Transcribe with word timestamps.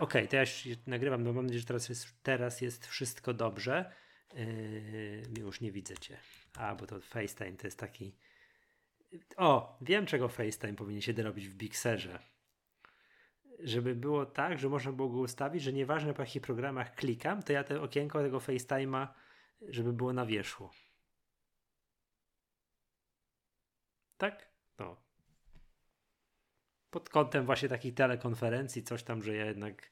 okay, 0.00 0.28
to 0.28 0.36
ja 0.36 0.42
już 0.42 0.68
nagrywam, 0.86 1.22
no 1.22 1.32
mam 1.32 1.44
nadzieję, 1.44 1.60
że 1.60 1.66
teraz 1.66 1.88
jest, 1.88 2.22
teraz 2.22 2.60
jest 2.60 2.86
wszystko 2.86 3.34
dobrze. 3.34 3.92
Yy, 4.34 5.22
już 5.40 5.60
nie 5.60 5.72
widzę 5.72 5.96
cię. 5.96 6.18
A, 6.56 6.74
bo 6.74 6.86
to 6.86 7.00
FaceTime 7.00 7.56
to 7.56 7.66
jest 7.66 7.78
taki... 7.78 8.16
O, 9.36 9.78
wiem 9.80 10.06
czego 10.06 10.28
FaceTime 10.28 10.74
powinien 10.74 11.02
się 11.02 11.12
robić 11.12 11.48
w 11.48 11.54
Bixerze. 11.54 12.18
Żeby 13.58 13.94
było 13.94 14.26
tak, 14.26 14.58
że 14.58 14.68
można 14.68 14.92
było 14.92 15.08
go 15.08 15.18
ustawić, 15.18 15.62
że 15.62 15.72
nieważne 15.72 16.14
po 16.14 16.22
jakich 16.22 16.42
programach 16.42 16.94
klikam, 16.94 17.42
to 17.42 17.52
ja 17.52 17.64
to 17.64 17.82
okienko 17.82 18.22
tego 18.22 18.38
FaceTime'a, 18.38 19.08
żeby 19.68 19.92
było 19.92 20.12
na 20.12 20.26
wierzchu. 20.26 20.70
Tak? 24.16 24.48
No. 24.78 25.05
Pod 26.90 27.08
kątem 27.08 27.46
właśnie 27.46 27.68
takich 27.68 27.94
telekonferencji, 27.94 28.82
coś 28.82 29.02
tam, 29.02 29.22
że 29.22 29.34
ja 29.34 29.46
jednak 29.46 29.90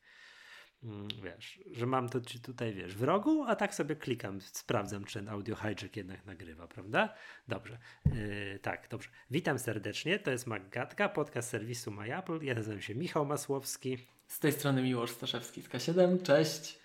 mm, 0.82 1.08
wiesz, 1.22 1.60
że 1.72 1.86
mam 1.86 2.08
to 2.08 2.20
tutaj, 2.42 2.74
wiesz, 2.74 2.96
w 2.96 3.02
rogu, 3.02 3.44
a 3.48 3.56
tak 3.56 3.74
sobie 3.74 3.96
klikam, 3.96 4.40
sprawdzam, 4.40 5.04
czy 5.04 5.18
ten 5.18 5.28
audio 5.28 5.56
hijack 5.56 5.96
jednak 5.96 6.26
nagrywa, 6.26 6.68
prawda? 6.68 7.14
Dobrze. 7.48 7.78
Yy, 8.06 8.58
tak, 8.62 8.88
dobrze. 8.88 9.08
Witam 9.30 9.58
serdecznie, 9.58 10.18
to 10.18 10.30
jest 10.30 10.46
Maggatka, 10.46 11.08
podcast 11.08 11.48
serwisu 11.48 11.90
MyApple. 11.90 12.38
Ja 12.42 12.54
nazywam 12.54 12.80
się 12.80 12.94
Michał 12.94 13.26
Masłowski. 13.26 13.98
Z 14.26 14.38
tej 14.38 14.52
strony 14.52 14.82
Miłosz 14.82 15.10
Staszewski 15.10 15.62
z 15.62 15.68
K7, 15.68 16.22
cześć. 16.22 16.78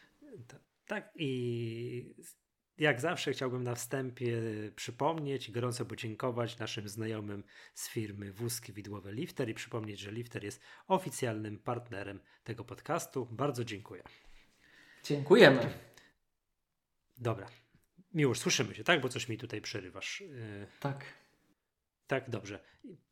Tak, 0.88 1.12
i 1.16 2.16
jak 2.80 3.02
zawsze 3.02 3.31
chciałbym 3.31 3.63
na 3.63 3.75
wstępie 3.75 4.41
przypomnieć 4.75 5.49
i 5.49 5.52
gorąco 5.52 5.85
podziękować 5.85 6.58
naszym 6.58 6.89
znajomym 6.89 7.44
z 7.73 7.89
firmy 7.89 8.33
Wózki 8.33 8.73
Widłowe 8.73 9.13
Lifter 9.13 9.49
i 9.49 9.53
przypomnieć, 9.53 9.99
że 9.99 10.11
Lifter 10.11 10.44
jest 10.44 10.61
oficjalnym 10.88 11.59
partnerem 11.59 12.19
tego 12.44 12.63
podcastu. 12.63 13.27
Bardzo 13.31 13.66
dziękuję. 13.66 14.03
Dziękujemy. 15.03 15.73
Dobra. 17.17 17.47
Miłosz, 18.13 18.39
słyszymy 18.39 18.75
się, 18.75 18.83
tak? 18.83 19.02
Bo 19.02 19.09
coś 19.09 19.30
mi 19.30 19.38
tutaj 19.38 19.61
przerywasz. 19.61 20.22
Y, 20.22 20.67
tak. 20.80 21.05
Tak, 22.07 22.29
dobrze. 22.29 22.59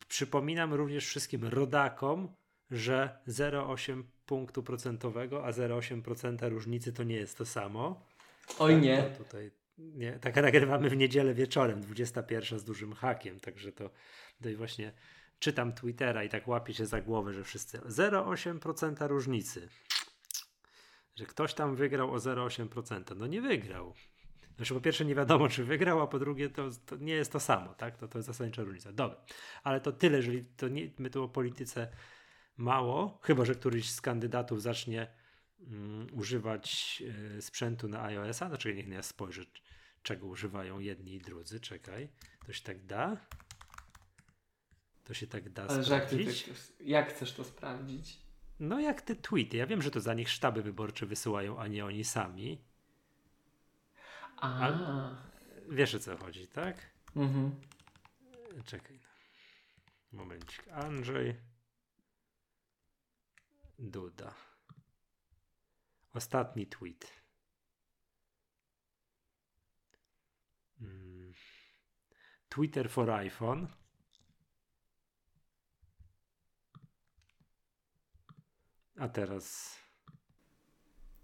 Przypominam 0.08 0.74
również 0.74 1.06
wszystkim 1.06 1.46
rodakom, 1.46 2.36
że 2.72 3.20
0,8 3.28 4.04
punktu 4.26 4.64
procentowego, 4.64 5.46
a 5.46 5.52
0,8% 5.52 6.50
różnicy 6.50 6.94
to 6.94 7.04
nie 7.04 7.16
jest 7.16 7.38
to 7.38 7.46
samo. 7.46 8.07
Oj 8.60 8.74
tak, 8.74 8.84
nie. 8.84 9.04
Tutaj, 9.18 9.52
nie. 9.78 10.20
Tak 10.20 10.36
nagrywamy 10.36 10.90
w 10.90 10.98
niedzielę 10.98 11.34
wieczorem, 11.34 11.82
21 11.82 12.60
z 12.60 12.64
dużym 12.64 12.94
hakiem, 12.94 13.40
także 13.40 13.72
to, 13.72 13.90
i 14.50 14.56
właśnie 14.56 14.94
czytam 15.40 15.74
Twittera 15.74 16.24
i 16.24 16.30
tak 16.30 16.48
łapię 16.48 16.74
się 16.74 16.86
za 16.86 17.02
głowę, 17.02 17.34
że 17.34 17.44
wszyscy 17.44 17.78
0,8% 17.80 19.08
różnicy. 19.08 19.70
Że 21.16 21.26
ktoś 21.26 21.54
tam 21.54 21.76
wygrał 21.76 22.14
o 22.14 22.18
0,8%. 22.18 23.18
No 23.18 23.28
nie 23.28 23.42
wygrał. 23.42 23.94
Znaczy, 24.56 24.74
po 24.74 24.82
pierwsze, 24.82 25.06
nie 25.06 25.16
wiadomo, 25.16 25.50
czy 25.50 25.64
wygrał, 25.64 26.02
a 26.02 26.08
po 26.08 26.20
drugie, 26.20 26.50
to, 26.50 26.70
to 26.86 26.96
nie 26.96 27.14
jest 27.14 27.32
to 27.32 27.40
samo, 27.40 27.74
tak? 27.74 27.98
To, 27.98 28.08
to 28.08 28.18
jest 28.18 28.28
zasadnicza 28.28 28.64
różnica. 28.64 28.92
Dobra, 28.92 29.18
ale 29.64 29.82
to 29.82 29.92
tyle, 29.92 30.18
jeżeli 30.18 30.46
to 30.46 30.68
nie, 30.68 30.90
my 30.98 31.10
tu 31.10 31.24
o 31.24 31.30
polityce 31.30 31.88
mało, 32.58 33.20
chyba 33.24 33.46
że 33.46 33.56
któryś 33.56 33.90
z 33.90 34.02
kandydatów 34.02 34.62
zacznie 34.62 35.08
um, 35.60 36.08
używać 36.14 37.04
y, 37.38 37.42
sprzętu 37.42 37.88
na 37.88 38.04
iOS-a. 38.04 38.48
Znaczy, 38.48 38.76
niech 38.76 38.88
ja 38.88 39.04
spojrzę, 39.04 39.42
czego 40.04 40.28
używają 40.28 40.80
jedni 40.80 41.14
i 41.14 41.22
drudzy. 41.22 41.60
Czekaj, 41.60 42.10
to 42.46 42.54
się 42.54 42.64
tak 42.64 42.86
da. 42.86 43.18
To 45.04 45.14
się 45.14 45.28
tak 45.28 45.50
da 45.50 45.68
Ale 45.68 45.84
sprawdzić. 45.84 46.48
Jak, 46.48 46.58
ty, 46.58 46.84
jak 46.84 47.10
chcesz 47.10 47.34
to 47.34 47.44
sprawdzić? 47.44 48.18
No 48.60 48.80
jak 48.80 49.02
te 49.02 49.16
tweety. 49.16 49.58
Ja 49.58 49.68
wiem, 49.68 49.82
że 49.82 49.92
to 49.92 50.00
za 50.00 50.14
nich 50.14 50.30
sztaby 50.30 50.62
wyborcze 50.62 51.06
wysyłają, 51.06 51.60
a 51.60 51.68
nie 51.68 51.86
oni 51.86 52.04
sami. 52.04 52.62
A. 54.38 54.72
wiesz 55.70 55.96
o 55.96 56.00
co 56.00 56.18
chodzi, 56.18 56.48
tak? 56.48 56.78
Mhm. 57.16 57.56
Czekaj. 58.66 59.00
Momencik. 60.12 60.68
Andrzej. 60.68 61.36
Duda. 63.80 64.34
Ostatni 66.18 66.68
tweet. 66.68 67.14
Hmm. 70.80 71.34
Twitter 72.50 72.90
for 72.90 73.12
iPhone. 73.12 73.68
A 79.00 79.08
teraz 79.08 79.76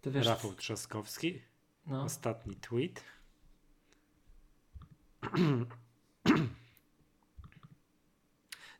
wiesz, 0.05 0.27
Rafał 0.27 0.53
Trzaskowski. 0.53 1.41
No. 1.85 2.03
Ostatni 2.03 2.55
tweet. 2.55 3.03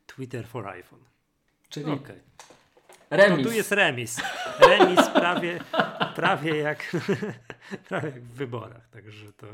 Twitter 0.06 0.46
for 0.46 0.68
iPhone. 0.68 1.04
Czyli 1.68 1.90
okay. 1.90 2.22
Remis. 3.10 3.44
No 3.44 3.50
tu 3.50 3.56
jest 3.56 3.72
remis. 3.72 4.20
Remis 4.60 5.08
prawie, 5.08 5.60
prawie, 6.14 6.56
jak, 6.56 6.96
prawie 7.88 8.08
jak 8.08 8.22
w 8.22 8.34
wyborach. 8.34 8.88
Także 8.88 9.32
to 9.32 9.46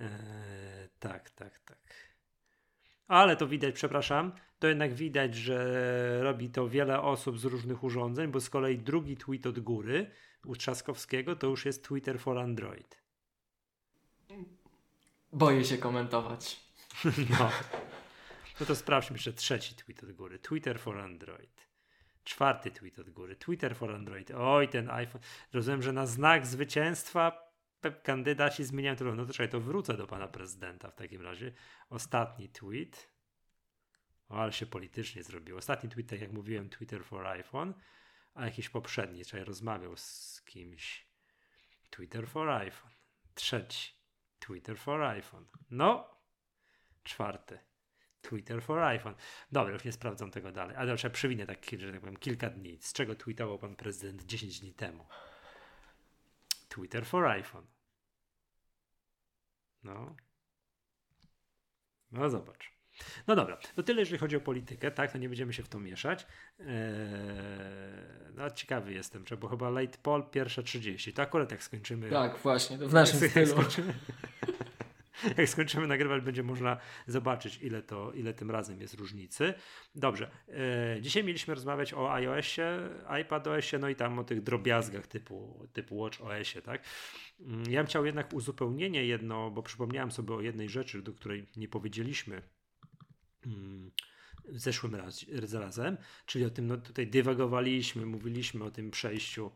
e, 0.00 0.08
tak, 0.98 1.30
tak, 1.30 1.58
tak. 1.58 1.78
Ale 3.08 3.36
to 3.36 3.46
widać, 3.46 3.74
przepraszam, 3.74 4.32
to 4.58 4.68
jednak 4.68 4.94
widać, 4.94 5.34
że 5.34 6.22
robi 6.22 6.50
to 6.50 6.68
wiele 6.68 7.02
osób 7.02 7.38
z 7.38 7.44
różnych 7.44 7.84
urządzeń, 7.84 8.30
bo 8.30 8.40
z 8.40 8.50
kolei 8.50 8.78
drugi 8.78 9.16
tweet 9.16 9.46
od 9.46 9.60
góry 9.60 10.10
u 10.44 10.56
Trzaskowskiego 10.56 11.36
to 11.36 11.46
już 11.46 11.64
jest 11.64 11.84
Twitter 11.84 12.20
for 12.20 12.38
Android. 12.38 13.02
Boję 15.32 15.64
się 15.64 15.78
komentować. 15.78 16.60
No. 17.38 17.50
No 18.60 18.66
to 18.66 18.76
sprawdźmy 18.76 19.16
jeszcze 19.16 19.32
trzeci 19.32 19.74
tweet 19.74 20.04
od 20.04 20.12
góry. 20.12 20.38
Twitter 20.38 20.80
for 20.80 20.98
Android. 20.98 21.67
Czwarty 22.28 22.70
tweet 22.70 22.98
od 22.98 23.10
góry. 23.10 23.36
Twitter 23.36 23.76
for 23.76 23.94
Android. 23.94 24.30
Oj, 24.30 24.68
ten 24.68 24.90
iPhone. 24.90 25.22
Rozumiem, 25.52 25.82
że 25.82 25.92
na 25.92 26.06
znak 26.06 26.46
zwycięstwa 26.46 27.52
kandydaci 28.02 28.64
zmieniają 28.64 28.96
to. 28.96 29.04
No 29.04 29.26
to 29.26 29.32
czekaj, 29.32 29.48
to 29.48 29.60
wrócę 29.60 29.96
do 29.96 30.06
pana 30.06 30.28
prezydenta 30.28 30.90
w 30.90 30.94
takim 30.94 31.22
razie. 31.22 31.52
Ostatni 31.90 32.48
tweet. 32.48 33.12
O, 34.28 34.34
ale 34.34 34.52
się 34.52 34.66
politycznie 34.66 35.22
zrobiło. 35.22 35.58
Ostatni 35.58 35.90
tweet, 35.90 36.08
tak 36.08 36.20
jak 36.20 36.32
mówiłem, 36.32 36.68
Twitter 36.68 37.04
for 37.04 37.26
iPhone 37.26 37.74
a 38.34 38.44
jakiś 38.44 38.68
poprzedni, 38.68 39.24
czyli 39.24 39.44
rozmawiał 39.44 39.96
z 39.96 40.42
kimś. 40.46 41.06
Twitter 41.90 42.28
for 42.28 42.50
iPhone. 42.50 42.92
Trzeci. 43.34 43.92
Twitter 44.38 44.78
for 44.78 45.02
iPhone. 45.02 45.46
No. 45.70 46.18
Czwarty. 47.04 47.58
Twitter 48.22 48.62
for 48.62 48.78
iPhone. 48.78 49.14
Dobra, 49.52 49.72
już 49.72 49.84
nie 49.84 49.92
sprawdzam 49.92 50.30
tego 50.30 50.52
dalej. 50.52 50.76
Ale 50.76 50.96
trzeba 50.96 51.14
przewinę 51.14 51.46
tak, 51.46 51.58
że 51.78 51.92
tak 51.92 52.00
powiem, 52.00 52.16
kilka 52.16 52.50
dni. 52.50 52.78
Z 52.80 52.92
czego 52.92 53.14
tweetował 53.14 53.58
pan 53.58 53.76
prezydent 53.76 54.24
10 54.24 54.60
dni 54.60 54.74
temu? 54.74 55.06
Twitter 56.68 57.06
for 57.06 57.26
iPhone. 57.26 57.66
No. 59.82 60.16
No 62.12 62.30
zobacz. 62.30 62.78
No 63.26 63.36
dobra, 63.36 63.58
to 63.74 63.82
tyle, 63.82 64.00
jeżeli 64.00 64.18
chodzi 64.18 64.36
o 64.36 64.40
politykę, 64.40 64.90
tak, 64.90 65.12
to 65.12 65.18
nie 65.18 65.28
będziemy 65.28 65.52
się 65.52 65.62
w 65.62 65.68
to 65.68 65.80
mieszać. 65.80 66.26
Eee, 66.60 66.66
no 68.34 68.50
ciekawy 68.50 68.92
jestem, 68.92 69.24
bo 69.40 69.48
chyba 69.48 69.70
late 69.70 69.98
poll 70.02 70.30
pierwsze 70.30 70.62
30, 70.62 71.12
to 71.12 71.22
akurat 71.22 71.50
jak 71.50 71.62
skończymy. 71.62 72.10
Tak, 72.10 72.38
właśnie, 72.38 72.78
w 72.78 72.92
naszym 72.92 73.30
stylu. 73.30 73.46
Skończymy, 73.46 73.94
jak 75.38 75.48
skończymy 75.48 75.86
nagrywać, 75.86 76.22
będzie 76.22 76.42
można 76.42 76.76
zobaczyć, 77.06 77.58
ile 77.62 77.82
to, 77.82 78.12
ile 78.12 78.34
tym 78.34 78.50
razem 78.50 78.80
jest 78.80 78.94
różnicy. 78.94 79.54
Dobrze, 79.94 80.30
eee, 80.48 81.02
dzisiaj 81.02 81.24
mieliśmy 81.24 81.54
rozmawiać 81.54 81.94
o 81.94 82.12
iOSie, 82.12 82.78
iPadOSie, 83.20 83.78
no 83.78 83.88
i 83.88 83.96
tam 83.96 84.18
o 84.18 84.24
tych 84.24 84.42
drobiazgach 84.42 85.06
typu, 85.06 85.68
typu 85.72 86.02
WatchOSie, 86.02 86.62
tak. 86.62 86.84
Mm, 87.40 87.62
ja 87.70 87.80
bym 87.80 87.86
chciał 87.86 88.06
jednak 88.06 88.32
uzupełnienie 88.32 89.04
jedno, 89.04 89.50
bo 89.50 89.62
przypomniałem 89.62 90.10
sobie 90.10 90.34
o 90.34 90.40
jednej 90.40 90.68
rzeczy, 90.68 91.02
do 91.02 91.12
której 91.12 91.46
nie 91.56 91.68
powiedzieliśmy 91.68 92.42
Mm, 93.46 93.90
w 94.44 94.58
zeszłym 94.58 94.94
raz, 94.94 95.24
razem, 95.52 95.96
czyli 96.26 96.44
o 96.44 96.50
tym, 96.50 96.66
no 96.66 96.76
tutaj 96.76 97.06
dywagowaliśmy, 97.06 98.06
mówiliśmy 98.06 98.64
o 98.64 98.70
tym 98.70 98.90
przejściu 98.90 99.50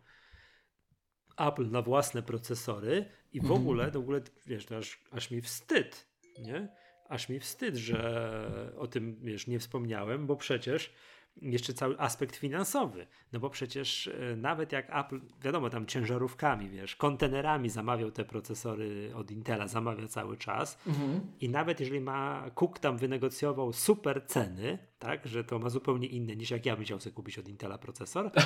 Apple 1.37 1.71
na 1.71 1.83
własne 1.83 2.23
procesory 2.23 3.09
i 3.33 3.41
w 3.41 3.45
mhm. 3.45 3.61
ogóle, 3.61 3.91
w 3.91 3.97
ogóle, 3.97 4.21
wiesz, 4.47 4.67
to 4.67 4.77
aż, 4.77 5.01
aż 5.11 5.31
mi 5.31 5.41
wstyd, 5.41 6.07
nie? 6.39 6.69
Aż 7.09 7.29
mi 7.29 7.41
wstyd, 7.41 7.77
że 7.77 8.73
o 8.79 8.87
tym, 8.87 9.17
wiesz, 9.23 9.47
nie 9.47 9.59
wspomniałem, 9.59 10.27
bo 10.27 10.37
przecież 10.37 10.93
jeszcze 11.37 11.75
cały 11.75 12.01
aspekt 12.01 12.37
finansowy, 12.37 13.07
no 13.33 13.41
bo 13.41 13.51
przecież 13.51 14.07
e, 14.07 14.37
nawet 14.37 14.73
jak 14.73 14.97
Apple, 14.97 15.21
wiadomo, 15.43 15.71
tam 15.71 15.87
ciężarówkami, 15.87 16.69
wiesz, 16.69 16.97
kontenerami 16.97 17.71
zamawiał 17.71 18.11
te 18.11 18.25
procesory 18.25 19.13
od 19.15 19.31
Intela, 19.31 19.69
zamawia 19.69 20.09
cały 20.09 20.37
czas 20.37 20.79
mhm. 20.87 21.21
i 21.41 21.49
nawet 21.49 21.81
jeżeli 21.81 22.01
ma, 22.01 22.51
Cook 22.55 22.79
tam 22.79 22.97
wynegocjował 22.97 23.73
super 23.73 24.27
ceny, 24.27 24.79
tak, 25.03 25.29
że 25.29 25.45
to 25.45 25.59
ma 25.59 25.69
zupełnie 25.69 26.07
inne 26.09 26.37
niż 26.37 26.51
jak 26.51 26.67
ja 26.67 26.77
bym 26.77 26.85
chciał 26.85 27.01
sobie 27.01 27.15
kupić 27.15 27.39
od 27.39 27.49
Intela 27.49 27.79
procesor. 27.79 28.31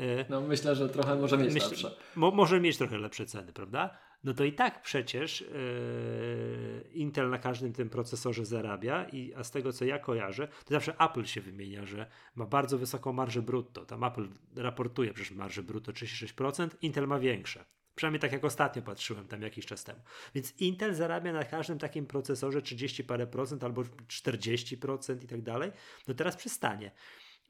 E, 0.00 0.24
no 0.28 0.40
myślę, 0.40 0.74
że 0.74 0.88
trochę 0.88 1.16
może 1.16 1.38
mieć 1.38 1.54
myślę, 1.54 1.68
lepsze. 1.68 1.96
Mo, 2.16 2.30
może 2.30 2.60
mieć 2.60 2.78
trochę 2.78 2.98
lepsze 2.98 3.26
ceny, 3.26 3.52
prawda? 3.52 3.98
no 4.24 4.34
to 4.34 4.44
i 4.44 4.52
tak 4.52 4.82
przecież 4.82 5.40
yy, 5.40 6.90
Intel 6.92 7.30
na 7.30 7.38
każdym 7.38 7.72
tym 7.72 7.90
procesorze 7.90 8.44
zarabia, 8.44 9.04
i, 9.04 9.34
a 9.34 9.44
z 9.44 9.50
tego 9.50 9.72
co 9.72 9.84
ja 9.84 9.98
kojarzę, 9.98 10.48
to 10.48 10.74
zawsze 10.74 10.94
Apple 10.98 11.24
się 11.24 11.40
wymienia, 11.40 11.86
że 11.86 12.06
ma 12.34 12.46
bardzo 12.46 12.78
wysoką 12.78 13.12
marżę 13.12 13.42
brutto. 13.42 13.86
Tam 13.86 14.04
Apple 14.04 14.28
raportuje 14.56 15.12
przecież 15.12 15.32
marżę 15.32 15.62
brutto 15.62 15.92
36%, 15.92 16.68
Intel 16.82 17.06
ma 17.06 17.18
większe. 17.18 17.64
Przynajmniej 17.94 18.20
tak 18.20 18.32
jak 18.32 18.44
ostatnio 18.44 18.82
patrzyłem 18.82 19.28
tam 19.28 19.42
jakiś 19.42 19.66
czas 19.66 19.84
temu. 19.84 20.00
Więc 20.34 20.60
Intel 20.60 20.94
zarabia 20.94 21.32
na 21.32 21.44
każdym 21.44 21.78
takim 21.78 22.06
procesorze 22.06 22.62
30 22.62 23.04
parę 23.04 23.26
procent 23.26 23.64
albo 23.64 23.82
40% 23.82 25.24
i 25.24 25.26
tak 25.26 25.42
dalej. 25.42 25.72
No 26.08 26.14
teraz 26.14 26.36
przestanie. 26.36 26.90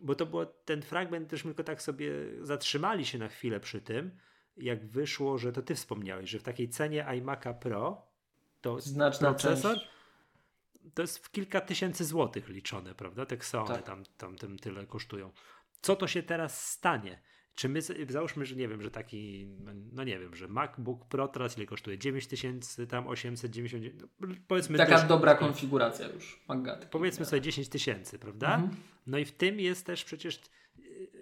Bo 0.00 0.14
to 0.14 0.26
było 0.26 0.46
ten 0.46 0.82
fragment, 0.82 1.30
też 1.30 1.42
tylko 1.42 1.64
tak 1.64 1.82
sobie 1.82 2.10
zatrzymali 2.40 3.06
się 3.06 3.18
na 3.18 3.28
chwilę 3.28 3.60
przy 3.60 3.80
tym, 3.80 4.18
jak 4.56 4.86
wyszło, 4.86 5.38
że 5.38 5.52
to 5.52 5.62
ty 5.62 5.74
wspomniałeś, 5.74 6.30
że 6.30 6.38
w 6.38 6.42
takiej 6.42 6.68
cenie 6.68 7.04
iMac'a 7.04 7.54
Pro 7.58 8.06
to 8.60 8.80
Znaczna 8.80 9.30
procesor 9.30 9.76
część. 9.76 9.90
to 10.94 11.02
jest 11.02 11.18
w 11.18 11.30
kilka 11.30 11.60
tysięcy 11.60 12.04
złotych 12.04 12.48
liczone, 12.48 12.94
prawda? 12.94 13.26
Te 13.26 13.34
Xeony 13.34 13.74
tak. 13.74 13.82
tam, 13.82 14.02
tam 14.18 14.36
tym 14.36 14.58
tyle 14.58 14.86
kosztują. 14.86 15.30
Co 15.82 15.96
to 15.96 16.06
się 16.06 16.22
teraz 16.22 16.70
stanie? 16.70 17.22
Czy 17.54 17.68
my, 17.68 17.80
załóżmy, 18.08 18.46
że 18.46 18.56
nie 18.56 18.68
wiem, 18.68 18.82
że 18.82 18.90
taki, 18.90 19.46
no 19.92 20.04
nie 20.04 20.18
wiem, 20.18 20.34
że 20.34 20.48
MacBook 20.48 21.04
Pro 21.04 21.28
teraz 21.28 21.56
ile 21.56 21.66
kosztuje? 21.66 21.98
9000, 21.98 22.86
tam 22.86 23.06
890, 23.06 23.84
no 24.20 24.28
powiedzmy 24.48 24.78
Taka 24.78 24.98
też, 24.98 25.08
dobra 25.08 25.34
konfiguracja 25.34 26.08
już, 26.08 26.44
Magaty. 26.48 26.86
Powiedzmy 26.90 27.24
sobie 27.24 27.42
10 27.42 27.68
tysięcy, 27.68 28.18
prawda? 28.18 28.54
Mhm. 28.54 28.76
No 29.06 29.18
i 29.18 29.24
w 29.24 29.32
tym 29.32 29.60
jest 29.60 29.86
też 29.86 30.04
przecież 30.04 30.40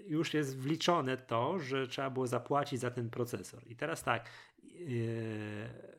już 0.07 0.35
jest 0.35 0.59
wliczone 0.59 1.17
to, 1.17 1.59
że 1.59 1.89
trzeba 1.89 2.11
było 2.11 2.27
zapłacić 2.27 2.81
za 2.81 2.91
ten 2.91 3.11
procesor. 3.11 3.63
I 3.67 3.77
teraz 3.77 4.03
tak, 4.03 4.29
yy, 4.63 5.99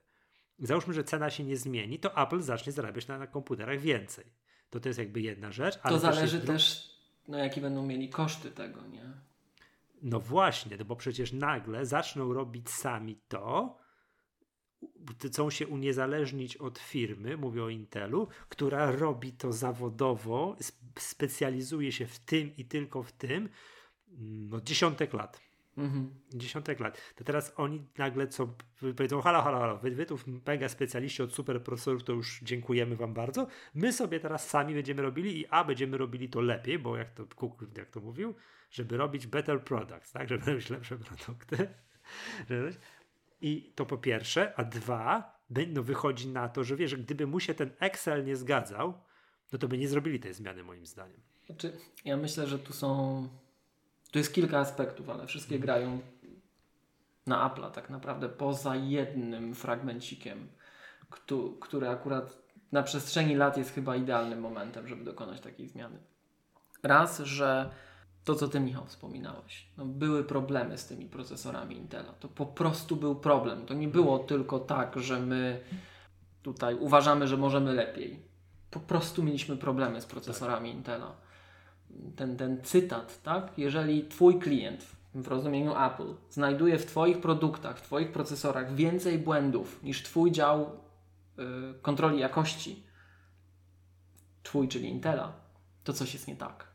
załóżmy, 0.59 0.93
że 0.93 1.03
cena 1.03 1.29
się 1.29 1.43
nie 1.43 1.57
zmieni, 1.57 1.99
to 1.99 2.23
Apple 2.23 2.41
zacznie 2.41 2.71
zarabiać 2.71 3.07
na, 3.07 3.17
na 3.17 3.27
komputerach 3.27 3.79
więcej. 3.79 4.25
To 4.69 4.79
to 4.79 4.89
jest 4.89 4.99
jakby 4.99 5.21
jedna 5.21 5.51
rzecz. 5.51 5.77
to 5.89 5.99
zależy 5.99 6.39
też, 6.39 6.47
też, 6.47 6.89
no 7.27 7.37
jakie 7.37 7.61
będą 7.61 7.85
mieli 7.85 8.09
koszty 8.09 8.51
tego, 8.51 8.87
nie? 8.87 9.13
No 10.03 10.19
właśnie, 10.19 10.77
no 10.77 10.85
bo 10.85 10.95
przecież 10.95 11.33
nagle 11.33 11.85
zaczną 11.85 12.33
robić 12.33 12.69
sami 12.69 13.21
to, 13.27 13.77
chcą 15.25 15.49
się 15.49 15.67
uniezależnić 15.67 16.57
od 16.57 16.79
firmy, 16.79 17.37
mówię 17.37 17.63
o 17.63 17.69
Intelu, 17.69 18.27
która 18.49 18.91
robi 18.91 19.33
to 19.33 19.53
zawodowo, 19.53 20.57
specjalizuje 20.99 21.91
się 21.91 22.07
w 22.07 22.19
tym 22.19 22.55
i 22.57 22.65
tylko 22.65 23.03
w 23.03 23.11
tym, 23.11 23.49
no, 24.17 24.61
dziesiątek 24.61 25.13
lat. 25.13 25.41
Mhm. 25.77 26.09
Dziesiątek 26.33 26.79
lat. 26.79 27.01
To 27.15 27.23
teraz 27.23 27.53
oni 27.57 27.85
nagle 27.97 28.27
co 28.27 28.55
powiedzą, 28.95 29.21
halo, 29.21 29.41
halo, 29.41 29.59
halo, 29.59 29.77
wy, 29.77 29.91
wy 29.91 30.05
tu 30.05 30.19
mega 30.47 30.69
specjaliści 30.69 31.23
od 31.23 31.33
super 31.33 31.63
procesorów, 31.63 32.03
to 32.03 32.13
już 32.13 32.39
dziękujemy 32.43 32.95
wam 32.95 33.13
bardzo. 33.13 33.47
My 33.73 33.93
sobie 33.93 34.19
teraz 34.19 34.49
sami 34.49 34.73
będziemy 34.73 35.01
robili 35.01 35.39
i 35.39 35.47
a, 35.47 35.63
będziemy 35.63 35.97
robili 35.97 36.29
to 36.29 36.41
lepiej, 36.41 36.79
bo 36.79 36.97
jak 36.97 37.11
to 37.11 37.25
Cook, 37.25 37.65
jak 37.77 37.89
to 37.89 37.99
mówił, 37.99 38.35
żeby 38.71 38.97
robić 38.97 39.27
better 39.27 39.63
products, 39.63 40.11
tak, 40.11 40.29
żeby 40.29 40.45
robić 40.45 40.69
lepsze 40.69 40.97
produkty. 40.97 41.67
I 43.41 43.73
to 43.75 43.85
po 43.85 43.97
pierwsze, 43.97 44.53
a 44.55 44.63
dwa, 44.63 45.39
no 45.67 45.83
wychodzi 45.83 46.27
na 46.27 46.49
to, 46.49 46.63
że 46.63 46.75
wiesz, 46.75 46.95
gdyby 46.95 47.27
mu 47.27 47.39
się 47.39 47.53
ten 47.53 47.71
Excel 47.79 48.25
nie 48.25 48.35
zgadzał, 48.35 48.93
no 49.53 49.59
to 49.59 49.67
by 49.67 49.77
nie 49.77 49.87
zrobili 49.87 50.19
tej 50.19 50.33
zmiany 50.33 50.63
moim 50.63 50.85
zdaniem. 50.85 51.21
Znaczy, 51.45 51.77
ja 52.05 52.17
myślę, 52.17 52.47
że 52.47 52.59
tu 52.59 52.73
są 52.73 53.27
tu 54.13 54.19
jest 54.19 54.33
kilka 54.33 54.59
aspektów, 54.59 55.09
ale 55.09 55.27
wszystkie 55.27 55.59
grają 55.59 55.99
na 57.27 57.49
Apple'a 57.49 57.71
tak 57.71 57.89
naprawdę 57.89 58.29
poza 58.29 58.75
jednym 58.75 59.55
fragmencikiem, 59.55 60.47
który 61.61 61.89
akurat 61.89 62.37
na 62.71 62.83
przestrzeni 62.83 63.35
lat 63.35 63.57
jest 63.57 63.73
chyba 63.73 63.95
idealnym 63.95 64.39
momentem, 64.39 64.87
żeby 64.87 65.03
dokonać 65.03 65.41
takiej 65.41 65.67
zmiany. 65.67 65.97
Raz, 66.83 67.19
że 67.19 67.69
to, 68.23 68.35
co 68.35 68.47
Ty, 68.47 68.59
Michał, 68.59 68.85
wspominałeś, 68.85 69.67
no, 69.77 69.85
były 69.85 70.23
problemy 70.23 70.77
z 70.77 70.87
tymi 70.87 71.05
procesorami 71.05 71.77
Intela. 71.77 72.13
To 72.13 72.27
po 72.27 72.45
prostu 72.45 72.95
był 72.95 73.15
problem. 73.15 73.65
To 73.65 73.73
nie 73.73 73.87
było 73.87 74.19
tylko 74.19 74.59
tak, 74.59 74.99
że 74.99 75.19
my 75.19 75.63
tutaj 76.41 76.75
uważamy, 76.75 77.27
że 77.27 77.37
możemy 77.37 77.73
lepiej. 77.73 78.19
Po 78.71 78.79
prostu 78.79 79.23
mieliśmy 79.23 79.57
problemy 79.57 80.01
z 80.01 80.05
procesorami 80.05 80.71
Intela 80.71 81.22
ten, 82.15 82.37
ten 82.37 82.63
cytat, 82.63 83.23
tak? 83.23 83.57
Jeżeli 83.57 84.07
Twój 84.07 84.39
klient 84.39 84.85
w 85.15 85.27
rozumieniu 85.27 85.73
Apple 85.85 86.13
znajduje 86.29 86.79
w 86.79 86.85
Twoich 86.85 87.21
produktach, 87.21 87.79
w 87.79 87.81
Twoich 87.81 88.11
procesorach 88.11 88.75
więcej 88.75 89.19
błędów 89.19 89.83
niż 89.83 90.03
Twój 90.03 90.31
dział 90.31 90.61
y, 90.61 91.81
kontroli 91.81 92.19
jakości, 92.19 92.83
Twój, 94.43 94.67
czyli 94.67 94.89
Intela, 94.89 95.33
to 95.83 95.93
coś 95.93 96.13
jest 96.13 96.27
nie 96.27 96.35
tak. 96.35 96.67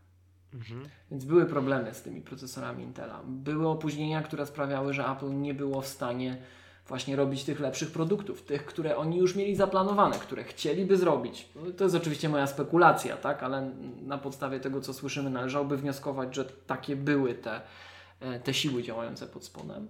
Mhm. 0.55 0.89
Więc 1.11 1.25
były 1.25 1.47
problemy 1.47 1.95
z 1.95 2.03
tymi 2.03 2.21
procesorami 2.21 2.85
Intela. 2.85 3.23
Były 3.25 3.69
opóźnienia, 3.69 4.23
które 4.23 4.47
sprawiały, 4.47 4.95
że 4.95 5.09
Apple 5.09 5.41
nie 5.41 5.55
było 5.55 5.81
w 5.81 5.87
stanie 5.87 6.43
właśnie 6.89 7.17
robić 7.17 7.45
tych 7.45 7.61
lepszych 7.61 7.91
produktów, 7.91 8.43
tych, 8.43 8.67
które 8.67 8.97
oni 8.97 9.19
już 9.19 9.37
mieli 9.37 9.57
zaplanowane, 9.57 10.19
które 10.19 10.45
chcieliby 10.45 10.97
zrobić. 10.97 11.49
No, 11.57 11.73
to 11.73 11.85
jest 11.85 11.97
oczywiście 11.97 12.29
moja 12.29 12.47
spekulacja, 12.47 13.17
tak, 13.17 13.43
ale 13.43 13.71
na 14.03 14.19
podstawie 14.19 14.61
tego, 14.61 14.81
co 14.81 14.95
słyszymy, 14.95 15.31
należałoby 15.31 15.77
wnioskować, 15.77 16.35
że 16.35 16.45
takie 16.45 16.97
były 16.97 17.35
te, 17.35 17.61
e, 18.21 18.41
te 18.41 18.55
siły 18.55 18.83
działające 18.83 19.27
pod 19.27 19.45
spodem. 19.45 19.89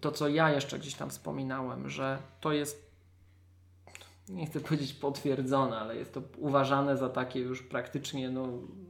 To, 0.00 0.12
co 0.12 0.28
ja 0.28 0.50
jeszcze 0.50 0.78
gdzieś 0.78 0.94
tam 0.94 1.10
wspominałem, 1.10 1.88
że 1.88 2.18
to 2.40 2.52
jest, 2.52 2.90
nie 4.28 4.46
chcę 4.46 4.60
powiedzieć 4.60 4.94
potwierdzone, 4.94 5.78
ale 5.78 5.96
jest 5.96 6.14
to 6.14 6.22
uważane 6.38 6.96
za 6.96 7.08
takie 7.08 7.40
już 7.40 7.62
praktycznie, 7.62 8.30
no, 8.30 8.48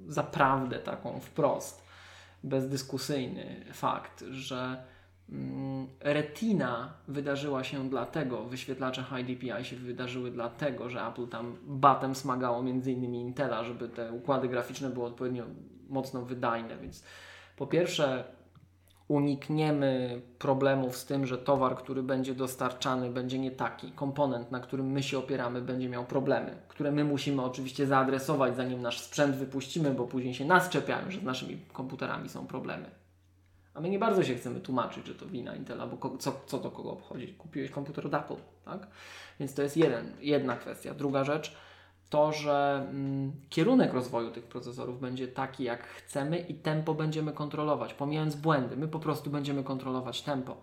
za 0.08 0.22
prawdę 0.22 0.78
taką 0.78 1.20
wprost, 1.20 1.82
bezdyskusyjny 2.44 3.64
fakt, 3.72 4.24
że 4.30 4.84
Retina 6.00 6.94
wydarzyła 7.08 7.64
się 7.64 7.88
dlatego, 7.88 8.44
wyświetlacze 8.44 9.04
High 9.04 9.26
DPI 9.26 9.64
się 9.64 9.76
wydarzyły 9.76 10.30
dlatego, 10.30 10.90
że 10.90 11.06
Apple 11.06 11.28
tam 11.28 11.56
batem 11.62 12.14
smagało 12.14 12.60
m.in. 12.60 13.14
Intela, 13.14 13.64
żeby 13.64 13.88
te 13.88 14.12
układy 14.12 14.48
graficzne 14.48 14.90
były 14.90 15.06
odpowiednio 15.06 15.44
mocno 15.88 16.22
wydajne, 16.22 16.76
więc 16.78 17.04
po 17.56 17.66
pierwsze 17.66 18.24
unikniemy 19.08 20.22
problemów 20.38 20.96
z 20.96 21.06
tym, 21.06 21.26
że 21.26 21.38
towar, 21.38 21.76
który 21.76 22.02
będzie 22.02 22.34
dostarczany 22.34 23.10
będzie 23.10 23.38
nie 23.38 23.50
taki, 23.50 23.92
komponent, 23.92 24.50
na 24.50 24.60
którym 24.60 24.86
my 24.86 25.02
się 25.02 25.18
opieramy 25.18 25.60
będzie 25.60 25.88
miał 25.88 26.04
problemy, 26.04 26.56
które 26.68 26.92
my 26.92 27.04
musimy 27.04 27.42
oczywiście 27.42 27.86
zaadresować 27.86 28.56
zanim 28.56 28.82
nasz 28.82 29.00
sprzęt 29.00 29.36
wypuścimy, 29.36 29.90
bo 29.90 30.06
później 30.06 30.34
się 30.34 30.44
nas 30.44 30.68
czepiają, 30.68 31.10
że 31.10 31.20
z 31.20 31.22
naszymi 31.22 31.58
komputerami 31.72 32.28
są 32.28 32.46
problemy. 32.46 33.05
A 33.76 33.80
my 33.80 33.90
nie 33.90 33.98
bardzo 33.98 34.24
się 34.24 34.34
chcemy 34.34 34.60
tłumaczyć, 34.60 35.06
że 35.06 35.14
to 35.14 35.26
wina 35.26 35.54
Intela, 35.54 35.86
bo 35.86 36.18
co, 36.18 36.40
co 36.46 36.58
to 36.58 36.70
kogo 36.70 36.90
obchodzi? 36.90 37.28
Kupiłeś 37.28 37.70
komputer 37.70 38.06
od 38.06 38.14
Apple, 38.14 38.36
tak? 38.64 38.86
Więc 39.40 39.54
to 39.54 39.62
jest 39.62 39.76
jeden, 39.76 40.12
jedna 40.20 40.56
kwestia. 40.56 40.94
Druga 40.94 41.24
rzecz, 41.24 41.56
to, 42.10 42.32
że 42.32 42.86
mm, 42.90 43.32
kierunek 43.48 43.94
rozwoju 43.94 44.30
tych 44.30 44.44
procesorów 44.44 45.00
będzie 45.00 45.28
taki, 45.28 45.64
jak 45.64 45.84
chcemy 45.84 46.38
i 46.38 46.54
tempo 46.54 46.94
będziemy 46.94 47.32
kontrolować, 47.32 47.94
pomijając 47.94 48.36
błędy. 48.36 48.76
My 48.76 48.88
po 48.88 48.98
prostu 48.98 49.30
będziemy 49.30 49.64
kontrolować 49.64 50.22
tempo. 50.22 50.56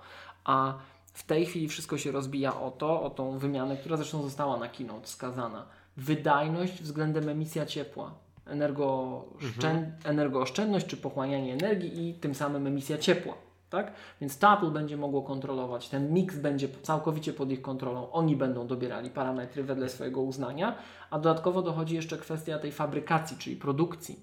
A 0.43 0.73
w 1.13 1.23
tej 1.23 1.45
chwili 1.45 1.67
wszystko 1.67 1.97
się 1.97 2.11
rozbija 2.11 2.61
o 2.61 2.71
to, 2.71 3.03
o 3.03 3.09
tą 3.09 3.37
wymianę, 3.37 3.77
która 3.77 3.97
zresztą 3.97 4.23
została 4.23 4.57
na 4.57 4.67
keynote 4.67 5.05
wskazana. 5.05 5.65
Wydajność 5.97 6.81
względem 6.81 7.29
emisja 7.29 7.65
ciepła 7.65 8.11
energooszczęd 8.45 9.63
mhm. 9.63 9.93
energooszczędność 10.03 10.85
czy 10.85 10.97
pochłanianie 10.97 11.53
energii 11.53 12.09
i 12.09 12.13
tym 12.13 12.35
samym 12.35 12.67
emisja 12.67 12.97
ciepła. 12.97 13.33
Tak? 13.69 13.93
Więc 14.21 14.37
to 14.37 14.53
Apple 14.53 14.71
będzie 14.71 14.97
mogło 14.97 15.21
kontrolować, 15.21 15.89
ten 15.89 16.13
miks 16.13 16.35
będzie 16.35 16.67
całkowicie 16.81 17.33
pod 17.33 17.51
ich 17.51 17.61
kontrolą, 17.61 18.11
oni 18.11 18.35
będą 18.35 18.67
dobierali 18.67 19.09
parametry 19.09 19.63
wedle 19.63 19.89
swojego 19.89 20.21
uznania, 20.21 20.75
a 21.09 21.19
dodatkowo 21.19 21.61
dochodzi 21.61 21.95
jeszcze 21.95 22.17
kwestia 22.17 22.59
tej 22.59 22.71
fabrykacji, 22.71 23.37
czyli 23.37 23.55
produkcji. 23.55 24.19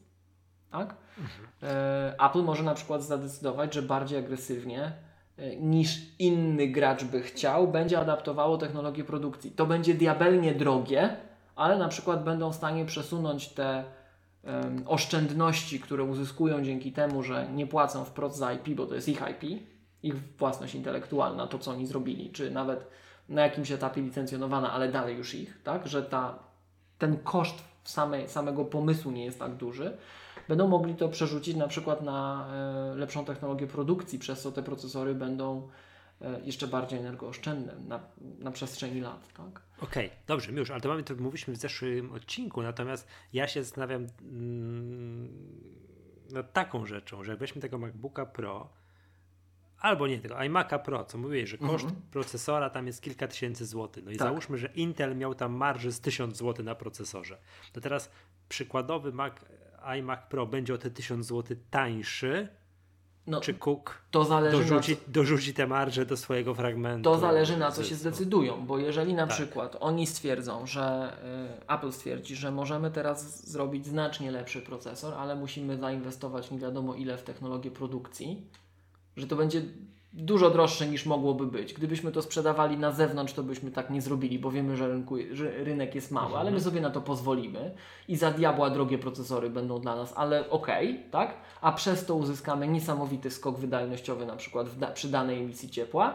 Tak? 0.71 0.97
Mhm. 1.19 1.49
E, 1.63 2.15
Apple 2.29 2.43
może 2.43 2.63
na 2.63 2.75
przykład 2.75 3.03
zadecydować, 3.03 3.75
że 3.75 3.83
bardziej 3.83 4.19
agresywnie 4.19 4.93
e, 5.37 5.57
niż 5.57 5.99
inny 6.19 6.69
gracz 6.69 7.05
by 7.05 7.23
chciał, 7.23 7.69
będzie 7.69 7.99
adaptowało 7.99 8.59
technologię 8.59 9.05
produkcji. 9.05 9.51
To 9.51 9.67
będzie 9.67 9.95
diabelnie 9.95 10.55
drogie, 10.55 11.17
ale 11.57 11.79
na 11.79 11.89
przykład 11.89 12.25
będą 12.25 12.51
w 12.51 12.57
stanie 12.57 12.85
przesunąć 12.85 13.49
te 13.49 13.85
oszczędności, 14.87 15.81
które 15.81 16.05
uzyskują 16.05 16.63
dzięki 16.63 16.93
temu, 16.93 17.23
że 17.23 17.49
nie 17.53 17.67
płacą 17.67 18.05
wprost 18.05 18.37
za 18.37 18.53
IP, 18.53 18.69
bo 18.69 18.87
to 18.87 18.95
jest 18.95 19.09
ich 19.09 19.23
IP, 19.31 19.63
ich 20.03 20.37
własność 20.39 20.75
intelektualna, 20.75 21.47
to 21.47 21.59
co 21.59 21.71
oni 21.71 21.87
zrobili, 21.87 22.31
czy 22.31 22.51
nawet 22.51 22.87
na 23.29 23.43
jakimś 23.43 23.71
etapie 23.71 24.03
licencjonowana, 24.03 24.73
ale 24.73 24.93
dalej 24.93 25.17
już 25.17 25.35
ich, 25.35 25.63
tak, 25.63 25.87
że 25.89 26.03
ta, 26.03 26.39
ten 26.99 27.17
koszt 27.17 27.65
samego 28.27 28.65
pomysłu 28.65 29.13
nie 29.13 29.25
jest 29.25 29.39
tak 29.39 29.57
duży, 29.57 29.97
będą 30.49 30.69
mogli 30.69 30.95
to 30.95 31.09
przerzucić 31.09 31.57
na 31.57 31.69
przykład 31.69 32.03
na 32.03 32.49
e, 32.53 32.95
lepszą 32.95 33.25
technologię 33.25 33.67
produkcji, 33.67 34.19
przez 34.19 34.43
co 34.43 34.53
te 34.53 34.63
procesory 34.63 35.15
będą 35.15 35.69
jeszcze 36.45 36.67
bardziej 36.67 36.99
energooszczędne 36.99 37.75
na, 37.89 38.01
na 38.39 38.51
przestrzeni 38.51 39.01
lat, 39.01 39.33
tak? 39.33 39.63
Okej, 39.81 40.07
okay, 40.07 40.19
dobrze, 40.27 40.53
już, 40.53 40.71
ale 40.71 40.81
to 40.81 40.89
mamy, 40.89 41.03
to 41.03 41.15
mówiliśmy 41.15 41.55
w 41.55 41.57
zeszłym 41.57 42.13
odcinku, 42.13 42.63
natomiast 42.63 43.09
ja 43.33 43.49
się 43.49 43.63
zastanawiam 43.63 44.07
mm, 44.23 45.29
nad 46.33 46.53
taką 46.53 46.87
rzeczą, 46.87 47.25
że 47.25 47.37
weźmy 47.37 47.61
tego 47.61 47.79
MacBooka 47.79 48.27
Pro, 48.27 48.69
albo 49.79 50.07
nie 50.07 50.19
tego 50.19 50.35
iMac'a 50.35 50.79
Pro, 50.79 51.05
co 51.05 51.19
mówiłeś, 51.19 51.51
że 51.51 51.59
koszt 51.59 51.85
Mhm. 51.85 52.03
procesora 52.11 52.71
tam 52.71 52.87
jest 52.87 53.03
kilka 53.03 53.29
tysięcy 53.29 53.67
złotych. 53.67 54.05
No 54.05 54.11
i 54.11 54.17
Tak. 54.17 54.29
załóżmy, 54.29 54.59
że 54.59 54.69
Intel 54.75 55.17
miał 55.17 55.35
tam 55.35 55.53
marży 55.53 55.93
z 55.93 56.01
1000 56.01 56.37
zł 56.37 56.65
na 56.65 56.75
procesorze. 56.75 57.39
To 57.73 57.81
teraz 57.81 58.11
przykładowy 58.49 59.13
Mac, 59.13 59.33
iMac 59.99 60.21
Pro 60.29 60.47
będzie 60.47 60.75
o 60.75 60.79
te 60.79 60.91
1000 60.91 61.27
zł 61.27 61.57
tańszy, 61.71 62.49
No, 63.31 63.41
czy 63.41 63.55
Cook 63.55 64.03
to 64.11 64.25
zależy 64.25 64.57
dorzuci, 64.57 64.97
co, 64.97 65.03
dorzuci 65.09 65.55
te 65.55 65.67
marże 65.67 66.07
do 66.07 66.17
swojego 66.17 66.55
fragmentu? 66.55 67.11
To 67.11 67.19
zależy 67.19 67.57
na 67.57 67.71
co 67.71 67.85
się 67.85 67.95
zdecydują, 67.95 68.67
bo 68.67 68.79
jeżeli 68.79 69.15
na 69.15 69.27
Tak. 69.27 69.35
przykład 69.37 69.77
oni 69.81 70.07
stwierdzą, 70.07 70.67
że 70.67 71.17
y, 71.63 71.73
Apple 71.75 71.93
stwierdzi, 71.93 72.37
że 72.37 72.51
możemy 72.51 72.91
teraz 72.91 73.49
zrobić 73.51 73.87
znacznie 73.87 74.31
lepszy 74.31 74.63
procesor, 74.63 75.15
ale 75.15 75.37
musimy 75.37 75.77
zainwestować 75.77 76.51
nie 76.51 76.59
wiadomo 76.59 76.95
ile 76.95 77.19
w 77.19 77.23
technologię 77.23 77.71
produkcji, 77.71 78.47
że 79.17 79.27
to 79.27 79.37
będzie 79.37 79.63
dużo 80.13 80.51
droższe 80.51 80.87
niż 80.87 81.07
mogłoby 81.07 81.47
być. 81.47 81.75
Gdybyśmy 81.75 82.13
to 82.13 82.23
sprzedawali 82.23 82.79
na 82.79 82.93
zewnątrz, 82.93 83.33
to 83.33 83.43
byśmy 83.43 83.71
tak 83.71 83.91
nie 83.91 84.03
zrobili, 84.03 84.39
bo 84.39 84.51
wiemy, 84.51 84.77
że, 84.77 84.89
rynku, 84.89 85.17
że 85.33 85.51
rynek 85.65 85.95
jest 85.95 86.11
mały, 86.11 86.37
ale 86.37 86.51
my 86.51 86.61
sobie 86.61 86.81
na 86.81 86.91
to 86.91 87.01
pozwolimy 87.01 87.75
i 88.09 88.17
za 88.17 88.31
diabła 88.31 88.71
drogie 88.71 88.99
procesory 88.99 89.51
będą 89.51 89.81
dla 89.81 89.97
nas, 89.97 90.13
ale 90.17 90.51
okej, 90.51 91.05
tak? 91.11 91.35
A 91.61 91.73
przez 91.73 92.07
to 92.07 92.15
uzyskamy 92.15 92.69
niesamowity 92.69 93.31
skok 93.31 93.59
wydajnościowy 93.59 94.27
na 94.27 94.37
przykład 94.37 94.79
da, 94.79 94.87
przy 94.87 95.09
danej 95.09 95.39
emisji 95.39 95.71
ciepła. 95.71 96.15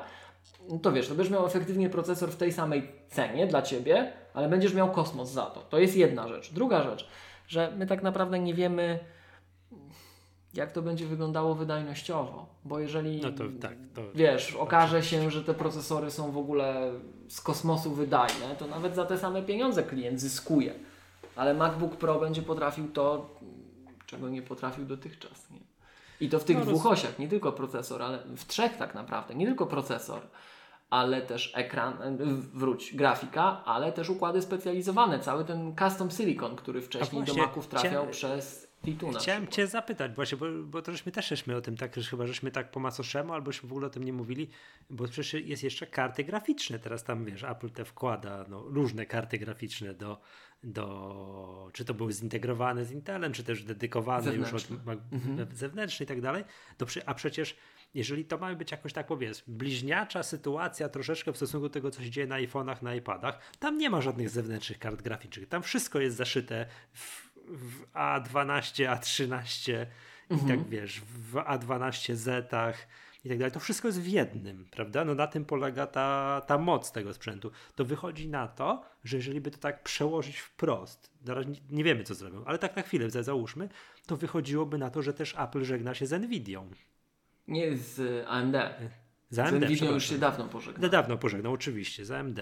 No 0.69 0.79
to 0.79 0.91
wiesz, 0.91 1.07
to 1.07 1.15
będziesz 1.15 1.33
miał 1.33 1.45
efektywnie 1.45 1.89
procesor 1.89 2.29
w 2.31 2.35
tej 2.35 2.53
samej 2.53 2.91
cenie 3.07 3.47
dla 3.47 3.61
Ciebie, 3.61 4.13
ale 4.33 4.49
będziesz 4.49 4.73
miał 4.73 4.91
kosmos 4.91 5.29
za 5.29 5.45
to. 5.45 5.61
To 5.61 5.79
jest 5.79 5.95
jedna 5.97 6.27
rzecz. 6.27 6.53
Druga 6.53 6.83
rzecz, 6.83 7.07
że 7.47 7.73
my 7.77 7.87
tak 7.87 8.03
naprawdę 8.03 8.39
nie 8.39 8.53
wiemy, 8.53 8.99
jak 10.55 10.71
to 10.71 10.81
będzie 10.81 11.05
wyglądało 11.05 11.55
wydajnościowo, 11.55 12.45
bo 12.65 12.79
jeżeli 12.79 13.21
No 13.21 13.31
to 13.31 13.43
tak, 13.61 13.73
to 13.93 14.01
wiesz, 14.15 14.55
okaże 14.55 15.03
się, 15.03 15.31
że 15.31 15.43
te 15.43 15.53
procesory 15.53 16.11
są 16.11 16.31
w 16.31 16.37
ogóle 16.37 16.91
z 17.27 17.41
kosmosu 17.41 17.91
wydajne, 17.91 18.55
to 18.59 18.67
nawet 18.67 18.95
za 18.95 19.05
te 19.05 19.17
same 19.17 19.41
pieniądze 19.43 19.83
klient 19.83 20.19
zyskuje. 20.21 20.73
Ale 21.35 21.53
MacBook 21.53 21.95
Pro 21.95 22.19
będzie 22.19 22.41
potrafił 22.41 22.87
to, 22.91 23.29
czego 24.05 24.29
nie 24.29 24.41
potrafił 24.41 24.85
dotychczas. 24.85 25.49
Nie? 25.51 25.59
I 26.19 26.29
to 26.29 26.39
w 26.39 26.43
tych 26.43 26.57
No, 26.57 26.65
dwóch 26.65 26.85
osiach, 26.85 27.19
nie 27.19 27.27
tylko 27.27 27.51
procesor, 27.51 28.01
ale 28.01 28.19
w 28.37 28.45
trzech 28.47 28.77
tak 28.77 28.95
naprawdę. 28.95 29.35
Nie 29.35 29.45
tylko 29.45 29.65
procesor, 29.65 30.21
ale 30.89 31.21
też 31.21 31.53
ekran, 31.55 31.93
e, 32.03 32.17
wróć, 32.53 32.95
grafika, 32.95 33.61
ale 33.65 33.91
też 33.91 34.09
układy 34.09 34.41
specjalizowane. 34.41 35.19
Cały 35.19 35.45
ten 35.45 35.75
custom 35.75 36.11
silicon, 36.11 36.55
który 36.55 36.81
wcześniej 36.81 37.23
do 37.23 37.33
Maców 37.33 37.67
trafiał 37.67 38.05
chcia- 38.05 38.09
przez 38.09 38.64
T2 38.85 39.11
na 39.11 39.19
Chciałem. 39.19 39.47
Cię 39.47 39.67
zapytać, 39.67 40.15
właśnie, 40.15 40.37
bo, 40.37 40.45
bo 40.63 40.81
to 40.81 40.91
żeśmy 40.91 41.11
też 41.11 41.27
żeśmy 41.27 41.55
o 41.55 41.61
tym 41.61 41.77
tak, 41.77 41.95
chyba 41.95 42.27
żeśmy 42.27 42.51
tak 42.51 42.71
po 42.71 42.79
macoszemu, 42.79 43.33
albo 43.33 43.51
w 43.51 43.63
ogóle 43.63 43.87
o 43.87 43.89
tym 43.89 44.03
nie 44.03 44.13
mówili, 44.13 44.49
bo 44.89 45.07
przecież 45.07 45.33
jest 45.33 45.63
jeszcze 45.63 45.87
karty 45.87 46.23
graficzne. 46.23 46.79
Teraz 46.79 47.03
tam 47.03 47.25
wiesz, 47.25 47.43
Apple 47.43 47.69
te 47.69 47.85
wkłada 47.85 48.45
no, 48.49 48.61
różne 48.61 49.05
karty 49.05 49.37
graficzne 49.37 49.93
do, 49.93 50.21
do. 50.63 51.69
Czy 51.73 51.85
to 51.85 51.93
były 51.93 52.13
zintegrowane 52.13 52.85
z 52.85 52.91
Intelem, 52.91 53.33
czy 53.33 53.43
też 53.43 53.63
dedykowane 53.63 54.35
już 54.35 54.53
od 54.53 54.61
Zewnętrzne. 54.61 54.97
Mhm. 55.11 55.55
zewnętrzne 55.55 56.03
i 56.03 56.07
tak 56.07 56.21
dalej. 56.21 56.43
To 56.77 56.85
a 57.05 57.13
przecież 57.13 57.55
jeżeli 57.93 58.25
to 58.25 58.37
ma 58.37 58.55
być 58.55 58.71
jakoś 58.71 58.93
tak 58.93 59.07
powiedz, 59.07 59.43
bliźniacza 59.47 60.23
sytuacja 60.23 60.89
troszeczkę 60.89 61.33
w 61.33 61.35
stosunku 61.35 61.67
do 61.67 61.73
tego, 61.73 61.91
co 61.91 62.03
się 62.03 62.09
dzieje 62.09 62.27
na 62.27 62.35
iPhone'ach, 62.35 62.83
na 62.83 62.95
iPadach, 62.95 63.39
tam 63.59 63.77
nie 63.77 63.89
ma 63.89 64.01
żadnych 64.01 64.29
zewnętrznych 64.29 64.79
kart 64.79 65.01
graficznych. 65.01 65.47
Tam 65.47 65.63
wszystko 65.63 65.99
jest 65.99 66.17
zaszyte 66.17 66.65
w, 66.93 67.24
w 67.47 67.91
A12, 67.93 68.95
A13 68.95 69.85
i 70.31 70.47
tak 70.47 70.69
wiesz, 70.69 71.01
w 71.01 71.33
A12Z 71.33 72.73
i 73.25 73.29
tak 73.29 73.37
dalej. 73.37 73.51
To 73.51 73.59
wszystko 73.59 73.87
jest 73.87 74.01
w 74.01 74.07
jednym, 74.07 74.67
prawda? 74.71 75.05
No 75.05 75.15
na 75.15 75.27
tym 75.27 75.45
polega 75.45 75.87
ta, 75.87 76.41
ta 76.47 76.57
moc 76.57 76.91
tego 76.91 77.13
sprzętu. 77.13 77.51
To 77.75 77.85
wychodzi 77.85 78.27
na 78.27 78.47
to, 78.47 78.83
że 79.03 79.17
jeżeli 79.17 79.41
by 79.41 79.51
to 79.51 79.57
tak 79.57 79.83
przełożyć 79.83 80.37
wprost, 80.39 81.11
na 81.25 81.33
razie 81.33 81.49
nie, 81.69 81.83
wiemy 81.83 82.03
co 82.03 82.15
zrobią, 82.15 82.43
ale 82.45 82.57
tak 82.59 82.75
na 82.75 82.81
chwilę 82.81 83.09
za- 83.09 83.23
załóżmy, 83.23 83.69
to 84.05 84.17
wychodziłoby 84.17 84.77
na 84.77 84.89
to, 84.89 85.01
że 85.01 85.13
też 85.13 85.35
Apple 85.37 85.63
żegna 85.63 85.93
się 85.93 86.05
z 86.05 86.21
Nvidią. 86.21 86.69
Nie 87.47 87.77
z 87.77 88.25
AMD. 88.27 88.55
Z 89.29 89.35
Z 89.35 89.39
AMD, 89.39 89.53
Nvidia 89.53 89.69
już 89.69 89.77
przepraszam. 89.77 89.99
się 90.01 90.17
dawno 90.17 90.45
pożegnał. 90.45 90.81
No 90.81 90.89
dawno 90.89 91.17
pożegnał, 91.17 91.53
oczywiście, 91.53 92.05
z 92.05 92.11
AMD. 92.11 92.39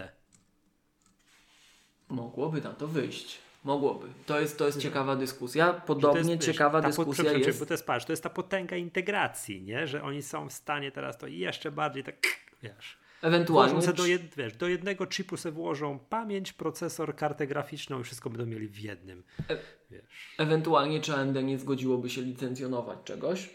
Mogłoby 2.10 2.62
na 2.62 2.74
to 2.74 2.88
wyjść. 2.88 3.38
Mogłoby. 3.64 4.08
To 4.26 4.40
jest, 4.40 4.58
to 4.58 4.66
jest 4.66 4.80
ciekawa 4.82 5.16
dyskusja. 5.16 5.74
Podobnie 5.74 6.32
jest, 6.34 6.46
ciekawa 6.46 6.82
dyskusja 6.82 7.32
jest. 7.32 7.60
Bo 7.60 7.66
to 7.66 7.74
jest, 7.74 7.86
patrz, 7.86 8.06
to 8.06 8.14
jest 8.14 8.24
ta 8.24 8.30
potęga 8.30 8.76
integracji, 8.76 9.62
nie? 9.62 9.88
Że 9.88 10.04
oni 10.04 10.22
są 10.22 10.50
w 10.50 10.54
stanie 10.54 10.92
teraz 10.92 11.18
to 11.18 11.28
jeszcze 11.28 11.72
bardziej 11.72 12.04
tak, 12.04 12.16
wiesz, 12.64 12.98
Ewentualnie. 13.22 13.74
włożą 13.74 13.94
do, 13.94 14.06
jed, 14.06 14.36
wiesz, 14.36 14.54
do 14.56 14.68
jednego 14.68 15.06
chipu 15.08 15.38
sobie 15.38 15.56
włożą 15.56 16.00
pamięć, 16.00 16.54
procesor, 16.54 17.16
kartę 17.16 17.48
graficzną 17.48 18.00
i 18.00 18.04
wszystko 18.04 18.30
będą 18.30 18.46
mieli 18.46 18.68
w 18.68 18.80
jednym. 18.80 19.24
E- 19.50 19.58
Wiesz. 19.92 20.36
Ewentualnie 20.38 21.02
czy 21.02 21.14
AMD 21.16 21.44
nie 21.44 21.60
zgodziłoby 21.60 22.10
się 22.10 22.22
licencjonować 22.22 23.00
czegoś 23.04 23.50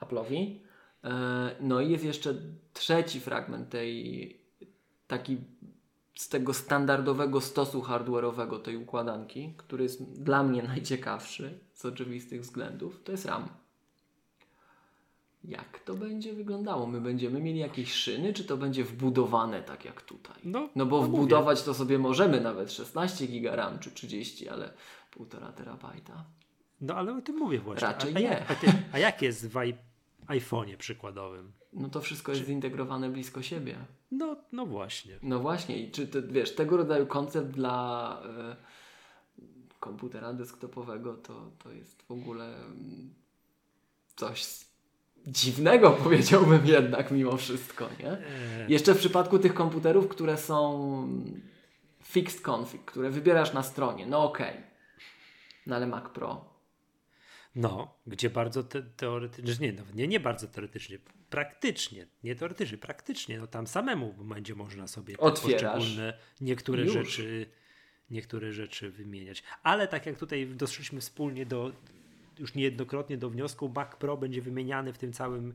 Apple'owi. 0.00 0.58
E, 1.04 1.10
No 1.60 1.80
i 1.80 1.90
jest 1.90 2.04
jeszcze 2.04 2.34
trzeci 2.72 3.20
fragment 3.20 3.70
tej 3.70 4.36
taki 5.06 5.36
z 6.16 6.28
tego 6.28 6.54
standardowego 6.54 7.40
stosu 7.40 7.82
hardware'owego 7.82 8.62
tej 8.62 8.76
układanki, 8.76 9.54
który 9.56 9.82
jest 9.82 10.02
dla 10.22 10.42
mnie 10.42 10.62
najciekawszy 10.72 11.58
z 11.74 11.84
oczywistych 11.84 12.40
względów, 12.40 13.02
to 13.04 13.12
jest 13.12 13.24
RAM. 13.24 13.48
Jak 15.44 15.78
to 15.78 15.94
będzie 15.94 16.32
wyglądało? 16.34 16.86
My 16.86 17.00
będziemy 17.00 17.40
mieli 17.40 17.58
jakieś 17.58 17.92
szyny, 17.92 18.32
czy 18.32 18.44
to 18.44 18.56
będzie 18.56 18.84
wbudowane 18.84 19.62
tak 19.62 19.84
jak 19.84 20.02
tutaj? 20.02 20.36
No, 20.44 20.68
No 20.76 20.86
bo 20.86 21.00
no 21.00 21.06
mówię. 21.06 21.18
wbudować 21.18 21.62
to 21.62 21.74
sobie 21.74 21.98
możemy 21.98 22.40
nawet 22.40 22.72
16 22.72 23.26
giga 23.26 23.56
RAM 23.56 23.78
czy 23.78 23.90
30, 23.90 24.48
ale 24.48 24.72
1,5 25.16 25.52
terabajta. 25.52 26.24
No 26.80 26.94
ale 26.94 27.16
o 27.16 27.20
tym 27.20 27.36
mówię 27.36 27.58
właśnie. 27.58 27.86
Raczej 27.88 28.12
a, 28.14 28.16
a, 28.16 28.20
nie. 28.20 28.26
jak, 28.26 28.50
a, 28.50 28.54
ty, 28.54 28.66
a 28.92 28.98
jak 28.98 29.22
jest 29.22 29.48
w 29.48 29.54
iPhone'ie 30.26 30.76
przykładowym? 30.76 31.52
No 31.76 31.88
to 31.88 32.00
wszystko 32.00 32.32
jest 32.32 32.44
zintegrowane 32.44 33.10
blisko 33.10 33.42
siebie. 33.42 33.76
No, 34.10 34.36
no 34.52 34.66
właśnie. 34.66 35.18
No 35.22 35.40
właśnie, 35.40 35.78
i 35.78 35.90
czy 35.90 36.06
to, 36.06 36.18
wiesz, 36.22 36.54
tego 36.54 36.76
rodzaju 36.76 37.06
koncept 37.06 37.48
dla 37.48 38.22
e, 38.24 38.56
komputera 39.80 40.32
desktopowego 40.32 41.14
to, 41.14 41.50
to 41.58 41.72
jest 41.72 42.02
w 42.02 42.10
ogóle 42.10 42.56
mm, 42.56 43.14
coś 44.16 44.46
dziwnego, 45.26 45.90
powiedziałbym 46.04 46.66
jednak 46.66 47.10
mimo 47.10 47.36
wszystko, 47.36 47.88
nie? 47.98 48.10
E, 48.10 48.20
Jeszcze 48.68 48.94
w 48.94 48.98
przypadku 48.98 49.38
tych 49.38 49.54
komputerów, 49.54 50.08
które 50.08 50.36
są 50.36 51.08
fixed 52.02 52.48
config, 52.48 52.84
które 52.84 53.10
wybierasz 53.10 53.52
na 53.52 53.62
stronie, 53.62 54.06
no 54.06 54.24
okej. 54.24 54.56
No 55.66 55.76
ale 55.76 55.86
Mac 55.86 56.08
Pro. 56.08 56.56
No, 57.54 57.94
gdzie 58.06 58.30
bardzo 58.30 58.62
te, 58.62 58.82
teoretycznie, 58.82 59.72
nie, 59.72 59.82
nie, 59.94 60.08
nie 60.08 60.20
bardzo 60.20 60.46
teoretycznie, 60.46 60.98
praktycznie, 61.30 62.06
nie 62.24 62.34
teoretycznie, 62.36 62.78
praktycznie, 62.78 63.38
no 63.38 63.46
tam 63.46 63.66
samemu 63.66 64.12
będzie 64.12 64.54
można 64.54 64.86
sobie 64.88 65.16
poszczególne 65.16 66.18
niektóre 66.40 66.82
Już. 66.84 66.92
rzeczy, 66.92 67.46
niektóre 68.10 68.52
rzeczy 68.52 68.90
wymieniać. 68.90 69.42
Ale 69.62 69.88
tak 69.88 70.06
jak 70.06 70.18
tutaj 70.18 70.46
doszliśmy 70.46 71.00
wspólnie 71.00 71.46
do, 71.46 71.72
już 72.38 72.54
niejednokrotnie 72.54 73.16
do 73.16 73.30
wniosku, 73.30 73.68
Mac 73.74 73.96
Pro 73.96 74.16
będzie 74.16 74.42
wymieniany 74.42 74.92
w 74.92 74.98
tym 74.98 75.12
całym, 75.12 75.54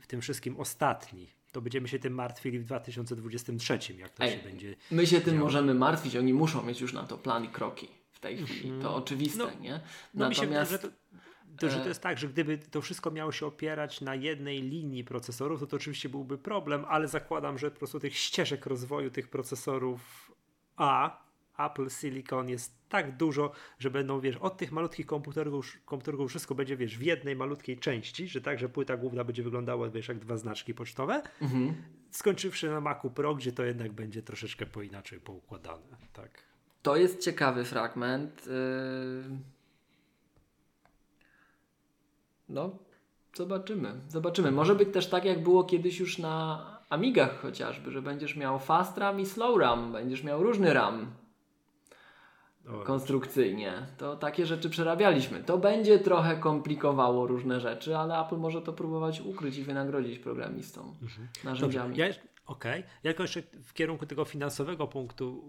w 0.00 0.06
tym 0.06 0.20
wszystkim 0.20 0.56
ostatni. 0.60 1.30
To 1.52 1.60
będziemy 1.60 1.88
się 1.88 1.98
tym 1.98 2.12
martwili 2.12 2.58
w 2.58 2.64
2023, 2.64 3.78
jak 3.98 4.10
to 4.10 4.24
Ej, 4.24 4.30
się 4.32 4.38
będzie 4.38 4.74
My 4.90 5.06
się 5.06 5.20
tym 5.20 5.34
działo. 5.34 5.44
możemy 5.44 5.74
martwić, 5.74 6.16
oni 6.16 6.34
muszą 6.34 6.62
mieć 6.62 6.80
już 6.80 6.92
na 6.92 7.02
to 7.04 7.18
plan 7.18 7.44
i 7.44 7.48
kroki 7.48 7.88
w 8.10 8.18
tej 8.20 8.36
chwili. 8.46 8.72
To 8.82 8.94
oczywiste, 8.96 9.38
No, 9.38 9.50
nie? 9.60 9.80
No 10.14 10.28
Natomiast 10.28 10.88
to, 11.58 11.70
że 11.70 11.78
e, 11.78 11.82
to 11.82 11.88
jest 11.88 12.00
tak, 12.00 12.18
że 12.18 12.28
gdyby 12.28 12.58
to 12.58 12.80
wszystko 12.80 13.10
miało 13.10 13.32
się 13.32 13.46
opierać 13.46 14.00
na 14.00 14.14
jednej 14.14 14.62
linii 14.62 15.04
procesorów, 15.04 15.60
to 15.60 15.66
to 15.66 15.76
oczywiście 15.76 16.08
byłby 16.08 16.38
problem, 16.38 16.84
ale 16.88 17.08
zakładam, 17.08 17.58
że 17.58 17.70
po 17.70 17.78
prostu 17.78 18.00
tych 18.00 18.16
ścieżek 18.16 18.66
rozwoju 18.66 19.10
tych 19.10 19.28
procesorów 19.28 20.32
A, 20.76 21.24
Apple 21.58 21.90
Silicon 21.90 22.48
jest 22.48 22.74
tak 22.88 23.16
dużo, 23.16 23.52
że 23.78 23.90
będą, 23.90 24.20
wiesz, 24.20 24.36
od 24.36 24.56
tych 24.56 24.72
malutkich 24.72 25.06
komputerów, 25.06 25.76
komputerów 25.84 26.30
wszystko 26.30 26.54
będzie, 26.54 26.76
wiesz, 26.76 26.98
w 26.98 27.02
jednej 27.02 27.36
malutkiej 27.36 27.78
części, 27.78 28.28
że 28.28 28.40
tak, 28.40 28.58
że 28.58 28.68
płyta 28.68 28.96
główna 28.96 29.24
będzie 29.24 29.42
wyglądała, 29.42 29.90
wiesz, 29.90 30.08
jak 30.08 30.18
dwa 30.18 30.36
znaczki 30.36 30.74
pocztowe, 30.74 31.22
mhm. 31.42 31.74
skończywszy 32.10 32.70
na 32.70 32.80
Macu 32.80 33.10
Pro, 33.10 33.34
gdzie 33.34 33.52
to 33.52 33.64
jednak 33.64 33.92
będzie 33.92 34.22
troszeczkę 34.22 34.66
po 34.66 34.82
inaczej 34.82 35.20
poukładane, 35.20 35.96
tak. 36.12 36.30
To 36.82 36.96
jest 36.96 37.20
ciekawy 37.20 37.64
fragment. 37.64 38.46
Yy... 38.46 39.53
No, 42.48 42.78
zobaczymy. 43.34 43.92
Zobaczymy. 44.08 44.52
Może 44.52 44.74
być 44.74 44.92
też 44.92 45.06
tak, 45.06 45.24
jak 45.24 45.42
było 45.42 45.64
kiedyś 45.64 46.00
już 46.00 46.18
na 46.18 46.64
Amigach 46.90 47.40
chociażby, 47.40 47.90
że 47.90 48.02
będziesz 48.02 48.36
miał 48.36 48.58
fast 48.58 48.98
RAM 48.98 49.20
i 49.20 49.26
slow 49.26 49.60
RAM, 49.60 49.92
będziesz 49.92 50.22
miał 50.24 50.42
różny 50.42 50.72
RAM 50.72 51.06
konstrukcyjnie. 52.84 53.86
To 53.98 54.16
takie 54.16 54.46
rzeczy 54.46 54.70
przerabialiśmy. 54.70 55.44
To 55.44 55.58
będzie 55.58 55.98
trochę 55.98 56.36
komplikowało 56.36 57.26
różne 57.26 57.60
rzeczy, 57.60 57.96
ale 57.96 58.20
Apple 58.20 58.36
może 58.36 58.62
to 58.62 58.72
próbować 58.72 59.20
ukryć 59.20 59.56
i 59.56 59.62
wynagrodzić 59.62 60.18
programistom 60.18 60.94
mhm. 61.02 61.28
narzędziami. 61.44 61.96
Ja, 61.96 62.06
Okej. 62.46 62.80
Okay. 62.80 62.82
Ja 63.02 63.12
jeszcze 63.18 63.42
w 63.42 63.72
kierunku 63.72 64.06
tego 64.06 64.24
finansowego 64.24 64.86
punktu 64.86 65.44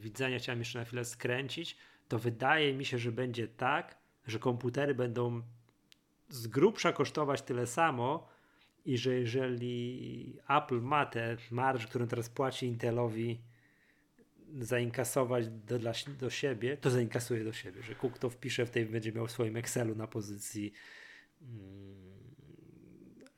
widzenia 0.00 0.38
chciałem 0.38 0.58
jeszcze 0.58 0.78
na 0.78 0.84
chwilę 0.84 1.04
skręcić. 1.04 1.76
To 2.08 2.18
wydaje 2.18 2.74
mi 2.74 2.84
się, 2.84 2.98
że 2.98 3.12
będzie 3.12 3.48
tak, 3.48 3.96
że 4.26 4.38
komputery 4.38 4.94
będą 4.94 5.42
z 6.32 6.46
grubsza 6.46 6.92
kosztować 6.92 7.42
tyle 7.42 7.66
samo, 7.66 8.28
i 8.84 8.98
że 8.98 9.14
jeżeli 9.14 10.36
Apple 10.48 10.80
ma 10.80 11.06
tę 11.06 11.36
marż, 11.50 11.86
którą 11.86 12.06
teraz 12.06 12.28
płaci 12.28 12.66
Intelowi, 12.66 13.40
zainkasować 14.58 15.48
do, 15.48 15.78
dla, 15.78 15.92
do 16.20 16.30
siebie, 16.30 16.76
to 16.76 16.90
zainkasuje 16.90 17.44
do 17.44 17.52
siebie, 17.52 17.82
że 17.82 17.94
Cook 17.94 18.18
to 18.18 18.30
wpisze 18.30 18.66
w 18.66 18.70
tej, 18.70 18.86
będzie 18.86 19.12
miał 19.12 19.26
w 19.26 19.30
swoim 19.30 19.56
Excelu 19.56 19.94
na 19.94 20.06
pozycji 20.06 20.72
mm, 21.42 22.12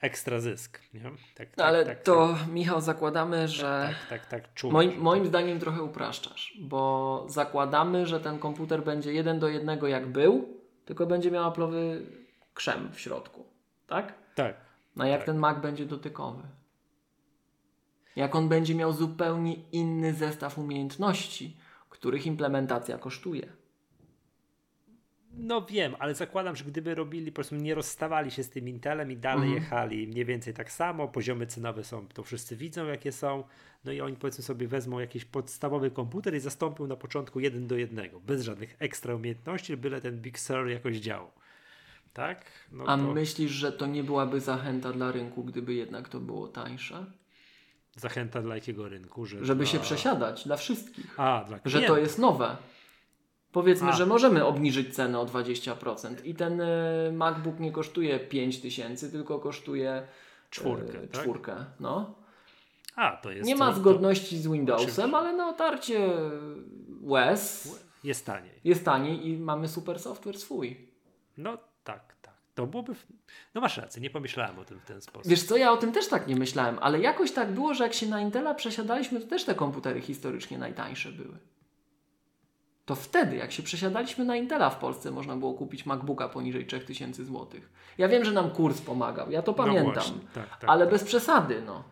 ekstra 0.00 0.40
zysk. 0.40 0.80
Nie? 0.94 1.00
Tak, 1.34 1.50
tak, 1.50 1.66
Ale 1.66 1.84
tak, 1.84 2.02
to 2.02 2.36
tak. 2.38 2.52
Michał 2.52 2.80
zakładamy, 2.80 3.48
że 3.48 3.94
tak, 4.08 4.20
tak, 4.20 4.26
tak, 4.26 4.54
czuję, 4.54 4.72
moim, 4.72 5.00
moim 5.00 5.26
zdaniem 5.26 5.60
trochę 5.60 5.82
upraszczasz, 5.82 6.58
bo 6.60 7.26
zakładamy, 7.28 8.06
że 8.06 8.20
ten 8.20 8.38
komputer 8.38 8.84
będzie 8.84 9.12
jeden 9.12 9.38
do 9.38 9.48
jednego 9.48 9.88
jak 9.88 10.06
był, 10.06 10.58
tylko 10.84 11.06
będzie 11.06 11.30
miał 11.30 11.50
Apple'owy 11.50 12.00
krzem 12.54 12.92
w 12.92 13.00
środku. 13.00 13.44
Tak? 13.86 14.14
Tak. 14.34 14.56
No 14.96 15.06
jak 15.06 15.20
tak. 15.20 15.26
ten 15.26 15.38
Mac 15.38 15.62
będzie 15.62 15.86
dotykowy? 15.86 16.42
Jak 18.16 18.34
on 18.34 18.48
będzie 18.48 18.74
miał 18.74 18.92
zupełnie 18.92 19.54
inny 19.54 20.14
zestaw 20.14 20.58
umiejętności, 20.58 21.56
których 21.90 22.26
implementacja 22.26 22.98
kosztuje? 22.98 23.48
No 25.36 25.66
wiem, 25.66 25.94
ale 25.98 26.14
zakładam, 26.14 26.56
że 26.56 26.64
gdyby 26.64 26.94
robili, 26.94 27.32
po 27.32 27.34
prostu 27.34 27.56
nie 27.56 27.74
rozstawali 27.74 28.30
się 28.30 28.42
z 28.42 28.50
tym 28.50 28.68
Intelem 28.68 29.12
i 29.12 29.16
dalej 29.16 29.44
mhm. 29.44 29.62
jechali 29.62 30.06
mniej 30.06 30.24
więcej 30.24 30.54
tak 30.54 30.72
samo, 30.72 31.08
poziomy 31.08 31.46
cenowe 31.46 31.84
są, 31.84 32.08
to 32.08 32.22
wszyscy 32.22 32.56
widzą 32.56 32.86
jakie 32.86 33.12
są, 33.12 33.44
no 33.84 33.92
i 33.92 34.00
oni 34.00 34.16
powiedzmy 34.16 34.44
sobie 34.44 34.68
wezmą 34.68 34.98
jakiś 34.98 35.24
podstawowy 35.24 35.90
komputer 35.90 36.34
i 36.34 36.40
zastąpią 36.40 36.86
na 36.86 36.96
początku 36.96 37.40
jeden 37.40 37.66
do 37.66 37.76
jednego, 37.76 38.20
bez 38.20 38.42
żadnych 38.42 38.76
ekstra 38.78 39.14
umiejętności, 39.14 39.76
byle 39.76 40.00
ten 40.00 40.20
Big 40.20 40.38
Sur 40.38 40.68
jakoś 40.68 40.96
działał 40.96 41.30
tak? 42.14 42.44
No 42.72 42.84
A 42.86 42.96
to... 42.96 43.02
myślisz, 43.02 43.50
że 43.50 43.72
to 43.72 43.86
nie 43.86 44.04
byłaby 44.04 44.40
zachęta 44.40 44.92
dla 44.92 45.12
rynku, 45.12 45.44
gdyby 45.44 45.74
jednak 45.74 46.08
to 46.08 46.20
było 46.20 46.48
tańsze? 46.48 47.06
Zachęta 47.96 48.42
dla 48.42 48.54
jakiego 48.54 48.88
rynku? 48.88 49.26
Że 49.26 49.44
Żeby 49.44 49.64
dla... 49.64 49.72
się 49.72 49.78
przesiadać 49.80 50.44
dla 50.44 50.56
wszystkich. 50.56 51.20
A, 51.20 51.44
dla 51.48 51.58
Że 51.64 51.82
to 51.82 51.98
jest 51.98 52.18
nowe. 52.18 52.56
Powiedzmy, 53.52 53.88
A. 53.88 53.92
że 53.92 54.06
możemy 54.06 54.44
obniżyć 54.44 54.94
cenę 54.94 55.20
o 55.20 55.26
20% 55.26 56.14
i 56.24 56.34
ten 56.34 56.60
y, 56.60 57.12
MacBook 57.12 57.60
nie 57.60 57.72
kosztuje 57.72 58.20
5000, 58.20 59.10
tylko 59.10 59.38
kosztuje 59.38 60.06
czwórkę. 60.50 61.02
Y, 61.02 61.08
czwórkę. 61.08 61.54
Tak? 61.54 61.66
No. 61.80 62.14
A, 62.96 63.16
to 63.16 63.30
jest 63.30 63.48
nie 63.48 63.56
ma 63.56 63.72
zgodności 63.72 64.38
z 64.38 64.48
Windowsem, 64.48 65.14
ale 65.14 65.32
na 65.32 65.48
otarcie 65.48 66.10
łez 67.02 67.68
jest 68.04 68.26
taniej. 68.26 68.60
Jest 68.64 68.84
taniej 68.84 69.28
i 69.28 69.38
mamy 69.38 69.68
super 69.68 69.98
software 69.98 70.38
swój. 70.38 70.88
No 71.36 71.58
tak, 71.84 72.14
tak. 72.22 72.34
To 72.54 72.66
byłoby. 72.66 72.94
No 73.54 73.60
masz 73.60 73.76
rację, 73.76 74.02
nie 74.02 74.10
pomyślałem 74.10 74.58
o 74.58 74.64
tym 74.64 74.80
w 74.80 74.84
ten 74.84 75.00
sposób. 75.00 75.30
Wiesz 75.30 75.42
co, 75.42 75.56
ja 75.56 75.72
o 75.72 75.76
tym 75.76 75.92
też 75.92 76.08
tak 76.08 76.26
nie 76.26 76.36
myślałem, 76.36 76.78
ale 76.80 77.00
jakoś 77.00 77.32
tak 77.32 77.52
było, 77.52 77.74
że 77.74 77.84
jak 77.84 77.94
się 77.94 78.06
na 78.06 78.20
Intela 78.20 78.54
przesiadaliśmy, 78.54 79.20
to 79.20 79.26
też 79.26 79.44
te 79.44 79.54
komputery 79.54 80.00
historycznie 80.00 80.58
najtańsze 80.58 81.12
były. 81.12 81.38
To 82.84 82.94
wtedy, 82.94 83.36
jak 83.36 83.52
się 83.52 83.62
przesiadaliśmy 83.62 84.24
na 84.24 84.36
Intela 84.36 84.70
w 84.70 84.78
Polsce, 84.78 85.10
można 85.10 85.36
było 85.36 85.54
kupić 85.54 85.86
MacBooka 85.86 86.28
poniżej 86.28 86.66
3000 86.66 87.24
zł. 87.24 87.46
Ja 87.98 88.08
wiem, 88.08 88.24
że 88.24 88.32
nam 88.32 88.50
kurs 88.50 88.80
pomagał, 88.80 89.30
ja 89.30 89.42
to 89.42 89.52
no 89.52 89.56
pamiętam, 89.56 89.94
właśnie, 89.94 90.18
tak, 90.34 90.48
tak, 90.48 90.70
ale 90.70 90.84
tak. 90.84 90.92
bez 90.92 91.04
przesady, 91.04 91.62
no. 91.66 91.84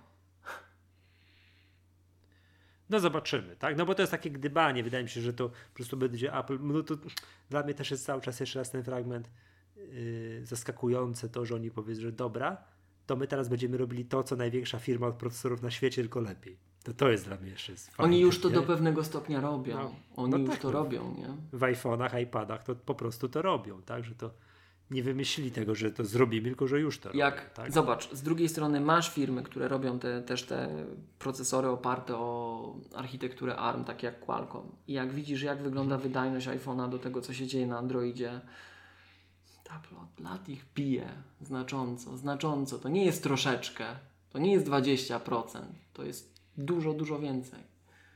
No 2.90 3.00
zobaczymy, 3.00 3.57
tak? 3.57 3.76
No 3.76 3.87
bo 3.87 3.94
to 3.94 4.02
jest 4.02 4.11
takie 4.11 4.31
gdybanie. 4.31 4.83
Wydaje 4.85 5.05
mi 5.05 5.11
się, 5.11 5.20
że 5.20 5.33
to 5.33 5.48
po 5.48 5.74
prostu 5.74 5.96
będzie 5.96 6.35
Apple. 6.35 6.59
No 6.61 6.83
to 6.83 6.94
dla 7.50 7.62
mnie 7.62 7.74
też 7.74 7.90
jest 7.90 8.05
cały 8.05 8.20
czas 8.20 8.40
jeszcze 8.40 8.59
raz 8.59 8.70
ten 8.70 8.85
fragment 8.85 9.31
zaskakujące 10.42 11.28
to, 11.28 11.46
że 11.46 11.54
oni 11.54 11.70
powiedzą, 11.70 12.02
że 12.02 12.12
dobra, 12.12 12.56
to 13.06 13.16
my 13.16 13.26
teraz 13.26 13.48
będziemy 13.48 13.76
robili 13.76 14.04
to, 14.04 14.24
co 14.24 14.37
największa 14.37 14.78
firma 14.78 15.06
od 15.06 15.14
procesorów 15.14 15.62
na 15.62 15.70
świecie, 15.70 16.02
tylko 16.02 16.20
lepiej. 16.20 16.56
To 16.85 16.94
to 16.94 17.11
jest 17.11 17.24
dla 17.24 17.37
mnie 17.37 17.50
jeszcze 17.50 17.72
jest 17.72 17.90
Oni 17.98 18.20
już 18.20 18.40
to 18.40 18.48
nie? 18.48 18.54
do 18.54 18.62
pewnego 18.62 19.04
stopnia 19.04 19.40
robią. 19.40 19.76
No, 19.76 19.94
oni 20.16 20.30
no 20.30 20.38
już 20.38 20.50
tak, 20.50 20.58
to 20.58 20.68
no. 20.68 20.72
robią, 20.72 21.14
nie? 21.18 21.58
W 21.58 21.61
iPhone'ach, 21.61 22.22
iPadach 22.22 22.64
to 22.64 22.74
po 22.74 22.94
prostu 22.94 23.28
to 23.28 23.42
robią, 23.42 23.82
tak? 23.82 24.04
Że 24.04 24.14
to 24.14 24.30
nie 24.90 25.02
wymyślili 25.02 25.50
tego, 25.50 25.74
że 25.74 25.90
to 25.90 26.04
zrobimy, 26.04 26.48
tylko 26.48 26.66
że 26.66 26.80
już 26.80 26.98
to 26.98 27.11
Jak, 27.14 27.37
robią. 27.37 27.48
Tak? 27.54 27.72
Zobacz, 27.72 28.12
z 28.12 28.22
drugiej 28.22 28.48
strony 28.48 28.80
masz 28.80 29.14
firmy, 29.14 29.42
które 29.42 29.68
robią 29.68 29.98
te, 29.98 30.22
też 30.22 30.42
te 30.42 30.87
procesory 31.18 31.68
oparte 31.68 32.16
o 32.16 32.76
architekturę 32.94 33.56
ARM, 33.56 33.85
takie 33.85 34.06
jak 34.06 34.20
Qualcomm. 34.20 34.68
I 34.87 34.92
jak 34.92 35.12
widzisz, 35.12 35.42
jak 35.42 35.62
wygląda 35.62 35.98
wydajność 35.98 36.46
iPhone'a 36.46 36.88
do 36.88 36.98
tego, 36.98 37.20
co 37.20 37.32
się 37.32 37.46
dzieje 37.46 37.66
na 37.66 37.78
Androidzie, 37.78 38.40
lat 40.18 40.48
ich 40.48 40.64
pije 40.64 41.08
znacząco, 41.40 42.16
znacząco. 42.16 42.78
To 42.78 42.88
nie 42.88 43.04
jest 43.04 43.22
troszeczkę, 43.22 43.87
to 44.30 44.38
nie 44.38 44.52
jest 44.52 44.66
20%, 44.66 45.62
to 45.92 46.04
jest 46.04 46.40
dużo, 46.56 46.92
dużo 46.92 47.18
więcej. 47.18 47.61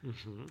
Mhm. 0.04 0.46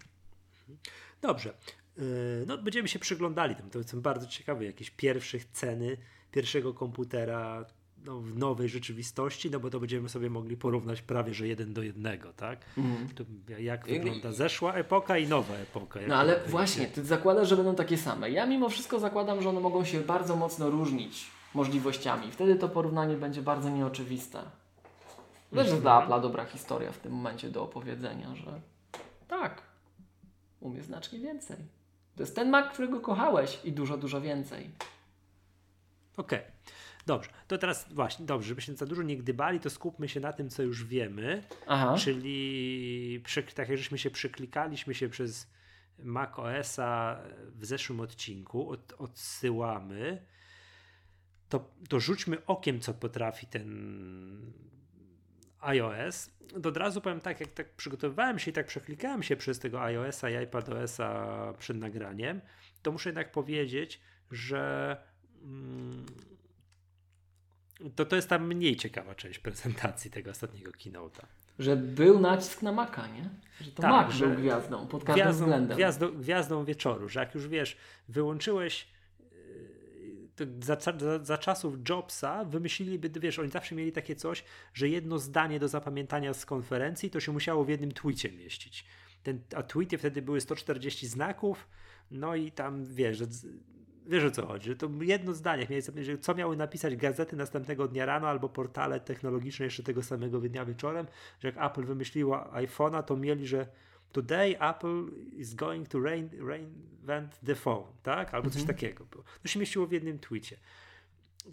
Dobrze. 1.22 1.54
Y, 1.98 2.46
no, 2.48 2.58
będziemy 2.58 2.88
się 2.88 3.00
przyglądali. 3.00 3.56
To 3.72 3.84
są 3.84 4.02
bardzo 4.02 4.28
ciekawe 4.28 4.65
jakieś 4.65 4.91
pierwszych 4.91 5.46
ceny 5.46 5.98
pierwszego 6.32 6.74
komputera 6.74 7.65
no, 8.06 8.20
w 8.20 8.38
nowej 8.38 8.70
rzeczywistości, 8.70 9.52
no 9.52 9.60
bo 9.60 9.70
to 9.70 9.80
będziemy 9.80 10.10
sobie 10.10 10.30
mogli 10.30 10.58
porównać 10.58 11.02
prawie, 11.02 11.34
że 11.34 11.48
jeden 11.48 11.74
do 11.74 11.84
jednego, 11.84 12.34
tak? 12.34 12.60
Mm. 12.78 13.08
Jak 13.60 13.88
wygląda 13.88 14.32
zeszła 14.32 14.74
epoka 14.74 15.18
i 15.18 15.28
nowa 15.28 15.54
epoka. 15.54 16.00
No 16.08 16.15
ale 16.15 16.39
właśnie, 16.48 16.88
ty 16.88 17.06
zakładasz, 17.06 17.50
że 17.50 17.56
będą 17.56 17.76
takie 17.76 17.98
same. 17.98 18.32
Ja 18.32 18.46
mimo 18.46 18.70
wszystko 18.70 19.00
zakładam, 19.00 19.41
że 19.41 19.50
one 19.50 19.60
mogą 19.60 19.86
się 19.86 20.00
bardzo 20.00 20.36
mocno 20.36 20.70
różnić 20.70 21.28
możliwościami. 21.54 22.32
Wtedy 22.32 22.56
to 22.56 22.70
porównanie 22.70 23.18
będzie 23.18 23.41
bardzo 23.41 23.70
nieoczywiste. 23.70 24.44
Też 25.54 25.68
jest 25.68 25.82
dla 25.82 26.08
Apple'a 26.08 26.22
dobra 26.22 26.46
historia 26.46 26.91
w 26.91 26.98
tym 26.98 27.12
momencie 27.12 27.50
do 27.50 27.63
opowiedzenia, 27.63 28.36
że 28.36 28.62
tak, 29.28 29.62
umie 30.60 30.84
znacznie 30.84 31.20
więcej. 31.20 31.58
To 32.15 32.24
jest 32.24 32.36
ten 32.36 32.50
Mac, 32.50 32.74
którego 32.74 33.00
kochałeś 33.00 33.60
i 33.63 33.72
dużo, 33.72 33.98
dużo 33.98 34.22
więcej. 34.22 34.70
Okej. 36.18 36.39
Okay. 36.39 36.55
Dobrze, 37.06 37.30
to 37.48 37.58
teraz 37.58 37.94
właśnie, 37.94 38.26
dobrze, 38.26 38.48
żebyśmy 38.48 38.76
za 38.76 38.86
dużo 38.86 39.04
nie 39.04 39.18
gdybali, 39.18 39.60
to 39.60 39.70
skupmy 39.70 40.10
się 40.10 40.20
na 40.20 40.34
tym, 40.34 40.50
co 40.50 40.63
już 40.63 40.86
wiemy. 40.86 41.44
Aha. 41.68 41.96
Czyli 41.98 43.24
tak 43.56 43.70
jak 43.70 43.78
żeśmy 43.78 43.98
się 43.98 44.12
przeklikaliśmy 44.12 44.94
się 44.94 45.10
przez 45.10 45.48
Mac 46.00 46.39
OS-a 46.39 47.20
w 47.56 47.65
zeszłym 47.65 48.00
odcinku, 48.00 48.70
od, 48.70 48.94
odsyłamy, 48.98 50.26
to, 51.50 51.72
to 51.89 52.00
rzućmy 52.00 52.46
okiem, 52.46 52.80
co 52.80 52.94
potrafi 52.94 53.48
ten 53.48 54.54
iOS. 55.60 56.30
To 56.63 56.70
od 56.70 56.78
razu 56.78 57.02
powiem 57.02 57.20
tak, 57.20 57.39
jak 57.39 57.52
tak 57.52 57.76
przygotowywałem 57.76 58.39
się 58.39 58.52
i 58.52 58.54
tak 58.54 58.65
przeklikałem 58.65 59.24
się 59.24 59.36
przez 59.36 59.60
tego 59.60 59.82
iOS-a 59.82 60.30
i 60.30 60.36
iPadOS-a 60.36 61.54
przed 61.58 61.78
nagraniem, 61.78 62.41
to 62.82 62.91
muszę 62.91 63.10
jednak 63.10 63.32
powiedzieć, 63.32 64.02
że 64.32 64.98
mm, 65.44 66.06
to, 67.96 68.06
to 68.06 68.16
jest 68.16 68.30
ta 68.30 68.40
mniej 68.40 68.76
ciekawa 68.76 69.16
część 69.16 69.40
prezentacji 69.40 70.12
tego 70.12 70.32
ostatniego 70.32 70.72
keynote'a. 70.72 71.26
Że 71.60 71.76
był 71.76 72.20
nacisk 72.20 72.62
na 72.62 72.72
Maca, 72.72 73.08
nie? 73.08 73.30
Że 73.62 73.72
to 73.72 73.82
tak, 73.82 73.92
Mac 73.92 74.18
był 74.20 74.30
gwiazdą 74.30 74.88
pod 74.88 75.04
każdym 75.04 75.24
gwiazdą, 75.24 75.46
względem. 75.46 75.78
Gwiazdą, 75.78 76.12
gwiazdą 76.12 76.66
wieczoru, 76.66 77.10
że 77.10 77.20
jak 77.20 77.36
już 77.36 77.48
wiesz, 77.48 77.78
wyłączyłeś 78.10 78.88
yy, 80.40 80.48
za, 80.62 80.78
za, 80.80 81.24
za, 81.24 81.38
czasów 81.38 81.76
Jobsa 81.90 82.46
wymyśliliby, 82.46 83.20
wiesz, 83.20 83.40
oni 83.40 83.50
zawsze 83.50 83.76
mieli 83.76 83.92
takie 83.92 84.16
coś, 84.16 84.44
że 84.74 84.90
jedno 84.90 85.20
zdanie 85.20 85.60
do 85.60 85.68
zapamiętania 85.68 86.34
z 86.34 86.46
konferencji 86.46 87.10
to 87.10 87.20
się 87.20 87.32
musiało 87.32 87.66
w 87.66 87.70
jednym 87.70 87.92
tweetie 87.92 88.32
mieścić. 88.32 88.86
Ten, 89.24 89.40
a 89.56 89.64
tweety 89.64 89.98
wtedy 89.98 90.22
były 90.22 90.42
140 90.42 91.08
znaków, 91.08 91.68
No 92.12 92.36
i 92.36 92.52
tam 92.52 92.86
wiesz, 92.86 93.18
wiesz 94.06 94.24
o 94.24 94.32
co 94.32 94.46
chodzi, 94.46 94.70
że 94.70 94.76
to 94.76 94.89
jedno 95.02 95.34
zdanie, 95.34 95.68
że 96.02 96.18
co 96.18 96.36
miały 96.36 96.58
napisać 96.58 96.96
gazety 96.96 97.36
następnego 97.36 97.88
dnia 97.88 98.06
rano 98.06 98.28
albo 98.28 98.50
portale 98.50 99.00
technologiczne 99.00 99.65
jeszcze 99.65 99.84
tego 99.84 100.04
samego 100.04 100.39
dnia 100.39 100.65
wieczorem, 100.65 101.08
że 101.39 101.48
jak 101.48 101.72
Apple 101.72 101.86
wymyśliło 101.86 102.38
iPhone'a, 102.38 103.04
to 103.04 103.18
mieli, 103.18 103.48
że 103.48 103.68
today 104.12 104.60
Apple 104.60 105.06
is 105.34 105.54
going 105.54 105.88
to 105.88 106.00
rain, 106.00 106.30
reinvent 106.48 107.39
the 107.46 107.56
phone, 107.56 107.86
tak? 108.04 108.34
Albo 108.34 108.50
coś 108.50 108.62
mhm. 108.62 108.78
takiego 108.78 109.06
było. 109.06 109.24
To 109.41 109.48
się 109.48 109.60
mieściło 109.60 109.88
w 109.88 109.91
jednym 109.91 110.20
tweetie. 110.20 110.58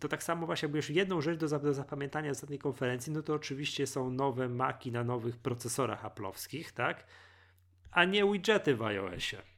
To 0.01 0.09
tak 0.09 0.23
samo 0.23 0.47
właśnie, 0.47 0.67
jakby 0.67 0.79
jeszcze 0.79 0.93
jedną 0.93 1.21
rzecz 1.21 1.39
do, 1.39 1.59
do 1.59 1.75
zapamiętania 1.75 2.35
z 2.35 2.41
tej 2.41 2.59
konferencji, 2.59 3.13
no 3.13 3.23
to 3.23 3.35
oczywiście 3.35 3.87
są 3.87 4.11
nowe 4.11 4.49
maki 4.49 4.93
na 4.93 5.05
nowych 5.05 5.37
procesorach 5.37 6.05
Apple'owskich, 6.05 6.73
tak? 6.73 7.07
A 7.91 8.05
nie 8.05 8.33
widgety 8.33 8.77
w 8.77 8.83
iOSie. 8.83 9.52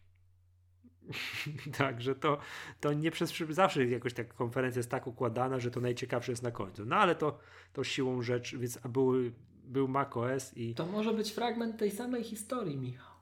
Także 1.79 2.15
to, 2.15 2.39
to 2.81 2.93
nie 2.93 3.11
przez 3.11 3.33
zawsze 3.51 3.85
jakoś 3.85 4.15
ta 4.15 4.25
konferencja 4.25 4.79
jest 4.79 4.91
tak 4.91 5.07
układana, 5.07 5.61
że 5.61 5.71
to 5.71 5.81
najciekawsze 5.81 6.33
jest 6.33 6.43
na 6.43 6.51
końcu. 6.51 6.85
No 6.85 6.97
ale 6.97 7.15
to, 7.15 7.39
to 7.73 7.85
siłą 7.85 8.23
rzeczy, 8.23 8.59
więc 8.59 8.79
były, 8.79 9.33
był 9.65 9.89
macOS 9.89 10.57
i. 10.57 10.75
To 10.75 10.87
może 10.87 11.13
być 11.15 11.33
fragment 11.33 11.79
tej 11.79 11.91
samej 11.91 12.25
historii, 12.25 12.77
Michał. 12.77 13.15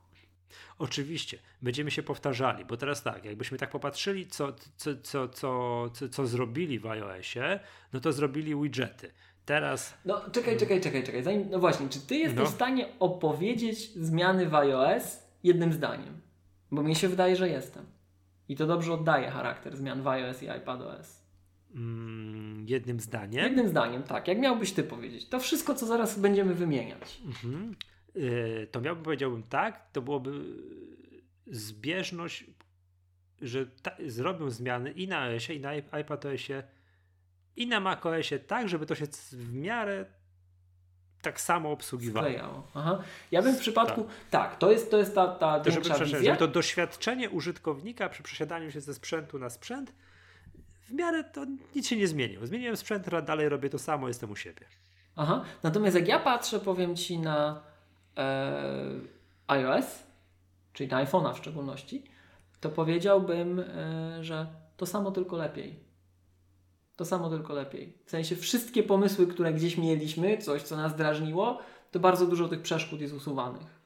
Oczywiście, 0.78 1.38
będziemy 1.62 1.90
się 1.90 2.02
powtarzali, 2.02 2.64
bo 2.64 2.76
teraz 2.76 3.02
tak, 3.02 3.24
jakbyśmy 3.24 3.58
tak 3.58 3.70
popatrzyli, 3.70 4.26
co, 4.26 4.52
co, 4.52 4.96
co, 5.02 5.28
co, 5.28 5.90
co, 5.90 6.08
co 6.08 6.26
zrobili 6.26 6.78
w 6.78 6.86
iOSie, 6.86 7.60
no 7.92 8.00
to 8.00 8.12
zrobili 8.12 8.56
widgety. 8.62 9.12
Teraz. 9.44 9.94
No 10.04 10.20
czekaj, 10.32 10.56
czekaj, 10.56 10.80
czekaj, 10.80 11.04
czekaj. 11.04 11.22
Zanim, 11.22 11.50
no 11.50 11.58
właśnie, 11.58 11.88
czy 11.88 12.00
ty 12.00 12.16
jesteś 12.16 12.44
no. 12.44 12.46
w 12.46 12.54
stanie 12.54 12.88
opowiedzieć 12.98 13.92
zmiany 13.92 14.48
w 14.48 14.54
iOS 14.54 15.18
jednym 15.42 15.72
zdaniem? 15.72 16.20
Bo 16.72 16.82
mi 16.82 16.94
się 16.94 17.08
wydaje, 17.08 17.36
że 17.36 17.48
jestem. 17.48 17.86
I 18.48 18.56
to 18.56 18.66
dobrze 18.66 18.92
oddaje 18.92 19.30
charakter 19.30 19.76
zmian 19.76 20.02
w 20.02 20.08
iOS 20.08 20.42
i 20.42 20.46
iPadOS. 20.46 21.22
Mm, 21.74 22.66
jednym 22.68 23.00
zdaniem? 23.00 23.44
Jednym 23.44 23.68
zdaniem, 23.68 24.02
tak. 24.02 24.28
Jak 24.28 24.38
miałbyś 24.38 24.72
ty 24.72 24.82
powiedzieć? 24.82 25.28
To 25.28 25.40
wszystko, 25.40 25.74
co 25.74 25.86
zaraz 25.86 26.18
będziemy 26.18 26.54
wymieniać. 26.54 27.20
Mhm. 27.26 27.76
Yy, 28.14 28.68
to 28.70 28.80
miałbym, 28.80 29.04
powiedziałbym 29.04 29.42
tak, 29.42 29.92
to 29.92 30.02
byłoby 30.02 30.30
zbieżność, 31.46 32.44
że 33.42 33.66
ta, 33.66 33.90
zrobią 34.06 34.50
zmiany 34.50 34.90
i 34.90 35.08
na 35.08 35.20
iOSie, 35.20 35.54
i 35.54 35.60
na 35.60 35.72
iPadOSie, 35.74 36.62
i 37.56 37.66
na 37.66 37.80
macOSie 37.80 38.38
tak, 38.38 38.68
żeby 38.68 38.86
to 38.86 38.94
się 38.94 39.06
w 39.32 39.54
miarę 39.54 40.06
tak 41.22 41.40
samo 41.40 41.72
obsługiwało. 41.72 42.26
Sklejało. 42.26 42.66
Aha. 42.74 42.98
Ja 43.30 43.42
bym 43.42 43.56
w 43.56 43.58
przypadku, 43.58 44.04
tak, 44.30 44.50
tak 44.50 44.58
to 44.58 44.70
jest, 44.70 44.90
to 44.90 44.98
jest 44.98 45.14
ta, 45.14 45.28
ta 45.28 45.60
to 45.60 45.70
żeby. 45.70 46.06
Żeby 46.06 46.36
to 46.36 46.48
doświadczenie 46.48 47.30
użytkownika 47.30 48.08
przy 48.08 48.22
przesiadaniu 48.22 48.70
się 48.70 48.80
ze 48.80 48.94
sprzętu 48.94 49.38
na 49.38 49.50
sprzęt 49.50 49.92
w 50.92 50.94
miarę 50.94 51.24
to 51.24 51.46
nic 51.74 51.88
się 51.88 51.96
nie 51.96 52.08
zmieniło. 52.08 52.46
Zmieniłem 52.46 52.76
sprzęt, 52.76 53.06
dalej 53.24 53.48
robię 53.48 53.70
to 53.70 53.78
samo, 53.78 54.08
jestem 54.08 54.30
u 54.30 54.36
siebie. 54.36 54.66
Aha. 55.16 55.44
Natomiast 55.62 55.96
jak 55.96 56.08
ja 56.08 56.18
patrzę, 56.18 56.60
powiem 56.60 56.96
Ci 56.96 57.18
na 57.18 57.62
e, 58.16 58.62
iOS, 59.46 60.02
czyli 60.72 60.90
na 60.90 61.04
iPhone'a 61.04 61.34
w 61.34 61.38
szczególności, 61.38 62.04
to 62.60 62.68
powiedziałbym, 62.68 63.60
e, 63.60 64.24
że 64.24 64.46
to 64.76 64.86
samo 64.86 65.10
tylko 65.10 65.36
lepiej. 65.36 65.78
To 66.96 67.04
samo 67.04 67.30
tylko 67.30 67.52
lepiej. 67.52 67.98
W 68.04 68.10
sensie 68.10 68.36
wszystkie 68.36 68.82
pomysły, 68.82 69.26
które 69.26 69.52
gdzieś 69.52 69.78
mieliśmy, 69.78 70.38
coś 70.38 70.62
co 70.62 70.76
nas 70.76 70.96
drażniło, 70.96 71.58
to 71.90 72.00
bardzo 72.00 72.26
dużo 72.26 72.48
tych 72.48 72.62
przeszkód 72.62 73.00
jest 73.00 73.14
usuwanych. 73.14 73.82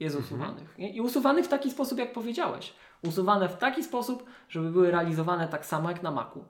Jest 0.00 0.16
mhm. 0.16 0.24
usuwanych. 0.24 0.74
I 0.78 1.00
usuwanych 1.00 1.44
w 1.44 1.48
taki 1.48 1.70
sposób, 1.70 1.98
jak 1.98 2.12
powiedziałeś. 2.12 2.72
Usuwane 3.02 3.48
w 3.48 3.56
taki 3.56 3.84
sposób, 3.84 4.24
żeby 4.48 4.70
były 4.70 4.90
realizowane 4.90 5.48
tak 5.48 5.66
samo 5.66 5.90
jak 5.90 6.02
na 6.02 6.10
Macu. 6.10 6.44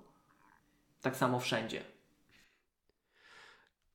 Tak 1.02 1.16
samo 1.16 1.40
wszędzie. 1.40 1.82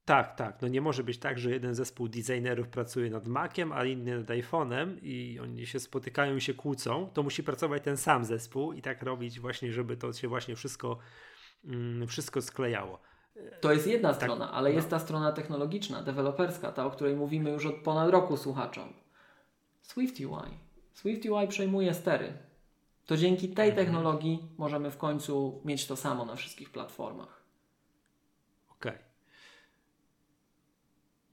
Tak, 0.06 0.36
tak. 0.36 0.62
No 0.62 0.68
nie 0.68 0.82
może 0.82 1.04
być 1.04 1.18
tak, 1.18 1.40
że 1.40 1.52
jeden 1.52 1.76
zespół 1.76 2.08
designerów 2.08 2.68
pracuje 2.68 3.10
nad 3.10 3.28
Maciem, 3.28 3.72
a 3.72 3.86
inny 3.86 4.18
nad 4.18 4.28
iPhone'em 4.28 4.98
i 5.02 5.40
oni 5.40 5.66
się 5.66 5.80
spotykają 5.80 6.36
i 6.36 6.42
się 6.42 6.54
kłócą. 6.54 7.10
To 7.14 7.24
musi 7.24 7.44
pracować 7.44 7.84
ten 7.84 7.98
sam 7.98 8.26
zespół 8.26 8.74
i 8.74 8.82
tak 8.82 9.04
robić 9.04 9.40
właśnie, 9.40 9.74
żeby 9.74 9.98
to 9.98 10.14
się 10.14 10.28
właśnie 10.28 10.56
wszystko 10.56 10.98
wszystko 12.08 12.42
sklejało. 12.42 13.00
To 13.62 13.74
jest 13.74 13.88
jedna 13.88 14.10
tak, 14.10 14.18
strona, 14.18 14.52
ale 14.52 14.70
no. 14.70 14.76
jest 14.76 14.90
ta 14.90 15.00
strona 15.00 15.32
technologiczna, 15.32 16.04
deweloperska, 16.04 16.72
ta, 16.72 16.86
o 16.86 16.92
której 16.92 17.16
mówimy 17.16 17.50
już 17.50 17.66
od 17.66 17.76
ponad 17.76 18.10
roku 18.10 18.38
słuchaczom. 18.38 18.94
Swift 19.82 20.20
UI. 20.20 20.58
Swift 20.94 21.26
UI 21.26 21.48
przejmuje 21.48 21.94
stery. 21.94 22.34
To 23.06 23.18
dzięki 23.18 23.50
tej 23.50 23.70
mhm. 23.70 23.86
technologii 23.86 24.50
możemy 24.58 24.92
w 24.92 24.98
końcu 24.98 25.62
mieć 25.66 25.88
to 25.88 25.96
samo 25.96 26.26
na 26.26 26.36
wszystkich 26.36 26.70
platformach. 26.70 27.44
Okej. 28.70 28.92
Okay. 28.92 29.04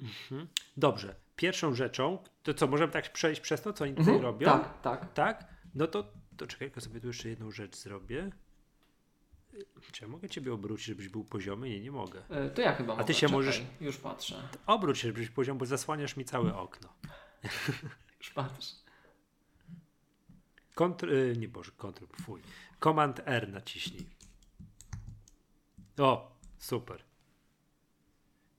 Mhm. 0.01 0.49
Dobrze. 0.77 1.15
Pierwszą 1.37 1.75
rzeczą, 1.75 2.19
to 2.43 2.55
co, 2.55 2.67
możemy 2.67 2.93
tak 2.93 3.13
przejść 3.13 3.41
przez 3.41 3.63
to, 3.63 3.73
co 3.73 3.85
oni 3.85 3.95
tutaj 3.95 4.15
mhm. 4.15 4.25
robią? 4.25 4.47
Tak, 4.47 4.81
tak. 4.83 5.13
Tak? 5.13 5.45
No 5.75 5.87
to, 5.87 6.13
to 6.37 6.47
czekaj, 6.47 6.69
tylko 6.69 6.81
sobie 6.81 7.01
tu 7.01 7.07
jeszcze 7.07 7.29
jedną 7.29 7.51
rzecz 7.51 7.77
zrobię. 7.77 8.31
Czy 9.93 10.05
ja 10.05 10.09
mogę 10.09 10.29
ciebie 10.29 10.53
obrócić, 10.53 10.87
żebyś 10.87 11.09
był 11.09 11.25
poziomy? 11.25 11.69
Nie, 11.69 11.81
nie 11.81 11.91
mogę. 11.91 12.23
E, 12.31 12.51
to 12.51 12.63
ja 12.63 12.75
chyba 12.75 12.93
mogę. 12.93 13.03
A 13.03 13.07
ty 13.07 13.15
się 13.15 13.21
Czekaj, 13.21 13.33
możesz. 13.37 13.63
Już 13.81 13.97
patrzę. 13.97 14.49
Obróć 14.67 14.99
się, 14.99 15.09
żebyś 15.09 15.31
poziom, 15.31 15.59
bo 15.59 15.67
zasłaniasz 15.67 16.17
mi 16.17 16.25
całe 16.25 16.57
okno. 16.57 16.89
już 18.21 18.31
patrz. 18.31 18.75
Kontr... 20.75 21.15
E, 21.15 21.37
nie 21.37 21.49
Boże, 21.49 21.73
kontrol, 21.77 22.09
fuj. 22.23 22.41
Command 22.81 23.21
R 23.25 23.49
naciśnij. 23.49 24.07
O, 25.99 26.37
super. 26.59 27.05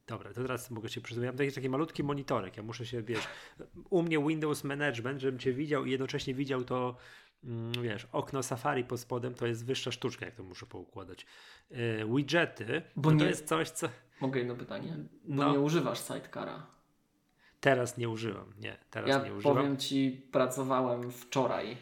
Dobra, 0.07 0.33
to 0.33 0.41
teraz 0.41 0.71
mogę 0.71 0.89
się 0.89 1.01
przyznać. 1.01 1.23
Ja 1.23 1.31
mam 1.31 1.37
taki, 1.37 1.51
taki 1.51 1.69
malutki 1.69 2.03
monitorek. 2.03 2.57
Ja 2.57 2.63
muszę 2.63 2.85
się, 2.85 3.01
wiesz, 3.01 3.27
u 3.89 4.03
mnie 4.03 4.19
Windows 4.27 4.63
Management, 4.63 5.21
żebym 5.21 5.39
cię 5.39 5.53
widział 5.53 5.85
i 5.85 5.91
jednocześnie 5.91 6.33
widział 6.33 6.63
to 6.63 6.97
wiesz, 7.81 8.07
okno 8.11 8.43
Safari 8.43 8.83
pod 8.83 8.99
spodem 8.99 9.33
to 9.33 9.47
jest 9.47 9.65
wyższa 9.65 9.91
sztuczka, 9.91 10.25
jak 10.25 10.35
to 10.35 10.43
muszę 10.43 10.65
poukładać. 10.65 11.25
Yy, 11.71 11.77
widgety, 12.15 12.81
Bo 12.95 13.11
nie, 13.11 13.19
to 13.19 13.25
jest 13.25 13.47
coś, 13.47 13.69
co... 13.69 13.89
Mogę 14.21 14.39
jedno 14.39 14.55
pytanie? 14.55 14.97
Bo 15.23 15.43
no. 15.43 15.51
nie 15.51 15.59
używasz 15.59 16.07
sidecara. 16.07 16.65
Teraz 17.59 17.97
nie 17.97 18.09
używam, 18.09 18.53
nie, 18.59 18.77
teraz 18.91 19.09
ja 19.09 19.23
nie 19.23 19.33
używam. 19.33 19.57
powiem 19.57 19.77
Ci, 19.77 20.27
pracowałem 20.31 21.11
wczoraj. 21.11 21.77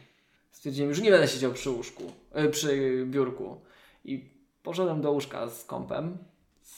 Stwierdziłem, 0.52 0.94
że 0.94 1.02
nie 1.02 1.12
będę 1.12 1.28
siedział 1.28 1.54
przy 1.54 1.70
łóżku, 1.70 2.04
yy, 2.36 2.50
przy 2.50 3.04
biurku. 3.06 3.62
I 4.06 4.30
poszedłem 4.64 5.02
do 5.02 5.12
łóżka 5.12 5.48
z 5.48 5.66
kompem, 5.66 6.18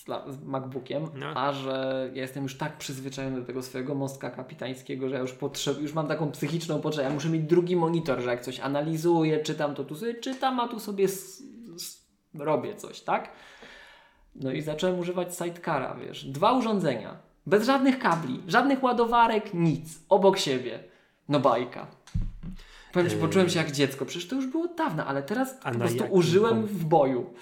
z, 0.01 0.33
z 0.35 0.43
MacBookiem, 0.43 1.07
no. 1.15 1.25
a 1.35 1.53
że 1.53 2.09
ja 2.13 2.21
jestem 2.21 2.43
już 2.43 2.57
tak 2.57 2.77
przyzwyczajony 2.77 3.39
do 3.39 3.45
tego 3.45 3.63
swojego 3.63 3.95
mostka 3.95 4.29
kapitańskiego, 4.29 5.09
że 5.09 5.15
ja 5.15 5.21
już, 5.21 5.33
potrzeb, 5.33 5.81
już 5.81 5.93
mam 5.93 6.07
taką 6.07 6.31
psychiczną 6.31 6.81
potrzebę. 6.81 7.07
Ja 7.07 7.13
muszę 7.13 7.29
mieć 7.29 7.43
drugi 7.43 7.75
monitor, 7.75 8.19
że 8.21 8.29
jak 8.29 8.41
coś 8.41 8.59
analizuję, 8.59 9.39
czytam, 9.39 9.75
to 9.75 9.83
tu 9.83 9.95
sobie 9.95 10.13
czytam, 10.13 10.59
a 10.59 10.67
tu 10.67 10.79
sobie 10.79 11.07
robię 12.33 12.75
coś, 12.75 13.01
tak? 13.01 13.31
No 14.35 14.51
i 14.51 14.61
zacząłem 14.61 14.99
używać 14.99 15.35
sidecara, 15.35 15.95
wiesz. 15.95 16.25
Dwa 16.25 16.51
urządzenia, 16.51 17.17
bez 17.45 17.65
żadnych 17.65 17.99
kabli, 17.99 18.43
żadnych 18.47 18.83
ładowarek, 18.83 19.53
nic, 19.53 19.99
obok 20.09 20.37
siebie. 20.37 20.83
No 21.29 21.39
bajka. 21.39 21.87
Powiem 22.93 23.09
Ci, 23.09 23.15
poczułem 23.15 23.49
się 23.49 23.59
jak 23.59 23.71
dziecko. 23.71 24.05
Przecież 24.05 24.27
to 24.27 24.35
już 24.35 24.47
było 24.47 24.67
dawno, 24.67 25.05
ale 25.05 25.23
teraz 25.23 25.57
a 25.63 25.71
po 25.71 25.79
prostu 25.79 26.03
użyłem 26.09 26.65
w 26.65 26.85
boju. 26.85 27.33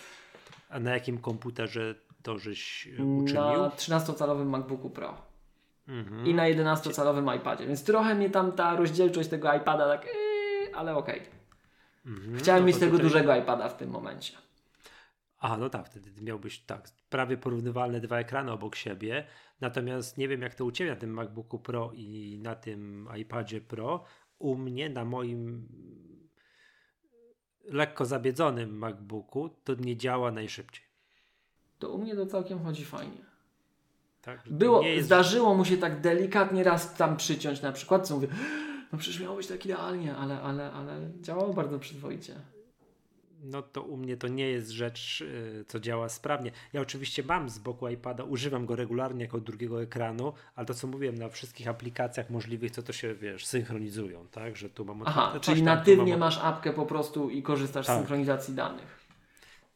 A 0.69 0.79
na 0.79 0.91
jakim 0.91 1.17
komputerze 1.17 1.95
to 2.23 2.39
żeś 2.39 2.87
e, 2.87 3.03
uczynił? 3.03 3.41
Na 3.41 3.69
13-calowym 3.69 4.45
MacBooku 4.45 4.89
Pro. 4.89 5.29
Mhm. 5.87 6.27
I 6.27 6.33
na 6.33 6.43
11-calowym 6.43 7.35
iPadzie. 7.37 7.67
Więc 7.67 7.83
trochę 7.83 8.15
mnie 8.15 8.29
tam 8.29 8.51
ta 8.51 8.75
rozdzielczość 8.75 9.29
tego 9.29 9.53
iPada 9.53 9.87
tak, 9.87 10.05
yy, 10.05 10.75
ale 10.75 10.95
okej. 10.95 11.19
Okay. 11.19 11.31
Mhm. 12.05 12.37
Chciałem 12.37 12.63
no 12.63 12.67
mieć 12.67 12.77
tego 12.77 12.91
tutaj... 12.91 13.03
dużego 13.03 13.35
iPada 13.35 13.69
w 13.69 13.77
tym 13.77 13.89
momencie. 13.89 14.37
A, 15.39 15.57
no 15.57 15.69
tak, 15.69 15.87
wtedy 15.87 16.21
miałbyś 16.21 16.59
tak, 16.59 16.89
prawie 17.09 17.37
porównywalne 17.37 17.99
dwa 17.99 18.19
ekrany 18.19 18.51
obok 18.51 18.75
siebie. 18.75 19.27
Natomiast 19.61 20.17
nie 20.17 20.27
wiem, 20.27 20.41
jak 20.41 20.55
to 20.55 20.65
u 20.65 20.71
Ciebie 20.71 20.89
na 20.89 20.95
tym 20.95 21.13
MacBooku 21.13 21.59
Pro 21.59 21.91
i 21.93 22.39
na 22.43 22.55
tym 22.55 23.09
iPadzie 23.17 23.61
Pro. 23.61 24.03
U 24.39 24.55
mnie, 24.55 24.89
na 24.89 25.05
moim 25.05 25.67
lekko 27.63 28.05
zabiedzonym 28.05 28.77
MacBooku, 28.77 29.49
to 29.49 29.75
nie 29.75 29.97
działa 29.97 30.31
najszybciej 30.31 30.88
to 31.79 31.89
u 31.89 31.97
mnie 31.97 32.15
to 32.15 32.25
całkiem 32.25 32.63
chodzi 32.63 32.85
fajnie. 32.85 33.29
Tak, 34.21 34.39
Było, 34.49 34.81
jest... 34.81 35.05
Zdarzyło 35.05 35.55
mu 35.55 35.65
się 35.65 35.77
tak 35.77 36.01
delikatnie 36.01 36.63
raz 36.63 36.93
tam 36.93 37.17
przyciąć 37.17 37.61
na 37.61 37.71
przykład, 37.71 38.07
co 38.07 38.15
mówię, 38.15 38.27
no 38.93 38.99
przecież 38.99 39.21
miało 39.21 39.35
być 39.35 39.47
tak 39.47 39.65
idealnie, 39.65 40.15
ale, 40.15 40.41
ale, 40.41 40.71
ale 40.71 41.09
działało 41.21 41.53
bardzo 41.53 41.79
przyzwoicie. 41.79 42.35
no 43.43 43.61
to 43.61 43.81
u 43.81 43.97
mnie 43.97 44.17
to 44.17 44.27
nie 44.27 44.49
jest 44.49 44.69
rzecz, 44.69 45.21
y, 45.21 45.65
co 45.67 45.79
działa 45.79 46.09
sprawnie. 46.09 46.51
Ja 46.73 46.81
oczywiście 46.81 47.23
mam 47.23 47.49
z 47.49 47.59
boku 47.59 47.87
iPada, 47.87 48.23
używam 48.23 48.65
go 48.65 48.75
regularnie 48.75 49.23
jako 49.23 49.39
drugiego 49.39 49.81
ekranu, 49.81 50.33
ale 50.55 50.65
to 50.65 50.73
co 50.73 50.87
mówiłem, 50.87 51.15
na 51.15 51.29
wszystkich 51.29 51.67
aplikacjach 51.67 52.29
możliwych, 52.29 52.71
co 52.71 52.83
to 52.83 52.93
się, 52.93 53.15
wiesz, 53.15 53.45
synchronizują, 53.45 54.27
tak, 54.31 54.55
że 54.55 54.69
tu 54.69 54.85
mam... 54.85 55.01
Aha, 55.05 55.39
czyli 55.41 55.57
tam, 55.57 55.65
natywnie 55.65 56.11
mam... 56.11 56.19
masz 56.19 56.39
apkę 56.43 56.73
po 56.73 56.85
prostu 56.85 57.29
i 57.29 57.43
korzystasz 57.43 57.85
tak. 57.85 57.95
z 57.95 57.99
synchronizacji 57.99 58.53
danych. 58.53 58.98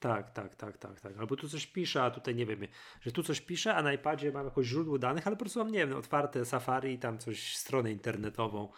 Tak, 0.04 0.32
tak, 0.32 0.56
tak, 0.56 0.78
tak, 0.78 1.02
tak. 1.02 1.18
Albo 1.18 1.36
tu 1.36 1.50
coś 1.50 1.68
piszę, 1.68 2.04
a 2.04 2.12
tutaj 2.12 2.36
nie 2.36 2.46
wiem, 2.46 2.60
że 3.02 3.12
tu 3.12 3.24
coś 3.24 3.42
piszę, 3.42 3.76
a 3.76 3.82
na 3.82 3.94
iPadzie 3.94 4.32
mam 4.32 4.46
jakieś 4.46 4.68
źródło 4.68 4.98
danych, 4.98 5.28
ale 5.28 5.36
po 5.36 5.40
prostu 5.40 5.60
mam, 5.60 5.72
nie 5.72 5.88
wiem, 5.88 5.98
otwarte 5.98 6.46
Safari 6.46 6.94
i 6.94 7.00
tam 7.00 7.18
coś, 7.18 7.58
stronę 7.58 7.92
internetową 7.92 8.72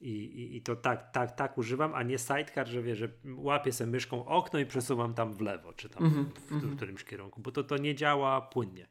i, 0.00 0.10
i, 0.10 0.56
I, 0.56 0.62
to 0.62 0.76
tak, 0.76 1.12
tak, 1.12 1.32
tak 1.32 1.58
używam, 1.58 1.94
a 1.94 2.02
nie 2.02 2.18
sidecar, 2.18 2.68
że 2.68 2.82
wie, 2.82 2.96
że 2.96 3.08
łapię 3.24 3.72
sobie 3.72 3.90
myszką 3.90 4.26
okno 4.26 4.58
i 4.58 4.66
przesuwam 4.66 5.14
tam 5.14 5.32
w 5.32 5.40
lewo, 5.40 5.72
czy 5.72 5.88
tam 5.88 6.04
mm 6.04 6.24
-hmm, 6.24 6.28
w, 6.28 6.40
w, 6.40 6.48
w, 6.48 6.52
mhm. 6.52 6.76
którymś 6.76 7.04
kierunku, 7.04 7.40
bo 7.40 7.52
to, 7.52 7.64
to 7.64 7.76
nie 7.76 7.94
działa 7.94 8.40
płynnie. 8.40 8.88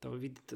To, 0.00 0.10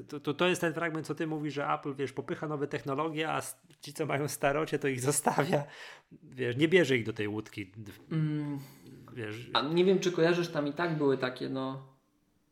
to, 0.09 0.21
to, 0.21 0.35
to 0.35 0.49
jest 0.49 0.61
ten 0.61 0.75
fragment, 0.75 1.07
co 1.07 1.15
ty 1.15 1.27
mówisz, 1.27 1.55
że 1.55 1.69
Apple, 1.69 1.95
wiesz, 1.95 2.13
popycha 2.13 2.49
nowe 2.49 2.67
technologie, 2.67 3.31
a 3.31 3.43
ci, 3.81 3.93
co 3.93 4.07
mają 4.07 4.29
starocie, 4.29 4.79
to 4.79 4.89
ich 4.89 5.01
zostawia, 5.01 5.65
wiesz, 6.23 6.57
nie 6.57 6.69
bierze 6.69 6.97
ich 6.97 7.05
do 7.05 7.13
tej 7.13 7.29
łódki. 7.29 7.73
Mm. 8.11 8.59
Wiesz. 9.13 9.51
A 9.55 9.63
nie 9.63 9.85
wiem, 9.85 9.99
czy 9.99 10.13
kojarzysz, 10.13 10.49
tam 10.49 10.67
i 10.67 10.73
tak 10.73 10.99
były 10.99 11.19
takie, 11.19 11.49
no, 11.49 11.83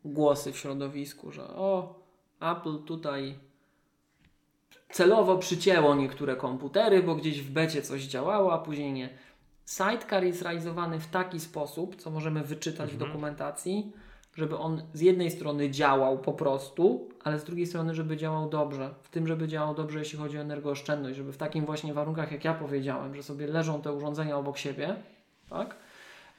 głosy 0.05 0.53
w 0.53 0.59
środowisku, 0.59 1.33
że 1.33 1.49
o, 1.49 2.01
Apple 2.40 2.79
tutaj 2.79 3.38
celowo 4.90 5.38
przycięło 5.38 5.95
niektóre 5.95 6.37
komputery, 6.37 7.03
bo 7.03 7.14
gdzieś 7.14 7.42
w 7.42 7.51
becie 7.51 7.83
coś 7.83 8.03
działało, 8.03 8.53
a 8.53 8.59
później 8.59 8.92
nie. 8.92 9.09
Sidecar 9.66 10.25
jest 10.25 10.42
realizowany 10.42 11.01
w 11.01 11.07
taki 11.07 11.40
sposób, 11.40 11.97
co 11.97 12.11
możemy 12.11 12.45
wyczytać 12.45 12.90
mhm. 12.92 12.99
w 12.99 13.07
dokumentacji, 13.07 13.92
żeby 14.35 14.59
on 14.59 14.83
z 14.92 15.01
jednej 15.01 15.31
strony 15.31 15.71
działał 15.71 16.19
po 16.19 16.33
prostu, 16.33 17.09
ale 17.25 17.38
z 17.38 17.45
drugiej 17.45 17.66
strony, 17.66 17.95
żeby 17.95 18.16
działał 18.16 18.49
dobrze. 18.49 18.95
W 19.03 19.09
tym, 19.09 19.27
żeby 19.27 19.49
działał 19.49 19.75
dobrze, 19.75 19.99
jeśli 19.99 20.19
chodzi 20.19 20.38
o 20.38 20.40
energooszczędność, 20.40 21.16
żeby 21.16 21.33
w 21.33 21.37
takim 21.37 21.64
właśnie 21.64 21.95
warunkach, 21.95 22.33
jak 22.33 22.45
ja 22.45 22.55
powiedziałem, 22.55 23.14
że 23.14 23.23
sobie 23.23 23.47
leżą 23.47 23.83
te 23.83 23.92
urządzenia 23.92 24.37
obok 24.37 24.59
siebie, 24.59 24.97
tak? 25.51 25.77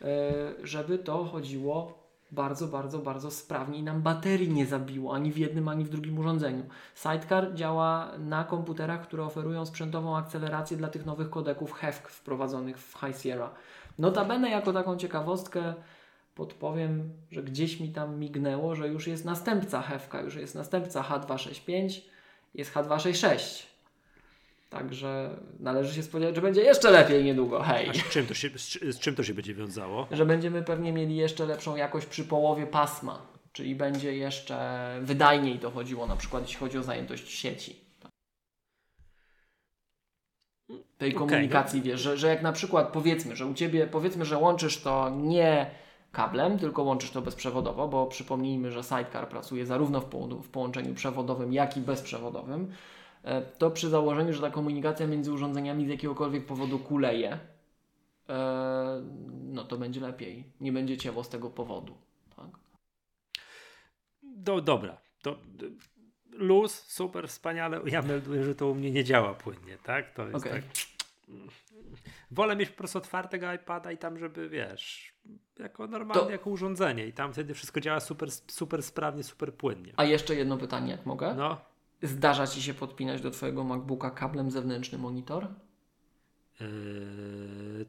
Yy, 0.01 0.67
żeby 0.67 0.97
to 0.97 1.25
chodziło 1.25 2.07
bardzo, 2.31 2.67
bardzo, 2.67 2.99
bardzo 2.99 3.31
sprawnie 3.31 3.79
i 3.79 3.83
nam 3.83 4.01
baterii 4.01 4.49
nie 4.49 4.65
zabiło 4.65 5.13
ani 5.13 5.31
w 5.31 5.38
jednym, 5.38 5.67
ani 5.67 5.86
w 5.86 5.89
drugim 5.89 6.19
urządzeniu. 6.19 6.63
Sidecar 6.95 7.53
działa 7.53 8.12
na 8.19 8.43
komputerach, 8.43 9.01
które 9.07 9.23
oferują 9.23 9.65
sprzętową 9.65 10.17
akcelerację 10.17 10.77
dla 10.77 10.88
tych 10.88 11.05
nowych 11.05 11.29
kodeków 11.29 11.73
HEVC 11.73 12.07
wprowadzonych 12.07 12.77
w 12.79 12.99
High 12.99 13.21
Sierra. 13.21 13.49
Notabene 13.99 14.49
jako 14.49 14.73
taką 14.73 14.97
ciekawostkę 14.97 15.73
podpowiem, 16.36 17.10
że 17.31 17.43
gdzieś 17.43 17.79
mi 17.79 17.89
tam 17.89 18.19
mignęło, 18.19 18.75
że 18.75 18.88
już 18.88 19.07
jest 19.07 19.25
następca 19.25 19.81
HEVC, 19.81 20.23
już 20.23 20.36
jest 20.36 20.55
następca 20.55 21.01
H265, 21.01 22.01
jest 22.53 22.73
H266. 22.73 23.76
Także 24.69 25.38
należy 25.60 25.93
się 25.93 26.03
spodziewać, 26.03 26.36
że 26.36 26.41
będzie 26.41 26.62
jeszcze 26.62 26.91
lepiej 26.91 27.23
niedługo. 27.23 27.63
Hej. 27.63 27.89
A 27.89 27.93
z 27.93 28.10
czym, 28.10 28.27
to 28.27 28.34
się, 28.34 28.49
z, 28.91 28.99
czym 28.99 29.15
to 29.15 29.23
się 29.23 29.34
będzie 29.34 29.53
wiązało? 29.53 30.08
Że 30.12 30.25
będziemy 30.25 30.62
pewnie 30.62 30.93
mieli 30.93 31.15
jeszcze 31.15 31.45
lepszą 31.45 31.75
jakość 31.75 32.08
przy 32.08 32.23
połowie 32.23 32.67
pasma, 32.67 33.21
czyli 33.51 33.75
będzie 33.75 34.17
jeszcze 34.17 34.99
wydajniej 35.01 35.60
dochodziło, 35.60 36.08
na 36.08 36.15
przykład 36.15 36.43
jeśli 36.43 36.58
chodzi 36.58 36.77
o 36.77 36.84
zajętość 36.84 37.30
sieci. 37.30 37.88
Tej 40.97 41.13
komunikacji, 41.13 41.80
okay, 41.80 41.89
no. 41.89 41.93
wiesz, 41.93 42.01
że, 42.01 42.17
że 42.17 42.27
jak 42.27 42.41
na 42.41 42.51
przykład 42.51 42.91
powiedzmy, 42.91 43.36
że 43.36 43.45
u 43.45 43.53
Ciebie, 43.53 43.88
powiedzmy, 43.88 44.25
że 44.25 44.38
łączysz 44.38 44.82
to 44.82 45.10
nie 45.10 45.71
kablem, 46.12 46.60
tylko 46.60 46.84
łączysz 46.84 47.12
to 47.12 47.21
bezprzewodowo, 47.21 47.88
bo 47.88 48.06
przypomnijmy, 48.06 48.71
że 48.71 48.84
Sidecar 48.84 49.30
pracuje 49.30 49.65
zarówno 49.65 50.01
w, 50.01 50.06
po, 50.06 50.27
w 50.27 50.49
połączeniu 50.49 50.93
przewodowym, 50.93 51.53
jak 51.53 51.77
i 51.77 51.82
bezprzewodowym 51.82 52.71
to 53.57 53.71
przy 53.71 53.89
założeniu, 53.89 54.33
że 54.33 54.41
ta 54.41 54.49
komunikacja 54.49 55.07
między 55.07 55.31
urządzeniami 55.31 55.85
z 55.85 55.89
jakiegokolwiek 55.89 56.45
powodu 56.45 56.79
kuleje, 56.79 57.39
e, 58.29 59.03
no 59.43 59.63
to 59.63 59.77
będzie 59.77 60.01
lepiej. 60.01 60.43
Nie 60.61 60.71
będzie 60.71 60.97
ciało 60.97 61.23
z 61.23 61.29
tego 61.29 61.49
powodu. 61.49 61.97
Tak? 62.35 62.47
Do, 64.23 64.61
dobra. 64.61 64.97
To, 65.21 65.35
luz, 66.31 66.83
super, 66.87 67.27
wspaniale. 67.27 67.81
Ja 67.85 68.01
melduję, 68.01 68.43
że 68.43 68.55
to 68.55 68.67
u 68.67 68.75
mnie 68.75 68.91
nie 68.91 69.03
działa 69.03 69.33
płynnie, 69.33 69.77
tak? 69.83 70.13
To 70.13 70.23
jest 70.27 70.35
okay. 70.35 70.51
tak. 70.51 70.63
Wolę 72.31 72.55
mieć 72.55 72.69
po 72.69 72.77
prostu 72.77 72.97
otwartego 72.97 73.53
iPada 73.53 73.91
i 73.91 73.97
tam, 73.97 74.19
żeby 74.19 74.49
wiesz, 74.49 75.13
jako 75.59 75.87
normalne, 75.87 76.23
to... 76.23 76.29
jako 76.29 76.49
urządzenie 76.49 77.07
i 77.07 77.13
tam 77.13 77.33
wtedy 77.33 77.53
wszystko 77.53 77.79
działa 77.79 77.99
super, 77.99 78.29
super 78.31 78.83
sprawnie, 78.83 79.23
super 79.23 79.53
płynnie. 79.53 79.93
A 79.97 80.03
jeszcze 80.03 80.35
jedno 80.35 80.57
pytanie, 80.57 80.91
jak 80.91 81.05
mogę? 81.05 81.33
No. 81.37 81.57
Zdarza 82.01 82.47
Ci 82.47 82.62
się 82.62 82.73
podpinać 82.73 83.21
do 83.21 83.31
Twojego 83.31 83.63
MacBooka 83.63 84.12
kablem 84.12 84.51
zewnętrzny 84.51 84.97
monitor? 84.97 85.47
Yy, 86.60 87.86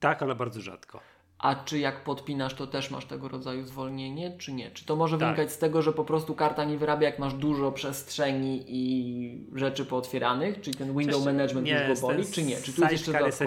tak, 0.00 0.22
ale 0.22 0.34
bardzo 0.34 0.60
rzadko. 0.60 1.00
A 1.38 1.54
czy 1.54 1.78
jak 1.78 2.04
podpinasz, 2.04 2.54
to 2.54 2.66
też 2.66 2.90
masz 2.90 3.04
tego 3.04 3.28
rodzaju 3.28 3.66
zwolnienie, 3.66 4.38
czy 4.38 4.52
nie? 4.52 4.70
Czy 4.70 4.84
to 4.84 4.96
może 4.96 5.18
tak. 5.18 5.28
wynikać 5.28 5.52
z 5.52 5.58
tego, 5.58 5.82
że 5.82 5.92
po 5.92 6.04
prostu 6.04 6.34
karta 6.34 6.64
nie 6.64 6.78
wyrabia, 6.78 7.08
jak 7.08 7.18
masz 7.18 7.34
dużo 7.34 7.72
przestrzeni 7.72 8.64
i 8.66 9.46
rzeczy 9.54 9.84
pootwieranych? 9.84 10.60
Czyli 10.60 10.76
ten 10.76 10.98
window 10.98 11.24
management 11.24 11.66
nie, 11.66 11.86
już 11.88 12.00
go 12.00 12.06
boli, 12.06 12.26
czy 12.26 12.42
nie? 12.42 12.56
Czy 12.56 12.72
tu 12.72 12.82
jest 12.82 12.92
jeszcze 12.92 13.26
jest 13.26 13.42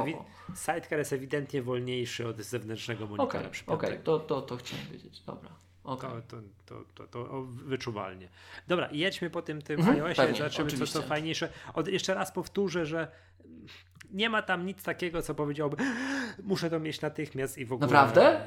Sidecar 0.56 1.00
jest 1.00 1.14
ewidentnie 1.14 1.62
wolniejszy 1.62 2.28
od 2.28 2.42
zewnętrznego 2.42 3.08
monitora. 3.08 3.40
Okej, 3.40 3.62
okay, 3.68 3.90
okay, 3.90 4.00
to, 4.04 4.20
to, 4.20 4.42
to 4.42 4.58
chciałem 4.58 4.86
wiedzieć. 4.92 5.22
Dobra. 5.22 5.50
Okay. 5.84 6.22
To, 6.28 6.38
to, 6.66 6.84
to, 6.96 7.08
to, 7.08 7.44
wyczuwalnie. 7.44 8.28
Dobra, 8.68 8.90
jedźmy 8.92 9.30
po 9.30 9.42
tym, 9.42 9.62
tym 9.62 9.80
mhm, 9.80 9.98
iOSie, 9.98 10.16
pewnie, 10.16 10.38
zobaczymy 10.38 10.72
co, 10.72 10.88
co 10.88 11.02
fajniejsze. 11.02 11.50
Od, 11.74 11.88
jeszcze 11.88 12.14
raz 12.14 12.32
powtórzę, 12.32 12.86
że 12.86 13.08
nie 14.12 14.30
ma 14.30 14.42
tam 14.42 14.66
nic 14.66 14.84
takiego, 14.84 15.22
co 15.22 15.36
powiedziałby 15.36 15.78
muszę 16.44 16.70
to 16.70 16.80
mieć 16.80 17.02
natychmiast 17.02 17.58
i 17.58 17.66
w 17.66 17.74
ogóle... 17.74 17.88
Naprawdę? 17.88 18.42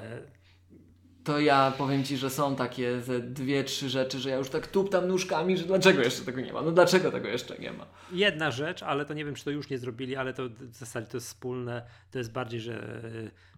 to 1.24 1.40
ja 1.40 1.72
powiem 1.78 2.04
Ci, 2.04 2.16
że 2.16 2.30
są 2.30 2.56
takie 2.56 3.00
ze 3.00 3.20
dwie, 3.20 3.64
trzy 3.64 3.88
rzeczy, 3.88 4.18
że 4.18 4.30
ja 4.30 4.36
już 4.36 4.48
tak 4.48 4.66
tuptam 4.66 5.08
nóżkami, 5.08 5.56
że 5.56 5.64
dlaczego 5.64 6.02
jeszcze 6.02 6.24
tego 6.24 6.40
nie 6.40 6.52
ma? 6.52 6.62
No 6.62 6.72
dlaczego 6.72 7.10
tego 7.10 7.28
jeszcze 7.28 7.58
nie 7.58 7.72
ma? 7.72 7.86
Jedna 8.12 8.50
rzecz, 8.50 8.82
ale 8.82 9.04
to 9.04 9.14
nie 9.14 9.24
wiem, 9.24 9.34
czy 9.34 9.44
to 9.44 9.50
już 9.50 9.70
nie 9.70 9.78
zrobili, 9.78 10.16
ale 10.16 10.34
to 10.34 10.42
w 10.48 10.76
zasadzie 10.76 11.06
to 11.06 11.16
jest 11.16 11.26
wspólne, 11.26 11.82
to 12.10 12.18
jest 12.18 12.32
bardziej, 12.32 12.60
że 12.60 13.00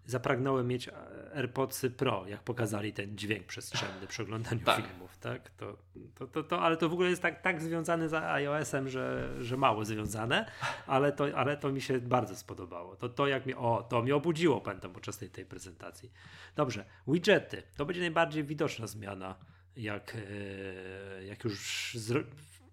zapragnąłem 0.07 0.69
mieć 0.69 0.91
AirPodsy 1.35 1.91
Pro, 1.91 2.27
jak 2.29 2.43
pokazali 2.43 2.93
ten 2.93 3.19
dźwięk 3.19 3.47
przestrzenny 3.47 4.07
przy 4.07 4.23
oglądaniu 4.23 4.61
tak. 4.61 4.87
filmów, 4.87 5.19
tak? 5.19 5.51
To, 5.51 5.77
to, 6.15 6.27
to, 6.27 6.43
to, 6.43 6.61
ale 6.61 6.77
to 6.77 6.89
w 6.89 6.93
ogóle 6.93 7.11
jest 7.11 7.23
tak, 7.23 7.43
tak 7.43 7.63
związane 7.63 8.09
z 8.09 8.15
iOS-em, 8.15 8.89
że, 8.89 9.35
że 9.41 9.57
mało 9.57 9.85
związane, 9.85 10.51
ale 10.87 11.13
to, 11.13 11.25
ale 11.35 11.57
to 11.57 11.73
mi 11.73 11.81
się 11.81 12.01
bardzo 12.01 12.37
spodobało. 12.37 12.97
To, 12.97 13.09
to 13.09 13.27
jak 13.27 13.47
mi, 13.47 13.55
o, 13.55 13.87
to 13.89 14.03
mnie 14.03 14.17
obudziło, 14.17 14.61
pamiętam, 14.61 14.93
podczas 14.93 15.19
tej, 15.19 15.31
tej 15.31 15.45
prezentacji. 15.45 16.13
Dobrze, 16.57 16.85
widgety. 17.09 17.63
To 17.77 17.87
będzie 17.87 18.01
najbardziej 18.01 18.45
widoczna 18.45 18.87
zmiana, 18.87 19.35
jak, 19.77 20.17
e, 20.17 21.25
jak 21.25 21.45
już 21.45 21.97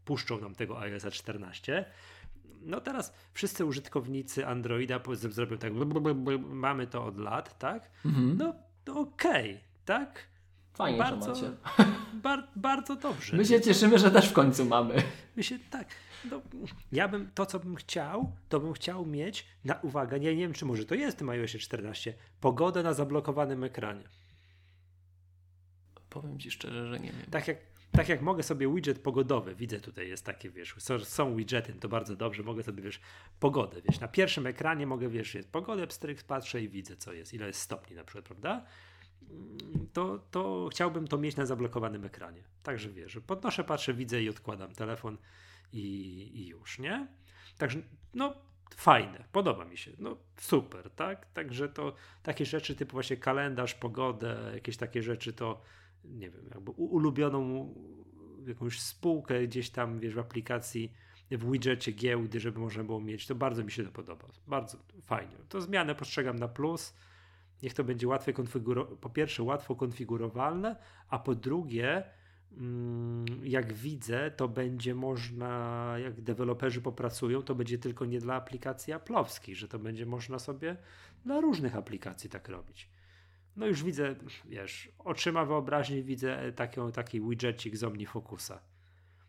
puszczą 0.05 0.41
nam 0.41 0.55
tego 0.55 0.79
iOS 0.79 1.05
14 1.05 1.85
no 2.65 2.81
teraz 2.81 3.13
wszyscy 3.33 3.65
użytkownicy 3.65 4.47
Androida 4.47 4.99
zrobią 5.13 5.57
tak, 5.57 5.73
mamy 6.39 6.87
to 6.87 7.05
od 7.05 7.17
lat, 7.17 7.59
tak? 7.59 7.91
Mhm. 8.05 8.37
No, 8.37 8.53
to 8.85 8.99
okej, 8.99 9.51
okay, 9.51 9.63
tak? 9.85 10.33
Fajnie, 10.73 10.97
bardzo, 10.97 11.35
że 11.35 11.49
macie. 11.49 11.57
Bar, 12.23 12.47
bardzo 12.55 12.95
dobrze. 12.95 13.37
My 13.37 13.45
się 13.45 13.61
cieszymy, 13.61 13.99
że 13.99 14.11
też 14.11 14.29
w 14.29 14.33
końcu 14.33 14.65
mamy. 14.65 15.03
My 15.35 15.43
się, 15.43 15.59
tak. 15.69 15.87
No, 16.31 16.41
ja 16.91 17.07
bym, 17.07 17.31
to 17.35 17.45
co 17.45 17.59
bym 17.59 17.75
chciał, 17.75 18.31
to 18.49 18.59
bym 18.59 18.73
chciał 18.73 19.05
mieć, 19.05 19.45
na 19.65 19.79
uwagę, 19.81 20.19
nie, 20.19 20.35
nie 20.35 20.43
wiem 20.43 20.53
czy 20.53 20.65
może 20.65 20.85
to 20.85 20.95
jest 20.95 21.17
w 21.17 21.19
tym 21.19 21.29
iOSie 21.29 21.59
14, 21.59 22.13
pogodę 22.41 22.83
na 22.83 22.93
zablokowanym 22.93 23.63
ekranie. 23.63 24.03
Powiem 26.09 26.39
Ci 26.39 26.51
szczerze, 26.51 26.87
że 26.87 26.99
nie 26.99 27.11
wiem. 27.11 27.31
Tak 27.31 27.47
jak, 27.47 27.57
tak 27.93 28.09
jak 28.09 28.21
mogę 28.21 28.43
sobie 28.43 28.73
widget 28.73 28.99
pogodowy, 28.99 29.55
widzę 29.55 29.79
tutaj 29.79 30.07
jest 30.07 30.25
takie, 30.25 30.49
wiesz, 30.49 30.75
są, 31.03 31.35
widgety, 31.35 31.73
to 31.73 31.89
bardzo 31.89 32.15
dobrze, 32.15 32.43
mogę 32.43 32.63
sobie, 32.63 32.83
wiesz, 32.83 32.99
pogodę, 33.39 33.81
wiesz, 33.81 33.99
na 33.99 34.07
pierwszym 34.07 34.47
ekranie 34.47 34.87
mogę, 34.87 35.09
wiesz, 35.09 35.35
jest 35.35 35.51
pogodę, 35.51 35.87
pstryk, 35.87 36.23
patrzę 36.23 36.61
i 36.61 36.69
widzę, 36.69 36.95
co 36.95 37.13
jest, 37.13 37.33
ile 37.33 37.47
jest 37.47 37.59
stopni 37.59 37.95
na 37.95 38.03
przykład, 38.03 38.25
prawda? 38.25 38.65
To, 39.93 40.19
to 40.31 40.69
chciałbym 40.71 41.07
to 41.07 41.17
mieć 41.17 41.35
na 41.35 41.45
zablokowanym 41.45 42.05
ekranie. 42.05 42.43
Także 42.63 42.89
wiesz, 42.89 43.19
podnoszę, 43.27 43.63
patrzę, 43.63 43.93
widzę 43.93 44.23
i 44.23 44.29
odkładam 44.29 44.73
telefon 44.73 45.17
i, 45.73 45.79
i 46.33 46.47
już, 46.47 46.79
nie? 46.79 47.07
Także, 47.57 47.79
no, 48.13 48.33
fajne, 48.75 49.23
podoba 49.31 49.65
mi 49.65 49.77
się, 49.77 49.91
no 49.99 50.17
super, 50.37 50.89
tak? 50.89 51.25
Także 51.33 51.69
to 51.69 51.93
takie 52.23 52.45
rzeczy 52.45 52.75
typu 52.75 52.91
właśnie 52.91 53.17
kalendarz, 53.17 53.73
pogodę, 53.73 54.51
jakieś 54.53 54.77
takie 54.77 55.03
rzeczy 55.03 55.33
to 55.33 55.61
nie 56.05 56.29
wiem, 56.29 56.45
jakby 56.53 56.71
ulubioną 56.71 57.73
jakąś 58.47 58.81
spółkę 58.81 59.47
gdzieś 59.47 59.69
tam, 59.69 59.99
wiesz, 59.99 60.15
w 60.15 60.19
aplikacji, 60.19 60.91
w 61.31 61.51
widgetie 61.51 61.91
giełdy, 61.91 62.39
żeby 62.39 62.59
można 62.59 62.83
było 62.83 63.01
mieć. 63.01 63.27
To 63.27 63.35
bardzo 63.35 63.63
mi 63.63 63.71
się 63.71 63.83
to 63.83 63.91
podoba. 63.91 64.25
Bardzo 64.47 64.77
fajnie. 65.01 65.35
To 65.49 65.61
zmianę 65.61 65.95
postrzegam 65.95 66.39
na 66.39 66.47
plus. 66.47 66.93
Niech 67.63 67.73
to 67.73 67.83
będzie 67.83 68.07
łatwo 68.07 68.33
konfigurowane, 68.33 68.97
po 68.97 69.09
pierwsze 69.09 69.43
łatwo 69.43 69.75
konfigurowalne, 69.75 70.75
a 71.09 71.19
po 71.19 71.35
drugie 71.35 72.03
mm, 72.57 73.25
jak 73.43 73.73
widzę, 73.73 74.31
to 74.31 74.47
będzie 74.47 74.95
można, 74.95 75.95
jak 76.03 76.21
deweloperzy 76.21 76.81
popracują, 76.81 77.41
to 77.41 77.55
będzie 77.55 77.77
tylko 77.77 78.05
nie 78.05 78.19
dla 78.19 78.35
aplikacji 78.35 78.93
Apple'owskich, 78.93 79.55
że 79.55 79.67
to 79.67 79.79
będzie 79.79 80.05
można 80.05 80.39
sobie 80.39 80.77
dla 81.25 81.41
różnych 81.41 81.75
aplikacji 81.75 82.29
tak 82.29 82.49
robić. 82.49 82.89
No 83.55 83.67
już 83.67 83.83
widzę, 83.83 84.15
wiesz, 84.45 84.89
oczyma 84.99 85.45
wyobraźni 85.45 86.03
widzę 86.03 86.51
taką, 86.55 86.91
taki 86.91 87.21
widgetik 87.21 87.77
z 87.77 87.83
OmniFocusa. 87.83 88.61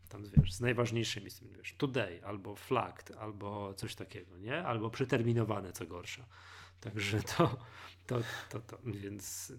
Tam, 0.09 0.23
wiesz, 0.37 0.53
z 0.53 0.61
najważniejszymi, 0.61 1.29
wiesz, 1.57 1.75
today, 1.77 2.25
albo 2.25 2.55
flagged, 2.55 3.17
albo 3.17 3.73
coś 3.73 3.95
takiego, 3.95 4.37
nie? 4.37 4.63
Albo 4.63 4.89
przeterminowane, 4.89 5.71
co 5.71 5.85
gorsza. 5.85 6.25
Także 6.81 7.21
to, 7.37 7.57
to, 8.07 8.19
to, 8.49 8.59
to, 8.59 8.77
więc, 8.85 9.53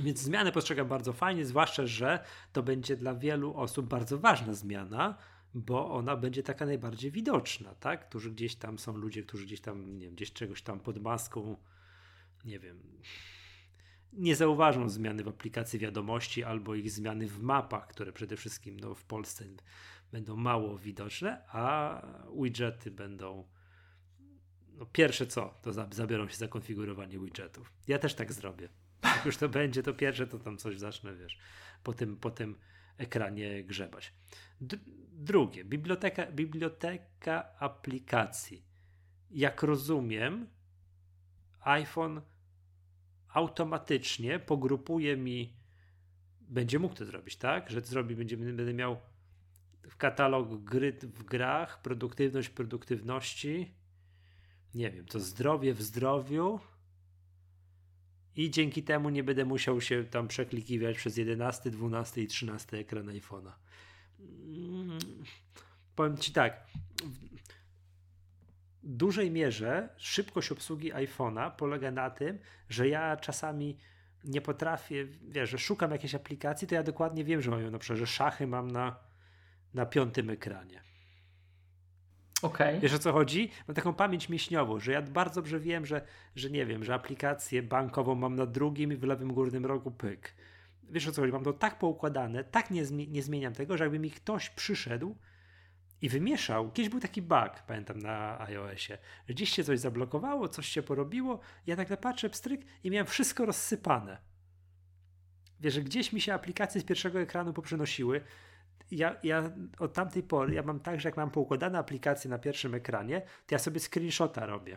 więc 0.00 0.18
zmianę 0.20 0.52
postrzegam 0.52 0.88
bardzo 0.88 1.12
fajnie, 1.12 1.44
zwłaszcza, 1.44 1.86
że 1.86 2.24
to 2.52 2.62
będzie 2.62 2.96
dla 2.96 3.14
wielu 3.14 3.56
osób 3.56 3.86
bardzo 3.86 4.18
ważna 4.18 4.54
zmiana, 4.54 5.18
bo 5.54 5.94
ona 5.94 6.16
będzie 6.16 6.42
taka 6.42 6.66
najbardziej 6.66 7.10
widoczna, 7.10 7.74
tak? 7.74 8.08
Którzy 8.08 8.30
gdzieś 8.30 8.56
tam 8.56 8.78
są 8.78 8.96
ludzie, 8.96 9.22
którzy 9.22 9.46
gdzieś 9.46 9.60
tam, 9.60 9.98
nie 9.98 10.06
wiem, 10.06 10.14
gdzieś 10.14 10.32
czegoś 10.32 10.62
tam 10.62 10.80
pod 10.80 10.98
maską, 10.98 11.56
nie 12.44 12.58
wiem, 12.58 12.78
nie 14.12 14.36
zauważą 14.36 14.88
zmiany 14.88 15.24
w 15.24 15.28
aplikacji 15.28 15.78
wiadomości 15.78 16.44
albo 16.44 16.74
ich 16.74 16.90
zmiany 16.90 17.26
w 17.26 17.42
mapach, 17.42 17.86
które 17.86 18.12
przede 18.12 18.36
wszystkim 18.36 18.80
no, 18.80 18.94
w 18.94 19.04
Polsce 19.04 19.44
będą 20.12 20.36
mało 20.36 20.78
widoczne, 20.78 21.42
a 21.48 22.02
widgety 22.42 22.90
będą 22.90 23.48
no 24.74 24.86
pierwsze 24.86 25.26
co, 25.26 25.58
to 25.62 25.72
zabiorą 25.72 26.28
się 26.28 26.36
za 26.36 26.48
konfigurowanie 26.48 27.18
widgetów. 27.18 27.72
Ja 27.88 27.98
też 27.98 28.14
tak 28.14 28.32
zrobię. 28.32 28.68
Jak 29.04 29.26
już 29.26 29.36
to 29.36 29.48
będzie, 29.58 29.82
to 29.82 29.94
pierwsze 29.94 30.26
to 30.26 30.38
tam 30.38 30.58
coś 30.58 30.78
zacznę, 30.78 31.14
wiesz, 31.14 31.38
po 31.82 31.92
tym, 31.92 32.16
po 32.16 32.30
tym 32.30 32.58
ekranie 32.98 33.64
grzebać. 33.64 34.12
Drugie, 35.12 35.64
biblioteka, 35.64 36.26
biblioteka 36.26 37.58
aplikacji. 37.58 38.64
Jak 39.30 39.62
rozumiem, 39.62 40.46
iPhone 41.60 42.20
automatycznie 43.32 44.38
pogrupuje 44.38 45.16
mi, 45.16 45.52
będzie 46.40 46.78
mógł 46.78 46.94
to 46.94 47.04
zrobić, 47.04 47.36
tak? 47.36 47.70
Że 47.70 47.80
zrobi, 47.80 48.16
będzie, 48.16 48.36
będę 48.36 48.74
miał 48.74 48.96
katalog 49.98 50.64
gry 50.64 50.92
w 51.02 51.24
grach, 51.24 51.82
produktywność 51.82 52.48
produktywności, 52.48 53.74
nie 54.74 54.90
wiem, 54.90 55.06
to 55.06 55.20
zdrowie 55.20 55.74
w 55.74 55.82
zdrowiu 55.82 56.60
i 58.36 58.50
dzięki 58.50 58.82
temu 58.82 59.10
nie 59.10 59.24
będę 59.24 59.44
musiał 59.44 59.80
się 59.80 60.04
tam 60.04 60.28
przeklikiwać 60.28 60.96
przez 60.96 61.16
11, 61.16 61.70
12 61.70 62.22
i 62.22 62.26
13 62.26 62.78
ekran 62.78 63.06
iPhone'a. 63.06 63.52
Hmm, 64.18 64.98
powiem 65.96 66.16
Ci 66.16 66.32
tak, 66.32 66.66
dużej 68.82 69.30
mierze 69.30 69.88
szybkość 69.96 70.52
obsługi 70.52 70.92
iPhone'a 70.92 71.50
polega 71.56 71.90
na 71.90 72.10
tym, 72.10 72.38
że 72.68 72.88
ja 72.88 73.16
czasami 73.16 73.76
nie 74.24 74.40
potrafię, 74.40 75.06
wiesz, 75.28 75.50
że 75.50 75.58
szukam 75.58 75.90
jakiejś 75.90 76.14
aplikacji, 76.14 76.68
to 76.68 76.74
ja 76.74 76.82
dokładnie 76.82 77.24
wiem, 77.24 77.42
że 77.42 77.50
mam 77.50 77.62
ją 77.62 77.70
na 77.70 77.78
przykład, 77.78 77.98
że 77.98 78.06
szachy 78.06 78.46
mam 78.46 78.70
na, 78.70 78.96
na 79.74 79.86
piątym 79.86 80.30
ekranie. 80.30 80.82
Okay. 82.42 82.80
Wiesz 82.80 82.94
o 82.94 82.98
co 82.98 83.12
chodzi? 83.12 83.50
Mam 83.68 83.74
taką 83.74 83.94
pamięć 83.94 84.28
mięśniową, 84.28 84.80
że 84.80 84.92
ja 84.92 85.02
bardzo 85.02 85.34
dobrze 85.34 85.60
wiem, 85.60 85.86
że, 85.86 86.02
że 86.36 86.50
nie 86.50 86.66
wiem, 86.66 86.84
że 86.84 86.94
aplikację 86.94 87.62
bankową 87.62 88.14
mam 88.14 88.36
na 88.36 88.46
drugim 88.46 88.92
i 88.92 88.96
w 88.96 89.02
lewym 89.02 89.32
górnym 89.32 89.66
rogu 89.66 89.90
pyk. 89.90 90.34
Wiesz 90.90 91.08
o 91.08 91.12
co 91.12 91.20
chodzi? 91.20 91.32
Mam 91.32 91.44
to 91.44 91.52
tak 91.52 91.78
poukładane, 91.78 92.44
tak 92.44 92.70
nie, 92.70 92.82
nie 92.90 93.22
zmieniam 93.22 93.52
tego, 93.52 93.76
że 93.76 93.84
jakby 93.84 93.98
mi 93.98 94.10
ktoś 94.10 94.50
przyszedł 94.50 95.16
i 96.02 96.08
wymieszał. 96.08 96.72
Kiedyś 96.72 96.88
był 96.88 97.00
taki 97.00 97.22
bug, 97.22 97.50
pamiętam, 97.66 97.98
na 97.98 98.40
iOSie, 98.40 98.98
gdzieś 99.26 99.50
się 99.50 99.64
coś 99.64 99.78
zablokowało, 99.78 100.48
coś 100.48 100.66
się 100.68 100.82
porobiło, 100.82 101.40
ja 101.66 101.76
nagle 101.76 101.96
patrzę, 101.96 102.30
pstryk 102.30 102.60
i 102.84 102.90
miałem 102.90 103.06
wszystko 103.06 103.46
rozsypane. 103.46 104.18
Wiesz, 105.60 105.74
że 105.74 105.82
gdzieś 105.82 106.12
mi 106.12 106.20
się 106.20 106.34
aplikacje 106.34 106.80
z 106.80 106.84
pierwszego 106.84 107.20
ekranu 107.20 107.52
poprzenosiły. 107.52 108.20
Ja, 108.90 109.16
ja 109.22 109.50
od 109.78 109.92
tamtej 109.92 110.22
pory, 110.22 110.54
ja 110.54 110.62
mam 110.62 110.80
tak, 110.80 111.00
że 111.00 111.08
jak 111.08 111.16
mam 111.16 111.30
poukładane 111.30 111.78
aplikacje 111.78 112.30
na 112.30 112.38
pierwszym 112.38 112.74
ekranie, 112.74 113.20
to 113.20 113.54
ja 113.54 113.58
sobie 113.58 113.80
screenshota 113.80 114.46
robię. 114.46 114.76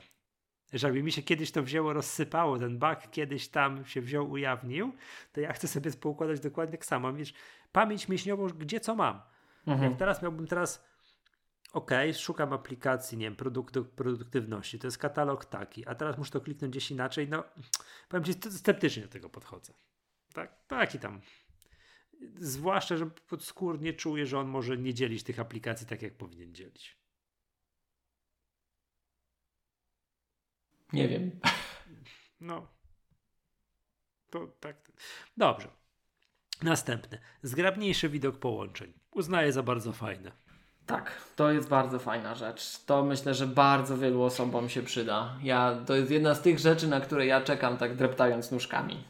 Że 0.73 0.87
jakby 0.87 1.03
mi 1.03 1.11
się 1.11 1.21
kiedyś 1.21 1.51
to 1.51 1.63
wzięło, 1.63 1.93
rozsypało, 1.93 2.59
ten 2.59 2.79
bug 2.79 2.99
kiedyś 3.11 3.47
tam 3.47 3.85
się 3.85 4.01
wziął, 4.01 4.31
ujawnił, 4.31 4.93
to 5.33 5.41
ja 5.41 5.53
chcę 5.53 5.67
sobie 5.67 5.91
poukładać 5.91 6.39
dokładnie 6.39 6.77
tak 6.77 6.85
samo. 6.85 7.13
Wiesz, 7.13 7.33
pamięć 7.71 8.09
mięśniową, 8.09 8.47
gdzie 8.47 8.79
co 8.79 8.95
mam. 8.95 9.21
Mhm. 9.67 9.91
Jak 9.91 9.99
teraz 9.99 10.21
miałbym 10.21 10.47
teraz 10.47 10.94
OK, 11.75 11.91
szukam 12.13 12.53
aplikacji, 12.53 13.17
nie 13.17 13.25
wiem, 13.25 13.35
produktywności, 13.95 14.79
to 14.79 14.87
jest 14.87 14.97
katalog 14.97 15.45
taki, 15.45 15.87
a 15.87 15.95
teraz 15.95 16.17
muszę 16.17 16.31
to 16.31 16.41
kliknąć 16.41 16.71
gdzieś 16.71 16.91
inaczej, 16.91 17.29
no 17.29 17.43
powiem 18.09 18.23
Ci, 18.23 18.33
sceptycznie 18.33 19.03
do 19.03 19.09
tego 19.09 19.29
podchodzę. 19.29 19.73
Tak, 20.33 20.67
taki 20.67 20.99
tam. 20.99 21.21
Zwłaszcza, 22.39 22.97
że 22.97 23.05
podskórnie 23.05 23.93
czuję, 23.93 24.25
że 24.25 24.39
on 24.39 24.47
może 24.47 24.77
nie 24.77 24.93
dzielić 24.93 25.23
tych 25.23 25.39
aplikacji 25.39 25.87
tak, 25.87 26.01
jak 26.01 26.17
powinien 26.17 26.55
dzielić. 26.55 26.97
Nie 30.93 31.07
wiem. 31.07 31.39
No. 32.39 32.67
To 34.29 34.47
tak. 34.47 34.91
Dobrze. 35.37 35.67
Następny. 36.61 37.19
Zgrabniejszy 37.41 38.09
widok 38.09 38.39
połączeń. 38.39 38.93
Uznaję 39.11 39.53
za 39.53 39.63
bardzo 39.63 39.93
fajne. 39.93 40.44
Tak, 40.85 41.11
to 41.35 41.51
jest 41.51 41.69
bardzo 41.69 41.99
fajna 41.99 42.35
rzecz. 42.35 42.85
To 42.85 43.03
myślę, 43.03 43.33
że 43.33 43.47
bardzo 43.47 43.97
wielu 43.97 44.21
osobom 44.21 44.69
się 44.69 44.81
przyda. 44.81 45.35
Ja, 45.43 45.77
to 45.85 45.95
jest 45.95 46.11
jedna 46.11 46.35
z 46.35 46.41
tych 46.41 46.59
rzeczy, 46.59 46.87
na 46.87 47.01
które 47.01 47.25
ja 47.25 47.41
czekam 47.41 47.77
tak 47.77 47.95
dreptając 47.95 48.51
nóżkami. 48.51 49.03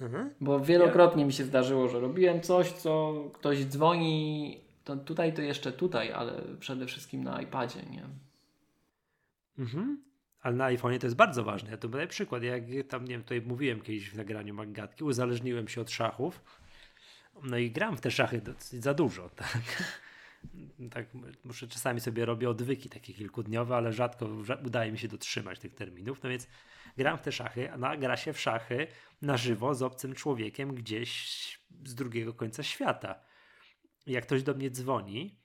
Mhm. 0.00 0.30
Bo 0.40 0.60
wielokrotnie 0.60 1.24
mi 1.24 1.32
się 1.32 1.44
zdarzyło, 1.44 1.88
że 1.88 2.00
robiłem 2.00 2.40
coś, 2.40 2.72
co 2.72 3.14
ktoś 3.32 3.64
dzwoni, 3.64 4.60
to 4.84 4.96
tutaj 4.96 5.32
to 5.32 5.42
jeszcze 5.42 5.72
tutaj, 5.72 6.12
ale 6.12 6.32
przede 6.60 6.86
wszystkim 6.86 7.24
na 7.24 7.42
iPadzie, 7.42 7.82
nie? 7.82 8.02
Mhm. 9.58 10.02
Ale 10.40 10.56
na 10.56 10.64
iPhone'ie 10.64 10.98
to 10.98 11.06
jest 11.06 11.16
bardzo 11.16 11.44
ważne. 11.44 11.70
Ja 11.70 11.76
to 11.76 11.88
będę 11.88 12.06
przykład. 12.06 12.42
Jak 12.42 12.62
tam, 12.88 13.04
nie 13.04 13.10
wiem, 13.10 13.22
tutaj 13.22 13.42
mówiłem 13.42 13.80
kiedyś 13.80 14.10
w 14.10 14.16
nagraniu 14.16 14.54
Magatki, 14.54 15.04
uzależniłem 15.04 15.68
się 15.68 15.80
od 15.80 15.90
szachów. 15.90 16.40
No 17.42 17.56
i 17.56 17.70
gram 17.70 17.96
w 17.96 18.00
te 18.00 18.10
szachy 18.10 18.40
dosyć 18.40 18.82
za 18.82 18.94
dużo, 18.94 19.30
tak? 19.36 19.58
Tak 20.90 21.06
muszę 21.44 21.68
czasami 21.68 22.00
sobie 22.00 22.24
robię 22.24 22.50
odwyki 22.50 22.88
takie 22.88 23.14
kilkudniowe, 23.14 23.76
ale 23.76 23.92
rzadko 23.92 24.28
udaje 24.64 24.92
mi 24.92 24.98
się 24.98 25.08
dotrzymać 25.08 25.58
tych 25.58 25.74
terminów. 25.74 26.22
No 26.22 26.30
więc 26.30 26.48
gram 26.96 27.18
w 27.18 27.22
te 27.22 27.32
szachy, 27.32 27.72
a 27.72 27.96
gra 27.96 28.16
się 28.16 28.32
w 28.32 28.40
szachy 28.40 28.86
na 29.22 29.36
żywo 29.36 29.74
z 29.74 29.82
obcym 29.82 30.14
człowiekiem 30.14 30.74
gdzieś 30.74 31.58
z 31.84 31.94
drugiego 31.94 32.34
końca 32.34 32.62
świata. 32.62 33.20
Jak 34.06 34.26
ktoś 34.26 34.42
do 34.42 34.54
mnie 34.54 34.70
dzwoni, 34.70 35.40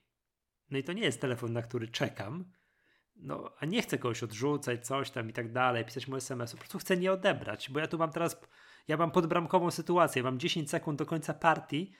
no 0.70 0.78
i 0.78 0.84
to 0.84 0.92
nie 0.92 1.02
jest 1.02 1.20
telefon, 1.20 1.52
na 1.52 1.62
który 1.62 1.88
czekam, 1.88 2.52
no 3.16 3.50
a 3.58 3.66
nie 3.66 3.82
chcę 3.82 3.98
kogoś 3.98 4.22
odrzucać, 4.22 4.86
coś 4.86 5.10
tam 5.10 5.30
i 5.30 5.32
tak 5.32 5.52
dalej, 5.52 5.84
pisać 5.84 6.08
mu 6.08 6.16
SMS, 6.16 6.52
po 6.52 6.58
prostu 6.58 6.78
chcę 6.78 6.96
nie 6.96 7.12
odebrać, 7.12 7.70
bo 7.70 7.80
ja 7.80 7.86
tu 7.86 7.98
mam 7.98 8.12
teraz, 8.12 8.40
ja 8.88 8.96
mam 8.96 9.10
podbramkową 9.10 9.70
sytuację, 9.70 10.22
mam 10.22 10.38
10 10.38 10.70
sekund 10.70 10.98
do 10.98 11.06
końca 11.06 11.34
partii, 11.34 11.92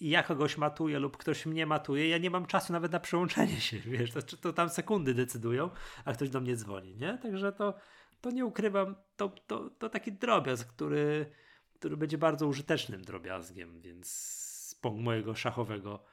i 0.00 0.08
ja 0.08 0.22
kogoś 0.22 0.58
matuję 0.58 0.98
lub 0.98 1.16
ktoś 1.16 1.46
mnie 1.46 1.66
matuje, 1.66 2.08
ja 2.08 2.18
nie 2.18 2.30
mam 2.30 2.46
czasu 2.46 2.72
nawet 2.72 2.92
na 2.92 3.00
przełączenie 3.00 3.60
się, 3.60 3.78
wiesz, 3.90 4.10
to, 4.10 4.22
to 4.22 4.52
tam 4.52 4.68
sekundy 4.68 5.14
decydują, 5.14 5.70
a 6.04 6.12
ktoś 6.12 6.30
do 6.30 6.40
mnie 6.40 6.56
dzwoni, 6.56 6.96
nie? 6.96 7.18
Także 7.18 7.52
to, 7.52 7.74
to 8.20 8.30
nie 8.30 8.44
ukrywam, 8.44 8.96
to, 9.16 9.28
to, 9.28 9.70
to 9.70 9.88
taki 9.88 10.12
drobiazg, 10.12 10.68
który, 10.68 11.26
który 11.74 11.96
będzie 11.96 12.18
bardzo 12.18 12.46
użytecznym 12.46 13.02
drobiazgiem, 13.02 13.80
więc 13.80 14.08
z 14.08 14.76
mojego 14.94 15.34
szachowego 15.34 16.04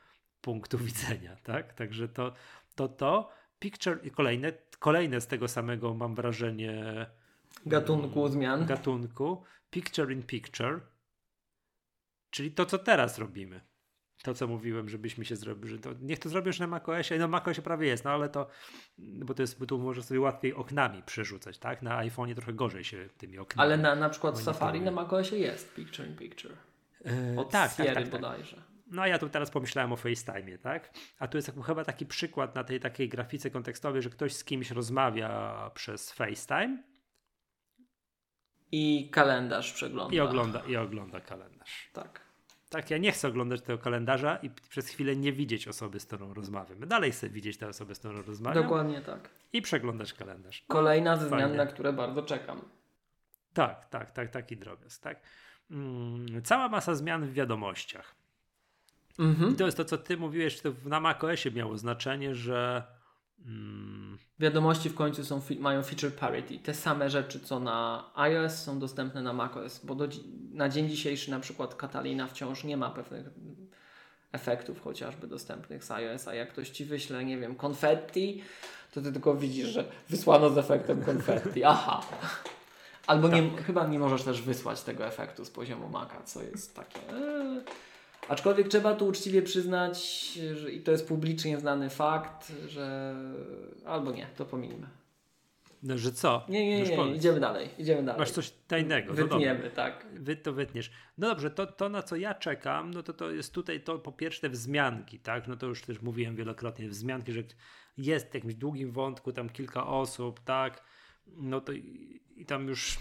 punktu 0.42 0.78
widzenia, 0.88 1.36
tak? 1.44 1.74
Także 1.74 2.08
to, 2.08 2.34
to, 2.76 2.88
to, 2.88 3.30
picture 3.60 4.00
i 4.04 4.12
kolejne, 4.12 4.54
kolejne 4.80 5.22
z 5.22 5.28
tego 5.28 5.48
samego 5.48 5.94
mam 5.94 6.16
wrażenie 6.16 7.06
gatunku 7.66 8.28
zmian. 8.28 8.66
Gatunku, 8.66 9.44
picture 9.70 10.12
in 10.12 10.24
picture, 10.24 10.80
czyli 12.30 12.52
to, 12.52 12.66
co 12.66 12.78
teraz 12.78 13.18
robimy 13.18 13.71
to, 14.24 14.34
co 14.34 14.48
mówiłem, 14.48 14.90
żebyśmy 14.90 15.26
się 15.26 15.36
zrobili, 15.36 15.70
że 15.70 15.80
to, 15.80 15.90
niech 16.02 16.20
to 16.20 16.30
zrobisz 16.30 16.60
na 16.60 16.68
macOSie, 16.68 17.18
no 17.18 17.28
macOSie 17.28 17.62
prawie 17.62 17.88
jest, 17.88 18.06
no 18.06 18.12
ale 18.12 18.30
to, 18.30 18.48
bo 18.98 19.34
to 19.34 19.44
jest, 19.44 19.60
bo 19.60 19.66
tu 19.66 19.80
może 19.80 20.04
sobie 20.04 20.20
łatwiej 20.20 20.54
oknami 20.54 21.04
przerzucać, 21.04 21.58
tak? 21.58 21.82
Na 21.82 22.06
iPhone'ie 22.06 22.36
trochę 22.36 22.54
gorzej 22.54 22.84
się 22.84 23.10
tymi 23.18 23.38
oknami. 23.38 23.68
Ale 23.68 23.78
na, 23.78 23.96
na 23.96 24.10
przykład 24.10 24.40
Safari 24.40 24.82
na 24.82 24.92
macOSie 24.92 25.38
jest 25.38 25.76
Picture 25.76 26.08
in 26.08 26.16
Picture. 26.16 26.54
Yy, 27.06 27.40
Od 27.40 27.50
tak, 27.50 27.76
tak, 27.76 27.86
tak, 27.86 27.96
tak, 27.96 28.10
bodajże. 28.10 28.64
No 28.92 29.02
a 29.02 29.08
ja 29.08 29.20
tu 29.20 29.30
teraz 29.30 29.52
pomyślałem 29.52 29.94
o 29.94 29.96
FaceTime, 29.96 30.58
tak? 30.58 30.94
A 31.20 31.28
tu 31.28 31.38
jest 31.38 31.52
chyba 31.66 31.86
taki 31.86 32.06
przykład 32.06 32.56
na 32.56 32.64
tej 32.64 32.80
takiej 32.80 33.10
grafice 33.10 33.50
kontekstowej, 33.50 34.02
że 34.02 34.10
ktoś 34.10 34.34
z 34.34 34.44
kimś 34.44 34.72
rozmawia 34.72 35.72
przez 35.74 36.12
FaceTime 36.12 36.84
I 38.72 39.10
kalendarz 39.12 39.74
przegląda. 39.74 40.16
I 40.16 40.20
ogląda, 40.20 40.62
I 40.68 40.76
ogląda 40.76 41.22
kalendarz. 41.22 41.90
Tak. 41.94 42.31
Tak, 42.72 42.92
ja 42.92 42.98
nie 42.98 43.12
chcę 43.12 43.28
oglądać 43.28 43.62
tego 43.62 43.78
kalendarza 43.78 44.36
i 44.36 44.50
przez 44.50 44.90
chwilę 44.90 45.16
nie 45.16 45.34
widzieć 45.34 45.68
osoby, 45.68 46.00
z 46.00 46.06
którą 46.06 46.34
rozmawiam. 46.34 46.80
Dalej 46.88 47.12
chcę 47.12 47.30
widzieć 47.30 47.58
tę 47.58 47.68
osobę, 47.68 47.96
z 47.96 48.00
którą 48.00 48.22
rozmawiam. 48.22 48.64
Dokładnie 48.64 49.02
tak. 49.02 49.30
I 49.54 49.62
przeglądać 49.62 50.14
kalendarz. 50.14 50.64
Kolejna 50.68 51.18
ze 51.18 51.30
zmian, 51.30 51.56
na 51.56 51.66
które 51.66 51.94
bardzo 51.94 52.24
czekam. 52.24 52.62
Tak, 53.54 53.86
tak, 53.86 54.12
tak, 54.12 54.30
taki 54.30 54.58
drobiazg, 54.58 55.04
tak. 55.04 55.20
Mm, 55.72 56.44
cała 56.44 56.70
masa 56.70 56.96
zmian 56.96 57.26
w 57.26 57.34
wiadomościach. 57.34 58.16
Mhm. 59.20 59.54
I 59.54 59.56
to 59.56 59.66
jest 59.66 59.78
to, 59.78 59.86
co 59.86 59.98
ty 59.98 60.18
mówiłeś, 60.18 60.62
to 60.62 60.70
na 60.86 61.00
macOSie 61.00 61.52
miało 61.52 61.78
znaczenie, 61.78 62.36
że 62.36 62.84
mm, 63.46 64.18
Wiadomości 64.42 64.90
w 64.90 64.96
końcu 64.96 65.26
są, 65.26 65.42
mają 65.60 65.84
feature 65.84 66.14
parity. 66.14 66.60
Te 66.60 66.74
same 66.74 67.10
rzeczy, 67.10 67.40
co 67.40 67.60
na 67.60 68.10
iOS 68.16 68.54
są 68.54 68.80
dostępne 68.80 69.22
na 69.22 69.34
macOS, 69.34 69.86
bo 69.86 69.96
do, 69.96 70.08
na 70.52 70.70
dzień 70.70 70.90
dzisiejszy 70.90 71.32
na 71.32 71.40
przykład 71.40 71.76
Catalina 71.76 72.28
wciąż 72.28 72.64
nie 72.64 72.78
ma 72.78 72.90
pewnych 72.90 73.30
efektów 74.32 74.82
chociażby 74.82 75.28
dostępnych 75.28 75.84
z 75.84 75.92
iOS, 75.92 76.28
a 76.28 76.36
jak 76.36 76.50
ktoś 76.50 76.70
ci 76.70 76.86
wyśle, 76.86 77.26
nie 77.26 77.38
wiem, 77.38 77.56
konfetti, 77.56 78.44
to 78.94 79.02
ty 79.02 79.12
tylko 79.12 79.36
widzisz, 79.36 79.68
że 79.68 79.86
wysłano 80.10 80.50
z 80.50 80.58
efektem 80.58 81.04
konfetti. 81.04 81.64
Aha. 81.74 82.02
Albo 83.08 83.28
nie, 83.28 83.50
chyba 83.50 83.88
nie 83.88 84.00
możesz 84.00 84.24
też 84.24 84.42
wysłać 84.42 84.82
tego 84.82 85.06
efektu 85.06 85.46
z 85.46 85.50
poziomu 85.50 85.90
Maca, 85.90 86.24
co 86.24 86.44
jest 86.44 86.76
takie... 86.76 87.00
Aczkolwiek 88.30 88.68
trzeba 88.68 88.96
tu 88.96 89.08
uczciwie 89.08 89.42
przyznać, 89.42 90.32
że 90.56 90.72
i 90.72 90.82
to 90.82 90.92
jest 90.92 91.08
publicznie 91.08 91.60
znany 91.60 91.90
fakt, 91.90 92.54
że 92.68 93.16
albo 93.86 94.12
nie, 94.12 94.28
to 94.38 94.46
pominimy. 94.46 94.88
no, 95.84 95.98
że 95.98 96.12
co? 96.12 96.46
Nie, 96.50 96.68
nie, 96.68 96.84
nie, 96.84 96.96
powiedz. 96.96 97.18
idziemy 97.18 97.40
dalej, 97.40 97.70
idziemy 97.78 98.04
dalej. 98.04 98.20
Masz 98.20 98.32
coś 98.32 98.52
tajnego. 98.68 99.14
no. 99.14 99.24
Wytniemy, 99.24 99.70
tak. 99.70 100.06
Wy 100.14 100.36
to 100.36 100.54
wytniesz. 100.54 100.92
No 101.18 101.28
dobrze, 101.30 101.52
to, 101.52 101.68
to 101.68 101.90
na 101.90 102.04
co 102.04 102.16
ja 102.16 102.34
czekam, 102.34 102.94
no 102.94 103.04
to 103.04 103.14
to 103.14 103.32
jest 103.32 103.54
tutaj 103.54 103.82
to 103.82 104.00
po 104.00 104.12
pierwsze 104.12 104.50
wzmianki, 104.50 105.20
tak? 105.20 105.48
No 105.48 105.56
to 105.56 105.66
już 105.66 105.82
też 105.82 106.02
mówiłem 106.02 106.36
wielokrotnie, 106.36 106.90
wzmianki, 106.90 107.32
że 107.32 107.44
jest 107.98 108.32
w 108.32 108.34
jakimś 108.34 108.56
długim 108.56 108.92
wątku 108.92 109.34
tam 109.34 109.50
kilka 109.50 109.88
osób, 109.88 110.40
tak? 110.40 110.84
No 111.28 111.62
to 111.62 111.72
i, 111.72 112.22
i 112.36 112.46
tam 112.46 112.68
już 112.68 112.98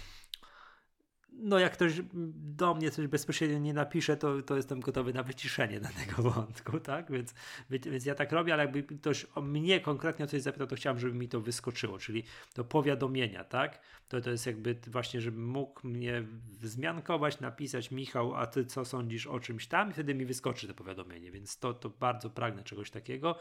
no 1.41 1.59
jak 1.59 1.73
ktoś 1.73 1.93
do 2.33 2.73
mnie 2.73 2.91
coś 2.91 3.07
bezpośrednio 3.07 3.59
nie 3.59 3.73
napisze, 3.73 4.17
to, 4.17 4.41
to 4.41 4.55
jestem 4.55 4.79
gotowy 4.79 5.13
na 5.13 5.23
wyciszenie 5.23 5.79
danego 5.79 6.21
wątku, 6.31 6.79
tak? 6.79 7.11
Więc, 7.11 7.33
więc 7.69 8.05
ja 8.05 8.15
tak 8.15 8.31
robię, 8.31 8.53
ale 8.53 8.63
jakby 8.63 8.83
ktoś 8.83 9.27
o 9.35 9.41
mnie 9.41 9.79
konkretnie 9.79 10.25
o 10.25 10.27
coś 10.27 10.41
zapytał, 10.41 10.67
to 10.67 10.75
chciałem, 10.75 10.99
żeby 10.99 11.13
mi 11.13 11.27
to 11.27 11.41
wyskoczyło, 11.41 11.97
czyli 11.97 12.23
to 12.53 12.63
powiadomienia, 12.63 13.43
tak? 13.43 13.81
To, 14.07 14.21
to 14.21 14.29
jest 14.29 14.45
jakby 14.45 14.75
właśnie, 14.87 15.21
żebym 15.21 15.47
mógł 15.47 15.87
mnie 15.87 16.23
wzmiankować, 16.59 17.39
napisać 17.39 17.91
Michał, 17.91 18.35
a 18.35 18.47
ty 18.47 18.65
co 18.65 18.85
sądzisz 18.85 19.27
o 19.27 19.39
czymś 19.39 19.67
tam 19.67 19.89
i 19.89 19.93
wtedy 19.93 20.15
mi 20.15 20.25
wyskoczy 20.25 20.67
to 20.67 20.73
powiadomienie, 20.73 21.31
więc 21.31 21.57
to, 21.57 21.73
to 21.73 21.89
bardzo 21.89 22.29
pragnę 22.29 22.63
czegoś 22.63 22.91
takiego 22.91 23.35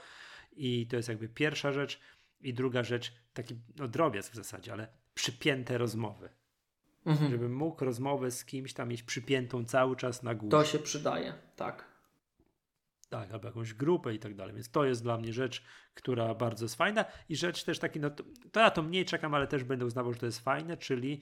i 0.53 0.87
to 0.87 0.97
jest 0.97 1.09
jakby 1.09 1.29
pierwsza 1.29 1.73
rzecz 1.73 2.01
i 2.41 2.55
druga 2.55 2.83
rzecz, 2.83 3.13
taki 3.33 3.55
no, 3.77 3.89
drobiazg 3.89 4.33
w 4.33 4.37
zasadzie, 4.37 4.73
ale 4.73 4.89
przypięte 5.15 5.79
rozmowy 5.79 6.40
Mhm. 7.07 7.31
żebym 7.31 7.55
mógł 7.55 7.85
rozmowę 7.85 8.31
z 8.31 8.45
kimś 8.45 8.73
tam 8.73 8.89
mieć 8.89 9.03
przypiętą 9.03 9.65
cały 9.65 9.97
czas 9.97 10.23
na 10.23 10.35
górze. 10.35 10.51
To 10.51 10.65
się 10.65 10.79
przydaje, 10.79 11.35
tak. 11.57 11.91
Tak, 13.09 13.33
albo 13.33 13.49
jakąś 13.49 13.75
grupę 13.75 14.15
i 14.15 14.19
tak 14.19 14.35
dalej. 14.35 14.55
Więc 14.55 14.71
to 14.71 14.85
jest 14.85 15.03
dla 15.03 15.19
mnie 15.19 15.33
rzecz, 15.33 15.65
która 15.95 16.35
bardzo 16.35 16.65
jest 16.65 16.75
fajna. 16.75 17.05
I 17.29 17.37
rzecz 17.37 17.65
też 17.65 17.79
taki, 17.79 18.01
no 18.01 18.11
to, 18.11 18.25
to 18.53 18.61
ja 18.61 18.71
to 18.71 18.83
mniej 18.83 19.05
czekam, 19.05 19.35
ale 19.35 19.47
też 19.47 19.65
będę 19.65 19.87
uznawał, 19.87 20.13
że 20.13 20.19
to 20.19 20.27
jest 20.27 20.41
fajne, 20.41 20.77
czyli 20.77 21.21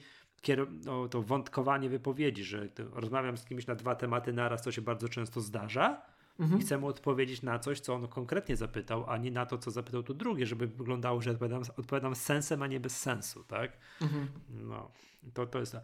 no, 0.85 1.07
to 1.07 1.21
wątkowanie 1.21 1.89
wypowiedzi, 1.89 2.43
że 2.43 2.69
to 2.69 2.83
rozmawiam 2.89 3.37
z 3.37 3.45
kimś 3.45 3.67
na 3.67 3.75
dwa 3.75 3.95
tematy 3.95 4.33
naraz, 4.33 4.61
co 4.61 4.71
się 4.71 4.81
bardzo 4.81 5.09
często 5.09 5.41
zdarza. 5.41 6.01
Mhm. 6.39 6.59
I 6.59 6.63
chcę 6.63 6.77
mu 6.77 6.87
odpowiedzieć 6.87 7.41
na 7.41 7.59
coś, 7.59 7.79
co 7.79 7.93
on 7.95 8.07
konkretnie 8.07 8.55
zapytał, 8.55 9.09
a 9.09 9.17
nie 9.17 9.31
na 9.31 9.45
to, 9.45 9.57
co 9.57 9.71
zapytał 9.71 10.03
tu 10.03 10.13
drugie, 10.13 10.45
żeby 10.45 10.67
wyglądało, 10.67 11.21
że 11.21 11.31
odpowiadam, 11.31 11.63
odpowiadam 11.77 12.15
z 12.15 12.21
sensem, 12.21 12.63
a 12.63 12.67
nie 12.67 12.79
bez 12.79 12.97
sensu, 12.97 13.43
tak? 13.43 13.77
Mhm. 14.01 14.27
No, 14.49 14.91
to, 15.33 15.45
to 15.45 15.59
jest. 15.59 15.75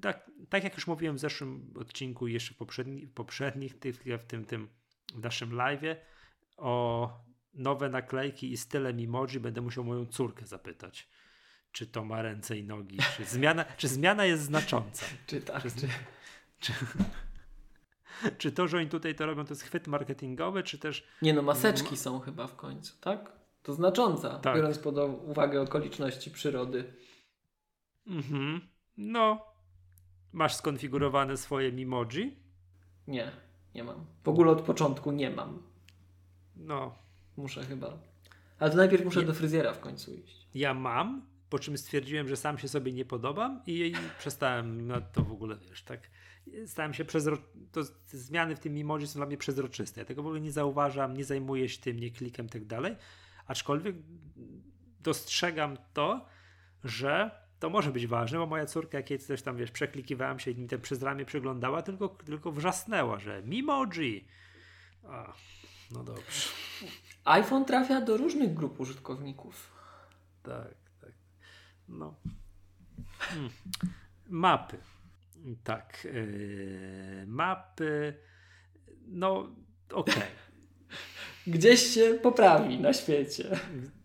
Tak, 0.00 0.30
tak 0.48 0.64
jak 0.64 0.74
już 0.74 0.86
mówiłem 0.86 1.16
w 1.16 1.20
zeszłym 1.20 1.74
odcinku 1.80 2.28
i 2.28 2.32
jeszcze 2.32 2.54
w 2.54 2.56
poprzednich, 2.56 3.12
poprzednich 3.12 3.78
tych, 3.78 4.02
w 4.18 4.24
tym, 4.24 4.44
tym 4.44 4.68
w 5.14 5.22
naszym 5.22 5.50
live'ie 5.50 5.96
o 6.56 7.10
nowe 7.54 7.88
naklejki 7.88 8.52
i 8.52 8.56
stylem 8.56 8.98
emoji 8.98 9.40
będę 9.40 9.60
musiał 9.60 9.84
moją 9.84 10.06
córkę 10.06 10.46
zapytać, 10.46 11.08
czy 11.72 11.86
to 11.86 12.04
ma 12.04 12.22
ręce 12.22 12.58
i 12.58 12.64
nogi, 12.64 12.98
czy 13.16 13.24
zmiana, 13.24 13.64
czy 13.64 13.88
zmiana 13.88 14.24
jest 14.24 14.42
znacząca. 14.42 15.06
Czy 15.26 15.40
tak, 15.40 15.62
Czy- 15.62 15.70
czy... 15.70 15.88
Czy, 16.60 16.72
czy 18.38 18.52
to, 18.52 18.68
że 18.68 18.76
oni 18.76 18.86
tutaj 18.88 19.14
to 19.14 19.26
robią, 19.26 19.44
to 19.44 19.50
jest 19.52 19.62
chwyt 19.62 19.86
marketingowy, 19.86 20.62
czy 20.62 20.78
też 20.78 21.06
Nie 21.22 21.34
no, 21.34 21.42
maseczki 21.42 21.96
są 21.96 22.20
chyba 22.20 22.46
w 22.46 22.56
końcu, 22.56 22.96
tak? 23.00 23.32
To 23.62 23.72
znacząca, 23.74 24.38
Tak. 24.38 24.56
biorąc 24.56 24.78
pod 24.78 24.96
uwagę 25.26 25.60
okoliczności 25.60 26.30
przyrody. 26.30 26.94
mhm, 28.06 28.60
no 28.96 29.44
masz 30.32 30.54
skonfigurowane 30.54 31.36
swoje 31.36 31.72
Mimoji? 31.72 32.36
Nie, 33.06 33.30
nie 33.74 33.84
mam. 33.84 34.06
W 34.24 34.28
ogóle 34.28 34.50
od 34.52 34.60
początku 34.62 35.12
nie 35.12 35.30
mam. 35.30 35.62
No, 36.56 36.94
Muszę 37.36 37.64
chyba. 37.64 37.98
Ale 38.58 38.70
to 38.70 38.76
najpierw 38.76 39.04
muszę 39.04 39.20
Nie. 39.20 39.26
do 39.26 39.34
fryzjera 39.34 39.72
w 39.72 39.80
końcu 39.80 40.14
iść. 40.14 40.46
ja 40.54 40.74
mam, 40.74 41.26
po 41.50 41.58
czym 41.58 41.78
stwierdziłem, 41.78 42.28
że 42.28 42.36
sam 42.36 42.58
się 42.58 42.68
sobie 42.68 42.92
nie 42.92 43.04
podobam 43.04 43.62
i, 43.66 43.72
i 43.72 43.92
przestałem 44.18 44.86
na 44.86 45.00
to 45.00 45.22
w 45.22 45.32
ogóle, 45.32 45.56
wiesz, 45.68 45.82
tak. 45.82 46.10
Stałem 46.66 46.94
się 46.94 47.04
przezro... 47.04 47.38
to 47.72 47.80
zmiany 48.06 48.56
w 48.56 48.60
tym 48.60 48.76
emoji 48.76 49.06
są 49.06 49.18
dla 49.18 49.26
mnie 49.26 49.36
przezroczyste. 49.36 50.00
Ja 50.00 50.04
tego 50.04 50.22
w 50.22 50.26
ogóle 50.26 50.40
nie 50.40 50.52
zauważam, 50.52 51.16
nie 51.16 51.24
zajmuję 51.24 51.68
się 51.68 51.80
tym, 51.80 52.00
nie 52.00 52.10
klikam 52.10 52.46
i 52.46 52.48
tak 52.48 52.64
dalej. 52.64 52.96
Aczkolwiek 53.46 53.96
dostrzegam 55.00 55.76
to, 55.92 56.26
że 56.84 57.30
to 57.58 57.70
może 57.70 57.92
być 57.92 58.06
ważne, 58.06 58.38
bo 58.38 58.46
moja 58.46 58.66
córka, 58.66 58.98
jak 58.98 59.10
jej 59.10 59.18
coś 59.18 59.42
tam, 59.42 59.56
wiesz, 59.56 59.70
przeklikiwałem 59.70 60.38
się 60.38 60.50
i 60.50 60.58
mi 60.58 60.68
ten 60.68 60.80
przez 60.80 61.02
ramię 61.02 61.24
przyglądała, 61.24 61.82
tylko, 61.82 62.08
tylko 62.08 62.52
wrzasnęła, 62.52 63.18
że 63.18 63.42
Mimoji. 63.42 64.28
A, 65.04 65.32
no 65.90 66.04
dobrze. 66.04 66.48
iPhone 67.24 67.64
trafia 67.64 68.00
do 68.00 68.16
różnych 68.16 68.54
grup 68.54 68.80
użytkowników. 68.80 69.72
Tak, 70.42 70.74
tak. 71.00 71.12
No. 71.88 72.14
Hmm. 73.18 73.50
Mapy. 74.28 74.78
Tak. 75.64 76.04
Yy, 76.04 77.24
mapy. 77.26 78.14
No, 79.06 79.48
okej. 79.92 80.22
Gdzieś 81.46 81.80
się 81.80 82.18
poprawi 82.22 82.80
na 82.80 82.92
świecie. 82.92 83.58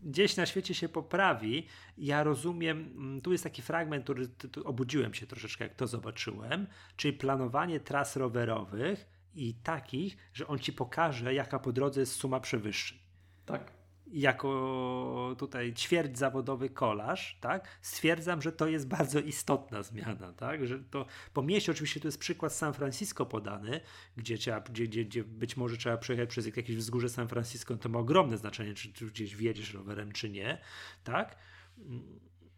Gdzieś 0.04 0.38
na 0.38 0.46
świecie 0.46 0.74
się 0.74 0.90
poprawi. 0.90 1.68
Ja 1.98 2.24
rozumiem, 2.24 2.94
mm, 2.96 3.22
tu 3.22 3.32
jest 3.32 3.44
taki 3.44 3.62
fragment, 3.62 4.04
który 4.04 4.28
obudziłem 4.64 5.14
się 5.14 5.28
troszeczkę, 5.28 5.64
jak 5.64 5.76
to 5.76 5.88
zobaczyłem, 5.88 6.68
czyli 6.96 7.18
planowanie 7.18 7.80
tras 7.80 8.16
rowerowych 8.16 9.06
i 9.36 9.54
takich, 9.54 10.18
że 10.34 10.48
on 10.48 10.60
ci 10.60 10.74
pokaże, 10.74 11.34
jaka 11.34 11.60
po 11.60 11.72
drodze 11.72 12.00
jest 12.00 12.14
suma 12.14 12.40
przewyższeń. 12.40 12.98
Tak. 13.46 13.83
Jako 14.08 15.36
tutaj 15.38 15.74
ćwierć 15.74 16.18
zawodowy 16.18 16.70
kolarz, 16.70 17.38
tak, 17.42 17.68
stwierdzam, 17.82 18.42
że 18.42 18.52
to 18.52 18.68
jest 18.68 18.88
bardzo 18.88 19.20
istotna 19.20 19.84
zmiana, 19.84 20.34
tak, 20.34 20.68
że 20.68 20.80
to 20.80 21.06
po 21.34 21.42
mieście 21.42 21.72
oczywiście 21.72 22.00
to 22.00 22.08
jest 22.08 22.18
przykład 22.18 22.54
San 22.54 22.74
Francisco 22.74 23.26
podany, 23.26 23.80
gdzie, 24.18 24.38
trzeba, 24.38 24.60
gdzie, 24.60 24.88
gdzie, 24.88 25.06
gdzie 25.06 25.24
być 25.24 25.58
może 25.58 25.78
trzeba 25.78 25.98
przejechać 25.98 26.30
przez 26.30 26.46
jakieś 26.46 26.76
wzgórze 26.76 27.10
San 27.10 27.28
Francisco, 27.28 27.78
to 27.78 27.90
ma 27.90 28.00
ogromne 28.00 28.38
znaczenie, 28.38 28.74
czy, 28.74 28.94
czy 28.94 29.06
gdzieś 29.06 29.36
wjedziesz 29.36 29.74
rowerem, 29.74 30.12
czy 30.12 30.30
nie, 30.30 30.58
tak, 31.04 31.36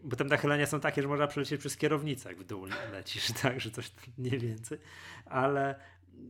bo 0.06 0.16
tam 0.16 0.28
nachylenia 0.28 0.66
są 0.66 0.80
takie, 0.80 1.02
że 1.02 1.08
można 1.08 1.28
przelecieć 1.28 1.60
przez 1.60 1.78
kierownicę, 1.78 2.30
jak 2.30 2.40
w 2.40 2.44
dół 2.44 2.66
lecisz, 2.92 3.32
tak, 3.42 3.62
że 3.62 3.72
coś 3.72 3.92
nie 4.18 4.38
więcej, 4.38 4.78
ale 5.26 5.76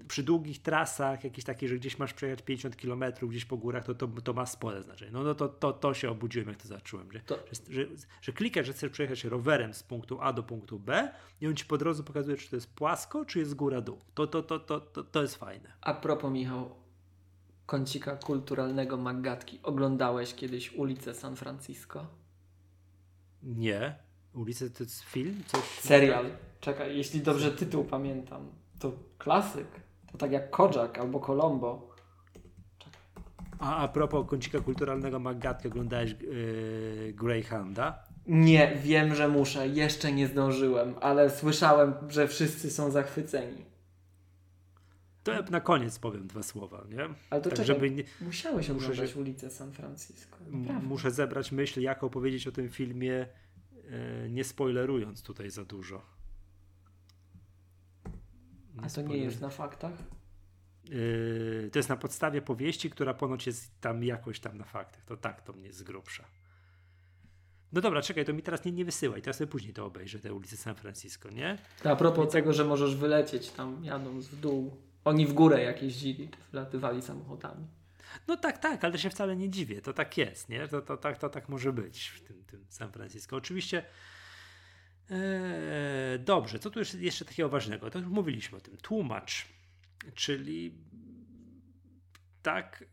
przy 0.08 0.24
długich 0.24 0.62
trasach, 0.62 1.24
jakieś 1.24 1.46
takie, 1.46 1.68
że 1.68 1.76
gdzieś 1.76 2.00
masz 2.00 2.14
przejechać 2.14 2.42
50 2.42 2.76
km 2.76 3.04
gdzieś 3.22 3.46
po 3.46 3.58
górach, 3.58 3.86
to, 3.86 3.96
to, 3.96 4.08
to 4.08 4.34
ma 4.34 4.46
spore 4.46 4.84
znaczenie. 4.84 5.12
No, 5.12 5.24
no 5.24 5.36
to, 5.36 5.50
to, 5.50 5.74
to 5.74 5.94
się 5.94 6.10
obudziłem, 6.10 6.48
jak 6.50 6.58
to 6.58 6.68
zacząłem, 6.68 7.12
że, 7.12 7.20
To- 7.20 7.40
że, 7.70 7.74
że, 7.74 7.88
że 8.22 8.34
klikasz, 8.34 8.66
że 8.68 8.74
chcesz 8.74 8.92
przejechać 8.92 9.24
rowerem 9.24 9.74
z 9.74 9.84
punktu 9.84 10.22
A 10.22 10.34
do 10.34 10.44
punktu 10.44 10.80
B 10.80 11.12
i 11.42 11.48
on 11.48 11.56
ci 11.56 11.66
po 11.66 11.78
drodze 11.78 12.04
pokazuje, 12.04 12.38
czy 12.38 12.50
to 12.50 12.56
jest 12.56 12.74
płasko, 12.74 13.26
czy 13.26 13.40
jest 13.40 13.54
góra-dół. 13.56 13.98
To, 14.14 14.28
to, 14.28 14.44
to, 14.44 14.60
to, 14.60 14.80
to, 14.80 15.04
to 15.04 15.22
jest 15.22 15.36
fajne. 15.36 15.74
A 15.82 15.94
propos, 15.94 16.32
Michał, 16.32 16.76
kącika 17.66 18.16
kulturalnego 18.16 18.98
Magatki. 18.98 19.60
Oglądałeś 19.64 20.34
kiedyś 20.34 20.74
ulicę 20.74 21.14
San 21.14 21.36
Francisco? 21.36 22.08
Nie. 23.44 23.96
Ulice 24.34 24.70
to 24.70 24.84
jest 24.84 25.04
film? 25.04 25.44
Coś... 25.48 25.62
Serial. 25.64 26.26
Czekaj, 26.60 26.98
jeśli 26.98 27.22
dobrze 27.22 27.52
tytuł 27.52 27.84
pamiętam. 27.84 28.52
To 28.80 28.94
klasyk. 29.18 29.68
Tak 30.18 30.32
jak 30.32 30.50
Kojak 30.50 30.98
albo 30.98 31.20
Colombo. 31.20 31.96
A, 33.60 33.76
a 33.78 33.88
propos 33.88 34.30
kącika 34.30 34.60
kulturalnego 34.60 35.20
Magatki, 35.20 35.68
oglądałeś 35.68 36.12
yy, 36.12 37.14
Greyhounda? 37.14 38.04
Nie, 38.28 38.76
wiem, 38.84 39.16
że 39.16 39.28
muszę. 39.28 39.68
Jeszcze 39.68 40.12
nie 40.12 40.28
zdążyłem, 40.28 40.96
ale 41.02 41.30
słyszałem, 41.30 41.94
że 42.10 42.28
wszyscy 42.28 42.72
są 42.72 42.92
zachwyceni. 42.92 43.66
To 45.24 45.32
ja 45.32 45.42
na 45.42 45.62
koniec 45.62 46.00
powiem 46.00 46.28
dwa 46.28 46.44
słowa, 46.44 46.84
nie? 46.90 47.04
Ale 47.30 47.42
to 47.42 47.50
tak, 47.50 47.60
czekaj, 47.60 47.66
żeby 47.66 47.92
nie, 47.92 48.04
musiałeś 48.22 48.70
muszę 48.70 48.86
oglądać 48.86 49.12
się- 49.12 49.20
ulicę 49.20 49.50
San 49.50 49.72
Francisco. 49.72 50.38
Naprawdę. 50.52 50.88
muszę 50.88 51.12
zebrać 51.12 51.52
myśl, 51.52 51.82
jak 51.82 52.04
opowiedzieć 52.04 52.48
o 52.48 52.52
tym 52.52 52.70
filmie, 52.70 53.28
e, 53.90 54.30
nie 54.30 54.44
spoilerując 54.44 55.24
tutaj 55.24 55.50
za 55.50 55.66
dużo. 55.66 56.02
A 58.84 58.90
to 58.90 59.02
nie 59.02 59.18
jest 59.18 59.42
na 59.42 59.50
faktach? 59.50 59.94
Yy, 60.90 61.70
to 61.72 61.80
jest 61.80 61.90
na 61.90 61.98
podstawie 61.98 62.42
powieści, 62.42 62.90
która 62.90 63.14
ponoć 63.14 63.48
jest 63.48 63.82
tam 63.82 64.04
jakoś 64.04 64.40
tam 64.40 64.58
na 64.58 64.64
faktach. 64.64 65.06
To 65.06 65.18
tak 65.18 65.42
to 65.42 65.54
mnie 65.54 65.74
z 65.74 65.84
grubsza. 65.84 66.26
No 67.72 67.82
dobra, 67.82 68.02
czekaj, 68.02 68.26
to 68.26 68.34
mi 68.34 68.42
teraz 68.42 68.66
nie, 68.66 68.72
nie 68.72 68.86
wysyłaj. 68.86 69.22
Teraz 69.22 69.38
sobie 69.38 69.48
później 69.48 69.74
to 69.74 69.86
obejrzę, 69.86 70.20
te 70.20 70.34
ulice 70.34 70.58
San 70.58 70.76
Francisco, 70.76 71.30
nie? 71.30 71.58
To 71.84 71.92
a 71.92 71.96
propos 71.96 72.32
tego, 72.32 72.54
że 72.54 72.66
możesz 72.66 72.96
wylecieć 72.96 73.50
tam 73.50 73.86
jadąc 73.86 74.28
w 74.28 74.40
dół. 74.40 74.78
Oni 75.06 75.26
w 75.26 75.34
górę 75.34 75.64
jak 75.64 75.84
jeździli, 75.84 76.30
wylatywali 76.52 77.02
samochodami. 77.02 77.68
No 78.28 78.38
tak, 78.38 78.58
tak, 78.58 78.84
ale 78.84 78.98
się 78.98 79.10
wcale 79.10 79.36
nie 79.36 79.50
dziwię. 79.50 79.82
To 79.82 79.94
tak 79.94 80.18
jest, 80.18 80.50
nie? 80.50 80.68
To, 80.68 80.82
to, 80.82 80.98
tak, 80.98 81.18
to 81.18 81.30
tak 81.30 81.50
może 81.50 81.74
być 81.74 82.08
w 82.08 82.22
tym, 82.22 82.44
tym 82.44 82.66
San 82.70 82.92
Francisco. 82.92 83.36
Oczywiście 83.36 83.84
e, 85.12 86.20
dobrze, 86.20 86.60
co 86.60 86.70
tu 86.70 86.80
jeszcze, 86.80 86.98
jeszcze 86.98 87.26
takiego 87.26 87.50
ważnego? 87.50 87.90
To 87.90 88.00
już 88.00 88.08
mówiliśmy 88.08 88.58
o 88.58 88.62
tym. 88.62 88.78
Tłumacz, 88.78 89.46
czyli 90.16 90.78
tak 92.42 92.86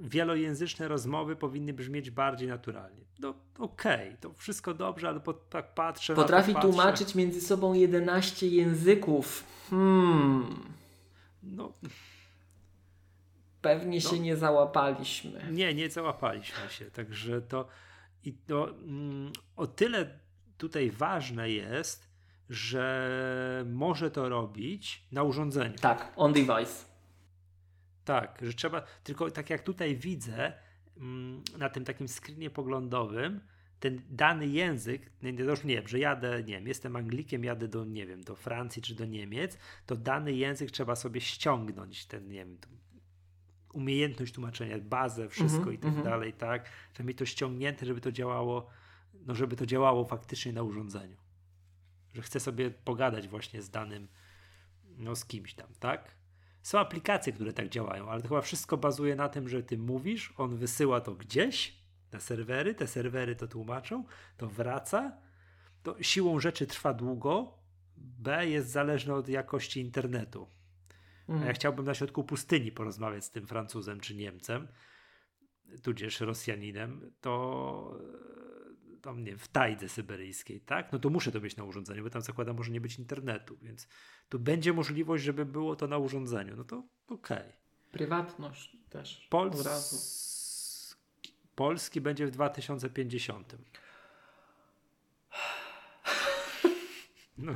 wielojęzyczne 0.00 0.88
rozmowy 0.88 1.36
powinny 1.36 1.72
brzmieć 1.72 2.10
bardziej 2.10 2.48
naturalnie. 2.48 3.04
No 3.18 3.34
okej, 3.58 4.16
to 4.20 4.32
wszystko 4.32 4.74
dobrze, 4.74 5.08
ale 5.08 5.20
po, 5.20 5.32
tak 5.34 5.74
patrzę 5.74 6.12
na 6.12 6.22
Potrafi 6.22 6.52
patrzę, 6.52 6.68
tłumaczyć 6.68 7.14
między 7.14 7.40
sobą 7.40 7.74
11 7.74 8.46
języków. 8.46 9.44
Hmm. 9.70 10.56
No 11.42 11.72
Pewnie 13.62 14.00
się 14.00 14.16
No. 14.16 14.22
nie 14.22 14.36
załapaliśmy. 14.36 15.48
Nie, 15.52 15.74
nie 15.74 15.90
załapaliśmy 15.90 16.70
się. 16.70 16.90
Także 16.90 17.42
to 17.42 17.68
i 18.24 18.32
to 18.32 18.70
mm, 18.70 19.32
o 19.56 19.66
tyle 19.66 20.18
tutaj 20.58 20.90
ważne 20.90 21.50
jest, 21.50 22.08
że 22.50 23.64
może 23.66 24.10
to 24.10 24.28
robić 24.28 25.02
na 25.12 25.22
urządzeniu. 25.22 25.78
Tak, 25.78 26.12
on 26.16 26.32
device. 26.32 26.84
Tak, 28.04 28.38
że 28.42 28.52
trzeba, 28.54 28.82
tylko 29.04 29.30
tak 29.30 29.50
jak 29.50 29.62
tutaj 29.62 29.96
widzę 29.96 30.52
mm, 30.96 31.42
na 31.58 31.68
tym 31.68 31.84
takim 31.84 32.08
screenie 32.08 32.50
poglądowym, 32.50 33.40
ten 33.80 34.02
dany 34.10 34.46
język, 34.46 35.10
już 35.22 35.64
nie 35.64 35.74
wiem, 35.74 35.88
że 35.88 35.98
jadę, 35.98 36.42
nie 36.42 36.54
wiem, 36.54 36.68
jestem 36.68 36.96
Anglikiem, 36.96 37.44
jadę 37.44 37.68
do, 37.68 37.84
nie 37.84 38.06
wiem, 38.06 38.22
do 38.24 38.36
Francji 38.36 38.82
czy 38.82 38.94
do 38.94 39.04
Niemiec, 39.04 39.58
to 39.86 39.96
dany 39.96 40.32
język 40.32 40.70
trzeba 40.70 40.96
sobie 40.96 41.20
ściągnąć, 41.20 42.06
ten, 42.06 42.28
nie 42.28 42.38
wiem, 42.38 42.58
umiejętność 43.72 44.32
tłumaczenia, 44.32 44.78
bazę, 44.78 45.28
wszystko 45.28 45.58
Mhm, 45.58 45.74
i 45.74 45.78
tak 45.78 45.88
mhm. 45.88 46.04
dalej, 46.04 46.32
tak, 46.32 46.70
żeby 46.94 47.08
mieć 47.08 47.18
to 47.18 47.26
ściągnięte, 47.26 47.86
żeby 47.86 48.00
to 48.00 48.12
działało, 48.12 48.70
no 49.26 49.34
żeby 49.34 49.56
to 49.56 49.66
działało 49.66 50.04
faktycznie 50.04 50.52
na 50.52 50.62
urządzeniu. 50.62 51.16
Że 52.14 52.22
chcę 52.22 52.40
sobie 52.40 52.70
pogadać 52.70 53.28
właśnie 53.28 53.62
z 53.62 53.70
danym, 53.70 54.08
no 54.84 55.16
z 55.16 55.24
kimś 55.24 55.54
tam, 55.54 55.68
tak? 55.80 56.14
Są 56.62 56.78
aplikacje, 56.78 57.32
które 57.32 57.52
tak 57.52 57.68
działają, 57.68 58.10
ale 58.10 58.22
to 58.22 58.28
chyba 58.28 58.40
wszystko 58.40 58.76
bazuje 58.76 59.16
na 59.16 59.28
tym, 59.28 59.48
że 59.48 59.62
ty 59.62 59.78
mówisz, 59.78 60.34
on 60.36 60.56
wysyła 60.56 61.00
to 61.00 61.14
gdzieś 61.14 61.78
na 62.12 62.20
serwery, 62.20 62.74
te 62.74 62.86
serwery 62.86 63.36
to 63.36 63.48
tłumaczą, 63.48 64.04
to 64.36 64.48
wraca, 64.48 65.18
to 65.82 66.02
siłą 66.02 66.40
rzeczy 66.40 66.66
trwa 66.66 66.94
długo, 66.94 67.58
B 67.96 68.46
jest 68.48 68.70
zależne 68.70 69.14
od 69.14 69.28
jakości 69.28 69.80
internetu. 69.80 70.48
A 71.28 71.32
Mm. 71.32 71.46
ja 71.46 71.52
chciałbym 71.52 71.84
na 71.84 71.94
środku 71.94 72.24
pustyni 72.24 72.72
porozmawiać 72.72 73.24
z 73.24 73.30
tym 73.30 73.46
Francuzem 73.46 74.00
czy 74.00 74.16
Niemcem, 74.16 74.68
tudzież 75.82 76.20
Rosjaninem, 76.20 77.12
to 77.20 77.98
tam 78.98 79.24
nie 79.24 79.36
w 79.36 79.48
tajdze 79.48 79.88
syberyjskiej, 79.88 80.60
tak? 80.60 80.92
No 80.92 80.98
to 80.98 81.10
muszę 81.10 81.32
to 81.32 81.40
mieć 81.40 81.56
na 81.56 81.64
urządzeniu, 81.64 82.04
bo 82.04 82.10
tam 82.10 82.22
zakładam 82.22 82.56
może 82.56 82.70
nie 82.72 82.80
być 82.80 82.98
internetu, 82.98 83.56
więc 83.62 83.88
tu 84.28 84.38
będzie 84.38 84.72
możliwość, 84.72 85.24
żeby 85.24 85.46
było 85.46 85.76
to 85.76 85.86
na 85.86 85.98
urządzeniu. 85.98 86.56
No 86.56 86.64
to 86.64 86.82
okej. 87.08 87.52
Prywatność 87.92 88.76
też. 88.90 89.26
Pols... 89.30 89.60
Od 89.60 89.66
razu. 89.66 89.96
Polski 91.54 92.00
będzie 92.00 92.26
w 92.26 92.30
2050. 92.30 93.56
No, 97.40 97.52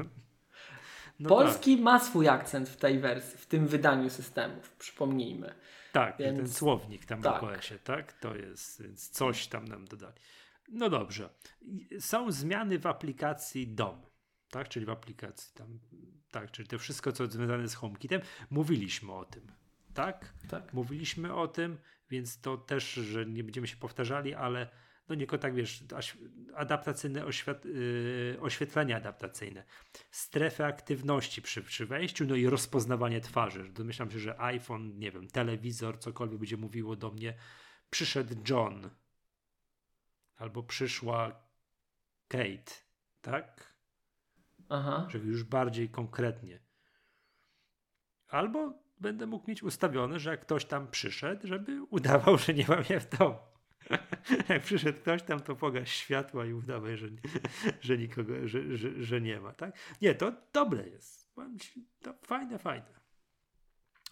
no 1.21 1.29
Polski 1.29 1.77
ma 1.77 2.01
swój 2.01 2.29
akcent 2.29 2.69
w 2.69 2.77
tej 2.77 2.99
wersji, 2.99 3.39
w 3.39 3.47
tym 3.47 3.67
wydaniu 3.67 4.11
systemów, 4.11 4.71
przypomnijmy. 4.71 5.55
Tak, 5.93 6.17
tak 6.17 6.19
Więc- 6.19 6.39
ten 6.39 6.49
słownik 6.49 7.07
tam 7.07 7.23
tak. 7.23 7.43
na 7.43 7.49
OS-ie, 7.49 7.81
tak? 7.81 8.13
To 8.13 8.35
jest, 8.35 8.83
więc 8.83 9.09
coś 9.09 9.47
tam 9.47 9.69
nam 9.69 9.85
dodali. 9.85 10.15
No 10.69 10.91
dobrze. 10.91 11.35
Są 12.01 12.33
zmiany 12.33 12.79
w 12.79 12.87
aplikacji 12.87 13.69
DOM, 13.69 14.03
tak? 14.51 14.69
Czyli 14.69 14.87
w 14.87 14.91
aplikacji 14.91 15.55
tam, 15.55 15.79
tak? 16.31 16.51
Czyli 16.51 16.69
to 16.69 16.79
wszystko, 16.79 17.13
co 17.13 17.27
związane 17.27 17.69
z 17.69 17.75
HomeKitem. 17.75 18.21
Mówiliśmy 18.51 19.13
o 19.13 19.25
tym, 19.25 19.47
tak? 19.95 20.35
Tak. 20.49 20.73
Mówiliśmy 20.73 21.35
o 21.35 21.49
tym, 21.49 21.79
więc 22.11 22.41
to 22.41 22.57
też, 22.57 22.93
że 22.93 23.27
nie 23.27 23.45
będziemy 23.45 23.67
się 23.67 23.77
powtarzali, 23.77 24.35
ale 24.35 24.69
no 25.09 25.15
nie 25.15 25.27
tak 25.27 25.55
wiesz, 25.55 25.85
adaptacyjne 26.55 27.25
oświat, 27.25 27.65
yy, 27.65 28.37
oświetlenie 28.41 28.97
adaptacyjne, 28.97 29.65
strefy 30.11 30.65
aktywności 30.65 31.43
przy, 31.43 31.63
przy 31.63 31.87
wejściu, 31.87 32.25
no 32.25 32.35
i 32.35 32.47
rozpoznawanie 32.47 33.21
twarzy. 33.21 33.69
Domyślam 33.69 34.11
się, 34.11 34.19
że 34.19 34.41
iPhone, 34.41 34.99
nie 34.99 35.11
wiem, 35.11 35.29
telewizor, 35.29 35.99
cokolwiek 35.99 36.39
będzie 36.39 36.57
mówiło 36.57 36.97
do 36.97 37.11
mnie, 37.11 37.35
przyszedł 37.91 38.35
John 38.49 38.91
albo 40.37 40.63
przyszła 40.63 41.43
Kate, 42.29 42.73
tak? 43.21 43.75
Aha. 44.69 45.07
Że 45.11 45.19
już 45.19 45.45
bardziej 45.45 45.89
konkretnie. 45.89 46.61
Albo 48.29 48.83
będę 48.99 49.27
mógł 49.27 49.51
mieć 49.51 49.63
ustawione, 49.63 50.19
że 50.19 50.31
jak 50.31 50.41
ktoś 50.41 50.65
tam 50.65 50.91
przyszedł, 50.91 51.47
żeby 51.47 51.83
udawał, 51.83 52.39
że 52.39 52.55
nie 52.55 52.67
ma 52.69 52.77
mnie 52.77 53.01
w 53.01 53.19
domu. 53.19 53.39
Jak 54.49 54.63
przyszedł 54.63 55.01
ktoś 55.01 55.23
tam, 55.23 55.41
to 55.41 55.57
pogaś 55.57 55.93
światła 55.93 56.47
i 56.47 56.53
udawaj, 56.53 56.97
że, 56.97 57.09
że 57.81 57.99
nikogo, 57.99 58.49
że, 58.49 58.77
że, 58.77 59.03
że 59.05 59.21
nie 59.21 59.41
ma, 59.41 59.53
tak? 59.53 59.79
Nie, 60.03 60.15
to 60.15 60.33
dobre 60.53 60.89
jest. 60.89 61.35
To 62.03 62.15
fajne, 62.23 62.59
fajne. 62.59 63.01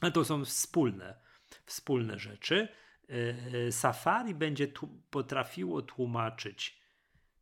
Ale 0.01 0.13
to 0.13 0.25
są 0.25 0.45
wspólne, 0.45 1.21
wspólne 1.67 2.19
rzeczy. 2.19 2.69
Yy, 3.53 3.73
Safari 3.73 4.35
będzie 4.35 4.69
tu, 4.69 4.89
potrafiło 5.11 5.83
tłumaczyć 5.83 6.81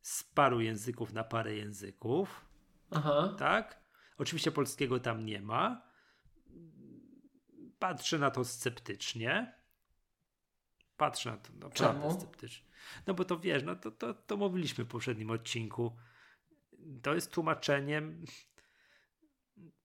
z 0.02 0.24
paru 0.24 0.60
języków 0.60 1.12
na 1.12 1.24
parę 1.24 1.54
języków 1.54 2.44
Aha. 2.90 3.34
tak? 3.38 3.80
Oczywiście 4.18 4.52
polskiego 4.52 5.00
tam 5.00 5.26
nie 5.26 5.40
ma. 5.40 5.88
Patrzę 7.78 8.18
na 8.18 8.30
to 8.30 8.44
sceptycznie. 8.44 9.54
Patrzę 10.96 11.30
na 11.30 11.36
to 11.36 11.70
Czemu? 11.70 12.12
sceptycznie. 12.12 12.68
No 13.06 13.14
bo 13.14 13.24
to 13.24 13.38
wiesz, 13.38 13.62
no 13.62 13.76
to, 13.76 13.90
to, 13.90 14.14
to 14.14 14.36
mówiliśmy 14.36 14.84
w 14.84 14.88
poprzednim 14.88 15.30
odcinku. 15.30 15.96
To 17.02 17.14
jest 17.14 17.32
tłumaczeniem 17.32 18.24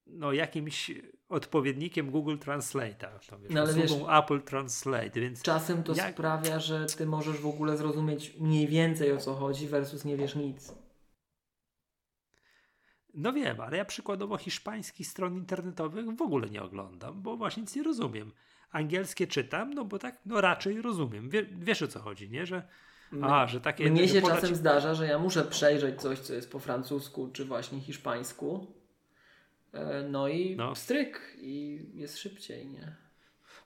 no 0.05 0.33
jakimś 0.33 0.91
odpowiednikiem 1.33 2.11
Google 2.11 2.35
Translate'a. 2.35 3.07
No 3.49 3.61
ale 3.61 3.73
wiesz- 3.73 3.91
Apple 4.19 4.41
Translate, 4.41 5.19
więc 5.19 5.41
Czasem 5.41 5.83
to 5.83 5.93
Jak- 5.95 6.13
sprawia, 6.13 6.59
że 6.59 6.85
ty 6.85 7.05
możesz 7.05 7.37
w 7.37 7.47
ogóle 7.47 7.77
zrozumieć 7.77 8.35
mniej 8.39 8.67
więcej 8.67 9.11
o 9.11 9.17
co 9.17 9.33
chodzi 9.35 9.67
versus 9.67 10.05
nie 10.05 10.17
wiesz 10.17 10.35
nic. 10.35 10.73
No 13.13 13.33
wiem, 13.33 13.61
ale 13.61 13.77
ja 13.77 13.85
przykładowo 13.85 14.37
hiszpańskich 14.37 15.07
stron 15.07 15.35
internetowych 15.35 16.05
w 16.15 16.21
ogóle 16.21 16.49
nie 16.49 16.61
oglądam, 16.63 17.21
bo 17.21 17.37
właśnie 17.37 17.61
nic 17.61 17.75
nie 17.75 17.83
rozumiem. 17.83 18.31
Angielskie 18.71 19.27
czytam, 19.27 19.73
no 19.73 19.85
bo 19.85 19.99
tak, 19.99 20.19
no 20.25 20.41
raczej 20.41 20.81
rozumiem. 20.81 21.29
Wie, 21.29 21.45
wiesz 21.51 21.81
o 21.81 21.87
co 21.87 21.99
chodzi, 21.99 22.29
nie? 22.29 22.45
Że, 22.45 22.67
a, 23.21 23.47
że 23.47 23.61
takie... 23.61 23.91
Mnie 23.91 24.07
się 24.07 24.21
podać- 24.21 24.41
czasem 24.41 24.55
zdarza, 24.55 24.93
że 24.93 25.07
ja 25.07 25.19
muszę 25.19 25.45
przejrzeć 25.45 26.01
coś, 26.01 26.19
co 26.19 26.33
jest 26.33 26.51
po 26.51 26.59
francusku 26.59 27.29
czy 27.33 27.45
właśnie 27.45 27.79
hiszpańsku. 27.79 28.67
E, 29.73 30.03
No 30.09 30.27
i 30.27 30.55
No. 30.55 30.75
stryk 30.75 31.33
i 31.37 31.85
jest 31.93 32.17
szybciej, 32.17 32.67
nie? 32.67 32.95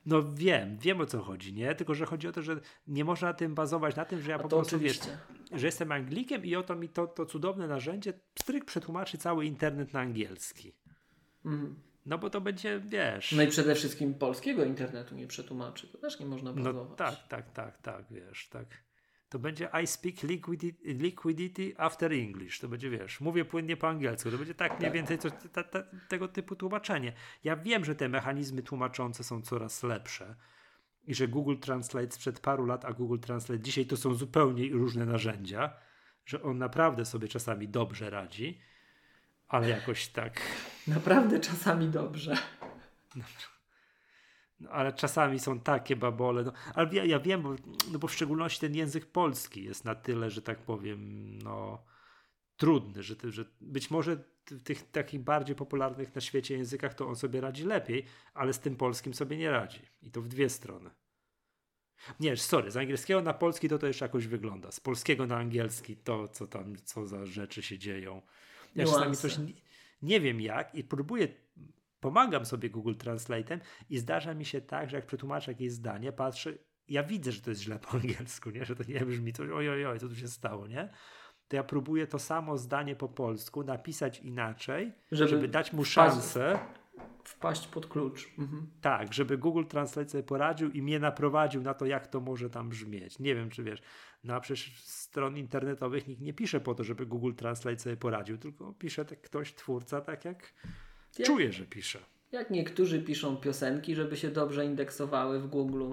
No 0.05 0.33
wiem, 0.33 0.77
wiem 0.77 1.01
o 1.01 1.05
co 1.05 1.21
chodzi, 1.21 1.53
nie? 1.53 1.75
Tylko, 1.75 1.93
że 1.95 2.05
chodzi 2.05 2.27
o 2.27 2.31
to, 2.31 2.41
że 2.41 2.59
nie 2.87 3.05
można 3.05 3.33
tym 3.33 3.55
bazować 3.55 3.95
na 3.95 4.05
tym, 4.05 4.21
że 4.21 4.31
ja 4.31 4.39
po 4.39 4.49
prostu, 4.49 4.79
wiesz, 4.79 4.97
oczywiście. 4.99 5.17
że 5.51 5.65
jestem 5.65 5.91
Anglikiem 5.91 6.45
i 6.45 6.55
oto 6.55 6.75
mi 6.75 6.89
to, 6.89 7.07
to 7.07 7.25
cudowne 7.25 7.67
narzędzie 7.67 8.13
stryk 8.39 8.65
przetłumaczy 8.65 9.17
cały 9.17 9.45
internet 9.45 9.93
na 9.93 9.99
angielski. 9.99 10.73
Mhm. 11.45 11.75
No 12.05 12.17
bo 12.17 12.29
to 12.29 12.41
będzie, 12.41 12.79
wiesz... 12.85 13.31
No 13.31 13.43
i 13.43 13.47
przede 13.47 13.75
wszystkim 13.75 14.13
polskiego 14.13 14.63
internetu 14.65 15.15
nie 15.15 15.27
przetłumaczy. 15.27 15.87
To 15.87 15.97
też 15.97 16.19
nie 16.19 16.25
można 16.25 16.51
No 16.51 16.63
bazować. 16.63 16.97
tak, 16.97 17.27
tak, 17.27 17.51
tak, 17.51 17.77
tak, 17.81 18.05
wiesz, 18.11 18.49
tak. 18.49 18.65
To 19.29 19.39
będzie 19.39 19.69
I 19.83 19.87
speak 19.87 20.23
liquidity, 20.23 20.93
liquidity 20.93 21.73
after 21.77 22.13
English. 22.13 22.59
To 22.59 22.67
będzie, 22.67 22.89
wiesz, 22.89 23.21
mówię 23.21 23.45
płynnie 23.45 23.77
po 23.77 23.87
angielsku. 23.87 24.31
To 24.31 24.37
będzie 24.37 24.55
tak 24.55 24.79
mniej 24.79 24.91
tak. 24.91 24.93
więcej 24.93 25.17
ta, 25.53 25.63
ta, 25.63 25.83
tego 26.07 26.27
typu 26.27 26.55
tłumaczenie. 26.55 27.13
Ja 27.43 27.55
wiem, 27.55 27.85
że 27.85 27.95
te 27.95 28.09
mechanizmy 28.09 28.63
tłumaczące 28.63 29.23
są 29.23 29.41
coraz 29.41 29.83
lepsze 29.83 30.35
i 31.07 31.15
że 31.15 31.27
Google 31.27 31.57
Translate 31.57 32.11
sprzed 32.11 32.39
paru 32.39 32.65
lat, 32.65 32.85
a 32.85 32.93
Google 32.93 33.19
Translate 33.19 33.59
dzisiaj 33.59 33.85
to 33.85 33.97
są 33.97 34.13
zupełnie 34.13 34.69
różne 34.69 35.05
narzędzia, 35.05 35.73
że 36.25 36.43
on 36.43 36.57
naprawdę 36.57 37.05
sobie 37.05 37.27
czasami 37.27 37.67
dobrze 37.67 38.09
radzi, 38.09 38.59
ale 39.47 39.69
jakoś 39.69 40.07
tak. 40.07 40.41
Naprawdę 40.87 41.39
czasami 41.39 41.89
dobrze. 41.89 42.37
No, 44.59 44.69
ale 44.69 44.93
czasami 44.93 45.39
są 45.39 45.59
takie 45.59 45.95
babole. 45.95 46.43
No, 46.43 46.51
ale 46.73 46.89
ja, 46.91 47.05
ja 47.05 47.19
wiem, 47.19 47.41
bo, 47.41 47.55
no 47.91 47.99
bo 47.99 48.07
w 48.07 48.13
szczególności 48.13 48.59
ten 48.59 48.75
język 48.75 49.05
polski 49.05 49.63
jest 49.63 49.85
na 49.85 49.95
tyle, 49.95 50.29
że 50.29 50.41
tak 50.41 50.57
powiem, 50.57 51.31
no 51.37 51.85
trudny, 52.57 53.03
że, 53.03 53.15
że 53.23 53.45
być 53.61 53.91
może 53.91 54.23
w 54.51 54.63
tych 54.63 54.91
takich 54.91 55.21
bardziej 55.21 55.55
popularnych 55.55 56.15
na 56.15 56.21
świecie 56.21 56.57
językach 56.57 56.93
to 56.93 57.07
on 57.07 57.15
sobie 57.15 57.41
radzi 57.41 57.63
lepiej, 57.63 58.05
ale 58.33 58.53
z 58.53 58.59
tym 58.59 58.75
polskim 58.75 59.13
sobie 59.13 59.37
nie 59.37 59.51
radzi. 59.51 59.81
I 60.01 60.11
to 60.11 60.21
w 60.21 60.27
dwie 60.27 60.49
strony. 60.49 60.89
Nie, 62.19 62.37
sorry, 62.37 62.71
z 62.71 62.77
angielskiego 62.77 63.21
na 63.21 63.33
polski 63.33 63.69
to 63.69 63.77
to 63.77 63.87
jeszcze 63.87 64.05
jakoś 64.05 64.27
wygląda. 64.27 64.71
Z 64.71 64.79
polskiego 64.79 65.27
na 65.27 65.37
angielski 65.37 65.97
to, 65.97 66.27
co 66.27 66.47
tam, 66.47 66.75
co 66.83 67.07
za 67.07 67.25
rzeczy 67.25 67.61
się 67.61 67.77
dzieją. 67.77 68.21
Ja 68.75 68.85
czasami 68.85 69.15
coś 69.15 69.37
nie, 69.37 69.53
nie 70.01 70.21
wiem 70.21 70.41
jak 70.41 70.75
i 70.75 70.83
próbuję 70.83 71.27
pomagam 71.99 72.45
sobie 72.45 72.69
Google 72.69 72.93
Translate'em 72.93 73.59
i 73.89 73.97
zdarza 73.97 74.33
mi 74.33 74.45
się 74.45 74.61
tak, 74.61 74.89
że 74.89 74.97
jak 74.97 75.05
przetłumaczę 75.05 75.51
jakieś 75.51 75.71
zdanie, 75.71 76.11
patrzę, 76.11 76.53
ja 76.87 77.03
widzę, 77.03 77.31
że 77.31 77.41
to 77.41 77.49
jest 77.49 77.61
źle 77.61 77.79
po 77.79 77.91
angielsku, 77.91 78.49
nie? 78.49 78.65
że 78.65 78.75
to 78.75 78.83
nie 78.87 79.05
brzmi 79.05 79.33
coś, 79.33 79.49
oj, 79.49 79.69
oj, 79.69 79.85
oj, 79.85 79.99
co 79.99 80.07
tu 80.07 80.15
się 80.15 80.27
stało, 80.27 80.67
nie? 80.67 80.89
To 81.47 81.55
ja 81.55 81.63
próbuję 81.63 82.07
to 82.07 82.19
samo 82.19 82.57
zdanie 82.57 82.95
po 82.95 83.09
polsku 83.09 83.63
napisać 83.63 84.19
inaczej, 84.19 84.93
żeby, 85.11 85.29
żeby 85.29 85.47
dać 85.47 85.73
mu 85.73 85.85
szansę. 85.85 86.59
Wpaść 87.23 87.67
pod 87.67 87.87
klucz. 87.87 88.29
Mhm. 88.39 88.67
Tak, 88.81 89.13
żeby 89.13 89.37
Google 89.37 89.63
Translate 89.63 90.09
sobie 90.09 90.23
poradził 90.23 90.71
i 90.71 90.81
mnie 90.81 90.99
naprowadził 90.99 91.61
na 91.61 91.73
to, 91.73 91.85
jak 91.85 92.07
to 92.07 92.21
może 92.21 92.49
tam 92.49 92.69
brzmieć. 92.69 93.19
Nie 93.19 93.35
wiem, 93.35 93.49
czy 93.49 93.63
wiesz, 93.63 93.81
no 94.23 94.35
a 94.35 94.39
przecież 94.39 94.83
stron 94.83 95.37
internetowych 95.37 96.07
nikt 96.07 96.21
nie 96.21 96.33
pisze 96.33 96.59
po 96.59 96.75
to, 96.75 96.83
żeby 96.83 97.05
Google 97.05 97.33
Translate 97.33 97.79
sobie 97.79 97.97
poradził, 97.97 98.37
tylko 98.37 98.73
pisze 98.73 99.05
tak 99.05 99.21
ktoś, 99.21 99.53
twórca, 99.53 100.01
tak 100.01 100.25
jak 100.25 100.53
jak, 101.19 101.27
Czuję, 101.27 101.53
że 101.53 101.65
pisze. 101.65 101.99
Jak 102.31 102.49
niektórzy 102.49 103.01
piszą 103.01 103.37
piosenki, 103.37 103.95
żeby 103.95 104.17
się 104.17 104.31
dobrze 104.31 104.65
indeksowały 104.65 105.39
w 105.39 105.47
Google. 105.47 105.91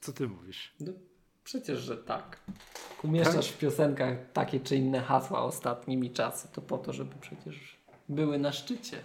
Co 0.00 0.12
ty 0.12 0.28
mówisz? 0.28 0.74
No, 0.80 0.92
przecież, 1.44 1.78
że 1.80 1.96
tak. 1.96 2.40
Umieszczasz 3.04 3.46
tak? 3.46 3.54
w 3.54 3.58
piosenkach 3.58 4.32
takie 4.32 4.60
czy 4.60 4.76
inne 4.76 5.00
hasła 5.00 5.42
ostatnimi 5.42 6.10
czasy, 6.10 6.48
to 6.52 6.62
po 6.62 6.78
to, 6.78 6.92
żeby 6.92 7.14
przecież 7.20 7.76
były 8.08 8.38
na 8.38 8.52
szczycie. 8.52 8.96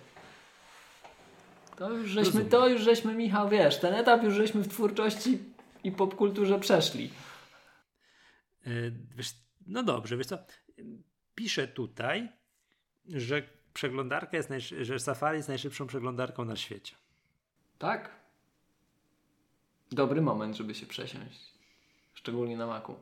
To 1.76 1.90
już 1.90 2.10
żeśmy, 2.10 2.46
to 2.46 2.68
już 2.68 2.82
żeśmy, 2.82 3.16
Michał, 3.16 3.50
wiesz, 3.50 3.80
ten 3.80 3.94
etap 3.94 4.24
już 4.24 4.34
żeśmy 4.34 4.62
w 4.62 4.68
twórczości 4.68 5.40
i 5.84 5.92
popkulturze 5.92 6.60
przeszli. 6.60 7.10
Yy, 8.66 8.94
wiesz, 9.16 9.34
no 9.68 9.84
dobrze, 9.84 10.18
wiesz 10.18 10.28
co, 10.28 10.38
piszę 11.36 11.68
tutaj, 11.68 12.30
że 13.08 13.44
przeglądarka 13.76 14.38
jest, 14.38 14.50
że 14.82 15.00
Safari 15.00 15.38
jest 15.38 15.50
najszybszą 15.50 15.88
przeglądarką 15.88 16.46
na 16.46 16.56
świecie. 16.56 16.96
Tak? 17.78 18.10
Dobry 19.92 20.22
moment, 20.22 20.56
żeby 20.56 20.76
się 20.76 20.86
przesiąść. 20.86 21.40
Szczególnie 22.14 22.58
na 22.58 22.68
Macu. 22.68 22.96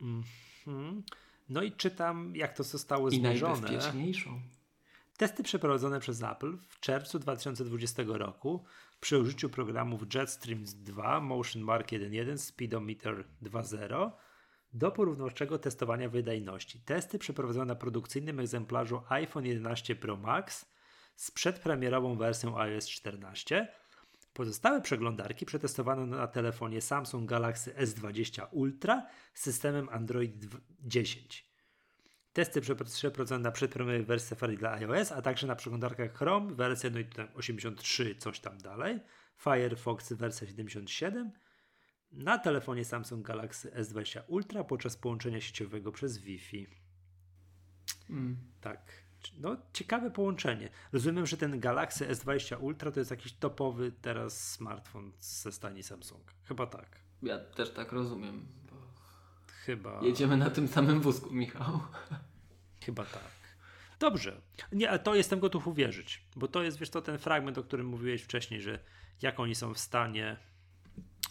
Mm 0.00 0.22
-hmm. 0.66 1.02
No 1.48 1.62
i 1.62 1.72
czytam, 1.72 2.36
jak 2.36 2.56
to 2.56 2.62
zostało 2.64 3.08
I 3.08 3.16
zmierzone. 3.16 3.58
I 3.58 3.62
najbezpieczniejszą. 3.62 4.40
Testy 5.16 5.42
przeprowadzone 5.42 6.00
przez 6.00 6.22
Apple 6.22 6.58
w 6.68 6.80
czerwcu 6.80 7.18
2020 7.18 8.02
roku 8.06 8.64
przy 9.00 9.18
użyciu 9.18 9.48
programów 9.48 10.14
Jetstream 10.14 10.64
2, 10.64 11.20
Motion 11.20 11.62
Mark 11.62 11.88
1.1, 11.88 12.38
Speedometer 12.38 13.24
2.0 13.42 14.10
do 14.72 14.90
porównawczego 14.90 15.58
testowania 15.58 16.08
wydajności. 16.08 16.80
Testy 16.80 17.18
przeprowadzono 17.18 17.64
na 17.64 17.74
produkcyjnym 17.74 18.40
egzemplarzu 18.40 19.02
iPhone 19.08 19.46
11 19.46 19.96
Pro 19.96 20.16
Max 20.16 20.66
z 21.16 21.30
przedpremierową 21.30 22.16
wersją 22.16 22.58
iOS 22.58 22.88
14. 22.88 23.68
Pozostałe 24.32 24.80
przeglądarki 24.80 25.46
przetestowano 25.46 26.06
na 26.06 26.26
telefonie 26.26 26.80
Samsung 26.80 27.30
Galaxy 27.30 27.74
S20 27.74 28.46
Ultra 28.50 29.06
z 29.34 29.42
systemem 29.42 29.88
Android 29.88 30.32
10. 30.80 31.46
Testy 32.32 32.60
przeprowadzono 32.60 33.42
na 33.42 33.50
przedpremierowej 33.50 34.06
wersji 34.06 34.28
Safari 34.28 34.56
dla 34.56 34.72
iOS, 34.72 35.12
a 35.12 35.22
także 35.22 35.46
na 35.46 35.56
przeglądarkach 35.56 36.12
Chrome 36.12 36.54
wersja 36.54 36.90
no 36.90 37.24
83 37.34 38.14
coś 38.14 38.40
tam 38.40 38.58
dalej, 38.58 39.00
Firefox 39.36 40.12
wersja 40.12 40.46
77 40.46 41.32
na 42.12 42.38
telefonie 42.38 42.84
Samsung 42.84 43.26
Galaxy 43.26 43.70
S20 43.70 44.20
Ultra 44.26 44.64
podczas 44.64 44.96
połączenia 44.96 45.40
sieciowego 45.40 45.92
przez 45.92 46.18
Wi-Fi. 46.18 46.66
Mm. 48.10 48.36
Tak. 48.60 48.92
No, 49.38 49.56
ciekawe 49.72 50.10
połączenie. 50.10 50.68
Rozumiem, 50.92 51.26
że 51.26 51.36
ten 51.36 51.60
Galaxy 51.60 52.08
S20 52.08 52.62
Ultra 52.62 52.90
to 52.90 53.00
jest 53.00 53.10
jakiś 53.10 53.32
topowy 53.32 53.92
teraz 54.02 54.52
smartfon 54.52 55.12
ze 55.20 55.52
stani 55.52 55.82
Samsung. 55.82 56.22
Chyba 56.44 56.66
tak. 56.66 57.00
Ja 57.22 57.38
też 57.38 57.70
tak 57.70 57.92
rozumiem. 57.92 58.46
Chyba. 59.46 60.00
Jedziemy 60.02 60.36
na 60.36 60.50
tym 60.50 60.68
samym 60.68 61.00
wózku, 61.00 61.30
Michał. 61.30 61.80
Chyba 62.84 63.04
tak. 63.04 63.30
Dobrze. 63.98 64.40
Nie, 64.72 64.98
to 64.98 65.14
jestem 65.14 65.40
gotów 65.40 65.66
uwierzyć, 65.66 66.24
bo 66.36 66.48
to 66.48 66.62
jest, 66.62 66.78
wiesz, 66.78 66.90
to 66.90 67.02
ten 67.02 67.18
fragment, 67.18 67.58
o 67.58 67.62
którym 67.62 67.86
mówiłeś 67.86 68.22
wcześniej, 68.22 68.60
że 68.60 68.78
jak 69.22 69.40
oni 69.40 69.54
są 69.54 69.74
w 69.74 69.78
stanie 69.78 70.36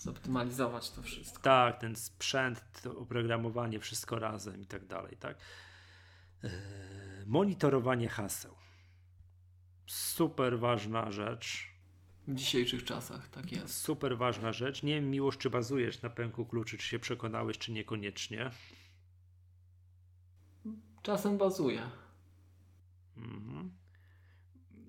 zoptymalizować 0.06 0.92
to 0.92 1.02
wszystko. 1.02 1.42
Tak, 1.44 1.80
ten 1.80 1.96
sprzęt, 1.96 2.64
to 2.84 2.98
oprogramowanie, 2.98 3.80
wszystko 3.80 4.20
razem 4.20 4.62
i 4.62 4.66
tak 4.66 4.86
dalej, 4.86 5.18
tak. 5.18 5.38
Eee, 6.44 6.52
monitorowanie 7.26 8.10
haseł. 8.10 8.56
Super 9.88 10.60
ważna 10.60 11.12
rzecz. 11.12 11.68
W 12.28 12.36
dzisiejszych 12.36 12.84
czasach, 12.84 13.30
tak 13.30 13.52
jest. 13.52 13.78
Super 13.78 14.18
ważna 14.18 14.54
rzecz. 14.54 14.84
Nie 14.84 14.96
wiem, 14.96 15.10
Miłosz, 15.10 15.38
czy 15.38 15.50
bazujesz 15.50 16.02
na 16.02 16.10
pęku 16.10 16.46
kluczy, 16.46 16.78
czy 16.78 16.88
się 16.88 17.00
przekonałeś, 17.00 17.58
czy 17.58 17.72
niekoniecznie. 17.72 18.52
Czasem 21.02 21.38
bazuję. 21.38 21.82
Mhm. 23.18 23.72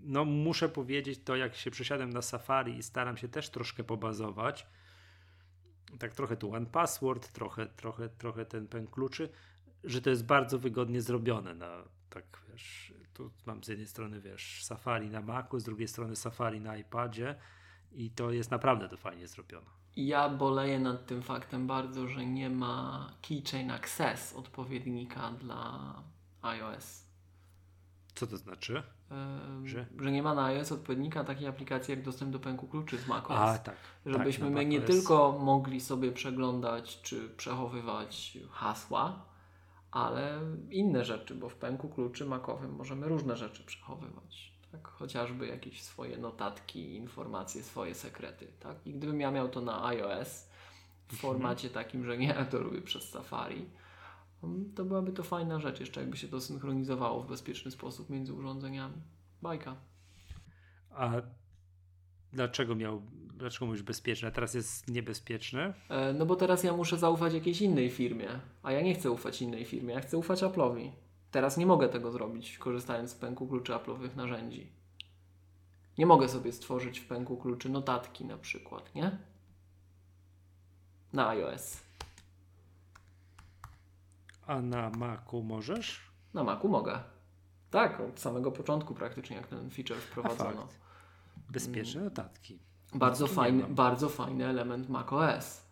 No, 0.02 0.24
muszę 0.24 0.68
powiedzieć 0.68 1.20
to, 1.24 1.36
jak 1.36 1.56
się 1.56 1.70
przesiadłem 1.70 2.10
na 2.10 2.22
Safari 2.22 2.78
i 2.78 2.82
staram 2.82 3.16
się 3.16 3.28
też 3.28 3.50
troszkę 3.50 3.84
pobazować 3.84 4.66
tak 5.99 6.14
trochę 6.14 6.37
tu 6.37 6.55
one 6.55 6.66
password, 6.66 7.32
trochę, 7.32 7.66
trochę, 7.66 8.09
trochę 8.09 8.47
ten 8.47 8.68
pęk 8.68 8.91
kluczy, 8.91 9.28
że 9.84 10.03
to 10.03 10.11
jest 10.11 10.26
bardzo 10.26 10.59
wygodnie 10.59 11.03
zrobione 11.03 11.55
na 11.55 11.82
tak 12.11 12.24
wiesz, 12.51 12.93
tu 13.14 13.30
mam 13.47 13.64
z 13.64 13.68
jednej 13.68 13.87
strony 13.87 14.20
wiesz 14.20 14.64
Safari 14.64 15.11
na 15.11 15.20
Macu, 15.20 15.59
z 15.59 15.64
drugiej 15.64 15.89
strony 15.89 16.16
Safari 16.16 16.61
na 16.61 16.76
iPadzie 16.76 17.34
i 17.93 18.11
to 18.11 18.30
jest 18.30 18.51
naprawdę 18.51 18.89
to 18.89 18.97
fajnie 18.97 19.28
zrobione. 19.28 19.66
Ja 19.97 20.28
boleję 20.28 20.78
nad 20.78 21.07
tym 21.07 21.22
faktem 21.22 21.66
bardzo, 21.66 22.09
że 22.09 22.26
nie 22.26 22.51
ma 22.51 23.12
Keychain 23.22 23.70
Access 23.70 24.32
odpowiednika 24.32 25.32
dla 25.32 25.95
iOS. 26.43 27.05
Co 28.16 28.26
to 28.26 28.36
znaczy? 28.36 28.82
że? 29.64 29.86
że 29.98 30.12
nie 30.12 30.22
ma 30.22 30.34
na 30.34 30.44
iOS 30.44 30.72
odpowiednika 30.72 31.24
takiej 31.24 31.46
aplikacji 31.46 31.92
jak 31.92 32.02
dostęp 32.02 32.32
do 32.32 32.38
pęku 32.38 32.66
kluczy 32.66 32.98
z 32.98 33.06
macOS. 33.06 33.38
A, 33.38 33.58
tak. 33.58 33.76
Żebyśmy 34.06 34.44
tak, 34.44 34.54
my 34.54 34.66
nie 34.66 34.80
tylko 34.80 35.38
mogli 35.38 35.80
sobie 35.80 36.12
przeglądać 36.12 37.02
czy 37.02 37.28
przechowywać 37.28 38.38
hasła, 38.50 39.24
ale 39.90 40.40
inne 40.70 41.04
rzeczy, 41.04 41.34
bo 41.34 41.48
w 41.48 41.54
pęku 41.54 41.88
kluczy 41.88 42.26
makowym 42.26 42.74
możemy 42.74 43.08
różne 43.08 43.36
rzeczy 43.36 43.64
przechowywać. 43.64 44.52
Tak? 44.72 44.88
Chociażby 44.88 45.46
jakieś 45.46 45.82
swoje 45.82 46.18
notatki, 46.18 46.96
informacje, 46.96 47.62
swoje 47.62 47.94
sekrety. 47.94 48.46
Tak? 48.60 48.76
I 48.86 48.94
gdybym 48.94 49.20
ja 49.20 49.30
miał 49.30 49.48
to 49.48 49.60
na 49.60 49.86
iOS 49.86 50.48
w 51.08 51.12
mhm. 51.12 51.20
formacie 51.20 51.70
takim, 51.70 52.04
że 52.04 52.18
nie 52.18 52.36
edytuję 52.36 52.82
przez 52.82 53.10
Safari, 53.10 53.66
to 54.74 54.84
byłaby 54.84 55.12
to 55.12 55.22
fajna 55.22 55.61
rzecz, 55.61 55.80
jeszcze 55.80 56.01
jakby 56.01 56.16
się 56.16 56.28
to 56.28 56.40
synchronizowało 56.40 57.22
w 57.22 57.28
bezpieczny 57.28 57.70
sposób 57.70 58.11
między 58.11 58.34
urządzeniami. 58.34 58.94
Bajka. 59.42 59.76
A 60.90 61.12
dlaczego 62.32 62.74
miał, 62.74 63.03
dlaczego 63.34 63.66
mówisz 63.66 63.82
bezpieczne, 63.82 64.28
a 64.28 64.30
teraz 64.30 64.55
jest 64.55 64.88
niebezpieczne? 64.88 65.74
E, 65.88 66.12
no 66.12 66.26
bo 66.26 66.36
teraz 66.36 66.64
ja 66.64 66.72
muszę 66.72 66.99
zaufać 66.99 67.34
jakiejś 67.34 67.61
innej 67.61 67.90
firmie, 67.90 68.28
a 68.62 68.72
ja 68.72 68.80
nie 68.80 68.94
chcę 68.94 69.11
ufać 69.11 69.42
innej 69.42 69.64
firmie, 69.64 69.94
ja 69.94 70.01
chcę 70.01 70.18
ufać 70.18 70.42
Apple'owi. 70.42 70.90
Teraz 71.30 71.57
nie 71.57 71.66
mogę 71.66 71.88
tego 71.88 72.11
zrobić, 72.11 72.59
korzystając 72.59 73.11
z 73.11 73.14
pęku 73.14 73.49
kluczy 73.49 73.72
Apple'owych 73.72 74.16
narzędzi. 74.16 74.72
Nie 75.99 76.07
mogę 76.07 76.28
sobie 76.28 76.53
stworzyć 76.53 76.99
w 76.99 77.07
pęku 77.07 77.36
kluczy 77.36 77.68
notatki 77.68 78.24
na 78.24 78.38
przykład, 78.38 78.94
nie? 78.94 79.18
Na 81.12 81.28
iOS. 81.28 81.86
A 84.47 84.61
na 84.61 84.90
Macu 84.90 85.42
możesz? 85.42 86.01
Na 86.34 86.44
Macu 86.44 86.68
mogę. 86.68 86.99
Tak, 87.70 88.01
od 88.01 88.20
samego 88.20 88.53
początku 88.53 88.94
praktycznie, 88.94 89.36
jak 89.36 89.47
ten 89.47 89.70
feature 89.70 89.97
wprowadzono. 89.97 90.68
Bezpieczne 91.51 92.05
notatki. 92.05 92.59
Bardzo 92.94 93.26
fajny, 93.26 93.64
bardzo 93.68 94.09
fajny 94.09 94.47
element 94.47 94.88
macOS. 94.88 95.66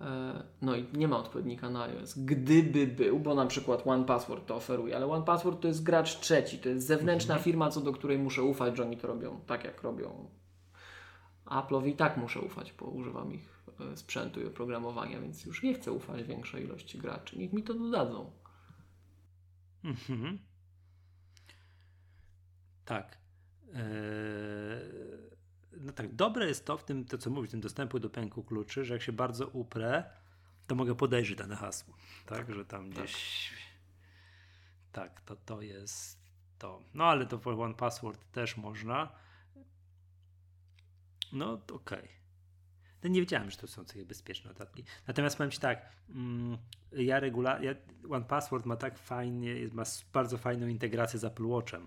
E, 0.00 0.42
no 0.62 0.76
i 0.76 0.86
nie 0.92 1.08
ma 1.08 1.18
odpowiednika 1.18 1.70
na 1.70 1.82
iOS. 1.82 2.18
Gdyby 2.18 2.86
był, 2.86 3.20
bo 3.20 3.34
na 3.34 3.46
przykład 3.46 3.86
OnePassword 3.86 4.46
to 4.46 4.56
oferuje, 4.56 4.96
ale 4.96 5.06
OnePassword 5.06 5.60
to 5.60 5.68
jest 5.68 5.82
gracz 5.82 6.20
trzeci, 6.20 6.58
to 6.58 6.68
jest 6.68 6.86
zewnętrzna 6.86 7.34
mhm. 7.34 7.44
firma, 7.44 7.70
co 7.70 7.80
do 7.80 7.92
której 7.92 8.18
muszę 8.18 8.42
ufać, 8.42 8.76
że 8.76 8.82
oni 8.82 8.96
to 8.96 9.06
robią 9.06 9.40
tak, 9.46 9.64
jak 9.64 9.82
robią. 9.82 10.28
Apple'owi 11.46 11.86
i 11.86 11.96
tak 11.96 12.16
muszę 12.16 12.40
ufać, 12.40 12.72
bo 12.72 12.86
używam 12.86 13.34
ich 13.34 13.55
sprzętu 13.94 14.40
i 14.40 14.46
oprogramowania, 14.46 15.20
więc 15.20 15.44
już 15.44 15.62
nie 15.62 15.74
chcę 15.74 15.92
ufać 15.92 16.22
większej 16.22 16.64
ilości 16.64 16.98
graczy. 16.98 17.38
Niech 17.38 17.52
mi 17.52 17.62
to 17.62 17.74
dodadzą. 17.74 18.32
Mhm. 19.84 20.38
Tak. 22.84 23.18
Eee 23.74 25.26
no 25.80 25.92
tak, 25.92 26.14
dobre 26.14 26.46
jest 26.46 26.64
to 26.64 26.78
w 26.78 26.84
tym, 26.84 27.04
to 27.04 27.18
co 27.18 27.30
mówisz, 27.30 27.50
tym 27.50 27.60
dostępu 27.60 27.98
do 27.98 28.10
pęku 28.10 28.44
kluczy, 28.44 28.84
że 28.84 28.94
jak 28.94 29.02
się 29.02 29.12
bardzo 29.12 29.48
uprę, 29.48 30.04
to 30.66 30.74
mogę 30.74 30.94
podejrzeć 30.94 31.38
dane 31.38 31.56
hasło. 31.56 31.94
Tak, 32.26 32.38
tak 32.38 32.54
że 32.54 32.64
tam 32.64 32.92
tak. 32.92 33.04
gdzieś. 33.04 33.52
Tak. 34.92 35.10
tak, 35.10 35.20
to 35.20 35.36
to 35.36 35.62
jest 35.62 36.18
to. 36.58 36.82
No 36.94 37.04
ale 37.04 37.26
to 37.26 37.38
for 37.38 37.60
one 37.60 37.74
password 37.74 38.32
też 38.32 38.56
można. 38.56 39.12
No 41.32 41.52
okej. 41.52 41.74
Okay. 41.74 42.15
No 43.02 43.08
nie 43.08 43.20
wiedziałem, 43.20 43.50
że 43.50 43.56
to 43.56 43.66
są 43.66 43.84
takie 43.84 44.04
bezpieczne 44.04 44.50
notatki. 44.50 44.84
Natomiast 45.06 45.36
powiem 45.36 45.50
Ci 45.50 45.60
tak, 45.60 45.92
mm, 46.10 46.58
ja 46.92 47.20
regularnie, 47.20 47.76
One 48.10 48.24
Password 48.24 48.66
ma 48.66 48.76
tak 48.76 48.98
fajnie, 48.98 49.54
ma 49.72 49.82
bardzo 50.12 50.38
fajną 50.38 50.66
integrację 50.66 51.18
z 51.18 51.24
Apple 51.24 51.46
Watchem 51.46 51.86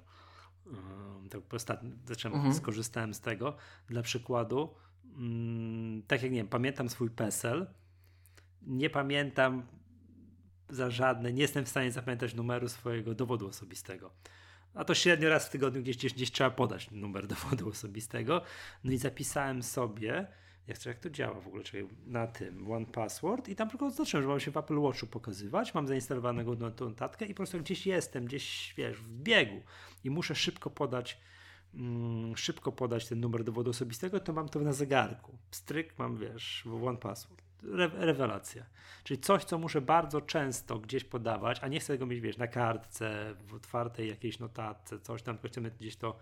tak 1.29 1.53
ostatnio 1.53 1.89
zacząłem, 2.05 2.35
mhm. 2.35 2.55
skorzystałem 2.55 3.13
z 3.13 3.21
tego. 3.21 3.55
Dla 3.87 4.01
przykładu, 4.01 4.75
mm, 5.17 6.03
tak 6.03 6.23
jak 6.23 6.31
nie 6.31 6.37
wiem, 6.37 6.47
pamiętam 6.47 6.89
swój 6.89 7.09
PESEL, 7.09 7.67
nie 8.61 8.89
pamiętam 8.89 9.67
za 10.69 10.89
żadne, 10.89 11.33
nie 11.33 11.41
jestem 11.41 11.65
w 11.65 11.69
stanie 11.69 11.91
zapamiętać 11.91 12.33
numeru 12.33 12.69
swojego 12.69 13.15
dowodu 13.15 13.47
osobistego. 13.47 14.11
A 14.73 14.85
to 14.85 14.95
średnio 14.95 15.29
raz 15.29 15.47
w 15.47 15.49
tygodniu 15.49 15.81
gdzieś, 15.81 15.97
gdzieś, 15.97 16.13
gdzieś 16.13 16.31
trzeba 16.31 16.49
podać 16.49 16.91
numer 16.91 17.27
dowodu 17.27 17.69
osobistego. 17.69 18.41
No 18.83 18.91
i 18.91 18.97
zapisałem 18.97 19.63
sobie, 19.63 20.27
jak, 20.69 20.85
jak 20.85 20.99
to 20.99 21.09
działa 21.09 21.41
w 21.41 21.47
ogóle, 21.47 21.63
czyli 21.63 21.87
na 22.07 22.27
tym 22.27 22.71
One 22.71 22.85
Password 22.85 23.49
i 23.49 23.55
tam 23.55 23.69
tylko 23.69 23.91
zacząłem, 23.91 24.23
że 24.23 24.29
mam 24.29 24.39
się 24.39 24.51
w 24.51 24.57
Apple 24.57 24.79
Watchu 24.79 25.07
pokazywać, 25.07 25.73
mam 25.73 25.87
zainstalowanego 25.87 26.55
notatkę 26.79 27.25
i 27.25 27.29
po 27.29 27.35
prostu 27.35 27.59
gdzieś 27.59 27.87
jestem, 27.87 28.25
gdzieś 28.25 28.73
wiesz, 28.77 28.97
w 28.97 29.09
biegu 29.09 29.61
i 30.03 30.09
muszę 30.09 30.35
szybko 30.35 30.69
podać 30.69 31.17
mm, 31.73 32.37
szybko 32.37 32.71
podać 32.71 33.07
ten 33.07 33.19
numer 33.19 33.43
dowodu 33.43 33.69
osobistego, 33.71 34.19
to 34.19 34.33
mam 34.33 34.49
to 34.49 34.59
na 34.59 34.73
zegarku. 34.73 35.37
Stryk 35.51 35.99
mam, 35.99 36.17
wiesz, 36.17 36.67
One 36.85 36.97
Password. 36.97 37.43
Re 37.63 37.91
rewelacja. 37.93 38.65
Czyli 39.03 39.19
coś, 39.19 39.43
co 39.43 39.57
muszę 39.57 39.81
bardzo 39.81 40.21
często 40.21 40.79
gdzieś 40.79 41.03
podawać, 41.03 41.59
a 41.61 41.67
nie 41.67 41.79
chcę 41.79 41.93
tego 41.93 42.05
mieć, 42.05 42.19
wiesz, 42.19 42.37
na 42.37 42.47
kartce, 42.47 43.35
w 43.47 43.53
otwartej 43.53 44.09
jakiejś 44.09 44.39
notatce, 44.39 44.99
coś 44.99 45.21
tam, 45.21 45.37
tylko 45.37 45.47
chcemy 45.47 45.71
gdzieś 45.71 45.95
to 45.95 46.17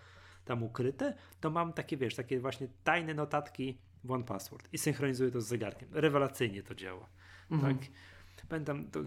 tam 0.45 0.64
ukryte, 0.64 1.14
to 1.41 1.50
mam 1.50 1.74
takie, 1.74 1.98
wiesz, 1.98 2.16
takie 2.16 2.39
właśnie 2.39 2.68
tajne 2.84 3.14
notatki 3.14 3.78
One 4.12 4.24
Password 4.24 4.70
i 4.74 4.78
synchronizuję 4.78 5.32
to 5.32 5.41
z 5.41 5.47
zegarkiem. 5.47 5.89
Rewelacyjnie 5.91 6.64
to 6.64 6.76
działa. 6.76 7.10
Mhm. 7.51 7.78
Tak? 7.78 7.88
Pamiętam, 8.49 8.91
to 8.91 8.99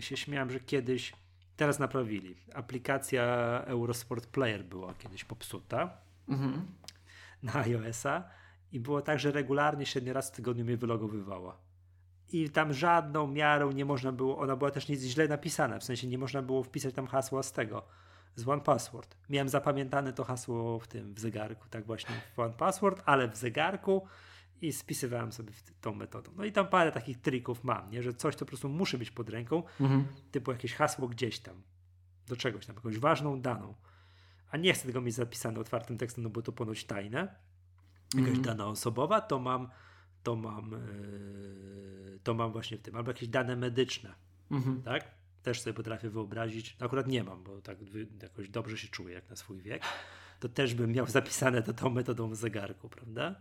się 0.00 0.16
śmiałem, 0.16 0.50
że 0.50 0.60
kiedyś 0.60 1.12
Teraz 1.56 1.78
naprawili. 1.78 2.36
Aplikacja 2.54 3.24
Eurosport 3.66 4.26
Player 4.26 4.64
była 4.64 4.94
kiedyś 4.94 5.24
popsuta 5.24 5.90
mhm. 6.28 6.66
na 7.42 7.54
iOS-a 7.54 8.24
i 8.72 8.80
było 8.80 9.02
tak, 9.02 9.18
że 9.20 9.32
regularnie 9.32 9.86
średnio 9.86 10.12
raz 10.12 10.30
w 10.30 10.36
tygodniu 10.36 10.64
mnie 10.64 10.76
wylogowywała. 10.76 11.58
I 12.28 12.50
tam 12.50 12.72
żadną 12.72 13.26
miarą 13.26 13.72
nie 13.72 13.84
można 13.84 14.12
było, 14.12 14.38
ona 14.38 14.56
była 14.56 14.70
też 14.70 14.86
źle 14.86 15.28
napisana, 15.28 15.78
w 15.78 15.84
sensie 15.84 16.06
nie 16.06 16.18
można 16.18 16.42
było 16.42 16.62
wpisać 16.62 16.94
tam 16.94 17.06
hasła 17.06 17.42
z 17.42 17.52
tego, 17.52 17.82
z 18.34 18.48
One 18.48 18.62
Password. 18.62 19.16
Miałem 19.30 19.48
zapamiętane 19.48 20.12
to 20.12 20.24
hasło 20.24 20.78
w 20.78 20.88
tym, 20.88 21.14
w 21.14 21.20
zegarku, 21.20 21.68
tak 21.70 21.86
właśnie 21.86 22.14
w 22.36 22.38
One 22.38 22.54
Password, 22.54 23.02
ale 23.06 23.28
w 23.28 23.36
zegarku 23.36 24.06
i 24.66 24.72
spisywałem 24.72 25.32
sobie 25.32 25.52
tą 25.80 25.94
metodą. 25.94 26.30
No 26.36 26.44
i 26.44 26.52
tam 26.52 26.66
parę 26.68 26.92
takich 26.92 27.20
trików 27.20 27.64
mam, 27.64 27.90
nie? 27.90 28.02
że 28.02 28.14
coś 28.14 28.36
to 28.36 28.44
po 28.44 28.48
prostu 28.48 28.68
muszę 28.68 28.98
być 28.98 29.10
pod 29.10 29.30
ręką, 29.30 29.62
mhm. 29.80 30.04
typu 30.30 30.52
jakieś 30.52 30.74
hasło 30.74 31.08
gdzieś 31.08 31.38
tam, 31.38 31.62
do 32.28 32.36
czegoś 32.36 32.66
tam, 32.66 32.76
jakąś 32.76 32.98
ważną 32.98 33.40
daną. 33.40 33.74
A 34.50 34.56
nie 34.56 34.72
chcę 34.72 34.86
tego 34.86 35.00
mieć 35.00 35.14
zapisane 35.14 35.60
otwartym 35.60 35.98
tekstem, 35.98 36.24
no 36.24 36.30
bo 36.30 36.42
to 36.42 36.52
ponoć 36.52 36.84
tajne. 36.84 37.34
Jakaś 38.14 38.28
mhm. 38.28 38.42
dana 38.42 38.66
osobowa, 38.66 39.20
to 39.20 39.38
mam 39.38 39.68
to 40.24 40.36
mam 40.36 40.70
yy, 40.70 42.18
to 42.22 42.34
mam 42.34 42.52
właśnie 42.52 42.78
w 42.78 42.82
tym, 42.82 42.96
albo 42.96 43.10
jakieś 43.10 43.28
dane 43.28 43.56
medyczne, 43.56 44.14
mhm. 44.50 44.82
tak? 44.82 45.10
Też 45.42 45.60
sobie 45.60 45.74
potrafię 45.74 46.10
wyobrazić, 46.10 46.76
akurat 46.80 47.06
nie 47.06 47.24
mam, 47.24 47.44
bo 47.44 47.60
tak 47.60 47.78
jakoś 48.22 48.48
dobrze 48.48 48.78
się 48.78 48.88
czuję 48.88 49.14
jak 49.14 49.30
na 49.30 49.36
swój 49.36 49.62
wiek, 49.62 49.82
to 50.40 50.48
też 50.48 50.74
bym 50.74 50.92
miał 50.92 51.06
zapisane 51.18 51.62
to 51.62 51.72
tą 51.72 51.90
metodą 51.90 52.30
w 52.30 52.36
zegarku, 52.36 52.88
prawda? 52.88 53.34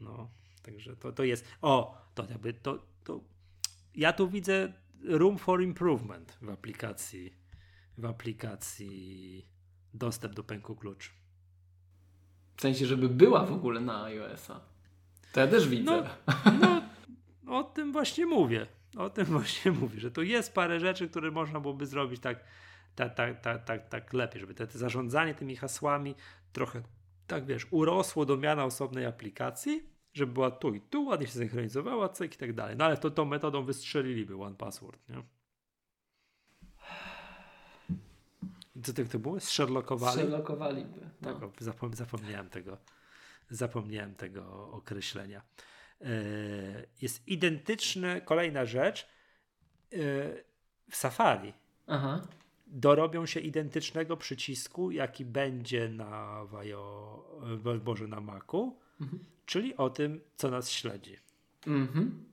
No, 0.00 0.30
także 0.62 0.96
to, 0.96 1.12
to 1.12 1.24
jest. 1.24 1.44
O, 1.62 1.98
to 2.14 2.26
jakby 2.30 2.52
to, 2.52 2.78
to. 3.04 3.20
Ja 3.94 4.12
tu 4.12 4.28
widzę 4.28 4.72
room 5.04 5.38
for 5.38 5.62
improvement 5.62 6.38
w 6.42 6.48
aplikacji. 6.48 7.34
W 7.98 8.04
aplikacji 8.04 9.46
dostęp 9.94 10.34
do 10.34 10.44
pęku 10.44 10.76
klucz. 10.76 11.10
W 12.56 12.60
sensie, 12.60 12.86
żeby 12.86 13.08
była 13.08 13.46
w 13.46 13.52
ogóle 13.52 13.80
na 13.80 14.04
iOS-a. 14.04 14.60
To 15.32 15.40
ja 15.40 15.46
też 15.46 15.68
widzę. 15.68 15.84
No, 15.84 16.04
no, 16.60 16.82
o 17.58 17.64
tym 17.64 17.92
właśnie 17.92 18.26
mówię. 18.26 18.66
O 18.96 19.10
tym 19.10 19.24
właśnie 19.24 19.72
mówię, 19.80 20.00
że 20.00 20.10
tu 20.10 20.22
jest 20.22 20.54
parę 20.54 20.80
rzeczy, 20.80 21.08
które 21.08 21.30
można 21.30 21.60
byłoby 21.60 21.86
zrobić 21.86 22.20
tak, 22.20 22.44
tak, 22.94 23.14
tak, 23.14 23.40
tak, 23.40 23.64
tak, 23.64 23.88
tak 23.88 24.12
lepiej, 24.12 24.40
żeby 24.40 24.54
te, 24.54 24.66
te 24.66 24.78
zarządzanie 24.78 25.34
tymi 25.34 25.56
hasłami 25.56 26.14
trochę, 26.52 26.82
tak 27.26 27.46
wiesz, 27.46 27.66
urosło 27.70 28.26
do 28.26 28.36
miana 28.36 28.64
osobnej 28.64 29.06
aplikacji, 29.06 29.91
żeby 30.12 30.32
była 30.32 30.50
tu 30.50 30.74
i 30.74 30.80
tu, 30.80 31.04
ładnie 31.04 31.26
się 31.26 31.32
synchronizowała, 31.32 32.08
cyk 32.08 32.34
i 32.34 32.38
tak 32.38 32.52
dalej. 32.52 32.76
No 32.76 32.84
ale 32.84 32.96
to 32.96 33.10
tą 33.10 33.24
metodą 33.24 33.64
wystrzeliliby 33.64 34.42
One 34.42 34.56
Password, 34.56 35.08
nie? 35.08 35.22
Co 38.82 38.92
to, 38.92 39.04
to 39.04 39.18
było? 39.18 39.40
Sherlockowali? 39.40 40.18
Sherlockowaliby. 40.18 41.00
No. 41.20 41.40
Tak, 41.40 41.50
zapom 41.58 41.94
zapomniałem 41.94 42.48
tego. 42.48 42.78
Zapomniałem 43.50 44.14
tego 44.14 44.70
określenia. 44.70 45.42
Yy, 46.00 46.08
jest 47.02 47.28
identyczny, 47.28 48.20
kolejna 48.20 48.64
rzecz, 48.64 49.08
yy, 49.90 49.98
w 50.90 50.96
Safari. 50.96 51.52
Aha. 51.86 52.20
Dorobią 52.66 53.26
się 53.26 53.40
identycznego 53.40 54.16
przycisku, 54.16 54.90
jaki 54.90 55.24
będzie 55.24 55.88
na 55.88 56.44
Wajo, 56.44 57.24
Boże, 57.84 58.06
na 58.06 58.20
Macu, 58.20 58.76
mhm 59.00 59.32
czyli 59.52 59.76
o 59.76 59.90
tym, 59.90 60.20
co 60.36 60.50
nas 60.50 60.70
śledzi. 60.70 61.16
Mhm. 61.66 62.24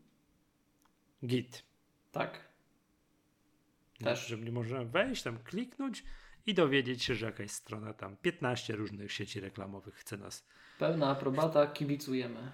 Git. 1.25 1.63
Tak. 2.11 2.47
Też. 4.03 4.27
Że 4.27 4.37
nie 4.37 4.51
możemy 4.51 4.85
wejść, 4.85 5.23
tam 5.23 5.37
kliknąć 5.43 6.03
i 6.45 6.53
dowiedzieć 6.53 7.03
się, 7.03 7.15
że 7.15 7.25
jakaś 7.25 7.51
strona 7.51 7.93
tam 7.93 8.17
15 8.17 8.75
różnych 8.75 9.11
sieci 9.11 9.39
reklamowych 9.39 9.95
chce 9.95 10.17
nas. 10.17 10.45
Pełna 10.77 11.09
aprobata, 11.09 11.67
kibicujemy. 11.67 12.51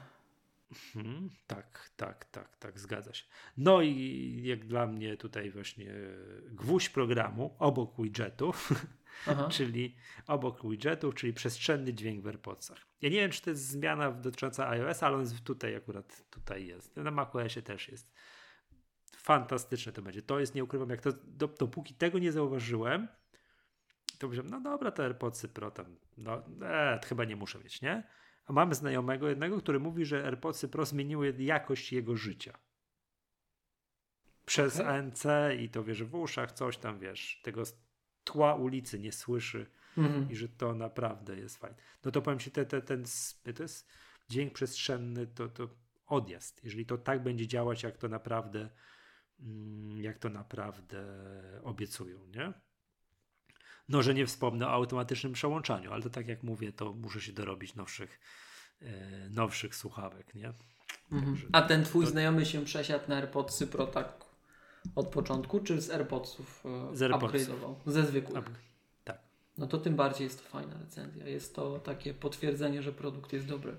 Mhm, 0.96 1.30
tak, 1.48 1.90
tak, 1.96 2.26
tak, 2.26 2.58
tak, 2.58 2.80
zgadza 2.80 3.14
się. 3.14 3.26
No 3.58 3.82
i 3.82 4.42
jak 4.44 4.66
dla 4.66 4.88
mnie 4.88 5.18
tutaj 5.18 5.52
właśnie 5.52 5.94
gwóźdź 6.52 6.90
programu 6.90 7.56
obok 7.60 8.02
widgetów 8.02 8.72
czyli 9.56 9.96
obok 10.28 10.70
widgetów, 10.70 11.16
czyli 11.16 11.34
przestrzenny 11.34 11.94
dźwięk 11.94 12.22
w 12.22 12.28
AirPodsach. 12.28 12.78
Ja 13.02 13.10
nie 13.10 13.16
wiem, 13.16 13.32
czy 13.32 13.42
to 13.42 13.50
jest 13.50 13.68
zmiana 13.68 14.12
dotycząca 14.12 14.70
iOS, 14.70 15.04
ale 15.04 15.18
on 15.18 15.26
tutaj 15.44 15.76
akurat 15.76 16.30
tutaj 16.30 16.68
jest. 16.68 16.96
Na 16.98 17.12
macOSie 17.12 17.62
też 17.62 17.90
jest. 17.90 18.14
Fantastyczne 19.18 19.92
to 19.92 20.02
będzie. 20.02 20.22
To 20.22 20.40
jest, 20.40 20.56
nie 20.56 20.64
ukrywam, 20.64 20.90
jak 20.90 21.02
to, 21.02 21.10
do, 21.24 21.48
dopóki 21.48 21.94
tego 21.94 22.20
nie 22.20 22.32
zauważyłem, 22.32 23.08
to 24.20 24.28
myślałem, 24.28 24.52
no 24.52 24.62
dobra, 24.62 24.92
to 24.92 25.04
AirPodsy 25.04 25.48
Pro 25.48 25.72
tam, 25.72 25.96
no 26.18 26.44
e, 26.62 27.00
chyba 27.06 27.26
nie 27.26 27.36
muszę 27.36 27.60
mieć, 27.60 27.82
nie? 27.82 28.04
A 28.46 28.54
mamy 28.54 28.76
znajomego 28.76 29.30
jednego, 29.30 29.58
który 29.58 29.80
mówi, 29.80 30.06
że 30.06 30.26
AirPodsy 30.26 30.68
Pro 30.68 30.86
zmieniły 30.86 31.36
jakość 31.40 31.94
jego 31.94 32.16
życia. 32.16 32.58
Przez 34.46 34.80
okay. 34.80 34.94
ANC 34.94 35.24
i 35.60 35.70
to 35.70 35.84
wiesz 35.84 36.04
w 36.04 36.16
uszach, 36.16 36.52
coś 36.52 36.78
tam 36.78 37.00
wiesz, 37.00 37.42
tego 37.44 37.64
tła 38.24 38.56
ulicy 38.56 39.00
nie 39.00 39.12
słyszy 39.12 39.66
mhm. 39.98 40.32
i 40.32 40.36
że 40.36 40.50
to 40.50 40.74
naprawdę 40.74 41.38
jest 41.38 41.58
fajne. 41.58 41.78
No 42.06 42.12
to 42.12 42.22
powiem 42.22 42.40
Ci, 42.40 42.52
te, 42.52 42.66
te, 42.66 42.82
ten 42.82 43.04
to 43.56 43.64
jest 43.64 43.88
dźwięk 44.30 44.54
przestrzenny, 44.54 45.28
to, 45.28 45.48
to 45.48 45.70
odjazd. 46.06 46.64
Jeżeli 46.64 46.86
to 46.86 46.98
tak 46.98 47.24
będzie 47.24 47.48
działać, 47.48 47.84
jak 47.84 47.98
to 47.98 48.08
naprawdę 48.08 48.70
mm, 49.40 50.02
jak 50.02 50.18
to 50.18 50.30
naprawdę 50.30 51.06
obiecują, 51.64 52.28
nie? 52.28 52.54
No, 53.90 54.04
że 54.04 54.14
nie 54.14 54.26
wspomnę 54.26 54.68
o 54.68 54.72
automatycznym 54.72 55.34
przełączaniu, 55.34 55.94
ale 55.94 56.04
to 56.04 56.10
tak 56.10 56.28
jak 56.28 56.44
mówię, 56.44 56.74
to 56.74 56.94
muszę 56.94 57.22
się 57.22 57.34
dorobić 57.34 57.76
nowszych, 57.76 58.20
e, 58.82 59.30
nowszych 59.30 59.76
słuchawek, 59.76 60.36
nie? 60.36 60.54
Mhm. 61.12 61.50
A 61.52 61.62
ten 61.62 61.84
twój 61.84 62.06
to... 62.06 62.12
znajomy 62.12 62.46
się 62.46 62.66
przesiadł 62.66 63.10
na 63.10 63.16
AirPodsy 63.16 63.68
Pro 63.68 63.88
tak 63.88 64.26
od 64.96 65.08
początku, 65.08 65.60
czy 65.60 65.82
z 65.82 65.90
AirPodsów 65.90 66.64
e, 66.66 66.96
z 66.96 67.02
upgrade'ował? 67.02 67.76
Ze 67.86 68.06
zwykłych. 68.06 68.40
Up... 68.40 68.52
Tak. 69.04 69.20
No 69.58 69.68
to 69.68 69.78
tym 69.78 69.96
bardziej 69.96 70.26
jest 70.26 70.44
to 70.44 70.50
fajna 70.50 70.78
recenzja. 70.78 71.28
Jest 71.28 71.56
to 71.56 71.80
takie 71.80 72.14
potwierdzenie, 72.14 72.82
że 72.82 72.92
produkt 72.92 73.34
jest 73.34 73.46
dobry. 73.46 73.76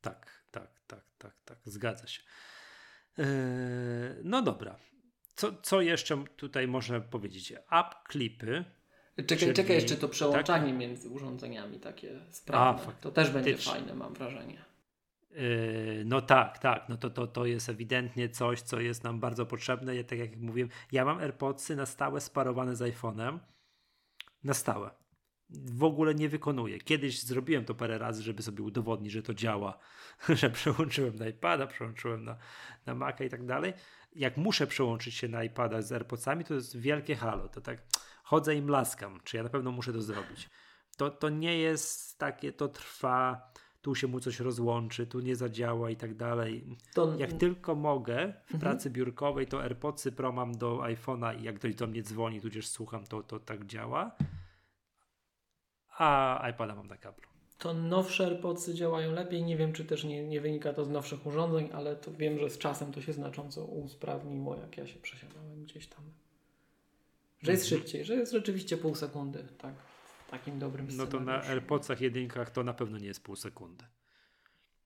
Tak, 0.00 0.44
tak, 0.50 0.80
tak, 0.86 1.04
tak, 1.18 1.34
tak. 1.44 1.58
Zgadza 1.64 2.06
się. 2.06 2.22
Eee, 3.18 3.24
no 4.24 4.42
dobra. 4.42 4.76
Co, 5.34 5.52
co 5.62 5.80
jeszcze 5.80 6.24
tutaj 6.36 6.68
można 6.68 7.00
powiedzieć? 7.00 7.52
App 7.52 7.94
klipy. 8.08 8.64
Czekaj, 9.16 9.38
czyli... 9.38 9.52
czekaj 9.52 9.76
jeszcze 9.76 9.96
to 9.96 10.08
przełączanie 10.08 10.70
tak? 10.70 10.78
między 10.80 11.08
urządzeniami 11.08 11.80
takie 11.80 12.20
sprawne. 12.30 12.82
A, 12.88 12.92
to 12.92 13.10
też 13.10 13.30
będzie 13.30 13.56
fajne, 13.56 13.94
mam 13.94 14.14
wrażenie. 14.14 14.64
Yy, 15.30 16.02
no 16.04 16.20
tak, 16.20 16.58
tak, 16.58 16.88
no 16.88 16.96
to, 16.96 17.10
to, 17.10 17.26
to 17.26 17.46
jest 17.46 17.68
ewidentnie 17.68 18.28
coś, 18.28 18.60
co 18.60 18.80
jest 18.80 19.04
nam 19.04 19.20
bardzo 19.20 19.46
potrzebne. 19.46 19.96
Ja, 19.96 20.04
tak 20.04 20.18
jak 20.18 20.36
mówiłem, 20.36 20.68
ja 20.92 21.04
mam 21.04 21.18
AirPodsy 21.18 21.76
na 21.76 21.86
stałe 21.86 22.20
sparowane 22.20 22.76
z 22.76 22.80
iPhone'em. 22.80 23.38
Na 24.44 24.54
stałe. 24.54 24.90
W 25.50 25.84
ogóle 25.84 26.14
nie 26.14 26.28
wykonuję. 26.28 26.78
Kiedyś 26.78 27.22
zrobiłem 27.22 27.64
to 27.64 27.74
parę 27.74 27.98
razy, 27.98 28.22
żeby 28.22 28.42
sobie 28.42 28.62
udowodnić, 28.62 29.12
że 29.12 29.22
to 29.22 29.34
działa, 29.34 29.78
że 30.40 30.50
przełączyłem 30.50 31.16
na 31.16 31.28
iPada, 31.28 31.66
przełączyłem 31.66 32.24
na, 32.24 32.36
na 32.86 32.94
Maca 32.94 33.24
i 33.24 33.28
tak 33.30 33.46
dalej. 33.46 33.72
Jak 34.14 34.36
muszę 34.36 34.66
przełączyć 34.66 35.14
się 35.14 35.28
na 35.28 35.44
iPada 35.44 35.82
z 35.82 35.92
AirPodsami, 35.92 36.44
to 36.44 36.54
jest 36.54 36.76
wielkie 36.76 37.16
halo. 37.16 37.48
To 37.48 37.60
tak 37.60 37.82
chodzę 38.22 38.54
i 38.54 38.62
mlaskam, 38.62 39.20
czy 39.24 39.36
ja 39.36 39.42
na 39.42 39.48
pewno 39.48 39.72
muszę 39.72 39.92
to 39.92 40.02
zrobić. 40.02 40.50
To, 40.96 41.10
to 41.10 41.28
nie 41.28 41.58
jest 41.58 42.18
takie, 42.18 42.52
to 42.52 42.68
trwa 42.68 43.52
tu 43.84 43.94
się 43.94 44.06
mu 44.06 44.20
coś 44.20 44.40
rozłączy, 44.40 45.06
tu 45.06 45.20
nie 45.20 45.36
zadziała 45.36 45.90
i 45.90 45.96
tak 45.96 46.14
dalej. 46.14 46.76
To... 46.94 47.16
Jak 47.18 47.32
tylko 47.32 47.74
mogę 47.74 48.16
w 48.16 48.54
mhm. 48.54 48.60
pracy 48.60 48.90
biurkowej, 48.90 49.46
to 49.46 49.62
AirPodsy 49.62 50.12
Pro 50.12 50.32
mam 50.32 50.58
do 50.58 50.78
iPhone'a 50.78 51.40
i 51.40 51.42
jak 51.42 51.56
ktoś 51.56 51.74
do 51.74 51.86
mnie 51.86 52.02
dzwoni, 52.02 52.40
tudzież 52.40 52.68
słucham, 52.68 53.06
to, 53.06 53.22
to 53.22 53.40
tak 53.40 53.66
działa. 53.66 54.16
A 55.98 56.48
iPada 56.50 56.74
mam 56.74 56.86
na 56.86 56.96
kablu. 56.96 57.33
To 57.58 57.74
nowsze 57.74 58.24
AirPodsy 58.24 58.74
działają 58.74 59.12
lepiej. 59.12 59.42
Nie 59.42 59.56
wiem, 59.56 59.72
czy 59.72 59.84
też 59.84 60.04
nie, 60.04 60.24
nie 60.24 60.40
wynika 60.40 60.72
to 60.72 60.84
z 60.84 60.90
nowszych 60.90 61.26
urządzeń, 61.26 61.70
ale 61.72 61.96
to 61.96 62.12
wiem, 62.12 62.38
że 62.38 62.50
z 62.50 62.58
czasem 62.58 62.92
to 62.92 63.02
się 63.02 63.12
znacząco 63.12 63.64
usprawniło, 63.64 64.56
jak 64.56 64.76
ja 64.76 64.86
się 64.86 64.98
przesiadałem 64.98 65.64
gdzieś 65.64 65.86
tam. 65.86 66.04
Że 67.42 67.52
jest 67.52 67.64
mhm. 67.64 67.82
szybciej, 67.82 68.04
że 68.04 68.14
jest 68.14 68.32
rzeczywiście 68.32 68.76
pół 68.76 68.94
sekundy, 68.94 69.44
tak 69.58 69.74
takim 70.30 70.58
dobrym 70.58 70.88
No 70.96 71.06
to 71.06 71.20
na 71.20 71.42
AirPodsach 71.42 72.00
jedynkach 72.00 72.50
to 72.50 72.64
na 72.64 72.74
pewno 72.74 72.98
nie 72.98 73.06
jest 73.06 73.22
pół 73.22 73.36
sekundy. 73.36 73.84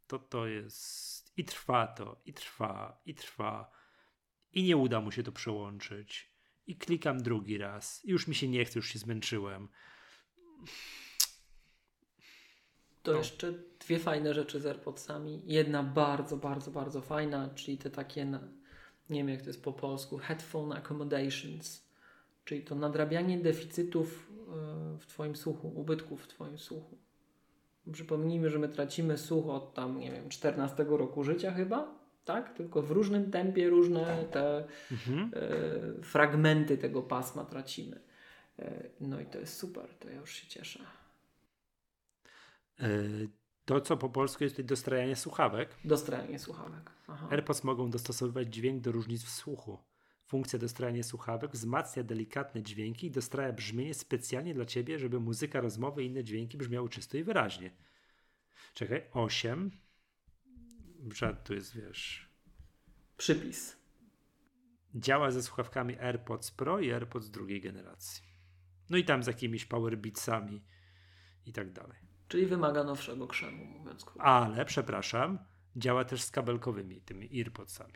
To 0.06 0.18
to 0.18 0.46
jest 0.46 1.32
i 1.36 1.44
trwa 1.44 1.86
to, 1.86 2.20
i 2.26 2.32
trwa, 2.32 3.00
i 3.06 3.14
trwa. 3.14 3.70
I 4.52 4.62
nie 4.62 4.76
uda 4.76 5.00
mu 5.00 5.12
się 5.12 5.22
to 5.22 5.32
przełączyć. 5.32 6.30
I 6.66 6.76
klikam 6.76 7.22
drugi 7.22 7.58
raz. 7.58 8.04
I 8.04 8.10
już 8.10 8.28
mi 8.28 8.34
się 8.34 8.48
nie 8.48 8.64
chce, 8.64 8.78
już 8.78 8.88
się 8.88 8.98
zmęczyłem. 8.98 9.68
To 13.02 13.12
no. 13.12 13.18
jeszcze 13.18 13.52
dwie 13.80 13.98
fajne 13.98 14.34
rzeczy 14.34 14.60
z 14.60 14.66
AirPodsami. 14.66 15.42
Jedna 15.46 15.82
bardzo, 15.82 16.36
bardzo, 16.36 16.70
bardzo 16.70 17.00
fajna, 17.00 17.48
czyli 17.54 17.78
te 17.78 17.90
takie, 17.90 18.24
na, 18.24 18.40
nie 19.10 19.20
wiem 19.20 19.28
jak 19.28 19.42
to 19.42 19.46
jest 19.46 19.62
po 19.62 19.72
polsku, 19.72 20.18
headphone 20.18 20.72
accommodations, 20.72 21.88
czyli 22.44 22.62
to 22.62 22.74
nadrabianie 22.74 23.38
deficytów 23.38 24.32
w 24.98 25.06
Twoim 25.06 25.36
słuchu, 25.36 25.72
ubytków 25.74 26.22
w 26.22 26.28
Twoim 26.28 26.58
słuchu. 26.58 26.96
Przypomnijmy, 27.92 28.50
że 28.50 28.58
my 28.58 28.68
tracimy 28.68 29.18
słuch 29.18 29.46
od 29.46 29.74
tam, 29.74 30.00
nie 30.00 30.10
wiem, 30.10 30.28
14 30.28 30.86
roku 30.88 31.24
życia 31.24 31.52
chyba, 31.52 31.94
tak? 32.24 32.54
Tylko 32.54 32.82
w 32.82 32.90
różnym 32.90 33.30
tempie 33.30 33.68
różne 33.68 34.24
te 34.30 34.64
mhm. 34.90 35.30
e, 35.34 36.02
fragmenty 36.02 36.78
tego 36.78 37.02
pasma 37.02 37.44
tracimy. 37.44 38.00
E, 38.58 38.84
no 39.00 39.20
i 39.20 39.26
to 39.26 39.38
jest 39.38 39.56
super, 39.56 39.88
to 39.98 40.08
ja 40.08 40.16
już 40.20 40.32
się 40.32 40.46
cieszę. 40.46 40.80
E, 42.80 42.86
to, 43.64 43.80
co 43.80 43.96
po 43.96 44.08
polsku 44.08 44.44
jest 44.44 44.60
dostrajanie 44.60 45.16
słuchawek. 45.16 45.76
Dostrajanie 45.84 46.38
słuchawek. 46.38 46.90
Aha. 47.06 47.28
AirPods 47.30 47.64
mogą 47.64 47.90
dostosowywać 47.90 48.54
dźwięk 48.54 48.82
do 48.82 48.92
różnic 48.92 49.24
w 49.24 49.30
słuchu. 49.30 49.78
Funkcja 50.26 50.58
dostrajania 50.58 51.02
słuchawek 51.02 51.50
wzmacnia 51.50 52.02
delikatne 52.02 52.62
dźwięki 52.62 53.06
i 53.06 53.10
dostraja 53.10 53.52
brzmienie 53.52 53.94
specjalnie 53.94 54.54
dla 54.54 54.64
ciebie, 54.64 54.98
żeby 54.98 55.20
muzyka, 55.20 55.60
rozmowy 55.60 56.04
i 56.04 56.06
inne 56.06 56.24
dźwięki 56.24 56.58
brzmiały 56.58 56.88
czysto 56.88 57.16
i 57.16 57.24
wyraźnie. 57.24 57.70
Czekaj, 58.74 59.02
8. 59.12 59.70
Żart 61.14 61.46
tu 61.46 61.54
jest, 61.54 61.76
wiesz. 61.76 62.30
Przypis. 63.16 63.76
Działa 64.94 65.30
ze 65.30 65.42
słuchawkami 65.42 65.98
AirPods 65.98 66.50
Pro 66.50 66.80
i 66.80 66.92
AirPods 66.92 67.30
drugiej 67.30 67.60
generacji. 67.60 68.22
No 68.90 68.96
i 68.96 69.04
tam 69.04 69.22
z 69.22 69.26
jakimiś 69.26 69.64
powerbeatsami 69.64 70.64
i 71.46 71.52
tak 71.52 71.72
dalej. 71.72 72.07
Czyli 72.28 72.46
wymaga 72.46 72.84
nowszego 72.84 73.26
krzemu, 73.26 73.64
mówiąc 73.64 74.04
krótko. 74.04 74.22
Ale, 74.22 74.64
przepraszam, 74.64 75.38
działa 75.76 76.04
też 76.04 76.22
z 76.22 76.30
kabelkowymi, 76.30 77.00
tymi 77.00 77.28
AirPodsami. 77.38 77.92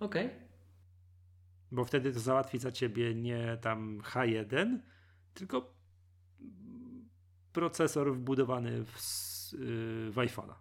Okej. 0.00 0.26
Okay 0.26 0.52
bo 1.72 1.84
wtedy 1.84 2.12
to 2.12 2.20
załatwi 2.20 2.58
za 2.58 2.72
ciebie 2.72 3.14
nie 3.14 3.58
tam 3.60 4.00
H1, 4.00 4.78
tylko 5.34 5.74
procesor 7.52 8.14
wbudowany 8.14 8.84
w, 8.84 8.92
w 10.10 10.14
iPhone'a. 10.16 10.54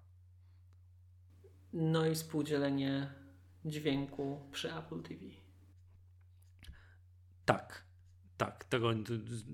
No 1.73 2.05
i 2.05 2.15
współdzielenie 2.15 3.13
dźwięku 3.65 4.49
przy 4.51 4.75
Apple 4.75 5.01
TV. 5.01 5.21
Tak, 7.45 7.86
tak. 8.45 8.63
Tego 8.65 8.91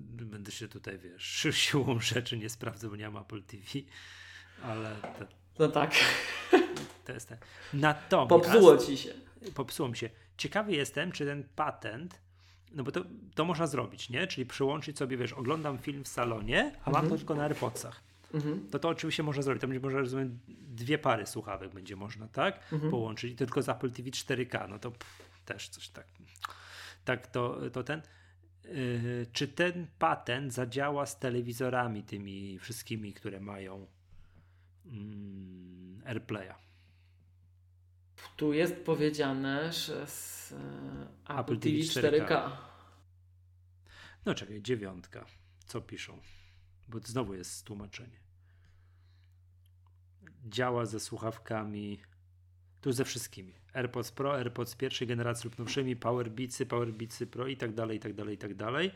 będę 0.04 0.52
się 0.52 0.68
tutaj, 0.68 0.98
wiesz, 0.98 1.46
siłą 1.50 2.00
rzeczy 2.00 2.38
nie 2.38 2.48
sprawdzę, 2.48 2.88
bo 2.88 2.96
nie 2.96 3.10
mam 3.10 3.22
Apple 3.22 3.42
TV, 3.42 3.64
ale... 4.62 4.96
To, 5.18 5.26
no 5.58 5.68
tak. 5.68 5.94
To 7.04 7.12
jest 7.12 7.28
ten. 7.28 7.38
Natomiast... 7.72 8.28
Popsuło 8.28 8.76
ci 8.76 8.98
się. 8.98 9.14
Popsuło 9.54 9.88
mi 9.88 9.96
się. 9.96 10.10
Ciekawy 10.36 10.72
jestem, 10.72 11.12
czy 11.12 11.26
ten 11.26 11.44
patent, 11.56 12.20
no 12.72 12.84
bo 12.84 12.92
to, 12.92 13.04
to 13.34 13.44
można 13.44 13.66
zrobić, 13.66 14.10
nie? 14.10 14.26
Czyli 14.26 14.46
przyłączyć 14.46 14.98
sobie, 14.98 15.16
wiesz, 15.16 15.32
oglądam 15.32 15.78
film 15.78 16.04
w 16.04 16.08
salonie, 16.08 16.60
a 16.60 16.66
mhm. 16.66 16.92
mam 16.92 16.94
to 16.94 16.98
mhm. 16.98 17.18
tylko 17.18 17.34
na 17.34 17.42
AirPodsach. 17.42 18.02
Mhm. 18.34 18.70
To 18.70 18.78
to 18.78 18.88
oczywiście 18.88 19.22
można 19.22 19.42
zrobić. 19.42 19.60
To 19.60 19.68
będzie 19.68 19.80
można, 19.80 19.98
rozumiem, 19.98 20.38
dwie 20.48 20.98
pary 20.98 21.26
słuchawek 21.26 21.74
będzie 21.74 21.96
można, 21.96 22.28
tak? 22.28 22.72
Mhm. 22.72 22.90
Połączyć. 22.90 23.38
tylko 23.38 23.62
z 23.62 23.68
Apple 23.68 23.90
TV 23.90 24.10
4K, 24.10 24.68
no 24.68 24.78
to 24.78 24.90
pff, 24.90 25.44
też 25.44 25.68
coś 25.68 25.88
tak. 25.88 26.06
Tak, 27.04 27.26
to, 27.26 27.58
to 27.72 27.82
ten. 27.82 28.02
Yy, 28.68 29.26
czy 29.32 29.48
ten 29.48 29.86
patent 29.98 30.52
zadziała 30.52 31.06
z 31.06 31.18
telewizorami 31.18 32.02
tymi 32.02 32.58
wszystkimi, 32.58 33.12
które 33.12 33.40
mają 33.40 33.86
yy, 34.84 34.92
AirPlaya? 36.04 36.54
Tu 38.36 38.52
jest 38.52 38.76
powiedziane, 38.76 39.72
że 39.72 40.06
z 40.06 40.52
e, 40.52 41.08
Apple, 41.24 41.40
Apple 41.40 41.58
TV 41.58 41.76
4K. 41.76 42.26
4K. 42.26 42.50
No 44.26 44.34
czekaj, 44.34 44.62
dziewiątka. 44.62 45.26
Co 45.66 45.80
piszą? 45.80 46.20
Bo 46.88 46.98
znowu 46.98 47.34
jest 47.34 47.66
tłumaczenie. 47.66 48.20
Działa 50.46 50.86
ze 50.86 51.00
słuchawkami, 51.00 52.00
tu 52.80 52.92
ze 52.92 53.04
wszystkimi. 53.04 53.52
AirPods 53.72 54.12
Pro, 54.12 54.34
AirPods 54.34 54.76
pierwszej 54.76 55.08
generacji 55.08 55.50
lub 55.50 55.58
nowszymi, 55.58 55.96
Power 55.96 56.30
Beatsy, 56.30 56.66
Power 56.66 56.92
Beatsy 56.92 57.26
Pro 57.26 57.46
i 57.46 57.56
tak 57.56 57.74
dalej, 57.74 57.96
i 57.96 58.00
tak 58.00 58.14
dalej, 58.14 58.34
i 58.34 58.38
tak 58.38 58.54
dalej 58.54 58.90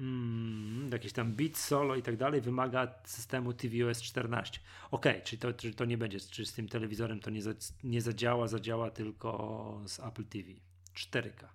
mm, 0.00 0.90
jakieś 0.92 1.12
tam 1.12 1.32
bit 1.32 1.58
solo 1.58 1.96
i 1.96 2.02
tak 2.02 2.16
dalej, 2.16 2.40
wymaga 2.40 2.94
systemu 3.04 3.52
tvOS 3.52 4.02
14. 4.02 4.60
Ok, 4.90 5.06
czyli 5.24 5.40
to, 5.40 5.52
to 5.76 5.84
nie 5.84 5.98
będzie, 5.98 6.20
czy 6.20 6.46
z 6.46 6.52
tym 6.52 6.68
telewizorem 6.68 7.20
to 7.20 7.30
nie, 7.30 7.42
za, 7.42 7.50
nie 7.84 8.02
zadziała, 8.02 8.48
zadziała 8.48 8.90
tylko 8.90 9.80
z 9.86 10.00
Apple 10.00 10.24
TV. 10.24 10.48
4K. 10.94 11.46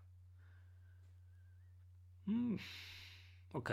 Mm, 2.27 2.57
ok. 3.53 3.69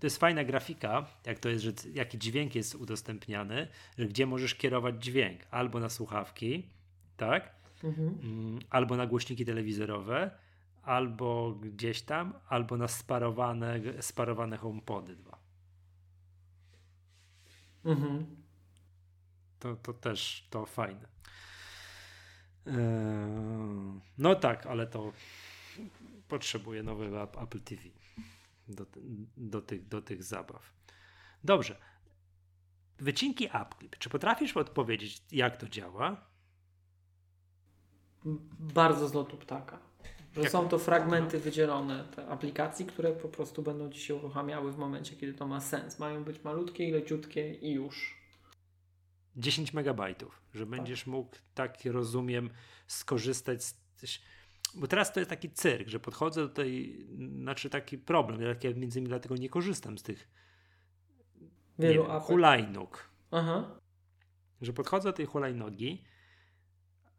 To 0.00 0.06
jest 0.06 0.18
fajna 0.18 0.44
grafika, 0.44 1.06
jak 1.26 1.38
to 1.38 1.48
jest, 1.48 1.64
że 1.64 1.72
jaki 1.94 2.18
dźwięk 2.18 2.54
jest 2.54 2.74
udostępniany, 2.74 3.68
że 3.98 4.06
gdzie 4.06 4.26
możesz 4.26 4.54
kierować 4.54 5.04
dźwięk 5.04 5.40
albo 5.50 5.80
na 5.80 5.88
słuchawki, 5.88 6.66
tak? 7.16 7.54
Mhm. 7.84 8.08
Mm, 8.22 8.58
albo 8.70 8.96
na 8.96 9.06
głośniki 9.06 9.44
telewizorowe, 9.44 10.30
albo 10.82 11.52
gdzieś 11.52 12.02
tam, 12.02 12.34
albo 12.48 12.76
na 12.76 12.88
sparowane, 12.88 13.80
sparowane 14.00 14.56
HomePody 14.56 15.16
dwa. 15.16 15.38
Mhm. 17.84 18.26
To, 19.58 19.76
to 19.76 19.92
też 19.92 20.46
to 20.50 20.66
fajne. 20.66 21.08
Eee, 22.66 22.74
no 24.18 24.34
tak, 24.34 24.66
ale 24.66 24.86
to 24.86 25.12
potrzebuje 26.28 26.82
nowego 26.82 27.22
Apple 27.22 27.60
TV 27.60 27.82
do, 28.68 28.86
do, 29.36 29.62
tych, 29.62 29.88
do 29.88 30.02
tych 30.02 30.22
zabaw. 30.22 30.72
Dobrze. 31.44 31.76
Wycinki 32.98 33.48
AppClip. 33.48 33.98
Czy 33.98 34.10
potrafisz 34.10 34.56
odpowiedzieć, 34.56 35.22
jak 35.32 35.56
to 35.56 35.68
działa? 35.68 36.26
Bardzo 38.58 39.08
z 39.08 39.14
lotu 39.14 39.36
ptaka. 39.36 39.78
Że 40.34 40.42
jak? 40.42 40.50
są 40.50 40.68
to 40.68 40.78
fragmenty 40.78 41.38
wydzielone 41.38 42.04
te 42.04 42.28
aplikacji, 42.28 42.86
które 42.86 43.12
po 43.12 43.28
prostu 43.28 43.62
będą 43.62 43.90
ci 43.90 44.00
się 44.00 44.14
uruchamiały 44.14 44.72
w 44.72 44.78
momencie, 44.78 45.16
kiedy 45.16 45.34
to 45.34 45.46
ma 45.46 45.60
sens. 45.60 45.98
Mają 45.98 46.24
być 46.24 46.44
malutkie 46.44 46.88
i 46.88 46.92
leciutkie 46.92 47.54
i 47.54 47.72
już. 47.72 48.16
10 49.36 49.72
megabajtów, 49.72 50.42
że 50.54 50.66
tak. 50.66 50.70
będziesz 50.70 51.06
mógł, 51.06 51.36
tak 51.54 51.78
rozumiem, 51.84 52.50
skorzystać 52.86 53.64
z. 53.64 53.76
Bo 54.76 54.86
teraz 54.86 55.12
to 55.12 55.20
jest 55.20 55.30
taki 55.30 55.50
cyrk, 55.50 55.88
że 55.88 56.00
podchodzę 56.00 56.40
do 56.40 56.48
tej, 56.48 57.06
znaczy 57.40 57.70
taki 57.70 57.98
problem, 57.98 58.42
jak 58.42 58.64
ja 58.64 58.70
między 58.70 58.98
innymi 58.98 59.08
dlatego 59.08 59.36
nie 59.36 59.48
korzystam 59.48 59.98
z 59.98 60.02
tych 60.02 60.28
Wielu 61.78 62.02
nie, 62.02 62.20
hulajnóg. 62.20 63.10
Aha. 63.30 63.80
Że 64.60 64.72
podchodzę 64.72 65.08
do 65.08 65.12
tej 65.12 65.26
hulajnogi, 65.26 66.04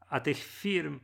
a 0.09 0.19
tych 0.19 0.37
firm 0.37 0.99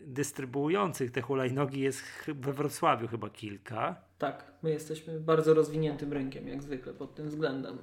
dystrybuujących 0.00 1.10
te 1.10 1.22
hulajnogi 1.22 1.80
jest 1.80 2.02
we 2.28 2.52
Wrocławiu 2.52 3.08
chyba 3.08 3.30
kilka. 3.30 4.04
Tak, 4.18 4.52
my 4.62 4.70
jesteśmy 4.70 5.20
bardzo 5.20 5.54
rozwiniętym 5.54 6.12
rynkiem, 6.12 6.48
jak 6.48 6.62
zwykle 6.62 6.94
pod 6.94 7.14
tym 7.14 7.28
względem. 7.28 7.78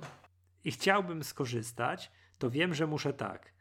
I 0.64 0.72
chciałbym 0.72 1.24
skorzystać, 1.24 2.12
to 2.38 2.50
wiem, 2.50 2.74
że 2.74 2.88
muszę 2.88 3.14
tak. 3.14 3.54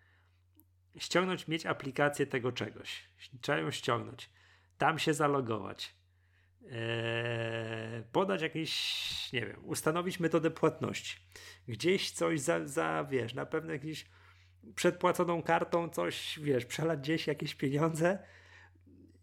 Ściągnąć, 0.96 1.48
mieć 1.48 1.66
aplikację 1.66 2.26
tego 2.26 2.52
czegoś. 2.52 3.08
Trzeba 3.40 3.58
ją 3.58 3.70
ściągnąć. 3.70 4.30
Tam 4.78 4.98
się 4.98 5.14
zalogować. 5.14 5.94
Eee, 6.70 8.02
podać 8.12 8.42
jakieś, 8.42 9.32
nie 9.32 9.46
wiem, 9.46 9.64
ustanowić 9.64 10.20
metodę 10.20 10.50
płatności. 10.50 11.16
Gdzieś 11.68 12.10
coś 12.10 12.40
za, 12.40 12.66
za 12.66 13.06
wiesz, 13.10 13.34
na 13.34 13.46
pewno 13.46 13.72
jakieś 13.72 14.06
przedpłaconą 14.74 15.42
kartą 15.42 15.88
coś, 15.88 16.38
wiesz, 16.42 16.66
przelać 16.66 17.00
gdzieś 17.00 17.26
jakieś 17.26 17.54
pieniądze. 17.54 18.18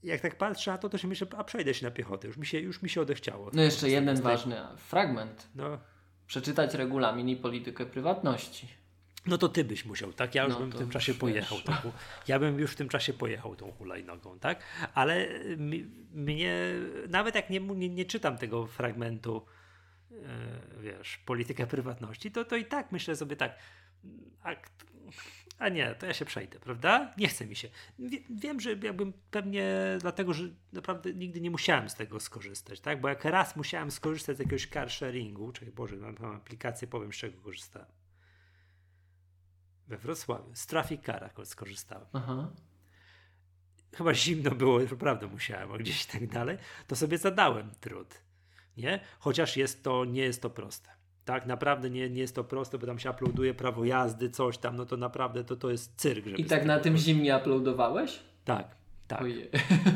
Jak 0.04 0.22
tak 0.22 0.38
patrzę 0.38 0.72
na 0.72 0.78
to, 0.78 0.89
to 0.89 0.97
się 0.97 1.08
myślę, 1.08 1.28
a 1.38 1.43
przejdę 1.43 1.74
się 1.74 1.86
na 1.86 1.91
piechotę. 1.91 2.28
Już 2.28 2.38
mi 2.38 2.45
się, 2.45 2.60
już 2.60 2.82
mi 2.82 2.89
się 2.89 3.01
odechciało. 3.01 3.49
No 3.54 3.62
jeszcze 3.62 3.89
jeden 3.89 4.22
ważny 4.22 4.58
fragment. 4.78 5.47
No. 5.56 5.80
Przeczytać 6.28 6.74
regulamin 6.74 7.30
i 7.30 7.36
politykę 7.36 7.86
prywatności. 7.86 8.68
No 9.26 9.38
to 9.38 9.49
ty 9.49 9.63
byś 9.63 9.86
musiał, 9.86 10.13
tak? 10.13 10.36
Ja 10.36 10.43
już 10.43 10.53
no 10.53 10.59
bym 10.59 10.71
w 10.71 10.78
tym 10.78 10.89
czasie 10.89 11.13
pojechał. 11.13 11.61
Tą, 11.61 11.74
ja 12.28 12.39
bym 12.39 12.59
już 12.59 12.71
w 12.71 12.76
tym 12.76 12.89
czasie 12.89 13.13
pojechał 13.13 13.55
tą 13.55 13.71
hulajnogą, 13.71 14.39
tak? 14.39 14.63
Ale 14.93 15.28
mi, 15.57 15.86
mnie, 16.13 16.74
nawet 17.09 17.36
jak 17.36 17.49
nie, 17.49 17.59
nie, 17.59 17.89
nie 17.89 18.05
czytam 18.05 18.38
tego 18.38 18.67
fragmentu, 18.67 19.45
yy, 20.11 20.17
wiesz, 20.82 21.17
polityka 21.17 21.67
prywatności, 21.67 22.32
to, 22.32 22.45
to 22.45 22.55
i 22.55 22.65
tak 22.65 22.91
myślę 22.91 23.15
sobie 23.15 23.36
tak, 23.36 23.55
a, 24.43 24.55
a 25.59 25.69
nie, 25.69 25.95
to 25.95 26.05
ja 26.05 26.13
się 26.13 26.26
przejdę, 26.26 26.59
prawda? 26.59 27.13
Nie 27.17 27.28
chce 27.28 27.45
mi 27.45 27.55
się. 27.55 27.69
Wie, 27.99 28.19
wiem, 28.30 28.59
że 28.59 28.71
jakbym 28.71 29.13
pewnie 29.32 29.76
dlatego, 30.01 30.34
że 30.34 30.43
naprawdę 30.74 31.13
nigdy 31.13 31.41
nie 31.41 31.51
musiałem 31.51 31.89
z 31.89 31.95
tego 31.95 32.19
skorzystać, 32.19 32.80
tak? 32.80 33.01
Bo 33.01 33.09
jak 33.09 33.26
raz 33.26 33.55
musiałem 33.55 33.91
skorzystać 33.91 34.38
z 34.38 34.39
jakiegoś 34.39 34.67
car 34.67 34.91
sharingu, 34.91 35.51
czyli 35.51 35.71
Boże, 35.71 35.95
mam 35.95 36.36
aplikację, 36.36 36.88
powiem 36.88 37.13
z 37.13 37.15
czego 37.15 37.41
korzystałem 37.41 38.03
we 39.98 40.04
Wrocławiu. 40.04 40.50
Z 40.54 40.68
Trafikara 40.68 41.30
skorzystałem. 41.44 42.08
Aha. 42.14 42.48
Chyba 43.96 44.14
zimno 44.14 44.52
było, 44.52 44.80
naprawdę 44.80 45.28
musiałem, 45.28 45.72
a 45.72 45.78
gdzieś 45.78 46.06
tak 46.06 46.28
dalej. 46.28 46.58
To 46.88 46.96
sobie 46.96 47.18
zadałem 47.18 47.72
trud. 47.80 48.22
Nie? 48.78 49.00
Chociaż 49.20 49.58
jest 49.58 49.84
to, 49.84 50.06
nie 50.06 50.22
jest 50.22 50.41
to 50.41 50.50
proste. 50.50 50.89
Tak, 51.26 51.46
naprawdę 51.46 51.89
nie, 51.89 52.10
nie 52.10 52.22
jest 52.22 52.36
to 52.36 52.44
proste, 52.44 52.78
bo 52.78 52.88
tam 52.88 53.00
się 53.00 53.12
uploaduje 53.12 53.54
prawo 53.54 53.86
jazdy, 53.86 54.30
coś 54.30 54.58
tam, 54.58 54.76
no 54.76 54.86
to 54.86 54.98
naprawdę 54.98 55.44
to, 55.44 55.56
to 55.56 55.72
jest 55.72 55.96
cyrk. 55.96 56.26
I 56.26 56.46
tak 56.46 56.66
na 56.66 56.80
tym 56.80 56.98
zimnie 56.98 57.38
uploadowałeś? 57.38 58.20
Tak. 58.46 58.76
Tak. 59.18 59.24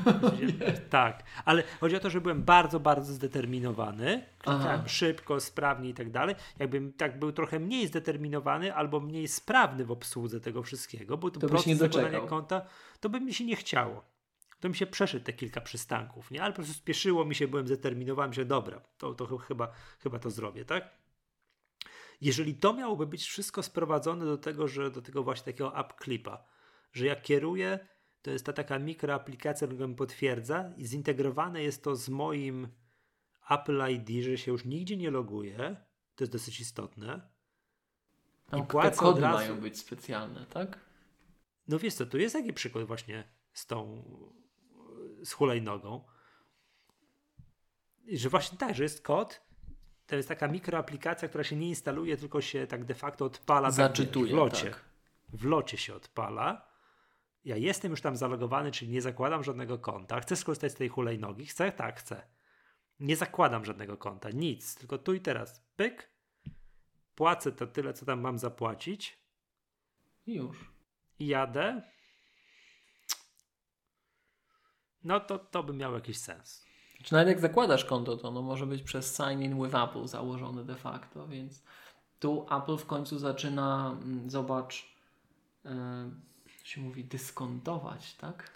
tak, 0.90 1.24
ale 1.46 1.64
chodzi 1.80 1.96
o 1.96 2.00
to, 2.00 2.10
że 2.10 2.22
byłem 2.22 2.44
bardzo, 2.44 2.80
bardzo 2.80 3.14
zdeterminowany. 3.14 4.26
Klikałem 4.38 4.88
szybko, 4.88 5.40
sprawnie 5.40 5.90
i 5.90 5.94
tak 5.94 6.12
dalej. 6.12 6.36
Jakbym 6.60 6.94
tak 6.94 7.20
był 7.20 7.32
trochę 7.32 7.60
mniej 7.60 7.88
zdeterminowany 7.88 8.74
albo 8.74 9.00
mniej 9.00 9.28
sprawny 9.28 9.86
w 9.86 9.92
obsłudze 9.92 10.40
tego 10.40 10.64
wszystkiego, 10.64 11.18
bo 11.18 11.32
to, 11.32 11.40
to 11.40 11.48
proces 11.48 11.78
zakładania 11.78 12.20
konta, 12.20 12.62
to 13.00 13.10
by 13.10 13.20
mi 13.20 13.34
się 13.34 13.46
nie 13.46 13.56
chciało. 13.56 14.04
To 14.60 14.70
mi 14.70 14.76
się 14.76 14.88
przeszedł 14.88 15.26
te 15.26 15.34
kilka 15.34 15.62
przystanków, 15.62 16.32
nie? 16.32 16.44
Ale 16.44 16.52
po 16.52 16.56
prostu 16.56 16.74
spieszyło 16.74 17.26
mi 17.26 17.36
się, 17.36 17.48
byłem 17.48 17.68
zdeterminowany, 17.68 18.34
że 18.34 18.46
dobra, 18.46 18.82
to, 18.98 19.14
to 19.14 19.38
chyba, 19.38 19.72
chyba 20.00 20.20
to 20.20 20.30
zrobię, 20.30 20.66
tak? 20.66 20.98
Jeżeli 22.22 22.56
to 22.56 22.74
miałoby 22.74 23.08
być 23.08 23.24
wszystko 23.24 23.64
sprowadzone 23.64 24.26
do 24.26 24.38
tego, 24.38 24.68
że 24.68 24.92
do 24.92 25.02
tego 25.02 25.24
właśnie 25.24 25.46
takiego 25.46 25.80
app 25.80 25.94
clipa, 26.04 26.44
że 26.94 27.06
ja 27.06 27.16
kieruję 27.16 27.80
to 28.22 28.32
jest 28.32 28.46
ta 28.46 28.54
taka 28.54 28.80
mikroaplikacja, 28.80 29.68
która 29.68 29.88
mi 29.88 29.96
potwierdza 29.96 30.74
i 30.78 30.86
zintegrowane 30.86 31.64
jest 31.64 31.84
to 31.84 31.96
z 31.96 32.10
moim 32.10 32.68
Apple 33.50 33.82
ID, 33.90 34.24
że 34.24 34.38
się 34.38 34.52
już 34.52 34.66
nigdzie 34.66 34.98
nie 34.98 35.12
loguje. 35.12 35.58
To 36.16 36.24
jest 36.24 36.32
dosyć 36.32 36.60
istotne. 36.60 37.30
Tam 38.50 38.60
I 38.60 38.64
płacę 38.64 38.98
kody 38.98 39.22
razu... 39.22 39.38
mają 39.38 39.60
być 39.60 39.80
specjalne, 39.80 40.46
tak? 40.46 40.80
No 41.68 41.80
wiesz 41.80 41.94
co, 41.94 42.06
tu 42.06 42.18
jest 42.18 42.36
taki 42.36 42.54
przykład 42.54 42.86
właśnie 42.86 43.24
z 43.54 43.66
tą 43.66 44.04
z 45.24 45.32
hulajnogą. 45.32 46.04
Że 48.12 48.30
właśnie 48.30 48.58
tak, 48.58 48.76
że 48.76 48.84
jest 48.84 49.04
kod, 49.04 49.42
to 50.08 50.16
jest 50.16 50.28
taka 50.28 50.48
mikroaplikacja, 50.48 51.28
która 51.28 51.44
się 51.44 51.56
nie 51.56 51.70
instaluje, 51.70 52.18
tylko 52.18 52.42
się 52.42 52.68
tak 52.68 52.86
de 52.86 52.96
facto 52.96 53.26
odpala 53.26 53.72
Zaczytuje, 53.72 54.26
tak, 54.26 54.34
w 54.34 54.38
locie. 54.38 54.70
Tak. 54.72 54.86
W 55.34 55.46
locie 55.46 55.78
się 55.78 55.96
odpala 55.96 56.68
ja 57.48 57.58
jestem 57.58 57.92
już 57.92 58.02
tam 58.02 58.18
zalogowany, 58.18 58.72
czyli 58.72 58.92
nie 58.92 59.02
zakładam 59.02 59.44
żadnego 59.44 59.80
konta. 59.80 60.20
Chcę 60.20 60.36
skorzystać 60.36 60.72
z 60.72 60.76
tej 60.76 60.90
hulajnogi? 60.90 61.46
Chcę? 61.46 61.72
Tak, 61.72 62.00
chcę. 62.00 62.28
Nie 63.00 63.16
zakładam 63.16 63.66
żadnego 63.66 63.98
konta, 63.98 64.30
nic, 64.30 64.76
tylko 64.76 64.98
tu 64.98 65.14
i 65.14 65.22
teraz. 65.22 65.62
Pyk, 65.76 66.12
płacę 67.16 67.52
to 67.52 67.68
tyle, 67.68 67.94
co 67.94 68.06
tam 68.06 68.22
mam 68.22 68.40
zapłacić. 68.40 69.20
I 70.26 70.34
już. 70.34 70.72
I 71.20 71.28
jadę. 71.28 71.82
No 75.04 75.20
to, 75.20 75.40
to 75.40 75.64
by 75.64 75.74
miało 75.74 75.96
jakiś 75.96 76.18
sens. 76.18 76.66
Czy 77.04 77.14
nawet 77.14 77.28
jak 77.28 77.40
zakładasz 77.40 77.86
konto, 77.86 78.18
to 78.18 78.28
ono 78.28 78.42
może 78.42 78.66
być 78.66 78.84
przez 78.84 79.18
sign 79.18 79.42
in 79.42 79.64
with 79.64 79.76
Apple 79.76 80.08
założone 80.08 80.66
de 80.66 80.76
facto, 80.76 81.28
więc 81.28 81.64
tu 82.20 82.46
Apple 82.52 82.78
w 82.78 82.86
końcu 82.86 83.20
zaczyna, 83.20 83.98
mm, 84.04 84.30
zobacz, 84.30 84.96
yy, 85.66 85.72
się 86.68 86.82
mówi, 86.82 87.04
dyskontować, 87.04 88.16
tak? 88.16 88.52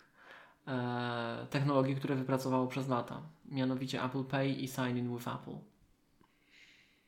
E, 0.67 1.47
technologii, 1.49 1.95
które 1.95 2.15
wypracowało 2.15 2.67
przez 2.67 2.87
lata. 2.87 3.21
Mianowicie 3.45 4.03
Apple 4.03 4.23
Pay 4.23 4.49
i 4.49 4.67
Sign 4.67 4.97
in 4.97 5.17
with 5.17 5.27
Apple. 5.27 5.57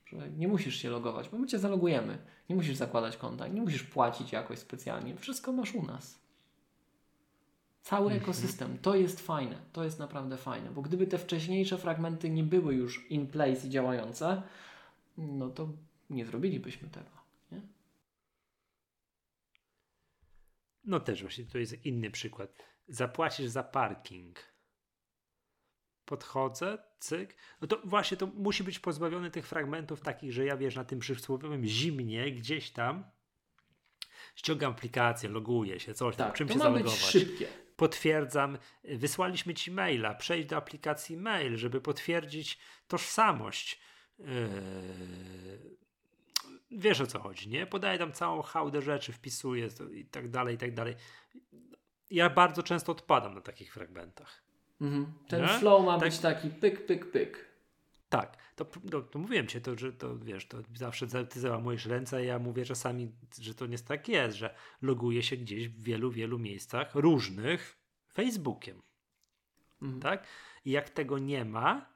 Że 0.05 0.29
nie 0.29 0.47
musisz 0.47 0.75
się 0.75 0.89
logować, 0.89 1.29
bo 1.29 1.37
my 1.37 1.47
cię 1.47 1.59
zalogujemy. 1.59 2.17
Nie 2.49 2.55
musisz 2.55 2.75
zakładać 2.75 3.17
konta, 3.17 3.47
nie 3.47 3.61
musisz 3.61 3.83
płacić 3.83 4.31
jakoś 4.31 4.59
specjalnie. 4.59 5.15
Wszystko 5.15 5.51
masz 5.51 5.75
u 5.75 5.85
nas. 5.85 6.19
Cały 7.81 8.05
mhm. 8.05 8.21
ekosystem. 8.21 8.77
To 8.81 8.95
jest 8.95 9.19
fajne. 9.19 9.55
To 9.73 9.83
jest 9.83 9.99
naprawdę 9.99 10.37
fajne, 10.37 10.71
bo 10.71 10.81
gdyby 10.81 11.07
te 11.07 11.17
wcześniejsze 11.17 11.77
fragmenty 11.77 12.29
nie 12.29 12.43
były 12.43 12.75
już 12.75 13.11
in 13.11 13.27
place 13.27 13.67
i 13.67 13.69
działające, 13.69 14.41
no 15.17 15.49
to 15.49 15.69
nie 16.09 16.25
zrobilibyśmy 16.25 16.89
tego. 16.89 17.22
No 20.83 20.99
też 20.99 21.21
właśnie, 21.21 21.45
to 21.45 21.57
jest 21.57 21.85
inny 21.85 22.11
przykład. 22.11 22.57
Zapłacisz 22.87 23.47
za 23.47 23.63
parking. 23.63 24.53
Podchodzę, 26.05 26.77
cyk. 26.99 27.35
No 27.61 27.67
to 27.67 27.81
właśnie 27.83 28.17
to 28.17 28.27
musi 28.27 28.63
być 28.63 28.79
pozbawiony 28.79 29.31
tych 29.31 29.47
fragmentów 29.47 30.01
takich, 30.01 30.33
że 30.33 30.45
ja 30.45 30.57
wiesz, 30.57 30.75
na 30.75 30.85
tym 30.85 30.99
przysłowiowym 30.99 31.65
zimnie 31.65 32.31
gdzieś 32.31 32.71
tam 32.71 33.03
ściągam 34.35 34.71
aplikację, 34.71 35.29
loguję 35.29 35.79
się, 35.79 35.93
coś 35.93 36.15
tak, 36.15 36.27
tam, 36.27 36.35
czym 36.35 36.49
się 36.49 36.59
zalogować. 36.59 36.99
szybkie. 36.99 37.47
Potwierdzam, 37.75 38.57
wysłaliśmy 38.83 39.53
ci 39.53 39.71
maila, 39.71 40.15
przejdź 40.15 40.47
do 40.47 40.57
aplikacji 40.57 41.17
mail, 41.17 41.57
żeby 41.57 41.81
potwierdzić 41.81 42.59
tożsamość. 42.87 43.81
Yy 44.19 45.83
wiesz 46.71 47.01
o 47.01 47.07
co 47.07 47.19
chodzi, 47.19 47.49
nie? 47.49 47.65
Podaję 47.65 47.99
tam 47.99 48.11
całą 48.11 48.41
hałdę 48.41 48.81
rzeczy, 48.81 49.13
wpisuję 49.13 49.69
i 49.93 50.05
tak 50.05 50.29
dalej, 50.29 50.55
i 50.55 50.57
tak 50.57 50.73
dalej. 50.73 50.95
Ja 52.09 52.29
bardzo 52.29 52.63
często 52.63 52.91
odpadam 52.91 53.35
na 53.35 53.41
takich 53.41 53.73
fragmentach. 53.73 54.43
Mhm. 54.81 55.13
Ten 55.27 55.41
nie? 55.41 55.47
flow 55.47 55.85
ma 55.85 55.99
tak. 55.99 56.09
być 56.09 56.19
taki 56.19 56.49
pyk, 56.49 56.85
pyk, 56.85 57.11
pyk. 57.11 57.53
Tak, 58.09 58.37
to, 58.55 58.65
to, 58.65 59.01
to 59.01 59.19
mówiłem 59.19 59.47
ci, 59.47 59.61
to, 59.61 59.77
że 59.77 59.93
to 59.93 60.17
wiesz, 60.17 60.47
to 60.47 60.57
zawsze 60.75 61.07
ty 61.25 61.39
załamujesz 61.39 61.85
ręce, 61.85 62.17
a 62.17 62.19
ja 62.19 62.39
mówię 62.39 62.65
czasami, 62.65 63.11
że 63.39 63.55
to 63.55 63.65
nie 63.65 63.79
tak 63.79 64.07
jest, 64.07 64.37
że 64.37 64.55
loguję 64.81 65.23
się 65.23 65.37
gdzieś 65.37 65.69
w 65.69 65.83
wielu, 65.83 66.11
wielu 66.11 66.39
miejscach 66.39 66.95
różnych 66.95 67.77
Facebookiem. 68.13 68.81
Mhm. 69.81 70.01
Tak? 70.01 70.27
I 70.65 70.71
jak 70.71 70.89
tego 70.89 71.19
nie 71.19 71.45
ma, 71.45 71.92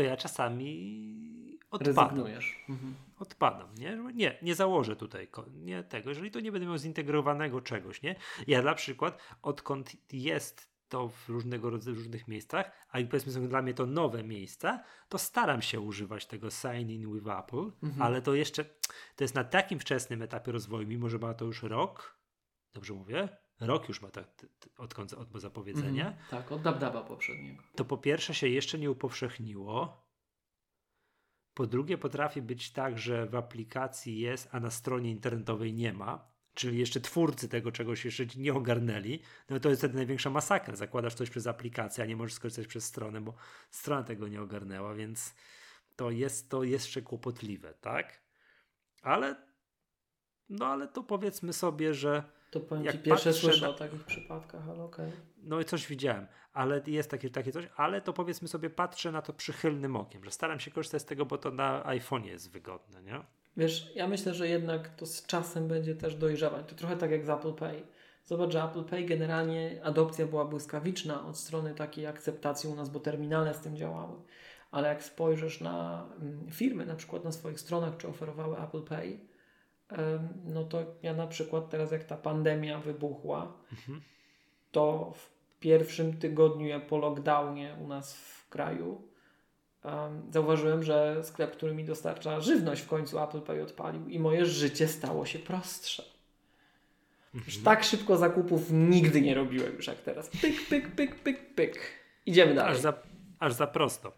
to 0.00 0.04
ja 0.04 0.16
czasami 0.16 1.58
odpadam. 1.70 2.26
Mhm. 2.68 2.94
Odpadam, 3.18 3.74
nie? 3.78 3.98
Nie, 4.14 4.38
nie 4.42 4.54
założę 4.54 4.96
tutaj 4.96 5.28
nie 5.54 5.82
tego, 5.82 6.08
jeżeli 6.08 6.30
to 6.30 6.40
nie 6.40 6.52
będę 6.52 6.66
miał 6.66 6.78
zintegrowanego 6.78 7.60
czegoś, 7.60 8.02
nie? 8.02 8.16
Ja 8.46 8.62
na 8.62 8.74
przykład, 8.74 9.18
odkąd 9.42 9.96
jest 10.12 10.70
to 10.88 11.08
w 11.08 11.28
różnego 11.28 11.70
rodzaju 11.70 11.96
różnych 11.96 12.28
miejscach, 12.28 12.86
a 12.88 12.98
powiedzmy 12.98 13.32
są 13.32 13.48
dla 13.48 13.62
mnie 13.62 13.74
to 13.74 13.86
nowe 13.86 14.24
miejsca, 14.24 14.84
to 15.08 15.18
staram 15.18 15.62
się 15.62 15.80
używać 15.80 16.26
tego 16.26 16.50
sign 16.50 16.90
in 16.90 17.14
with 17.14 17.26
Apple, 17.38 17.70
mhm. 17.82 18.02
ale 18.02 18.22
to 18.22 18.34
jeszcze 18.34 18.64
to 19.16 19.24
jest 19.24 19.34
na 19.34 19.44
takim 19.44 19.78
wczesnym 19.78 20.22
etapie 20.22 20.52
rozwoju, 20.52 20.88
mimo 20.88 21.08
że 21.08 21.18
ma 21.18 21.34
to 21.34 21.44
już 21.44 21.62
rok, 21.62 22.18
dobrze 22.74 22.94
mówię? 22.94 23.28
Rok 23.60 23.88
już 23.88 24.02
ma 24.02 24.10
tak, 24.10 24.46
odkąd 24.78 25.12
od 25.12 25.28
zapowiedzenia. 25.34 26.06
Mhm. 26.06 26.26
tak, 26.30 26.52
od 26.52 26.62
Dabdaba 26.62 27.02
poprzedniego. 27.02 27.62
To 27.76 27.84
po 27.84 27.98
pierwsze 27.98 28.34
się 28.34 28.48
jeszcze 28.48 28.78
nie 28.78 28.90
upowszechniło. 28.90 30.04
Po 31.54 31.66
drugie 31.66 31.98
potrafi 31.98 32.42
być 32.42 32.72
tak, 32.72 32.98
że 32.98 33.26
w 33.26 33.34
aplikacji 33.34 34.20
jest, 34.20 34.48
a 34.52 34.60
na 34.60 34.70
stronie 34.70 35.10
internetowej 35.10 35.74
nie 35.74 35.92
ma 35.92 36.30
czyli 36.54 36.78
jeszcze 36.78 37.00
twórcy 37.00 37.48
tego 37.48 37.72
czegoś 37.72 38.04
jeszcze 38.04 38.26
nie 38.36 38.54
ogarnęli, 38.54 39.20
no 39.50 39.60
to 39.60 39.68
jest 39.68 39.80
wtedy 39.80 39.94
największa 39.94 40.30
masakra. 40.30 40.76
Zakładasz 40.76 41.14
coś 41.14 41.30
przez 41.30 41.46
aplikację, 41.46 42.04
a 42.04 42.06
nie 42.06 42.16
możesz 42.16 42.34
skorzystać 42.34 42.66
przez 42.66 42.84
stronę, 42.84 43.20
bo 43.20 43.34
strona 43.70 44.02
tego 44.02 44.28
nie 44.28 44.42
ogarnęła, 44.42 44.94
więc 44.94 45.34
to 45.96 46.10
jest 46.10 46.50
to 46.50 46.62
jeszcze 46.62 47.02
kłopotliwe, 47.02 47.74
tak? 47.74 48.20
Ale 49.02 49.36
no 50.48 50.66
ale 50.66 50.88
to 50.88 51.02
powiedzmy 51.02 51.52
sobie, 51.52 51.94
że 51.94 52.22
to 52.50 52.60
powiem 52.60 52.84
jak 52.84 52.94
ci, 52.94 53.02
pierwsze 53.02 53.32
słyszę 53.32 53.60
na... 53.60 53.68
o 53.68 53.74
takich 53.74 54.04
przypadkach, 54.04 54.68
ale 54.68 54.82
okej. 54.82 55.08
Okay. 55.08 55.20
No 55.42 55.60
i 55.60 55.64
coś 55.64 55.86
widziałem, 55.86 56.26
ale 56.52 56.82
jest 56.86 57.10
takie, 57.10 57.30
takie 57.30 57.52
coś, 57.52 57.68
ale 57.76 58.00
to 58.00 58.12
powiedzmy 58.12 58.48
sobie 58.48 58.70
patrzę 58.70 59.12
na 59.12 59.22
to 59.22 59.32
przychylnym 59.32 59.96
okiem, 59.96 60.24
że 60.24 60.30
staram 60.30 60.60
się 60.60 60.70
korzystać 60.70 61.02
z 61.02 61.04
tego, 61.04 61.26
bo 61.26 61.38
to 61.38 61.50
na 61.50 61.82
iPhone'ie 61.82 62.26
jest 62.26 62.50
wygodne, 62.50 63.02
nie? 63.02 63.20
Wiesz, 63.56 63.92
ja 63.94 64.08
myślę, 64.08 64.34
że 64.34 64.48
jednak 64.48 64.88
to 64.88 65.06
z 65.06 65.26
czasem 65.26 65.68
będzie 65.68 65.94
też 65.94 66.14
dojrzewać. 66.14 66.66
To 66.68 66.74
trochę 66.74 66.96
tak 66.96 67.10
jak 67.10 67.24
z 67.24 67.28
Apple 67.28 67.52
Pay. 67.52 67.82
Zobacz, 68.24 68.52
że 68.52 68.64
Apple 68.64 68.84
Pay 68.84 69.04
generalnie 69.04 69.80
adopcja 69.84 70.26
była 70.26 70.44
błyskawiczna 70.44 71.26
od 71.26 71.38
strony 71.38 71.74
takiej 71.74 72.06
akceptacji 72.06 72.70
u 72.70 72.74
nas, 72.74 72.88
bo 72.88 73.00
terminale 73.00 73.54
z 73.54 73.60
tym 73.60 73.76
działały. 73.76 74.16
Ale 74.70 74.88
jak 74.88 75.02
spojrzysz 75.02 75.60
na 75.60 76.06
mm, 76.20 76.50
firmy, 76.50 76.86
na 76.86 76.94
przykład 76.94 77.24
na 77.24 77.32
swoich 77.32 77.60
stronach, 77.60 77.96
czy 77.96 78.08
oferowały 78.08 78.58
Apple 78.58 78.82
Pay, 78.82 79.20
no 80.44 80.64
to 80.64 80.84
ja 81.02 81.14
na 81.14 81.26
przykład 81.26 81.68
teraz, 81.68 81.92
jak 81.92 82.04
ta 82.04 82.16
pandemia 82.16 82.78
wybuchła, 82.78 83.52
mhm. 83.72 84.00
to 84.72 85.12
w 85.14 85.30
pierwszym 85.60 86.16
tygodniu 86.16 86.80
po 86.80 86.98
lockdownie 86.98 87.76
u 87.84 87.86
nas 87.86 88.16
w 88.16 88.48
kraju 88.48 89.02
um, 89.84 90.22
zauważyłem, 90.32 90.82
że 90.82 91.24
sklep, 91.24 91.52
który 91.52 91.74
mi 91.74 91.84
dostarcza 91.84 92.40
żywność 92.40 92.82
w 92.82 92.86
końcu 92.86 93.18
Apple 93.18 93.40
Pay 93.40 93.62
odpalił 93.62 94.08
i 94.08 94.18
moje 94.18 94.46
życie 94.46 94.88
stało 94.88 95.26
się 95.26 95.38
prostsze. 95.38 96.02
Mhm. 97.34 97.64
tak 97.64 97.84
szybko 97.84 98.16
zakupów 98.16 98.70
nigdy 98.70 99.20
nie 99.20 99.34
robiłem 99.34 99.76
już 99.76 99.86
jak 99.86 99.98
teraz. 99.98 100.28
Pyk, 100.28 100.68
pyk, 100.68 100.94
pyk, 100.94 101.14
pyk, 101.14 101.54
pyk. 101.54 101.80
Idziemy 102.26 102.54
dalej. 102.54 102.72
Aż 102.72 102.80
za, 102.80 102.92
aż 103.38 103.52
za 103.52 103.66
prosto. 103.66 104.12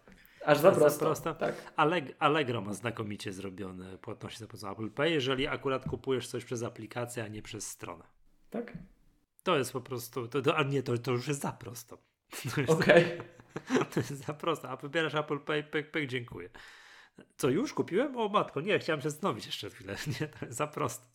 Aż 0.45 0.57
za 0.57 0.71
prosto. 0.71 0.99
Za 0.99 1.05
prosto. 1.05 1.33
Tak. 1.33 1.73
Alleg 1.75 2.15
Allegro 2.19 2.61
ma 2.61 2.73
znakomicie 2.73 3.33
zrobione 3.33 3.97
płatności 3.97 4.39
za 4.39 4.47
pomocą 4.47 4.71
Apple 4.71 4.89
Pay, 4.89 5.11
jeżeli 5.11 5.47
akurat 5.47 5.89
kupujesz 5.89 6.27
coś 6.27 6.45
przez 6.45 6.63
aplikację, 6.63 7.23
a 7.23 7.27
nie 7.27 7.41
przez 7.41 7.67
stronę. 7.67 8.03
Tak? 8.49 8.73
To 9.43 9.57
jest 9.57 9.73
po 9.73 9.81
prostu, 9.81 10.27
to, 10.27 10.41
to, 10.41 10.57
a 10.57 10.63
nie, 10.63 10.83
to, 10.83 10.97
to 10.97 11.11
już 11.11 11.27
jest 11.27 11.41
za 11.41 11.51
prosto. 11.51 11.97
Okej. 12.67 13.19
Okay. 13.19 13.33
To 13.93 13.99
jest 13.99 14.25
za 14.25 14.33
proste. 14.33 14.69
A 14.69 14.75
wybierasz 14.75 15.15
Apple 15.15 15.39
Pay, 15.39 15.63
pyk, 15.63 15.91
pyk, 15.91 16.09
dziękuję. 16.09 16.49
Co 17.37 17.49
już 17.49 17.73
kupiłem? 17.73 18.17
O 18.17 18.29
matko, 18.29 18.61
nie, 18.61 18.79
chciałem 18.79 19.01
się 19.01 19.09
zastanowić 19.09 19.45
jeszcze 19.45 19.69
chwilę. 19.69 19.95
Nie, 20.21 20.27
to 20.27 20.45
jest 20.45 20.57
za 20.57 20.67
proste. 20.67 21.05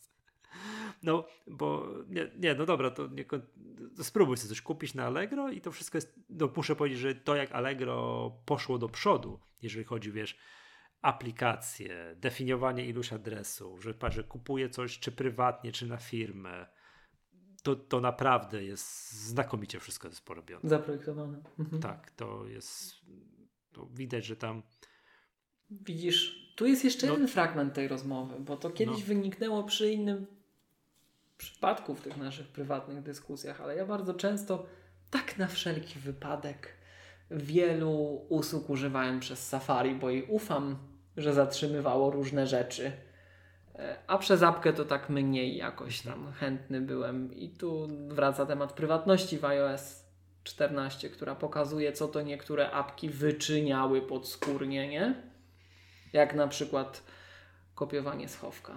No, 1.03 1.25
bo 1.47 1.87
nie, 2.09 2.31
nie 2.37 2.55
no 2.55 2.65
dobra, 2.65 2.91
to, 2.91 3.07
nie, 3.07 3.25
to 3.25 4.03
spróbuj 4.03 4.37
sobie 4.37 4.49
coś 4.49 4.61
kupić 4.61 4.93
na 4.93 5.05
Allegro 5.05 5.49
i 5.49 5.61
to 5.61 5.71
wszystko 5.71 5.97
jest, 5.97 6.19
no 6.29 6.49
muszę 6.55 6.75
powiedzieć, 6.75 6.99
że 6.99 7.15
to 7.15 7.35
jak 7.35 7.51
Allegro 7.51 8.31
poszło 8.45 8.77
do 8.77 8.89
przodu, 8.89 9.39
jeżeli 9.61 9.85
chodzi, 9.85 10.11
wiesz, 10.11 10.37
aplikacje, 11.01 12.15
definiowanie 12.17 12.85
iluś 12.85 13.13
adresów, 13.13 13.83
że, 13.83 13.93
że 14.09 14.23
kupuję 14.23 14.69
coś 14.69 14.99
czy 14.99 15.11
prywatnie, 15.11 15.71
czy 15.71 15.87
na 15.87 15.97
firmę, 15.97 16.67
to, 17.63 17.75
to 17.75 18.01
naprawdę 18.01 18.63
jest 18.63 19.11
znakomicie 19.11 19.79
wszystko 19.79 20.07
jest 20.07 20.25
porobione. 20.25 20.69
Zaprojektowane. 20.69 21.43
Mhm. 21.59 21.81
Tak, 21.81 22.11
to 22.11 22.47
jest 22.47 22.93
to 23.71 23.85
widać, 23.85 24.25
że 24.25 24.35
tam 24.35 24.63
Widzisz, 25.71 26.53
tu 26.55 26.67
jest 26.67 26.83
jeszcze 26.83 27.07
no. 27.07 27.13
jeden 27.13 27.27
fragment 27.27 27.73
tej 27.73 27.87
rozmowy, 27.87 28.35
bo 28.39 28.57
to 28.57 28.69
kiedyś 28.69 28.99
no. 28.99 29.05
wyniknęło 29.05 29.63
przy 29.63 29.91
innym 29.91 30.27
przypadku 31.39 31.95
w 31.95 32.01
tych 32.01 32.17
naszych 32.17 32.47
prywatnych 32.47 33.03
dyskusjach, 33.03 33.61
ale 33.61 33.75
ja 33.75 33.85
bardzo 33.85 34.13
często 34.13 34.65
tak 35.11 35.37
na 35.37 35.47
wszelki 35.47 35.99
wypadek 35.99 36.73
wielu 37.31 38.25
usług 38.29 38.69
używałem 38.69 39.19
przez 39.19 39.47
Safari, 39.47 39.95
bo 39.95 40.09
jej 40.09 40.23
ufam, 40.23 40.77
że 41.17 41.33
zatrzymywało 41.33 42.11
różne 42.11 42.47
rzeczy 42.47 42.91
a 44.07 44.17
przez 44.17 44.43
apkę 44.43 44.73
to 44.73 44.85
tak 44.85 45.09
mniej 45.09 45.57
jakoś 45.57 46.01
tam 46.01 46.31
chętny 46.33 46.81
byłem. 46.81 47.35
I 47.35 47.49
tu 47.49 47.87
wraca 48.07 48.45
temat 48.45 48.73
prywatności 48.73 49.37
w 49.37 49.45
iOS 49.45 50.03
14, 50.43 51.09
która 51.09 51.35
pokazuje, 51.35 51.93
co 51.93 52.07
to 52.07 52.21
niektóre 52.21 52.71
apki 52.71 53.09
wyczyniały 53.09 54.01
podskórnie, 54.01 54.87
nie? 54.87 55.23
Jak 56.13 56.35
na 56.35 56.47
przykład 56.47 57.03
kopiowanie 57.75 58.29
schowka 58.29 58.73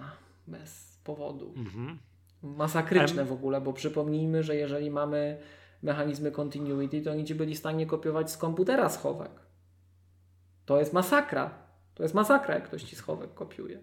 bez 0.46 1.00
powodu. 1.04 1.54
Mhm. 1.56 1.98
Masakryczne 2.42 3.24
w 3.24 3.32
ogóle, 3.32 3.60
bo 3.60 3.72
przypomnijmy, 3.72 4.42
że 4.42 4.56
jeżeli 4.56 4.90
mamy 4.90 5.40
mechanizmy 5.82 6.30
continuity, 6.30 7.02
to 7.02 7.10
oni 7.10 7.24
ci 7.24 7.34
byli 7.34 7.54
w 7.54 7.58
stanie 7.58 7.86
kopiować 7.86 8.30
z 8.30 8.36
komputera 8.36 8.88
schowek. 8.88 9.30
To 10.64 10.78
jest 10.78 10.92
masakra. 10.92 11.62
To 11.94 12.02
jest 12.02 12.14
masakra, 12.14 12.54
jak 12.54 12.64
ktoś 12.64 12.82
ci 12.82 12.96
schowek 12.96 13.34
kopiuje. 13.34 13.80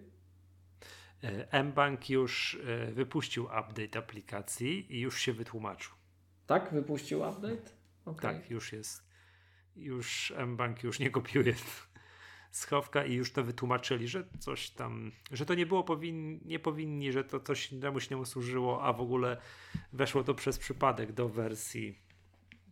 E, 1.22 1.62
mBank 1.64 2.10
już 2.10 2.58
e, 2.66 2.92
wypuścił 2.92 3.44
update 3.44 3.98
aplikacji 3.98 4.96
i 4.96 5.00
już 5.00 5.20
się 5.20 5.32
wytłumaczył. 5.32 5.92
Tak? 6.46 6.72
Wypuścił 6.72 7.18
update? 7.18 7.70
Okay. 8.04 8.34
Tak, 8.34 8.50
już 8.50 8.72
jest. 8.72 9.10
Już 9.76 10.32
mBank 10.46 10.82
już 10.82 10.98
nie 10.98 11.10
kopiuje 11.10 11.54
schowka 12.50 13.04
i 13.04 13.14
już 13.14 13.32
to 13.32 13.44
wytłumaczyli, 13.44 14.08
że 14.08 14.24
coś 14.38 14.70
tam, 14.70 15.12
że 15.32 15.46
to 15.46 15.54
nie 15.54 15.66
było 15.66 15.84
powinni, 15.84 16.40
nie 16.44 16.58
powinni, 16.58 17.12
że 17.12 17.24
to 17.24 17.40
coś 17.40 17.70
czemuś 17.80 18.10
nie 18.10 18.26
służyło, 18.26 18.82
a 18.82 18.92
w 18.92 19.00
ogóle 19.00 19.36
weszło 19.92 20.24
to 20.24 20.34
przez 20.34 20.58
przypadek 20.58 21.12
do 21.12 21.28
wersji 21.28 21.98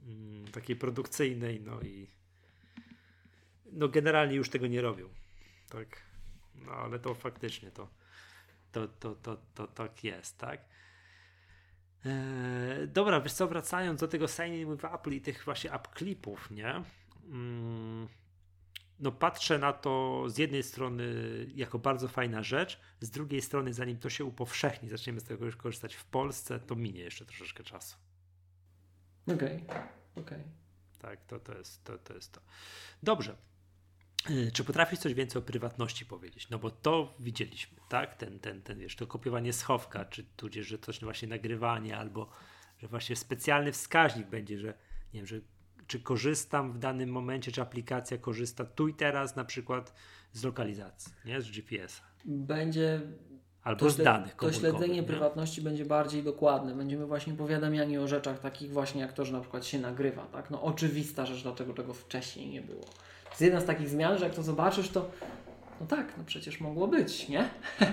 mm, 0.06 0.48
takiej 0.48 0.76
produkcyjnej, 0.76 1.60
no 1.60 1.80
i 1.80 2.06
no 3.72 3.88
generalnie 3.88 4.36
już 4.36 4.50
tego 4.50 4.66
nie 4.66 4.80
robią. 4.80 5.08
Tak. 5.68 6.02
No 6.54 6.72
ale 6.72 6.98
to 6.98 7.14
faktycznie 7.14 7.70
to 7.70 7.88
to, 8.72 8.88
to, 8.88 9.14
to, 9.14 9.36
to 9.54 9.66
tak 9.66 10.04
jest, 10.04 10.38
tak? 10.38 10.60
Eee, 12.04 12.88
dobra, 12.88 13.20
wiesz 13.20 13.32
co, 13.32 13.48
wracając 13.48 14.00
do 14.00 14.08
tego 14.08 14.28
signing 14.28 14.70
with 14.70 14.94
Apple 14.94 15.12
i 15.12 15.20
tych 15.20 15.44
właśnie 15.44 15.72
app 15.72 15.98
clipów, 15.98 16.50
nie? 16.50 16.82
Mm, 17.24 18.08
no 19.00 19.12
patrzę 19.12 19.58
na 19.58 19.72
to 19.72 20.24
z 20.28 20.38
jednej 20.38 20.62
strony 20.62 21.04
jako 21.54 21.78
bardzo 21.78 22.08
fajna 22.08 22.42
rzecz, 22.42 22.80
z 23.00 23.10
drugiej 23.10 23.42
strony 23.42 23.74
zanim 23.74 23.98
to 23.98 24.10
się 24.10 24.24
upowszechni, 24.24 24.88
zaczniemy 24.88 25.20
z 25.20 25.24
tego 25.24 25.44
już 25.44 25.56
korzystać 25.56 25.94
w 25.94 26.04
Polsce, 26.04 26.60
to 26.60 26.76
minie 26.76 27.00
jeszcze 27.00 27.26
troszeczkę 27.26 27.64
czasu. 27.64 27.96
Okej, 29.26 29.36
okay. 29.36 29.82
okej. 30.16 30.22
Okay. 30.22 30.44
Tak, 30.98 31.24
to, 31.24 31.40
to, 31.40 31.58
jest, 31.58 31.84
to, 31.84 31.98
to 31.98 32.14
jest 32.14 32.32
to. 32.32 32.40
Dobrze. 33.02 33.36
Y, 34.30 34.52
czy 34.52 34.64
potrafisz 34.64 34.98
coś 34.98 35.14
więcej 35.14 35.42
o 35.42 35.44
prywatności 35.44 36.06
powiedzieć? 36.06 36.50
No 36.50 36.58
bo 36.58 36.70
to 36.70 37.14
widzieliśmy, 37.20 37.78
tak? 37.88 38.14
Ten, 38.14 38.40
ten, 38.40 38.62
ten 38.62 38.78
wiesz, 38.78 38.96
to 38.96 39.06
kopiowanie 39.06 39.52
schowka, 39.52 40.04
czy 40.04 40.24
tudzież, 40.24 40.66
że 40.66 40.78
coś 40.78 41.00
właśnie 41.00 41.28
nagrywanie, 41.28 41.98
albo 41.98 42.30
że 42.78 42.88
właśnie 42.88 43.16
specjalny 43.16 43.72
wskaźnik 43.72 44.26
będzie, 44.26 44.58
że 44.58 44.74
nie 45.14 45.20
wiem, 45.20 45.26
że 45.26 45.40
czy 45.88 46.00
korzystam 46.00 46.72
w 46.72 46.78
danym 46.78 47.10
momencie, 47.10 47.52
czy 47.52 47.62
aplikacja 47.62 48.18
korzysta 48.18 48.64
tu 48.64 48.88
i 48.88 48.94
teraz 48.94 49.36
na 49.36 49.44
przykład 49.44 49.94
z 50.32 50.44
lokalizacji, 50.44 51.12
nie? 51.24 51.40
Z 51.40 51.50
GPS-a. 51.50 52.02
Będzie 52.24 53.00
Albo 53.62 53.80
to 53.80 53.90
z 53.90 53.96
danych 53.96 54.34
To 54.34 54.52
śledzenie 54.52 54.94
nie? 54.94 55.02
prywatności 55.02 55.62
będzie 55.62 55.84
bardziej 55.84 56.22
dokładne. 56.22 56.74
Będziemy 56.74 57.06
właśnie 57.06 57.34
powiadamiani 57.34 57.98
o 57.98 58.08
rzeczach 58.08 58.38
takich 58.38 58.72
właśnie 58.72 59.00
jak 59.00 59.12
to, 59.12 59.24
że 59.24 59.32
na 59.32 59.40
przykład 59.40 59.66
się 59.66 59.78
nagrywa. 59.78 60.26
Tak? 60.26 60.50
No 60.50 60.62
oczywista 60.62 61.26
rzecz, 61.26 61.42
dlaczego 61.42 61.74
tego 61.74 61.94
wcześniej 61.94 62.48
nie 62.48 62.62
było 62.62 62.84
jest 63.38 63.40
jedna 63.40 63.60
z 63.60 63.64
takich 63.64 63.88
zmian, 63.88 64.18
że 64.18 64.24
jak 64.24 64.34
to 64.34 64.42
zobaczysz, 64.42 64.88
to 64.88 65.10
no 65.80 65.86
tak, 65.86 66.14
no 66.18 66.24
przecież 66.26 66.60
mogło 66.60 66.88
być, 66.88 67.28
nie? 67.28 67.48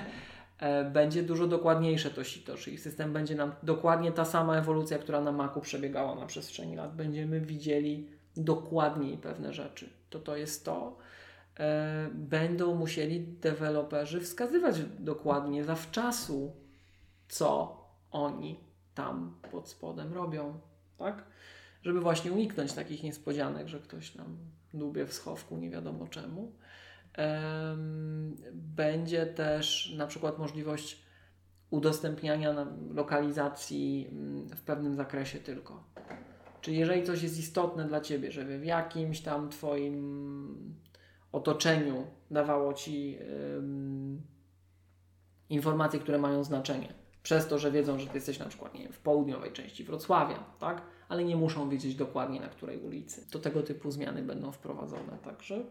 E, 0.60 0.84
będzie 0.84 1.24
dużo 1.24 1.48
dokładniejsze 1.48 2.10
to 2.10 2.24
sito, 2.24 2.58
czyli 2.58 2.78
system 2.78 3.14
będzie 3.14 3.36
nam 3.36 3.52
dokładnie 3.64 4.12
ta 4.12 4.26
sama 4.26 4.58
ewolucja, 4.58 5.00
która 5.00 5.22
na 5.22 5.32
Macu 5.32 5.62
przebiegała 5.62 6.16
na 6.16 6.26
przestrzeni 6.26 6.76
lat. 6.76 6.96
Będziemy 6.96 7.42
widzieli 7.42 8.10
dokładniej 8.38 9.18
pewne 9.18 9.54
rzeczy. 9.54 9.90
To 10.10 10.20
to 10.20 10.36
jest 10.36 10.66
to. 10.66 10.98
E, 11.60 12.10
będą 12.14 12.76
musieli 12.76 13.28
deweloperzy 13.28 14.22
wskazywać 14.22 14.76
dokładnie, 15.00 15.64
zawczasu, 15.64 16.56
co 17.28 17.78
oni 18.12 18.60
tam 18.96 19.36
pod 19.52 19.70
spodem 19.70 20.14
robią, 20.14 20.60
tak? 20.98 21.24
Żeby 21.84 22.02
właśnie 22.02 22.32
uniknąć 22.32 22.74
takich 22.74 23.04
niespodzianek, 23.04 23.68
że 23.68 23.80
ktoś 23.80 24.16
nam 24.16 24.38
dubie 24.74 25.06
w 25.06 25.14
schowku 25.14 25.58
nie 25.58 25.70
wiadomo 25.70 26.08
czemu. 26.08 26.52
Będzie 28.54 29.26
też 29.26 29.94
na 29.98 30.08
przykład 30.08 30.38
możliwość 30.40 31.06
udostępniania 31.70 32.68
lokalizacji 32.94 34.08
mm, 34.12 34.50
w 34.50 34.62
pewnym 34.62 34.96
zakresie 34.96 35.40
tylko. 35.40 35.84
Czyli 36.62 36.78
jeżeli 36.78 37.04
coś 37.04 37.24
jest 37.24 37.40
istotne 37.40 37.86
dla 37.86 38.02
Ciebie, 38.02 38.32
żeby 38.32 38.60
w 38.60 38.66
jakimś 38.66 39.22
tam 39.22 39.50
Twoim 39.50 40.76
otoczeniu 41.32 42.08
dawało 42.32 42.74
Ci 42.74 43.20
informacje, 45.50 46.00
które 46.00 46.18
mają 46.18 46.44
znaczenie, 46.44 46.94
przez 47.24 47.48
to, 47.48 47.60
że 47.60 47.72
wiedzą, 47.72 48.00
że 48.00 48.08
Ty 48.08 48.16
jesteś 48.16 48.40
na 48.40 48.46
przykład 48.46 48.74
nie 48.74 48.84
wiem, 48.84 48.94
w 48.94 49.00
południowej 49.00 49.52
części 49.52 49.84
Wrocławia, 49.84 50.44
tak? 50.60 50.82
ale 51.10 51.24
nie 51.24 51.36
muszą 51.36 51.70
wiedzieć 51.70 51.96
dokładnie 51.96 52.40
na 52.40 52.48
której 52.48 52.80
ulicy. 52.80 53.32
To 53.32 53.40
tego 53.40 53.64
typu 53.64 53.92
zmiany 53.92 54.22
będą 54.22 54.52
wprowadzone, 54.52 55.18
także 55.24 55.66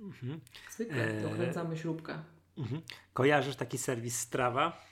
mhm. 0.00 0.40
zwykle 0.70 1.14
eee... 1.14 1.22
dokręcamy 1.22 1.76
śrubkę. 1.76 2.22
Mhm. 2.58 2.82
Kojarzysz 3.12 3.56
taki 3.56 3.78
serwis 3.78 4.20
Strawa? 4.20 4.86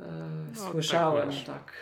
Eee, 0.00 0.06
no, 0.54 0.70
słyszałem, 0.70 1.30
tak. 1.30 1.44
tak. 1.46 1.72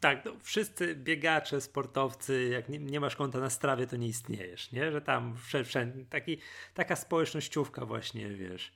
Tak, 0.00 0.24
no, 0.24 0.32
wszyscy 0.42 0.94
biegacze, 0.94 1.60
sportowcy, 1.60 2.48
jak 2.48 2.68
nie, 2.68 2.78
nie, 2.78 3.00
masz 3.00 3.16
konta 3.16 3.40
na 3.40 3.50
strawie, 3.50 3.86
to 3.86 3.96
nie 3.96 4.08
istniejesz, 4.08 4.72
nie? 4.72 4.92
Że 4.92 5.00
tam 5.00 5.36
wszędzie, 5.64 6.04
taki, 6.10 6.38
taka 6.74 6.96
społecznościówka 6.96 7.86
właśnie, 7.86 8.28
wiesz, 8.28 8.72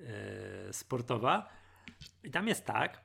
e, 0.00 0.72
sportowa. 0.72 1.48
I 2.24 2.30
tam 2.30 2.48
jest 2.48 2.64
tak, 2.64 3.00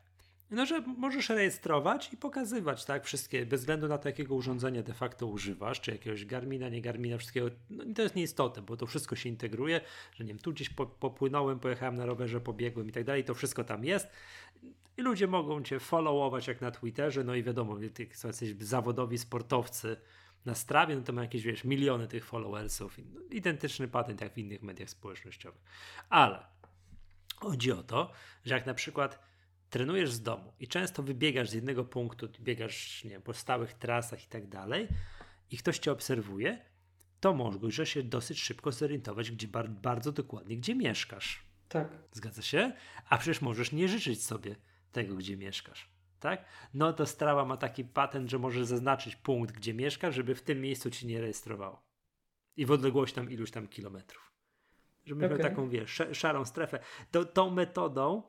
no, 0.51 0.65
że 0.65 0.81
możesz 0.81 1.30
rejestrować 1.30 2.13
i 2.13 2.17
pokazywać, 2.17 2.85
tak, 2.85 3.05
wszystkie, 3.05 3.45
bez 3.45 3.59
względu 3.59 3.88
na 3.88 3.97
to, 3.97 4.09
jakiego 4.09 4.35
urządzenia 4.35 4.84
de 4.84 4.93
facto 4.93 5.27
używasz, 5.27 5.81
czy 5.81 5.91
jakiegoś 5.91 6.26
Garmina, 6.26 6.69
nie 6.69 6.81
Garmina, 6.81 7.17
wszystkiego, 7.17 7.49
no 7.69 7.84
to 7.95 8.01
jest 8.01 8.15
nieistotne, 8.15 8.61
bo 8.61 8.77
to 8.77 8.85
wszystko 8.85 9.15
się 9.15 9.30
integruje, 9.30 9.81
że 10.15 10.23
nie 10.23 10.27
wiem, 10.27 10.39
tu 10.39 10.51
gdzieś 10.51 10.69
po, 10.69 10.85
popłynąłem, 10.85 11.59
pojechałem 11.59 11.95
na 11.95 12.05
rowerze, 12.05 12.41
pobiegłem 12.41 12.89
i 12.89 12.91
tak 12.91 13.03
dalej, 13.03 13.23
to 13.23 13.35
wszystko 13.35 13.63
tam 13.63 13.85
jest. 13.85 14.07
I 14.97 15.01
ludzie 15.01 15.27
mogą 15.27 15.63
cię 15.63 15.80
followować 15.80 16.47
jak 16.47 16.61
na 16.61 16.71
Twitterze, 16.71 17.23
no 17.23 17.35
i 17.35 17.43
wiadomo, 17.43 17.77
ty 17.93 18.07
są 18.13 18.27
jacyś 18.27 18.55
zawodowi 18.59 19.17
sportowcy 19.17 19.97
na 20.45 20.55
strawie, 20.55 20.95
no 20.95 21.01
to 21.01 21.13
ma 21.13 21.21
jakieś, 21.21 21.43
wiesz, 21.43 21.63
miliony 21.63 22.07
tych 22.07 22.26
followersów, 22.26 22.97
no, 23.13 23.21
identyczny 23.31 23.88
patent 23.88 24.21
jak 24.21 24.34
w 24.34 24.38
innych 24.38 24.61
mediach 24.61 24.89
społecznościowych, 24.89 25.61
ale 26.09 26.45
chodzi 27.35 27.71
o 27.71 27.84
to, 27.84 28.11
że 28.45 28.53
jak 28.53 28.65
na 28.65 28.73
przykład 28.73 29.28
trenujesz 29.69 30.11
z 30.11 30.21
domu 30.21 30.53
i 30.59 30.67
często 30.67 31.03
wybiegasz 31.03 31.49
z 31.49 31.53
jednego 31.53 31.85
punktu, 31.85 32.29
biegasz 32.39 33.03
nie 33.03 33.09
wiem, 33.09 33.21
po 33.21 33.33
stałych 33.33 33.73
trasach 33.73 34.25
i 34.25 34.27
tak 34.27 34.47
dalej, 34.47 34.87
i 35.51 35.57
ktoś 35.57 35.79
cię 35.79 35.91
obserwuje, 35.91 36.65
to 37.19 37.33
możesz 37.33 37.89
się 37.89 38.03
dosyć 38.03 38.41
szybko 38.41 38.71
zorientować, 38.71 39.31
gdzie 39.31 39.47
bardzo 39.69 40.11
dokładnie, 40.11 40.57
gdzie 40.57 40.75
mieszkasz. 40.75 41.45
Tak. 41.69 41.87
Zgadza 42.11 42.41
się? 42.41 42.71
A 43.09 43.17
przecież 43.17 43.41
możesz 43.41 43.71
nie 43.71 43.87
życzyć 43.87 44.23
sobie 44.23 44.55
tego, 44.91 45.15
gdzie 45.15 45.37
mieszkasz. 45.37 45.89
Tak? 46.19 46.45
No 46.73 46.93
to 46.93 47.05
Strava 47.05 47.45
ma 47.45 47.57
taki 47.57 47.85
patent, 47.85 48.29
że 48.29 48.39
możesz 48.39 48.65
zaznaczyć 48.65 49.15
punkt, 49.15 49.55
gdzie 49.55 49.73
mieszkasz, 49.73 50.15
żeby 50.15 50.35
w 50.35 50.41
tym 50.41 50.61
miejscu 50.61 50.91
ci 50.91 51.07
nie 51.07 51.21
rejestrowało. 51.21 51.83
I 52.57 52.65
w 52.65 52.71
odległości 52.71 53.15
tam 53.15 53.31
iluś 53.31 53.51
tam 53.51 53.67
kilometrów. 53.67 54.33
Żeby 55.05 55.25
okay. 55.25 55.37
miał 55.37 55.49
taką, 55.49 55.69
wiesz, 55.69 56.01
szarą 56.13 56.45
strefę. 56.45 56.79
To, 57.11 57.25
tą 57.25 57.49
metodą 57.51 58.23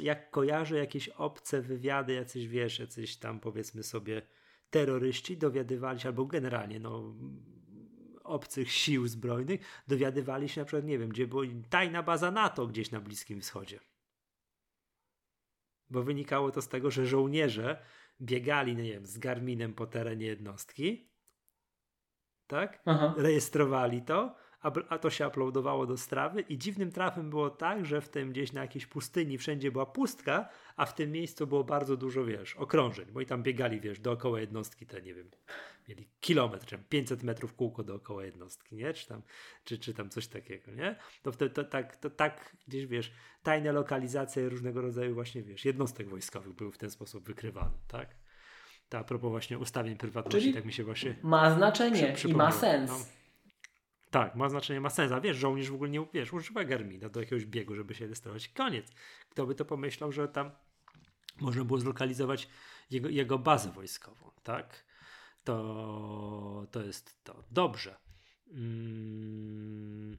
jak 0.00 0.30
kojarzę 0.30 0.76
jakieś 0.76 1.08
obce 1.08 1.62
wywiady, 1.62 2.12
jacyś 2.12 2.46
wiesz, 2.46 2.78
jacyś 2.78 3.16
tam 3.16 3.40
powiedzmy 3.40 3.82
sobie 3.82 4.22
terroryści 4.70 5.36
dowiadywali 5.36 6.00
się, 6.00 6.08
albo 6.08 6.24
generalnie 6.24 6.80
no, 6.80 7.14
obcych 8.24 8.72
sił 8.72 9.08
zbrojnych, 9.08 9.60
dowiadywali 9.88 10.48
się 10.48 10.60
na 10.60 10.64
przykład, 10.64 10.84
nie 10.84 10.98
wiem, 10.98 11.08
gdzie 11.08 11.26
była 11.26 11.44
tajna 11.70 12.02
baza 12.02 12.30
NATO 12.30 12.66
gdzieś 12.66 12.90
na 12.90 13.00
Bliskim 13.00 13.40
Wschodzie. 13.40 13.80
Bo 15.90 16.02
wynikało 16.02 16.50
to 16.50 16.62
z 16.62 16.68
tego, 16.68 16.90
że 16.90 17.06
żołnierze 17.06 17.82
biegali, 18.20 18.76
nie 18.76 18.92
wiem, 18.92 19.06
z 19.06 19.18
Garminem 19.18 19.74
po 19.74 19.86
terenie 19.86 20.26
jednostki, 20.26 21.10
tak? 22.46 22.82
Aha. 22.84 23.14
Rejestrowali 23.16 24.02
to, 24.02 24.36
a 24.88 24.98
to 24.98 25.10
się 25.10 25.28
uploadowało 25.28 25.86
do 25.86 25.96
strawy 25.96 26.40
i 26.40 26.58
dziwnym 26.58 26.92
trafem 26.92 27.30
było 27.30 27.50
tak, 27.50 27.86
że 27.86 28.00
w 28.00 28.08
tym 28.08 28.30
gdzieś 28.30 28.52
na 28.52 28.60
jakiejś 28.60 28.86
pustyni 28.86 29.38
wszędzie 29.38 29.70
była 29.70 29.86
pustka, 29.86 30.48
a 30.76 30.86
w 30.86 30.94
tym 30.94 31.12
miejscu 31.12 31.46
było 31.46 31.64
bardzo 31.64 31.96
dużo, 31.96 32.24
wiesz, 32.24 32.56
okrążeń, 32.56 33.06
bo 33.12 33.20
i 33.20 33.26
tam 33.26 33.42
biegali, 33.42 33.80
wiesz, 33.80 34.00
dookoła 34.00 34.40
jednostki 34.40 34.86
te, 34.86 35.02
nie 35.02 35.14
wiem, 35.14 35.30
mieli 35.88 36.08
kilometr, 36.20 36.66
czy 36.66 36.78
500 36.78 37.22
metrów 37.22 37.54
kółko 37.54 37.84
dookoła 37.84 38.24
jednostki, 38.24 38.76
nie? 38.76 38.94
Czy 38.94 39.08
tam, 39.08 39.22
czy, 39.64 39.78
czy 39.78 39.94
tam 39.94 40.10
coś 40.10 40.26
takiego, 40.26 40.72
nie? 40.72 40.96
To, 41.22 41.32
to, 41.32 41.48
to, 41.48 41.64
tak, 41.64 41.96
to 41.96 42.10
tak 42.10 42.56
gdzieś, 42.68 42.86
wiesz, 42.86 43.12
tajne 43.42 43.72
lokalizacje 43.72 44.48
różnego 44.48 44.80
rodzaju 44.80 45.14
właśnie, 45.14 45.42
wiesz, 45.42 45.64
jednostek 45.64 46.08
wojskowych 46.08 46.52
były 46.52 46.72
w 46.72 46.78
ten 46.78 46.90
sposób 46.90 47.26
wykrywane, 47.26 47.78
tak? 47.88 48.16
To 48.88 48.98
a 48.98 49.04
propos 49.04 49.30
właśnie 49.30 49.58
ustawień 49.58 49.96
prywatności, 49.96 50.40
Czyli 50.40 50.54
tak 50.54 50.64
mi 50.64 50.72
się 50.72 50.84
właśnie... 50.84 51.16
Ma 51.22 51.54
znaczenie 51.54 52.12
przy, 52.12 52.28
i 52.28 52.34
ma 52.34 52.52
sens. 52.52 52.90
No. 52.90 53.25
Tak, 54.16 54.34
ma 54.34 54.48
znaczenie, 54.48 54.80
ma 54.80 54.90
sens. 54.90 55.12
A 55.12 55.20
wiesz, 55.20 55.36
żołnierz 55.36 55.70
w 55.70 55.74
ogóle 55.74 55.90
nie 55.90 56.06
wiesz, 56.14 56.32
używa 56.32 56.64
Garmina 56.64 57.08
do 57.08 57.20
jakiegoś 57.20 57.46
biegu, 57.46 57.74
żeby 57.74 57.94
się 57.94 58.04
rejestrować. 58.04 58.48
Koniec. 58.48 58.92
Kto 59.28 59.46
by 59.46 59.54
to 59.54 59.64
pomyślał, 59.64 60.12
że 60.12 60.28
tam 60.28 60.50
można 61.40 61.64
było 61.64 61.78
zlokalizować 61.78 62.48
jego, 62.90 63.08
jego 63.08 63.38
bazę 63.38 63.70
wojskową, 63.70 64.30
tak? 64.42 64.84
To, 65.44 66.66
to 66.70 66.82
jest 66.82 67.24
to. 67.24 67.44
Dobrze. 67.50 67.96
Hmm, 68.52 70.16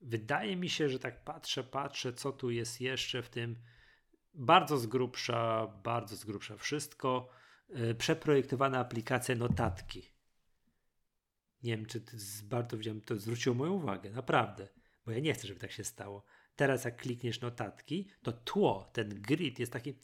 wydaje 0.00 0.56
mi 0.56 0.68
się, 0.68 0.88
że 0.88 0.98
tak 0.98 1.24
patrzę, 1.24 1.64
patrzę, 1.64 2.12
co 2.12 2.32
tu 2.32 2.50
jest 2.50 2.80
jeszcze 2.80 3.22
w 3.22 3.28
tym. 3.28 3.56
Bardzo 4.34 4.78
z 4.78 4.86
grubsza, 4.86 5.66
bardzo 5.84 6.16
z 6.16 6.24
grubsza 6.24 6.56
wszystko. 6.56 7.28
Yy, 7.68 7.94
przeprojektowana 7.94 8.78
aplikacja 8.78 9.34
notatki 9.34 10.09
nie 11.62 11.76
wiem, 11.76 11.86
czy 11.86 12.02
bardzo 12.44 12.76
widziałem, 12.76 13.00
to 13.00 13.16
zwróciło 13.16 13.54
moją 13.54 13.72
uwagę, 13.72 14.10
naprawdę, 14.10 14.68
bo 15.06 15.12
ja 15.12 15.18
nie 15.18 15.34
chcę, 15.34 15.46
żeby 15.46 15.60
tak 15.60 15.72
się 15.72 15.84
stało. 15.84 16.24
Teraz 16.56 16.84
jak 16.84 16.96
klikniesz 16.96 17.40
notatki, 17.40 18.10
to 18.22 18.32
tło, 18.32 18.90
ten 18.92 19.22
grid 19.22 19.58
jest 19.58 19.72
taki... 19.72 19.94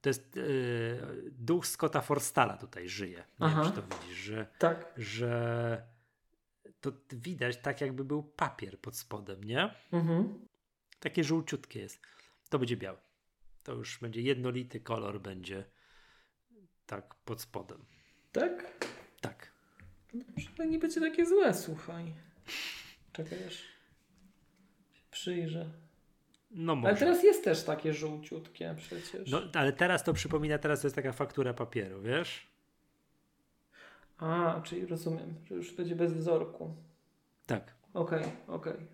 To 0.00 0.10
jest 0.10 0.36
yy, 0.36 1.30
duch 1.32 1.66
Scotta 1.66 2.00
Forstala 2.00 2.56
tutaj 2.56 2.88
żyje. 2.88 3.16
Nie 3.18 3.24
Aha. 3.46 3.62
wiem, 3.62 3.72
czy 3.72 3.82
to 3.82 3.96
widzisz, 3.96 4.18
że, 4.18 4.46
tak. 4.58 4.92
że 4.96 5.82
to 6.80 6.92
widać 7.12 7.56
tak, 7.56 7.80
jakby 7.80 8.04
był 8.04 8.22
papier 8.22 8.80
pod 8.80 8.96
spodem, 8.96 9.44
nie? 9.44 9.74
Mhm. 9.92 10.46
Takie 11.00 11.24
żółciutkie 11.24 11.80
jest. 11.80 12.00
To 12.48 12.58
będzie 12.58 12.76
białe. 12.76 12.98
To 13.62 13.74
już 13.74 13.98
będzie 13.98 14.22
jednolity 14.22 14.80
kolor, 14.80 15.20
będzie 15.20 15.64
tak 16.86 17.14
pod 17.14 17.40
spodem. 17.40 17.84
Tak? 18.32 18.86
Tak. 19.20 19.57
No, 20.58 20.64
nie 20.64 20.78
będzie 20.78 21.00
takie 21.00 21.26
złe, 21.26 21.54
słuchaj. 21.54 22.14
Czekaj, 23.12 23.38
aż 23.46 23.62
przyjrzę. 25.10 25.70
No 26.50 26.76
może. 26.76 26.88
Ale 26.88 26.98
teraz 26.98 27.24
jest 27.24 27.44
też 27.44 27.64
takie 27.64 27.94
żółciutkie 27.94 28.74
przecież. 28.78 29.30
No, 29.30 29.42
ale 29.54 29.72
teraz 29.72 30.04
to 30.04 30.12
przypomina, 30.12 30.58
teraz 30.58 30.80
to 30.80 30.86
jest 30.86 30.96
taka 30.96 31.12
faktura 31.12 31.54
papieru, 31.54 32.02
wiesz? 32.02 32.46
A, 34.18 34.60
czyli 34.64 34.86
rozumiem, 34.86 35.34
że 35.46 35.54
już 35.54 35.72
będzie 35.72 35.96
bez 35.96 36.12
wzorku. 36.12 36.74
Tak. 37.46 37.74
Okej, 37.94 38.18
okay, 38.20 38.32
okej. 38.46 38.72
Okay. 38.72 38.86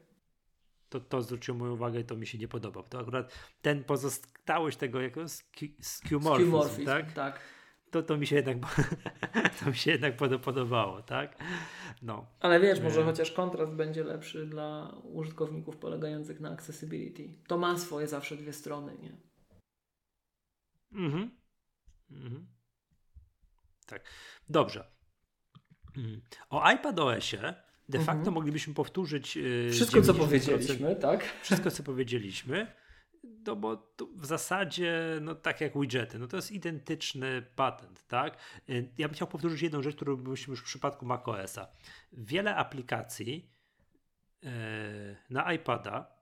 To, 0.89 1.01
to 1.01 1.23
zwróciło 1.23 1.59
moją 1.59 1.73
uwagę 1.73 2.01
i 2.01 2.05
to 2.05 2.17
mi 2.17 2.27
się 2.27 2.39
nie 2.39 2.49
podoba. 2.49 2.83
To 2.83 3.01
akurat 3.01 3.33
ten 3.63 3.85
pozostałość 3.85 4.77
tego 4.77 5.01
jako 5.01 5.21
skewmorphizm, 5.81 6.85
tak? 6.85 7.13
tak 7.13 7.41
to, 7.95 8.03
to 8.03 8.16
mi 8.16 8.27
się 8.27 8.37
jednak 8.37 8.57
to 9.61 9.71
mi 9.71 9.77
się 9.77 9.91
jednak 9.91 10.16
podobało, 10.43 11.03
tak? 11.03 11.37
No. 12.03 12.27
Ale 12.41 12.61
wiesz, 12.61 12.81
może 12.81 13.01
e. 13.01 13.05
chociaż 13.05 13.33
kontrast 13.33 13.73
będzie 13.73 14.05
lepszy 14.05 14.47
dla 14.47 14.95
użytkowników 15.03 15.77
polegających 15.77 16.41
na 16.41 16.51
accessibility. 16.51 17.35
To 17.47 17.59
ma 17.59 17.79
swoje 17.79 18.07
zawsze 18.07 18.37
dwie 18.37 18.53
strony, 18.53 18.97
nie? 19.03 19.16
Mhm. 20.93 21.31
mhm. 22.11 22.47
Tak. 23.87 24.03
Dobrze. 24.49 24.91
Mm. 25.97 26.23
O 26.51 26.71
iPadOSie 26.71 27.55
de 27.89 27.99
facto 27.99 28.19
mhm. 28.19 28.35
moglibyśmy 28.35 28.75
powtórzyć. 28.75 29.37
Yy, 29.37 29.71
wszystko, 29.71 30.03
co 30.03 30.15
powiedzieliśmy, 30.15 30.97
tak? 30.97 31.25
Wszystko, 31.43 31.71
co 31.71 31.83
powiedzieliśmy. 31.83 32.75
No 33.47 33.57
bo 33.57 33.95
w 34.17 34.27
zasadzie, 34.27 35.19
no 35.21 35.35
tak 35.35 35.61
jak 35.61 35.79
widgety, 35.81 36.19
no 36.19 36.27
to 36.27 36.37
jest 36.37 36.53
identyczny 36.53 37.43
patent, 37.57 38.07
tak? 38.07 38.39
Y, 38.69 38.93
ja 38.99 39.09
bym 39.09 39.15
chciał 39.15 39.29
powtórzyć 39.29 39.63
jedną 39.63 39.83
rzecz, 39.83 39.97
którą 39.97 40.17
byliśmy 40.17 40.51
już 40.51 40.61
w 40.61 40.65
przypadku 40.65 41.07
macOSa. 41.07 41.69
Wiele 42.13 42.57
aplikacji 42.57 43.51
yy, 44.43 44.51
na 45.31 45.53
iPada, 45.53 46.15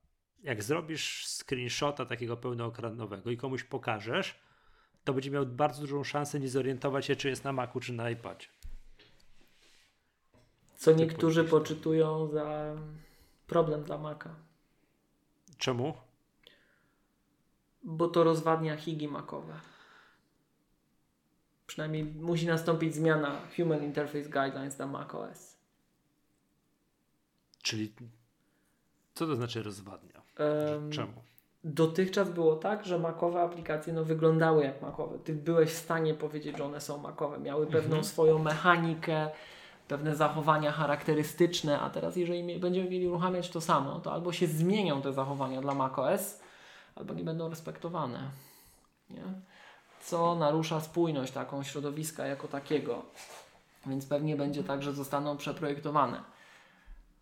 jak 0.43 0.63
zrobisz 0.63 1.27
screenshota 1.27 2.07
takiego 2.07 2.37
pełnoekranowego 2.37 3.31
i 3.31 3.37
komuś 3.37 3.65
pokażesz, 3.65 4.39
to 5.05 5.13
będzie 5.13 5.31
miał 5.31 5.47
bardzo 5.47 5.81
dużą 5.81 6.05
szansę 6.05 6.41
nie 6.41 6.49
zorientować 6.49 7.07
się, 7.07 7.17
czy 7.17 7.29
jest 7.29 7.45
na 7.45 7.53
Macu, 7.53 7.81
czy 7.81 7.93
na 7.93 8.11
iPadzie. 8.11 8.47
Co 10.75 10.93
niektórzy 10.93 11.45
poczytują 11.45 12.29
za 12.29 12.77
problem 13.47 13.83
dla 13.83 13.99
Maca. 13.99 14.35
Czemu? 15.59 15.95
Bo 17.83 18.09
to 18.09 18.25
rozwadnia 18.25 18.77
higi 18.77 19.09
makowe. 19.09 19.55
Przynajmniej 21.67 22.05
musi 22.05 22.47
nastąpić 22.47 22.95
zmiana 22.95 23.41
Human 23.57 23.85
Interface 23.85 24.29
Guidelines 24.29 24.77
dla 24.77 24.87
macOS. 24.87 25.57
Czyli 27.63 27.93
co 29.15 29.27
to 29.27 29.37
znaczy 29.37 29.63
rozwadnia? 29.63 30.23
Um, 30.39 30.91
Czemu? 30.91 31.13
Dotychczas 31.65 32.31
było 32.31 32.57
tak, 32.57 32.87
że 32.87 32.99
makowe 32.99 33.43
aplikacje 33.43 33.93
no, 33.93 34.05
wyglądały 34.05 34.65
jak 34.65 34.83
makowe. 34.83 35.19
Ty 35.19 35.35
byłeś 35.35 35.71
w 35.71 35.77
stanie 35.77 36.15
powiedzieć, 36.15 36.57
że 36.57 36.65
one 36.65 36.81
są 36.81 36.99
makowe. 36.99 37.39
Miały 37.39 37.67
pewną 37.67 37.97
mhm. 37.97 38.05
swoją 38.05 38.39
mechanikę, 38.39 39.31
pewne 39.89 40.17
zachowania 40.17 40.73
charakterystyczne, 40.73 41.81
a 41.81 41.91
teraz 41.91 42.17
jeżeli 42.17 42.61
będziemy 42.61 42.91
mieli 42.91 43.09
uruchamiać 43.09 43.51
to 43.51 43.61
samo, 43.61 44.01
to 44.01 44.13
albo 44.13 44.33
się 44.33 44.47
zmienią 44.47 45.03
te 45.03 45.13
zachowania 45.13 45.61
dla 45.61 45.75
macOS, 45.75 46.42
albo 46.95 47.15
nie 47.15 47.25
będą 47.25 47.51
respektowane. 47.51 48.31
Nie? 49.11 49.25
Co 50.03 50.35
narusza 50.35 50.81
spójność 50.81 51.33
taką 51.33 51.63
środowiska 51.63 52.27
jako 52.27 52.49
takiego. 52.49 53.03
Więc 53.87 54.07
pewnie 54.07 54.37
będzie 54.37 54.65
tak, 54.65 54.83
że 54.83 54.93
zostaną 54.93 55.37
przeprojektowane. 55.37 56.23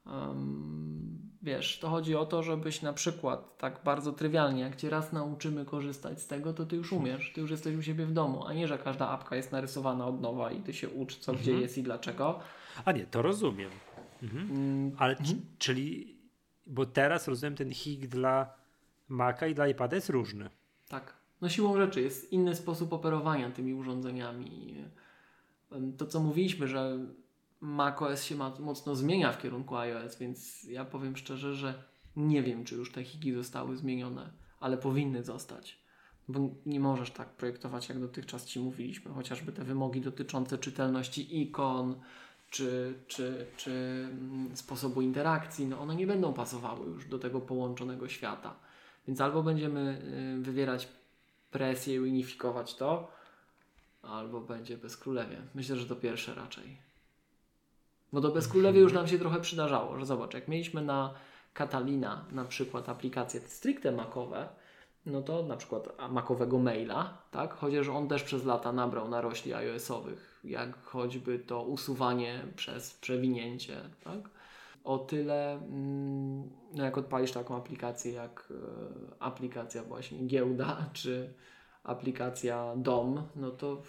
Um, 0.06 1.30
wiesz, 1.42 1.78
to 1.78 1.88
chodzi 1.88 2.16
o 2.16 2.26
to, 2.26 2.42
żebyś 2.42 2.82
na 2.82 2.92
przykład 2.92 3.58
tak 3.58 3.80
bardzo 3.84 4.12
trywialnie, 4.12 4.62
jak 4.62 4.76
cię 4.76 4.90
raz 4.90 5.12
nauczymy 5.12 5.64
korzystać 5.64 6.22
z 6.22 6.26
tego, 6.26 6.52
to 6.52 6.66
ty 6.66 6.76
już 6.76 6.92
umiesz, 6.92 7.32
ty 7.34 7.40
już 7.40 7.50
jesteś 7.50 7.76
u 7.76 7.82
siebie 7.82 8.06
w 8.06 8.12
domu, 8.12 8.46
a 8.46 8.52
nie, 8.52 8.68
że 8.68 8.78
każda 8.78 9.08
apka 9.08 9.36
jest 9.36 9.52
narysowana 9.52 10.06
od 10.06 10.20
nowa 10.20 10.52
i 10.52 10.60
ty 10.60 10.74
się 10.74 10.88
ucz, 10.88 11.16
co 11.16 11.32
mhm. 11.32 11.42
gdzie 11.42 11.60
jest 11.60 11.78
i 11.78 11.82
dlaczego. 11.82 12.40
A 12.84 12.92
nie, 12.92 13.06
to 13.06 13.22
rozumiem. 13.22 13.70
Mhm. 14.22 14.50
Mm, 14.50 14.92
Ale 14.98 15.16
mhm. 15.16 15.40
czyli, 15.58 16.18
bo 16.66 16.86
teraz 16.86 17.28
rozumiem, 17.28 17.56
ten 17.56 17.74
hik 17.74 18.06
dla 18.06 18.59
Maca 19.10 19.46
i 19.46 19.54
dla 19.54 19.68
iPada 19.68 19.96
jest 19.96 20.08
różny. 20.08 20.50
Tak. 20.88 21.14
No 21.40 21.48
siłą 21.48 21.76
rzeczy 21.76 22.00
jest 22.00 22.32
inny 22.32 22.56
sposób 22.56 22.92
operowania 22.92 23.50
tymi 23.50 23.74
urządzeniami. 23.74 24.74
To, 25.96 26.06
co 26.06 26.20
mówiliśmy, 26.20 26.68
że 26.68 26.98
macOS 27.60 28.24
się 28.24 28.34
mocno 28.60 28.96
zmienia 28.96 29.32
w 29.32 29.42
kierunku 29.42 29.76
iOS, 29.76 30.18
więc 30.18 30.64
ja 30.64 30.84
powiem 30.84 31.16
szczerze, 31.16 31.54
że 31.54 31.84
nie 32.16 32.42
wiem, 32.42 32.64
czy 32.64 32.74
już 32.74 32.92
te 32.92 33.04
higi 33.04 33.32
zostały 33.32 33.76
zmienione, 33.76 34.30
ale 34.60 34.76
powinny 34.76 35.24
zostać. 35.24 35.80
Bo 36.28 36.40
nie 36.66 36.80
możesz 36.80 37.10
tak 37.10 37.28
projektować, 37.28 37.88
jak 37.88 38.00
dotychczas 38.00 38.46
Ci 38.46 38.60
mówiliśmy, 38.60 39.12
chociażby 39.12 39.52
te 39.52 39.64
wymogi 39.64 40.00
dotyczące 40.00 40.58
czytelności 40.58 41.42
ikon, 41.42 42.00
czy, 42.50 42.94
czy, 43.06 43.46
czy 43.56 43.72
mm, 44.10 44.56
sposobu 44.56 45.02
interakcji, 45.02 45.66
no 45.66 45.80
one 45.80 45.96
nie 45.96 46.06
będą 46.06 46.32
pasowały 46.32 46.86
już 46.86 47.08
do 47.08 47.18
tego 47.18 47.40
połączonego 47.40 48.08
świata. 48.08 48.69
Więc 49.10 49.20
albo 49.20 49.42
będziemy 49.42 50.02
y, 50.38 50.42
wywierać 50.42 50.88
presję 51.50 51.94
i 51.94 52.00
unifikować 52.00 52.74
to, 52.74 53.10
albo 54.02 54.40
będzie 54.40 54.78
bezkrólewie. 54.78 55.36
Myślę, 55.54 55.76
że 55.76 55.86
to 55.86 55.96
pierwsze 55.96 56.34
raczej. 56.34 56.76
Bo 58.12 58.20
do 58.20 58.30
bezkrólewie 58.30 58.80
już 58.80 58.92
nam 58.92 59.08
się 59.08 59.18
trochę 59.18 59.40
przydarzało, 59.40 59.98
że 59.98 60.06
zobacz, 60.06 60.34
jak 60.34 60.48
mieliśmy 60.48 60.82
na 60.82 61.14
Catalina 61.54 62.24
na 62.32 62.44
przykład 62.44 62.88
aplikacje 62.88 63.40
stricte 63.40 63.92
makowe, 63.92 64.48
no 65.06 65.22
to 65.22 65.42
na 65.42 65.56
przykład 65.56 66.10
makowego 66.10 66.58
maila, 66.58 67.18
tak? 67.30 67.54
Chociaż 67.54 67.88
on 67.88 68.08
też 68.08 68.22
przez 68.22 68.44
lata 68.44 68.72
nabrał 68.72 69.08
narośli 69.08 69.54
iOS-owych, 69.54 70.40
jak 70.44 70.84
choćby 70.84 71.38
to 71.38 71.62
usuwanie 71.62 72.42
przez 72.56 72.94
przewinięcie, 72.94 73.76
tak? 74.04 74.39
O 74.84 74.98
tyle, 74.98 75.52
mm, 75.52 76.50
no 76.74 76.84
jak 76.84 76.98
odpalisz 76.98 77.32
taką 77.32 77.56
aplikację 77.56 78.12
jak 78.12 78.48
e, 78.50 79.22
aplikacja 79.22 79.82
właśnie 79.82 80.26
giełda, 80.26 80.86
czy 80.92 81.34
aplikacja 81.84 82.74
dom, 82.76 83.28
no 83.36 83.50
to 83.50 83.82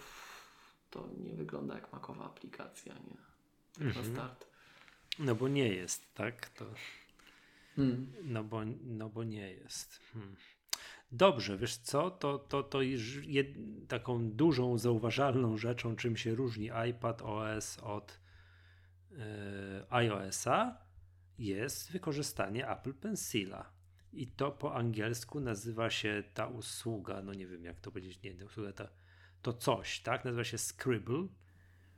to 0.90 1.08
nie 1.24 1.34
wygląda 1.34 1.74
jak 1.74 1.92
makowa 1.92 2.24
aplikacja, 2.24 2.94
nie? 2.94 3.16
Tak 3.72 3.82
mhm. 3.86 4.06
Na 4.06 4.12
start. 4.12 4.46
No 5.18 5.34
bo 5.34 5.48
nie 5.48 5.68
jest, 5.68 6.14
tak? 6.14 6.48
To... 6.48 6.64
Hmm. 7.76 8.12
No, 8.22 8.44
bo, 8.44 8.60
no 8.84 9.08
bo 9.08 9.24
nie 9.24 9.50
jest. 9.52 10.00
Hmm. 10.12 10.36
Dobrze, 11.12 11.58
wiesz 11.58 11.76
co, 11.76 12.10
to, 12.10 12.38
to, 12.38 12.62
to 12.62 12.82
jed, 13.22 13.46
taką 13.88 14.30
dużą, 14.30 14.78
zauważalną 14.78 15.56
rzeczą, 15.56 15.96
czym 15.96 16.16
się 16.16 16.34
różni 16.34 16.70
iPad 16.90 17.22
OS 17.22 17.78
od 17.78 18.21
iOS-a, 19.90 20.78
jest 21.38 21.92
wykorzystanie 21.92 22.68
Apple 22.68 22.94
Pencila. 22.94 23.70
I 24.12 24.26
to 24.26 24.50
po 24.50 24.74
angielsku 24.74 25.40
nazywa 25.40 25.90
się 25.90 26.22
ta 26.34 26.46
usługa, 26.46 27.22
no 27.22 27.34
nie 27.34 27.46
wiem 27.46 27.64
jak 27.64 27.80
to 27.80 27.90
powiedzieć, 27.90 28.22
nie, 28.22 28.34
ta 28.34 28.44
usługa, 28.44 28.72
ta, 28.72 28.88
to 29.42 29.52
coś, 29.52 30.00
tak? 30.00 30.24
Nazywa 30.24 30.44
się 30.44 30.58
Scribble. 30.58 31.26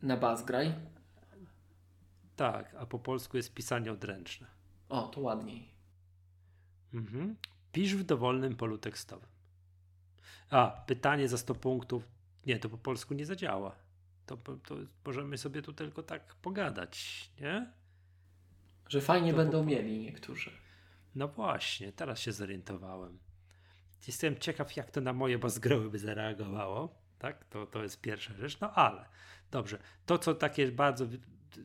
Na 0.02 0.16
Bazgraj? 0.16 0.74
Tak, 2.36 2.74
a 2.74 2.86
po 2.86 2.98
polsku 2.98 3.36
jest 3.36 3.54
pisanie 3.54 3.92
odręczne. 3.92 4.46
O, 4.88 5.02
to 5.02 5.20
ładniej. 5.20 5.68
Mhm. 6.94 7.36
Pisz 7.72 7.94
w 7.94 8.04
dowolnym 8.04 8.56
polu 8.56 8.78
tekstowym. 8.78 9.28
A, 10.50 10.84
pytanie 10.86 11.28
za 11.28 11.38
100 11.38 11.54
punktów. 11.54 12.08
Nie, 12.46 12.58
to 12.58 12.68
po 12.68 12.78
polsku 12.78 13.14
nie 13.14 13.26
zadziała. 13.26 13.76
To, 14.26 14.36
to 14.36 14.76
możemy 15.04 15.38
sobie 15.38 15.62
tu 15.62 15.72
tylko 15.72 16.02
tak 16.02 16.34
pogadać, 16.34 17.30
nie? 17.40 17.72
Że 18.88 19.00
fajnie 19.00 19.30
to 19.30 19.36
będą 19.36 19.58
po... 19.58 19.64
mieli 19.64 19.98
niektórzy. 19.98 20.50
No 21.14 21.28
właśnie, 21.28 21.92
teraz 21.92 22.20
się 22.20 22.32
zorientowałem. 22.32 23.18
Jestem 24.06 24.38
ciekaw, 24.38 24.76
jak 24.76 24.90
to 24.90 25.00
na 25.00 25.12
moje 25.12 25.38
bazgroły 25.38 25.90
by 25.90 25.98
zareagowało. 25.98 26.94
Tak, 27.18 27.44
to, 27.44 27.66
to 27.66 27.82
jest 27.82 28.00
pierwsza 28.00 28.34
rzecz. 28.34 28.60
No 28.60 28.74
ale 28.74 29.08
dobrze. 29.50 29.78
To, 30.06 30.18
co 30.18 30.34
takie 30.34 30.72
bardzo 30.72 31.06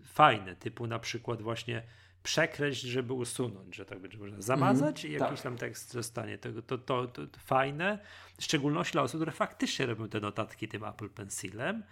fajne, 0.03 0.55
typu 0.55 0.87
na 0.87 0.99
przykład 0.99 1.41
właśnie 1.41 1.83
przekreśl, 2.23 2.87
żeby 2.87 3.13
usunąć, 3.13 3.75
że 3.75 3.85
tak 3.85 3.99
będzie 3.99 4.17
można 4.17 4.41
zamazać 4.41 5.05
mm, 5.05 5.17
i 5.17 5.19
jakiś 5.19 5.37
tak. 5.37 5.43
tam 5.43 5.57
tekst 5.57 5.91
zostanie. 5.91 6.37
To, 6.37 6.61
to, 6.61 6.77
to, 6.77 7.07
to, 7.07 7.21
fajne, 7.39 7.99
w 8.37 8.43
szczególności 8.43 8.91
dla 8.91 9.01
osób, 9.01 9.19
które 9.19 9.31
faktycznie 9.31 9.85
robią 9.85 10.09
te 10.09 10.19
notatki 10.19 10.67
tym 10.67 10.83
Apple 10.83 11.09
Pencilem. 11.09 11.83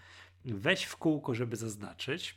Weź 0.56 0.84
w 0.84 0.98
kółko, 0.98 1.34
żeby 1.36 1.56
zaznaczyć. 1.56 2.36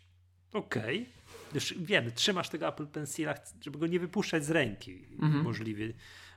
Okej. 0.53 1.03
Okay. 1.03 1.55
Już 1.55 1.75
wiem, 1.79 2.13
trzymasz 2.13 2.49
tego 2.49 2.69
Apple 2.69 2.87
Pencila, 2.87 3.35
żeby 3.61 3.79
go 3.79 3.87
nie 3.87 4.01
wypuszczać 4.01 4.45
z 4.45 4.51
ręki 4.51 5.07
-hmm. 5.19 5.43
możliwie, 5.43 5.93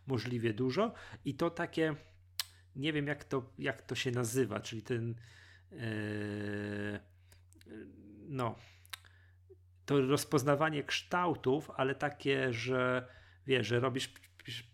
możliwie 0.07 0.53
dużo. 0.53 0.93
I 1.25 1.35
to 1.35 1.49
takie, 1.49 1.95
nie 2.75 2.93
wiem 2.93 3.07
jak 3.07 3.23
to, 3.23 3.53
jak 3.59 3.81
to 3.81 3.95
się 3.95 4.11
nazywa, 4.11 4.59
czyli 4.59 4.81
ten 4.81 5.15
yy, 5.71 5.79
no 8.27 8.55
to 9.85 10.01
rozpoznawanie 10.01 10.83
kształtów, 10.83 11.71
ale 11.75 11.95
takie, 11.95 12.53
że 12.53 13.07
wiesz, 13.47 13.67
że 13.67 13.79
robisz 13.79 14.13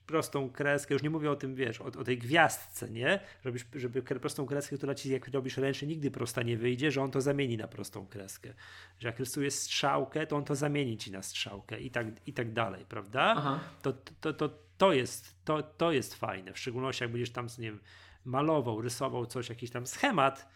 prostą 0.06 0.50
kreskę, 0.50 0.94
już 0.94 1.04
nie 1.04 1.10
mówię 1.10 1.32
o 1.32 1.36
tym, 1.36 1.56
wiesz, 1.56 1.82
o, 1.82 1.86
o, 1.86 2.04
tej 2.04 2.18
gwiazdce, 2.18 2.90
nie? 2.90 3.20
Robisz, 3.44 3.66
żeby 3.76 4.02
prostą 4.02 4.46
kreskę, 4.46 4.78
która 4.78 4.96
ci, 4.96 5.12
jak 5.12 5.28
robisz 5.28 5.58
ręcznie, 5.58 5.88
nigdy 5.88 6.12
prosta 6.12 6.44
nie 6.44 6.58
wyjdzie, 6.58 6.92
że 6.92 7.02
on 7.02 7.12
to 7.12 7.22
zamieni 7.22 7.58
na 7.58 7.68
prostą 7.68 8.08
kreskę. 8.08 8.54
Że 9.00 9.08
jak 9.08 9.20
rysujesz 9.20 9.54
strzałkę, 9.54 10.28
to 10.28 10.36
on 10.36 10.46
to 10.46 10.56
zamieni 10.56 10.98
ci 10.98 11.12
na 11.12 11.22
strzałkę 11.22 11.80
i 11.80 11.92
tak, 11.92 12.08
i 12.28 12.34
tak 12.34 12.54
dalej, 12.54 12.86
prawda? 12.86 13.36
To, 13.82 13.94
to, 14.22 14.34
to, 14.34 14.50
to, 14.78 14.94
jest, 14.94 15.36
to, 15.46 15.64
to 15.64 15.92
jest 15.92 16.16
fajne, 16.16 16.54
w 16.54 16.60
szczególności 16.60 17.04
jak 17.04 17.12
będziesz 17.12 17.32
tam, 17.32 17.48
nie 17.60 17.72
wiem, 17.72 17.80
malował, 18.26 18.82
rysował 18.82 19.26
coś, 19.26 19.50
jakiś 19.50 19.72
tam 19.72 19.88
schemat, 19.88 20.50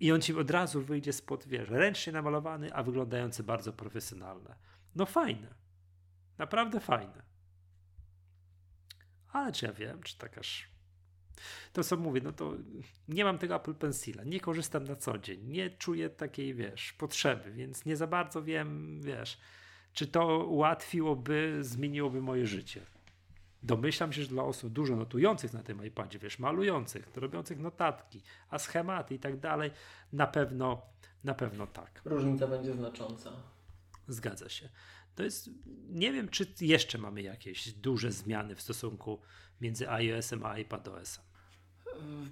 i 0.00 0.12
on 0.12 0.20
ci 0.20 0.34
od 0.34 0.50
razu 0.50 0.82
wyjdzie 0.82 1.12
spod, 1.12 1.46
wiesz, 1.46 1.68
ręcznie 1.68 2.12
namalowany, 2.12 2.74
a 2.74 2.82
wyglądający 2.82 3.42
bardzo 3.42 3.72
profesjonalne. 3.72 4.56
No 4.94 5.06
fajne. 5.06 5.54
Naprawdę 6.38 6.80
fajne. 6.80 7.31
Ale 9.32 9.52
czy 9.52 9.66
ja 9.66 9.72
wiem, 9.72 10.02
czy 10.02 10.18
tak 10.18 10.38
aż 10.38 10.72
to 11.72 11.84
co 11.84 11.96
mówię, 11.96 12.20
no 12.24 12.32
to 12.32 12.52
nie 13.08 13.24
mam 13.24 13.38
tego 13.38 13.56
Apple 13.56 13.74
Pencila, 13.74 14.24
nie 14.24 14.40
korzystam 14.40 14.84
na 14.84 14.96
co 14.96 15.18
dzień, 15.18 15.40
nie 15.44 15.70
czuję 15.70 16.10
takiej, 16.10 16.54
wiesz, 16.54 16.92
potrzeby, 16.92 17.52
więc 17.52 17.84
nie 17.84 17.96
za 17.96 18.06
bardzo 18.06 18.42
wiem, 18.42 19.00
wiesz, 19.02 19.38
czy 19.92 20.06
to 20.06 20.46
ułatwiłoby, 20.46 21.58
zmieniłoby 21.60 22.20
moje 22.20 22.46
życie. 22.46 22.80
Domyślam 23.62 24.12
się, 24.12 24.22
że 24.22 24.28
dla 24.28 24.42
osób 24.42 24.72
dużo 24.72 24.96
notujących 24.96 25.52
na 25.52 25.62
tym 25.62 25.86
iPadzie, 25.86 26.18
wiesz, 26.18 26.38
malujących, 26.38 27.16
robiących 27.16 27.58
notatki, 27.58 28.22
a 28.50 28.58
schematy 28.58 29.14
i 29.14 29.18
tak 29.18 29.40
dalej, 29.40 29.70
na 30.12 30.26
pewno, 30.26 30.82
na 31.24 31.34
pewno 31.34 31.66
tak. 31.66 32.00
Różnica 32.04 32.46
będzie 32.46 32.74
znacząca. 32.74 33.32
Zgadza 34.08 34.48
się. 34.48 34.68
To 35.14 35.22
jest, 35.22 35.50
nie 35.88 36.12
wiem, 36.12 36.28
czy 36.28 36.54
jeszcze 36.60 36.98
mamy 36.98 37.22
jakieś 37.22 37.72
duże 37.72 38.12
zmiany 38.12 38.54
w 38.54 38.62
stosunku 38.62 39.20
między 39.60 39.90
iOS-em 39.90 40.46
a 40.46 40.52
iPadOS-em. 40.52 41.24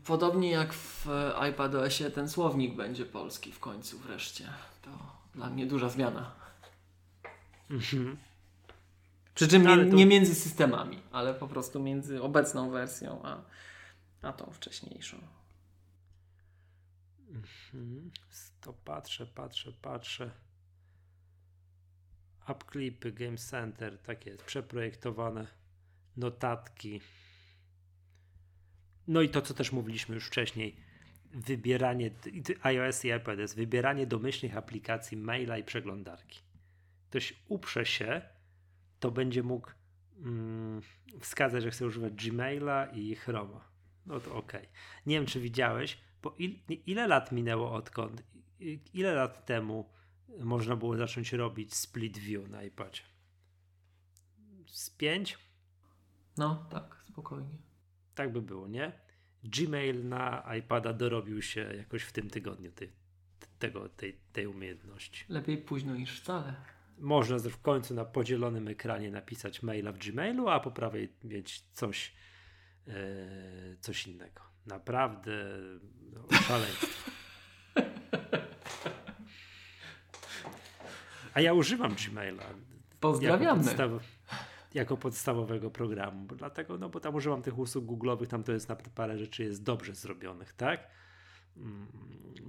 Podobnie 0.04 0.50
jak 0.50 0.72
w 0.72 1.06
iPadOSie 1.40 2.10
ten 2.10 2.28
słownik 2.28 2.76
będzie 2.76 3.04
polski 3.06 3.52
w 3.52 3.58
końcu 3.58 3.98
wreszcie. 3.98 4.44
To 4.82 4.90
dla 5.34 5.50
mnie 5.50 5.66
duża 5.66 5.88
zmiana. 5.88 6.34
Mhm. 7.70 8.16
Przy 9.34 9.48
czym 9.48 9.66
nie, 9.66 9.76
nie, 9.76 10.06
między 10.06 10.34
systemami, 10.34 11.02
ale 11.12 11.34
po 11.34 11.48
prostu 11.48 11.80
między 11.80 12.22
obecną 12.22 12.70
wersją 12.70 13.22
a, 13.24 13.42
a 14.22 14.32
tą 14.32 14.50
wcześniejszą. 14.52 15.16
Mhm. 17.28 18.10
To 18.60 18.72
patrzę, 18.72 19.26
patrzę, 19.26 19.72
patrzę. 19.82 20.30
Upclipy, 22.48 23.12
Game 23.12 23.36
Center, 23.36 23.98
tak 23.98 24.26
jest, 24.26 24.42
przeprojektowane 24.42 25.46
notatki. 26.16 27.00
No 29.08 29.22
i 29.22 29.28
to, 29.28 29.42
co 29.42 29.54
też 29.54 29.72
mówiliśmy 29.72 30.14
już 30.14 30.26
wcześniej, 30.26 30.76
wybieranie 31.32 32.10
iOS 32.62 33.04
i 33.04 33.12
iPadOS, 33.12 33.54
wybieranie 33.54 34.06
domyślnych 34.06 34.56
aplikacji 34.56 35.16
maila 35.16 35.58
i 35.58 35.64
przeglądarki. 35.64 36.40
Ktoś 37.08 37.34
uprze 37.48 37.86
się, 37.86 38.22
to 39.00 39.10
będzie 39.10 39.42
mógł 39.42 39.70
mm, 40.18 40.80
wskazać, 41.20 41.62
że 41.62 41.70
chce 41.70 41.86
używać 41.86 42.12
Gmaila 42.12 42.86
i 42.86 43.14
Chroma. 43.14 43.70
No 44.06 44.20
to 44.20 44.34
ok. 44.34 44.52
Nie 45.06 45.14
wiem, 45.14 45.26
czy 45.26 45.40
widziałeś, 45.40 45.98
bo 46.22 46.34
il, 46.38 46.58
ile 46.86 47.06
lat 47.06 47.32
minęło 47.32 47.72
odkąd, 47.72 48.22
ile 48.94 49.14
lat 49.14 49.46
temu 49.46 49.90
można 50.38 50.76
było 50.76 50.96
zacząć 50.96 51.32
robić 51.32 51.74
split 51.74 52.18
view 52.18 52.48
na 52.48 52.62
iPadzie? 52.62 53.02
Z 54.66 54.90
pięć? 54.90 55.38
No, 56.36 56.66
tak, 56.70 56.96
spokojnie. 57.08 57.58
Tak 58.14 58.32
by 58.32 58.42
było, 58.42 58.68
nie? 58.68 58.92
Gmail 59.44 60.08
na 60.08 60.54
iPada 60.58 60.92
dorobił 60.92 61.42
się 61.42 61.60
jakoś 61.60 62.02
w 62.02 62.12
tym 62.12 62.30
tygodniu 62.30 62.72
tej, 62.72 62.92
tego, 63.58 63.88
tej, 63.88 64.16
tej 64.32 64.46
umiejętności. 64.46 65.24
Lepiej 65.28 65.58
późno 65.58 65.94
niż 65.94 66.20
wcale. 66.20 66.54
Można 66.98 67.38
w 67.38 67.60
końcu 67.60 67.94
na 67.94 68.04
podzielonym 68.04 68.68
ekranie 68.68 69.10
napisać 69.10 69.62
maila 69.62 69.92
w 69.92 69.98
Gmailu, 69.98 70.48
a 70.48 70.60
po 70.60 70.70
prawej 70.70 71.12
mieć 71.24 71.64
coś, 71.72 72.12
e, 72.86 73.76
coś 73.80 74.06
innego. 74.06 74.42
Naprawdę 74.66 75.32
no, 76.12 76.38
szaleństwo. 76.38 77.10
A 81.34 81.40
ja 81.40 81.52
używam 81.52 81.94
Gmaila. 81.94 82.42
Pozdrawiamy. 83.00 83.64
Jako, 83.64 83.64
podstaw, 83.64 83.90
jako 84.74 84.96
podstawowego 84.96 85.70
programu. 85.70 86.24
Bo 86.26 86.36
dlatego, 86.36 86.78
no 86.78 86.88
bo 86.88 87.00
tam 87.00 87.14
używam 87.14 87.42
tych 87.42 87.58
usług 87.58 87.84
Google'owych, 87.84 88.26
tam 88.26 88.42
to 88.42 88.52
jest 88.52 88.68
naprawdę 88.68 88.90
parę 88.94 89.18
rzeczy 89.18 89.42
jest 89.42 89.62
dobrze 89.62 89.94
zrobionych, 89.94 90.52
tak? 90.52 90.80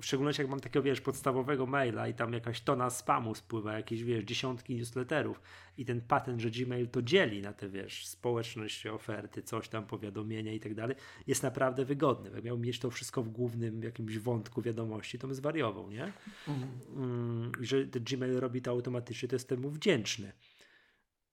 W 0.01 0.05
szczególności 0.05 0.41
jak 0.41 0.51
mam 0.51 0.59
takiego, 0.59 0.83
wiesz, 0.83 1.01
podstawowego 1.01 1.65
maila 1.65 2.07
i 2.07 2.13
tam 2.13 2.33
jakaś 2.33 2.61
tona 2.61 2.89
spamu 2.89 3.35
spływa, 3.35 3.73
jakieś, 3.73 4.03
wiesz, 4.03 4.23
dziesiątki 4.23 4.75
newsletterów 4.75 5.41
i 5.77 5.85
ten 5.85 6.01
patent, 6.01 6.41
że 6.41 6.49
Gmail 6.49 6.87
to 6.87 7.01
dzieli 7.01 7.41
na 7.41 7.53
te, 7.53 7.69
wiesz, 7.69 8.07
społeczność, 8.07 8.85
oferty, 8.85 9.43
coś 9.43 9.69
tam, 9.69 9.85
powiadomienia 9.85 10.53
i 10.53 10.59
tak 10.59 10.73
dalej, 10.73 10.95
jest 11.27 11.43
naprawdę 11.43 11.85
wygodny. 11.85 12.31
Jak 12.35 12.43
miał 12.43 12.57
mieć 12.57 12.79
to 12.79 12.91
wszystko 12.91 13.23
w 13.23 13.29
głównym 13.29 13.83
jakimś 13.83 14.17
wątku 14.17 14.61
wiadomości, 14.61 15.19
to 15.19 15.27
bym 15.27 15.35
zwariował, 15.35 15.91
nie? 15.91 16.13
Mhm. 16.47 16.69
Mm, 16.95 17.51
że 17.59 17.85
Gmail 17.85 18.39
robi 18.39 18.61
to 18.61 18.71
automatycznie, 18.71 19.29
to 19.29 19.35
jestem 19.35 19.59
mu 19.59 19.69
wdzięczny. 19.69 20.31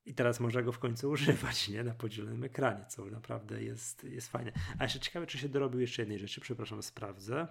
I 0.06 0.14
teraz 0.14 0.40
można 0.40 0.62
go 0.62 0.72
w 0.72 0.78
końcu 0.78 1.10
używać, 1.10 1.68
nie? 1.68 1.84
Na 1.84 1.94
podzielonym 1.94 2.44
ekranie, 2.44 2.84
co 2.88 3.04
naprawdę 3.06 3.62
jest, 3.62 4.04
jest 4.04 4.28
fajne. 4.28 4.52
A 4.78 4.82
jeszcze 4.82 5.00
ciekawe, 5.00 5.26
czy 5.26 5.38
się 5.38 5.48
dorobił 5.48 5.80
jeszcze 5.80 6.02
jednej 6.02 6.18
rzeczy, 6.18 6.40
przepraszam, 6.40 6.82
sprawdzę. 6.82 7.48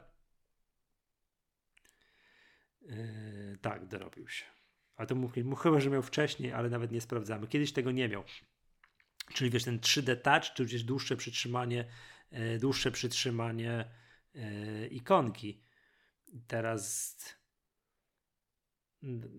Yy, 2.87 3.57
tak, 3.61 3.85
dorobił 3.85 4.27
się. 4.27 4.45
A 4.95 5.05
to 5.05 5.15
mógł 5.15 5.55
chyba, 5.55 5.79
że 5.79 5.89
miał 5.89 6.01
wcześniej, 6.01 6.53
ale 6.53 6.69
nawet 6.69 6.91
nie 6.91 7.01
sprawdzamy. 7.01 7.47
Kiedyś 7.47 7.73
tego 7.73 7.91
nie 7.91 8.09
miał. 8.09 8.23
Czyli 9.33 9.49
wiesz, 9.49 9.63
ten 9.63 9.79
3D 9.79 10.15
Touch, 10.21 10.53
czy 10.53 10.65
gdzieś 10.65 10.83
dłuższe 10.83 11.17
przytrzymanie, 11.17 11.85
yy, 12.31 12.59
dłuższe 12.59 12.91
przytrzymanie 12.91 13.85
yy, 14.33 14.87
ikonki. 14.87 15.63
Teraz 16.47 17.17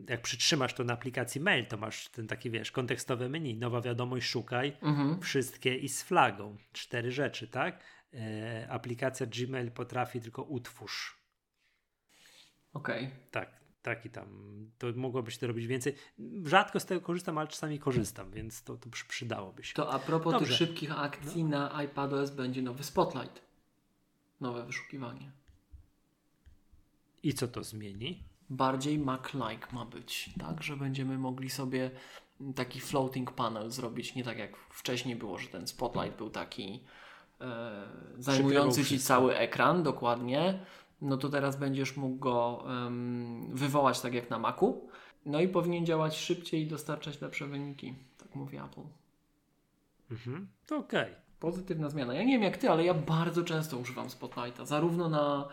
jak 0.09 0.23
przytrzymasz 0.23 0.75
to 0.75 0.85
na 0.85 0.93
aplikacji 0.93 1.41
mail, 1.41 1.67
to 1.67 1.77
masz 1.77 2.09
ten 2.09 2.27
taki, 2.27 2.51
wiesz, 2.51 2.73
kontekstowe 2.73 3.29
menu, 3.29 3.55
nowa 3.55 3.81
wiadomość, 3.81 4.27
szukaj, 4.29 4.77
mhm. 4.83 5.21
wszystkie 5.21 5.77
i 5.77 5.89
z 5.89 6.03
flagą. 6.03 6.57
Cztery 6.73 7.13
rzeczy, 7.13 7.49
tak? 7.49 7.85
E, 8.15 8.67
aplikacja 8.71 9.27
Gmail 9.27 9.71
potrafi 9.71 10.21
tylko 10.21 10.43
utwórz. 10.43 11.18
Okej. 12.79 13.05
Okay. 13.05 13.17
Tak, 13.31 13.51
tak 13.83 14.07
i 14.07 14.11
tam. 14.11 14.27
To 14.79 14.87
mogłobyś 14.97 15.39
to 15.39 15.47
robić 15.47 15.67
więcej. 15.67 15.95
Rzadko 16.45 16.81
z 16.81 16.87
tego 16.87 17.01
korzystam, 17.01 17.39
ale 17.39 17.49
czasami 17.49 17.79
korzystam, 17.79 18.31
więc 18.31 18.63
to, 18.63 18.77
to 18.77 18.89
przydałoby 19.09 19.65
się. 19.65 19.75
To 19.75 19.93
a 19.93 19.99
propos 19.99 20.33
Dobrze. 20.33 20.47
tych 20.47 20.57
szybkich 20.57 20.99
akcji 20.99 21.45
no. 21.45 21.51
na 21.51 21.83
iPadOS 21.83 22.31
będzie 22.31 22.63
nowy 22.63 22.85
Spotlight. 22.85 23.43
Nowe 24.41 24.67
wyszukiwanie. 24.67 25.31
I 27.23 27.35
co 27.35 27.49
to 27.49 27.65
zmieni? 27.65 28.29
bardziej 28.51 28.99
Mac-like 28.99 29.73
ma 29.73 29.85
być, 29.85 30.31
tak, 30.39 30.63
że 30.63 30.77
będziemy 30.77 31.19
mogli 31.19 31.51
sobie 31.51 31.91
taki 32.55 32.81
floating 32.81 33.33
panel 33.33 33.71
zrobić, 33.71 34.15
nie 34.15 34.25
tak 34.25 34.39
jak 34.39 34.57
wcześniej 34.57 35.17
było, 35.17 35.39
że 35.39 35.49
ten 35.49 35.67
spotlight 35.67 36.19
był 36.19 36.31
taki 36.31 36.85
e, 37.41 37.87
zajmujący 38.19 38.85
Ci 38.85 38.99
cały 38.99 39.37
ekran, 39.37 39.83
dokładnie, 39.83 40.65
no 41.01 41.17
to 41.17 41.29
teraz 41.29 41.57
będziesz 41.57 41.97
mógł 41.97 42.17
go 42.17 42.65
um, 42.67 43.51
wywołać 43.53 44.01
tak 44.01 44.15
jak 44.15 44.31
na 44.31 44.39
Macu, 44.39 44.89
no 45.27 45.41
i 45.41 45.49
powinien 45.49 45.87
działać 45.87 46.17
szybciej 46.17 46.63
i 46.63 46.67
dostarczać 46.67 47.21
lepsze 47.21 47.47
wyniki, 47.47 47.95
tak 48.19 48.35
mówi 48.35 48.57
Apple. 48.57 48.83
Mhm, 50.11 50.49
to 50.67 50.77
okej. 50.77 51.03
Okay. 51.03 51.15
Pozytywna 51.41 51.89
zmiana. 51.89 52.15
Ja 52.15 52.23
nie 52.23 52.33
wiem 52.33 52.43
jak 52.43 52.57
Ty, 52.57 52.71
ale 52.71 52.85
ja 52.85 52.95
bardzo 52.95 53.43
często 53.43 53.79
używam 53.79 54.11
Spotlighta, 54.11 54.65
zarówno 54.65 55.09
na 55.09 55.49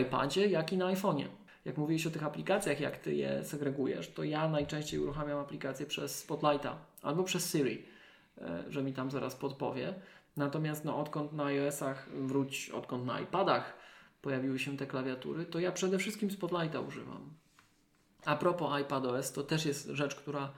iPadzie, 0.00 0.46
jak 0.46 0.72
i 0.72 0.76
na 0.76 0.94
iPhone'ie 0.94 1.26
jak 1.66 1.76
mówiłeś 1.76 2.06
o 2.06 2.10
tych 2.10 2.24
aplikacjach, 2.24 2.80
jak 2.80 2.98
ty 2.98 3.14
je 3.14 3.44
segregujesz, 3.44 4.12
to 4.12 4.24
ja 4.24 4.48
najczęściej 4.48 5.00
uruchamiam 5.00 5.38
aplikację 5.38 5.86
przez 5.86 6.18
Spotlighta 6.18 6.78
albo 7.02 7.24
przez 7.24 7.52
Siri, 7.52 7.84
e, 8.38 8.64
że 8.68 8.82
mi 8.82 8.92
tam 8.92 9.10
zaraz 9.10 9.34
podpowie. 9.34 9.94
Natomiast 10.36 10.84
no, 10.84 11.00
odkąd 11.00 11.32
na 11.32 11.44
iOS-ach, 11.44 12.08
wróć, 12.10 12.70
odkąd 12.70 13.06
na 13.06 13.20
iPadach 13.20 13.74
pojawiły 14.26 14.58
się 14.58 14.76
te 14.76 14.86
klawiatury, 14.86 15.44
to 15.44 15.60
ja 15.60 15.72
przede 15.72 15.98
wszystkim 15.98 16.30
Spotlighta 16.30 16.80
używam. 16.80 17.30
A 18.24 18.36
propos 18.36 18.80
iPadOS, 18.80 19.32
to 19.32 19.42
też 19.42 19.66
jest 19.66 19.88
rzecz, 19.88 20.14
która 20.14 20.52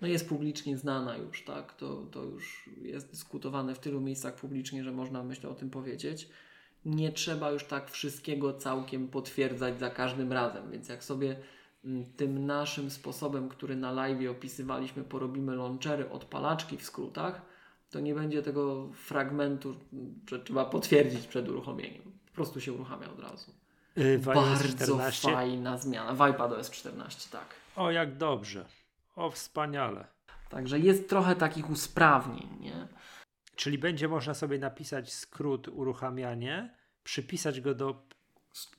no 0.00 0.08
jest 0.08 0.28
publicznie 0.28 0.76
znana 0.76 1.16
już, 1.16 1.44
tak? 1.44 1.74
To, 1.74 2.06
to 2.10 2.22
już 2.22 2.70
jest 2.82 3.10
dyskutowane 3.10 3.74
w 3.74 3.78
tylu 3.78 4.00
miejscach 4.00 4.34
publicznie, 4.34 4.84
że 4.84 4.92
można 4.92 5.22
myślę 5.22 5.50
o 5.50 5.54
tym 5.54 5.70
powiedzieć 5.70 6.28
nie 6.86 7.12
trzeba 7.12 7.50
już 7.50 7.64
tak 7.64 7.90
wszystkiego 7.90 8.54
całkiem 8.54 9.08
potwierdzać 9.08 9.78
za 9.78 9.90
każdym 9.90 10.32
razem. 10.32 10.70
Więc 10.70 10.88
jak 10.88 11.04
sobie 11.04 11.36
mm, 11.84 12.04
tym 12.16 12.46
naszym 12.46 12.90
sposobem, 12.90 13.48
który 13.48 13.76
na 13.76 13.92
live 13.92 14.30
opisywaliśmy, 14.30 15.04
porobimy 15.04 15.56
launchery, 15.56 16.10
odpalaczki 16.10 16.76
w 16.76 16.82
skrótach, 16.82 17.42
to 17.90 18.00
nie 18.00 18.14
będzie 18.14 18.42
tego 18.42 18.88
fragmentu, 18.92 19.74
że 20.30 20.38
trzeba 20.38 20.64
potwierdzić 20.64 21.26
przed 21.26 21.48
uruchomieniem. 21.48 22.15
Po 22.36 22.42
prostu 22.42 22.60
się 22.60 22.72
uruchamia 22.72 23.10
od 23.10 23.20
razu. 23.20 23.54
Yy, 23.96 24.18
Bardzo 24.18 24.68
14. 24.68 25.32
fajna 25.32 25.78
zmiana. 25.78 26.14
W 26.14 26.30
iPadOS 26.30 26.70
14, 26.70 27.30
tak. 27.32 27.54
O, 27.76 27.90
jak 27.90 28.16
dobrze. 28.16 28.66
O, 29.14 29.30
wspaniale. 29.30 30.06
Także 30.48 30.78
jest 30.78 31.08
trochę 31.08 31.36
takich 31.36 31.70
usprawnień, 31.70 32.48
nie? 32.60 32.88
Czyli 33.54 33.78
będzie 33.78 34.08
można 34.08 34.34
sobie 34.34 34.58
napisać 34.58 35.12
skrót 35.12 35.68
uruchamianie, 35.68 36.74
przypisać 37.02 37.60
go 37.60 37.74
do, 37.74 38.02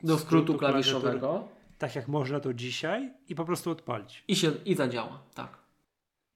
do 0.03 0.17
skrótu 0.19 0.57
klawiszowego. 0.57 1.47
Tak 1.77 1.95
jak 1.95 2.07
można 2.07 2.39
to 2.39 2.53
dzisiaj 2.53 3.13
i 3.27 3.35
po 3.35 3.45
prostu 3.45 3.71
odpalić. 3.71 4.23
I, 4.27 4.35
się, 4.35 4.51
i 4.65 4.75
zadziała, 4.75 5.23
tak. 5.34 5.57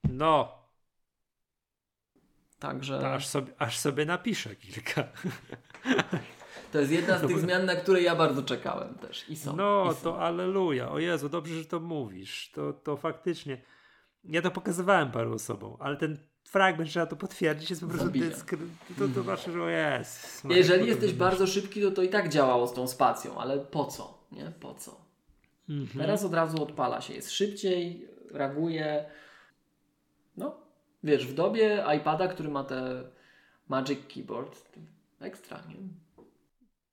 No. 0.03 0.61
Także... 2.59 3.13
aż, 3.13 3.27
sobie, 3.27 3.53
aż 3.57 3.79
sobie 3.79 4.05
napiszę 4.05 4.55
kilka. 4.55 5.03
To 6.71 6.79
jest 6.79 6.91
jedna 6.91 7.17
z 7.17 7.27
tych 7.27 7.39
zmian, 7.39 7.65
na 7.65 7.75
które 7.75 8.01
ja 8.01 8.15
bardzo 8.15 8.43
czekałem 8.43 8.95
też. 8.95 9.29
I 9.29 9.35
są. 9.35 9.55
No 9.55 9.91
i 9.91 9.95
są. 9.95 10.01
to 10.03 10.21
aleluja. 10.21 10.91
O 10.91 10.99
Jezu, 10.99 11.29
dobrze, 11.29 11.55
że 11.55 11.65
to 11.65 11.79
mówisz. 11.79 12.51
To, 12.51 12.73
to 12.73 12.97
faktycznie. 12.97 13.61
Ja 14.23 14.41
to 14.41 14.51
pokazywałem 14.51 15.11
paru 15.11 15.33
osobom, 15.33 15.77
ale 15.79 15.97
ten 15.97 16.17
fragment, 16.43 16.89
trzeba 16.89 17.05
to 17.05 17.15
potwierdzić, 17.15 17.69
jest 17.69 17.81
po 17.81 17.87
prostu 17.87 18.05
Zabija. 18.05 18.29
dysk, 18.29 18.51
to, 18.99 19.07
to 19.15 19.23
znaczy, 19.23 19.51
że 19.51 19.63
o 19.63 19.69
jest. 19.69 20.45
Jeżeli 20.49 20.87
jesteś 20.87 21.13
bardzo 21.13 21.47
szybki, 21.47 21.81
to 21.81 21.91
to 21.91 22.01
i 22.01 22.09
tak 22.09 22.29
działało 22.29 22.67
z 22.67 22.73
tą 22.73 22.87
spacją, 22.87 23.37
ale 23.37 23.59
po 23.59 23.85
co? 23.85 24.25
Nie? 24.31 24.51
Po 24.59 24.73
co? 24.73 25.01
Mhm. 25.69 26.05
Teraz 26.05 26.23
od 26.25 26.33
razu 26.33 26.63
odpala 26.63 27.01
się. 27.01 27.13
Jest 27.13 27.31
szybciej, 27.31 28.07
reaguje. 28.31 29.05
No, 30.37 30.55
wiesz, 31.03 31.27
w 31.27 31.33
dobie 31.33 31.85
iPada, 31.97 32.27
który 32.27 32.49
ma 32.49 32.63
te 32.63 33.03
Magic 33.69 33.99
Keyboard, 34.13 34.61
ekstra, 35.19 35.61
nie? 35.69 35.75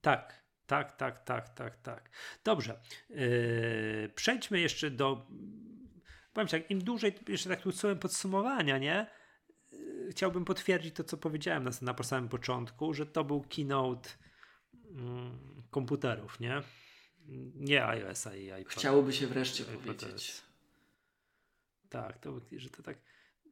Tak, 0.00 0.42
tak, 0.66 0.96
tak, 0.96 1.24
tak, 1.24 1.48
tak, 1.48 1.76
tak. 1.76 2.10
Dobrze. 2.44 2.80
Yy, 3.10 4.10
przejdźmy 4.14 4.60
jeszcze 4.60 4.90
do. 4.90 5.26
Powiem 6.32 6.48
tak, 6.48 6.70
im 6.70 6.84
dłużej, 6.84 7.14
jeszcze 7.28 7.48
tak 7.48 7.60
tu 7.60 7.72
słowem 7.72 7.98
podsumowania, 7.98 8.78
nie? 8.78 9.06
Yy, 9.72 10.08
Chciałbym 10.10 10.44
potwierdzić 10.44 10.94
to, 10.94 11.04
co 11.04 11.16
powiedziałem 11.16 11.64
na, 11.64 11.70
na 11.82 12.02
samym 12.02 12.28
początku, 12.28 12.94
że 12.94 13.06
to 13.06 13.24
był 13.24 13.44
keynote 13.56 14.08
mm, 14.90 15.62
komputerów, 15.70 16.40
nie? 16.40 16.62
Nie 17.54 17.86
iOS-a 17.86 18.34
i 18.34 18.44
iPad. 18.44 18.68
Chciałoby 18.68 19.12
się 19.12 19.26
wreszcie 19.26 19.64
iPad 19.64 19.76
powiedzieć. 19.76 20.42
Tak, 21.88 22.18
to, 22.18 22.40
że 22.56 22.70
to 22.70 22.82
tak 22.82 22.98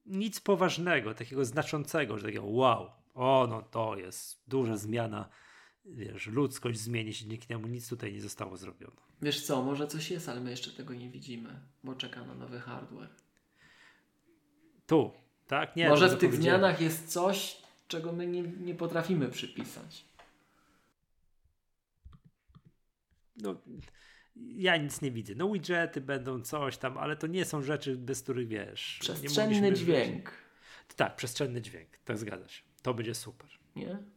nic 0.07 0.41
poważnego, 0.41 1.15
takiego 1.15 1.45
znaczącego, 1.45 2.19
że 2.19 2.27
takiego 2.27 2.47
wow, 2.47 2.91
o 3.15 3.47
no 3.51 3.63
to 3.63 3.97
jest 3.97 4.43
duża 4.49 4.77
zmiana, 4.77 5.29
wiesz, 5.87 6.27
ludzkość 6.27 6.81
zmieni 6.81 7.15
się, 7.15 7.27
dzięki 7.27 7.47
temu 7.47 7.67
nic 7.67 7.89
tutaj 7.89 8.13
nie 8.13 8.21
zostało 8.21 8.57
zrobione. 8.57 8.97
Wiesz 9.23 9.47
co, 9.47 9.63
może 9.63 9.87
coś 9.87 10.11
jest, 10.11 10.29
ale 10.29 10.41
my 10.41 10.51
jeszcze 10.51 10.71
tego 10.71 10.95
nie 10.95 11.11
widzimy, 11.11 11.61
bo 11.85 11.95
czeka 11.95 12.25
na 12.25 12.35
nowy 12.35 12.61
hardware. 12.61 13.11
Tu, 14.87 15.13
tak? 15.47 15.77
Nie, 15.77 15.89
może 15.89 16.09
w 16.09 16.19
tych 16.19 16.35
zmianach 16.35 16.81
jest 16.81 17.13
coś, 17.13 17.63
czego 17.89 18.13
my 18.13 18.27
nie, 18.27 18.43
nie 18.43 18.75
potrafimy 18.75 19.29
przypisać. 19.29 20.05
No, 23.37 23.61
ja 24.37 24.77
nic 24.77 25.03
nie 25.03 25.11
widzę. 25.11 25.35
No 25.35 25.53
widgety 25.53 26.01
będą 26.01 26.43
coś 26.43 26.77
tam, 26.77 26.99
ale 26.99 27.17
to 27.17 27.27
nie 27.27 27.45
są 27.45 27.63
rzeczy, 27.63 27.97
bez 27.97 28.23
których 28.23 28.49
wiesz. 28.49 28.99
Przestrzenny 29.01 29.73
dźwięk, 29.73 30.29
żyć. 30.89 30.97
Tak, 30.97 31.17
przestrzenny 31.17 31.63
dźwięk, 31.63 31.89
tak 32.05 32.19
zgadza 32.19 32.49
się. 32.49 32.63
To 32.83 32.95
będzie 32.95 33.15
super. 33.15 33.51
nie? 33.77 34.16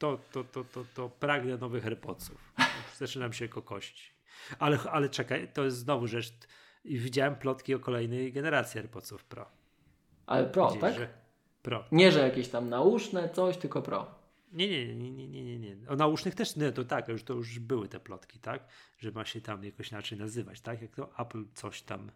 To, 0.00 0.18
to, 0.32 0.44
to, 0.44 0.64
to, 0.64 0.84
to 0.94 1.08
pragnę 1.08 1.56
nowych 1.56 1.86
AirPodsów. 1.86 2.54
Zaczynam 2.98 3.32
się 3.32 3.48
kokościć. 3.48 4.14
Ale, 4.58 4.78
ale 4.90 5.08
czekaj, 5.08 5.48
to 5.52 5.64
jest 5.64 5.76
znowu 5.76 6.06
rzecz. 6.06 6.32
Widziałem 6.84 7.36
plotki 7.36 7.74
o 7.74 7.78
kolejnej 7.78 8.32
generacji 8.32 8.80
AirPodsów 8.80 9.24
Pro. 9.24 9.46
Ale 10.26 10.46
pro, 10.46 10.68
Gdzieś, 10.68 10.80
tak? 10.80 10.94
że 10.94 11.08
Pro. 11.62 11.84
Nie, 11.92 12.12
że 12.12 12.18
jakieś 12.18 12.48
tam 12.48 12.68
nauszne 12.68 13.28
coś, 13.28 13.56
tylko 13.56 13.82
pro. 13.82 14.14
Nie, 14.52 14.68
nie, 14.68 14.94
nie, 14.94 15.10
nie, 15.12 15.28
nie, 15.28 15.58
nie, 15.58 15.58
nie. 15.76 15.88
O 15.88 15.96
nausznych 15.96 16.34
też, 16.34 16.56
nie, 16.56 16.72
to 16.72 16.84
tak, 16.84 17.08
już 17.08 17.24
to 17.24 17.34
już 17.34 17.58
były 17.58 17.88
te 17.88 18.00
plotki, 18.00 18.38
tak? 18.38 18.64
Że 18.98 19.10
ma 19.10 19.24
się 19.24 19.40
tam 19.40 19.64
jakoś 19.64 19.90
inaczej 19.90 20.18
nazywać, 20.18 20.60
tak? 20.60 20.82
Jak 20.82 20.94
to 20.94 21.18
Apple 21.18 21.44
coś 21.54 21.82
tam 21.82 22.10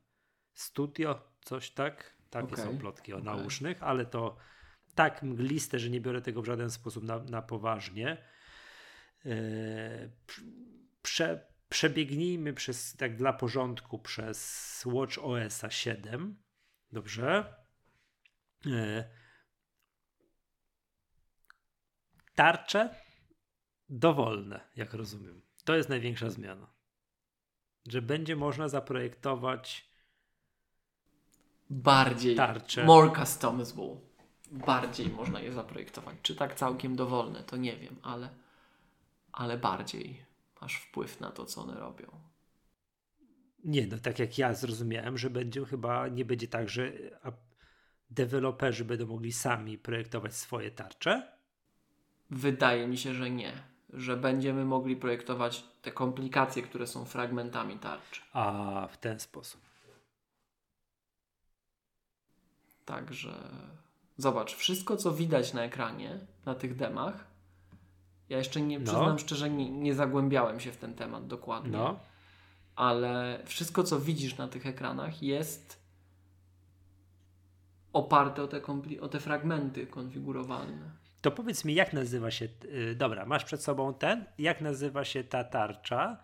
Studio, 0.55 1.21
coś 1.45 1.71
tak? 1.71 2.15
Takie 2.31 2.53
Okej, 2.53 2.65
są 2.65 2.79
plotki 2.79 3.13
o 3.13 3.17
okej. 3.17 3.27
nausznych, 3.27 3.83
ale 3.83 4.07
to 4.07 4.37
tak 4.95 5.23
mgliste, 5.23 5.79
że 5.79 5.91
nie 5.91 6.01
biorę 6.01 6.23
tego 6.23 6.43
w 6.43 6.47
żaden 6.47 6.71
sposób 6.71 7.05
na, 7.05 7.19
na 7.19 7.43
poważnie. 7.43 8.25
Eee, 9.25 10.11
prze, 11.03 11.47
przebiegnijmy 11.69 12.53
przez, 12.53 12.97
tak 12.97 13.17
dla 13.17 13.33
porządku, 13.33 13.99
przez 13.99 14.83
Watch 14.87 15.19
OS 15.19 15.63
7. 15.69 16.43
Dobrze. 16.93 17.55
Eee, 18.67 19.05
tarcze 22.35 22.95
dowolne, 23.89 24.61
jak 24.77 24.95
rozumiem. 24.95 25.43
To 25.65 25.77
jest 25.77 25.89
największa 25.89 26.31
zmiana. 26.31 26.75
Że 27.89 28.03
będzie 28.03 28.37
można 28.37 28.69
zaprojektować 28.69 29.95
Bardziej. 31.71 32.37
Tarcze. 32.37 32.85
More 32.85 33.11
customizable. 33.21 33.97
Bardziej 34.55 35.09
można 35.09 35.41
je 35.41 35.53
zaprojektować. 35.53 36.17
Czy 36.23 36.37
tak 36.37 36.55
całkiem 36.55 36.97
dowolne, 36.97 37.43
to 37.43 37.57
nie 37.57 37.77
wiem, 37.77 37.97
ale, 38.03 38.29
ale 39.33 39.59
bardziej 39.59 40.25
masz 40.61 40.77
wpływ 40.77 41.21
na 41.21 41.31
to, 41.31 41.45
co 41.47 41.61
one 41.63 41.75
robią. 41.75 42.07
Nie, 43.65 43.87
no 43.87 43.99
tak 43.99 44.19
jak 44.19 44.39
ja 44.39 44.55
zrozumiałem, 44.55 45.19
że 45.19 45.31
będzie 45.31 45.65
chyba 45.65 46.09
nie 46.09 46.25
będzie 46.25 46.49
tak, 46.49 46.69
że 46.69 46.93
deweloperzy 48.11 48.85
będą 48.85 49.07
mogli 49.07 49.33
sami 49.33 49.79
projektować 49.79 50.35
swoje 50.35 50.71
tarcze. 50.71 51.33
Wydaje 52.31 52.89
mi 52.89 52.99
się, 52.99 53.15
że 53.15 53.31
nie. 53.31 53.53
Że 53.93 54.17
będziemy 54.17 54.65
mogli 54.65 54.97
projektować 54.97 55.65
te 55.83 55.93
komplikacje, 55.93 56.63
które 56.63 56.87
są 56.87 57.05
fragmentami 57.05 57.79
tarczy. 57.79 58.21
A 58.33 58.89
w 58.91 58.99
ten 58.99 59.21
sposób. 59.21 59.61
Także 62.85 63.35
zobacz, 64.17 64.55
wszystko 64.55 64.97
co 64.97 65.13
widać 65.13 65.53
na 65.55 65.63
ekranie, 65.65 66.19
na 66.47 66.55
tych 66.55 66.77
demach, 66.77 67.27
ja 68.29 68.39
jeszcze 68.39 68.61
nie, 68.61 68.79
No. 68.79 68.85
przyznam 68.85 69.19
szczerze, 69.19 69.51
nie, 69.51 69.71
nie 69.71 69.95
zagłębiałem 69.95 70.61
się 70.61 70.73
w 70.73 70.77
ten 70.77 70.95
temat 70.95 71.27
dokładnie, 71.27 71.73
No, 71.73 72.01
ale 72.77 73.43
wszystko 73.45 73.83
co 73.85 74.01
widzisz 74.01 74.37
na 74.39 74.49
tych 74.49 74.67
ekranach 74.67 75.23
jest 75.23 75.85
oparte 77.93 78.43
o 78.43 78.47
te, 78.49 78.61
o 79.01 79.09
te 79.09 79.21
fragmenty 79.21 79.87
konfigurowalne. 79.87 80.91
to 81.21 81.31
powiedz 81.31 81.65
mi, 81.65 81.75
jak 81.75 81.93
nazywa 81.93 82.31
się. 82.31 82.49
Yy, 82.73 82.95
dobra, 82.95 83.27
masz 83.27 83.45
przed 83.45 83.63
sobą 83.63 83.95
ten. 83.95 84.25
Jak 84.39 84.61
nazywa 84.61 85.05
się 85.05 85.25
ta 85.25 85.45
tarcza, 85.45 86.17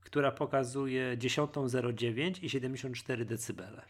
która 0.00 0.32
pokazuje 0.32 1.16
10.09 1.16 2.44
i 2.44 2.50
74 2.50 3.24
decybele? 3.24 3.82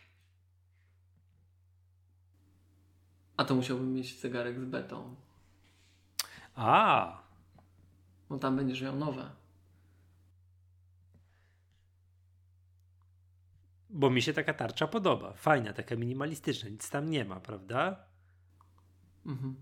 A 3.38 3.44
to 3.44 3.54
musiałbym 3.54 3.92
mieć 3.94 4.20
zegarek 4.20 4.60
z 4.60 4.64
betą, 4.64 5.14
A, 6.54 7.18
bo 8.28 8.38
tam 8.38 8.56
będziesz 8.56 8.82
miał 8.82 8.96
nowe. 8.96 9.30
bo 13.90 14.10
mi 14.10 14.22
się 14.22 14.32
taka 14.32 14.54
tarcza 14.54 14.86
podoba. 14.86 15.32
Fajna, 15.32 15.72
taka 15.72 15.96
minimalistyczna, 15.96 16.68
nic 16.68 16.90
tam 16.90 17.10
nie 17.10 17.24
ma, 17.24 17.40
prawda? 17.40 17.96
Mhm. 19.26 19.56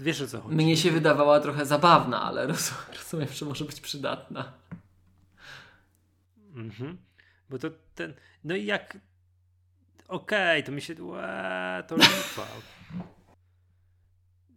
Wiesz 0.00 0.20
o 0.20 0.26
co 0.26 0.40
chodzi? 0.40 0.56
Mnie 0.56 0.76
się 0.76 0.90
wydawała 0.90 1.40
trochę 1.40 1.66
zabawna, 1.66 2.22
ale 2.22 2.46
roz- 2.46 2.74
rozumiem, 2.98 3.28
że 3.28 3.46
może 3.46 3.64
być 3.64 3.80
przydatna. 3.80 4.52
Mhm. 6.54 6.98
Bo 7.50 7.58
to 7.58 7.68
ten. 7.94 8.14
No 8.44 8.54
i 8.54 8.64
jak. 8.64 8.98
Okej, 10.10 10.64
to 10.64 10.72
mi 10.72 10.80
się. 10.80 11.04
Łe, 11.04 11.84
to 11.88 11.96
lipa. 11.96 12.46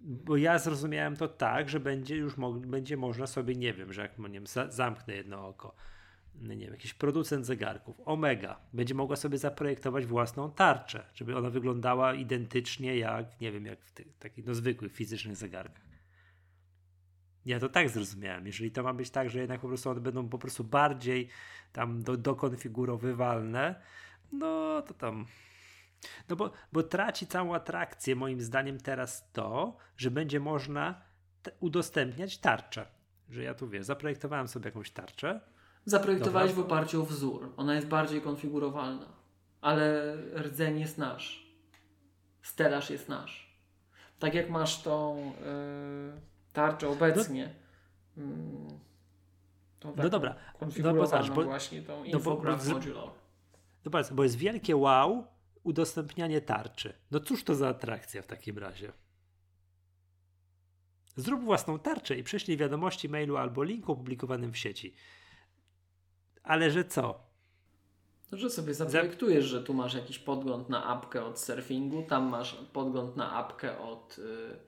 Bo 0.02 0.38
ja 0.38 0.60
zrozumiałem 0.60 1.16
to 1.16 1.28
tak, 1.28 1.70
że 1.70 1.80
będzie 1.80 2.16
już 2.16 2.36
będzie 2.68 2.98
można 2.98 3.28
sobie, 3.28 3.56
nie 3.56 3.74
wiem, 3.74 3.94
że 3.94 4.02
jak 4.02 4.20
no 4.20 4.28
nie 4.28 4.34
wiem, 4.34 4.48
za- 4.48 4.72
zamknę 4.72 5.16
jedno 5.16 5.48
oko. 5.48 5.76
No 6.36 6.54
nie 6.54 6.66
wiem, 6.66 6.74
jakiś 6.74 6.94
producent 6.94 7.46
zegarków, 7.46 8.02
Omega, 8.06 8.60
będzie 8.74 8.96
mogła 8.96 9.16
sobie 9.16 9.38
zaprojektować 9.38 10.06
własną 10.06 10.52
tarczę, 10.52 11.06
żeby 11.14 11.38
ona 11.38 11.50
wyglądała 11.50 12.14
identycznie 12.14 12.98
jak, 12.98 13.42
nie 13.42 13.52
wiem, 13.52 13.66
jak 13.66 13.82
w 13.82 13.92
tych 13.92 14.18
takich 14.18 14.46
no, 14.46 14.56
zwykłych 14.56 14.94
fizycznych 14.94 15.36
zegarkach. 15.36 15.84
Ja 17.46 17.60
to 17.60 17.70
tak 17.70 17.90
zrozumiałem. 17.90 18.46
Jeżeli 18.46 18.72
to 18.72 18.84
ma 18.84 18.94
być 18.94 19.10
tak, 19.10 19.30
że 19.30 19.40
jednak 19.40 19.62
po 19.62 19.68
prostu 19.68 19.90
one 19.90 20.02
będą 20.02 20.30
po 20.30 20.38
prostu 20.38 20.64
bardziej 20.64 21.30
tam 21.74 22.04
do, 22.04 22.18
dokonfigurowywalne, 22.18 23.82
no 24.34 24.82
to 24.82 24.94
tam. 24.94 25.26
No 26.30 26.36
bo, 26.36 26.52
bo 26.74 26.84
traci 26.84 27.28
całą 27.28 27.56
atrakcję, 27.56 28.16
moim 28.16 28.42
zdaniem, 28.42 28.78
teraz 28.78 29.32
to, 29.32 29.78
że 29.98 30.12
będzie 30.12 30.40
można 30.40 31.02
te, 31.44 31.52
udostępniać 31.60 32.38
tarczę. 32.38 32.86
Że 33.30 33.44
ja 33.44 33.54
tu 33.54 33.70
wiesz, 33.70 33.86
zaprojektowałem 33.86 34.48
sobie 34.48 34.66
jakąś 34.66 34.92
tarczę. 34.92 35.42
Zaprojektowałeś 35.86 36.52
Dobra. 36.52 36.64
w 36.64 36.66
oparciu 36.66 37.02
o 37.02 37.06
wzór. 37.06 37.54
Ona 37.58 37.76
jest 37.76 37.88
bardziej 37.88 38.22
konfigurowalna. 38.22 39.06
Ale 39.62 40.16
rdzeń 40.36 40.80
jest 40.80 40.98
nasz. 40.98 41.48
Stelaż 42.42 42.90
jest 42.90 43.10
nasz. 43.10 43.58
Tak 44.20 44.34
jak 44.34 44.50
masz 44.50 44.82
tą 44.82 45.18
yy, 46.16 46.22
tarczę 46.54 46.90
obecnie. 46.90 47.54
mm, 48.18 48.68
tą 49.80 49.94
No 49.98 50.10
dobra, 50.10 50.36
Konfigurowaną 50.60 51.28
no 51.28 51.34
bo 51.36 51.44
właśnie 51.44 51.82
tą 51.82 52.00
bo- 52.00 52.06
infograph 52.06 52.58
bo 52.58 52.64
z- 52.64 52.70
modular. 52.74 53.10
No 53.86 53.92
patrz, 53.92 54.14
bo 54.14 54.24
jest 54.24 54.36
wielkie 54.36 54.76
wow, 54.76 55.28
udostępnianie 55.64 56.42
tarczy. 56.42 56.94
No 57.12 57.20
cóż 57.20 57.44
to 57.44 57.56
za 57.56 57.68
atrakcja 57.68 58.22
w 58.22 58.28
takim 58.28 58.58
razie? 58.58 58.92
Zrób 61.16 61.44
własną 61.44 61.80
tarczę 61.80 62.18
i 62.18 62.24
prześlij 62.24 62.58
wiadomości 62.58 63.10
mailu 63.10 63.38
albo 63.38 63.64
linku 63.64 63.92
opublikowanym 63.92 64.54
w 64.54 64.58
sieci. 64.58 64.96
Ale 66.44 66.72
że 66.72 66.86
co? 66.86 67.34
To, 68.30 68.38
że 68.38 68.50
sobie 68.50 68.74
zaprojektujesz, 68.74 69.46
że 69.46 69.64
tu 69.64 69.74
masz 69.74 69.94
jakiś 69.94 70.20
podgląd 70.20 70.70
na 70.70 70.86
apkę 70.86 71.26
od 71.26 71.40
surfingu, 71.40 72.04
tam 72.04 72.24
masz 72.24 72.56
podgląd 72.74 73.16
na 73.16 73.32
apkę 73.32 73.80
od, 73.80 74.18
yy, 74.18 74.60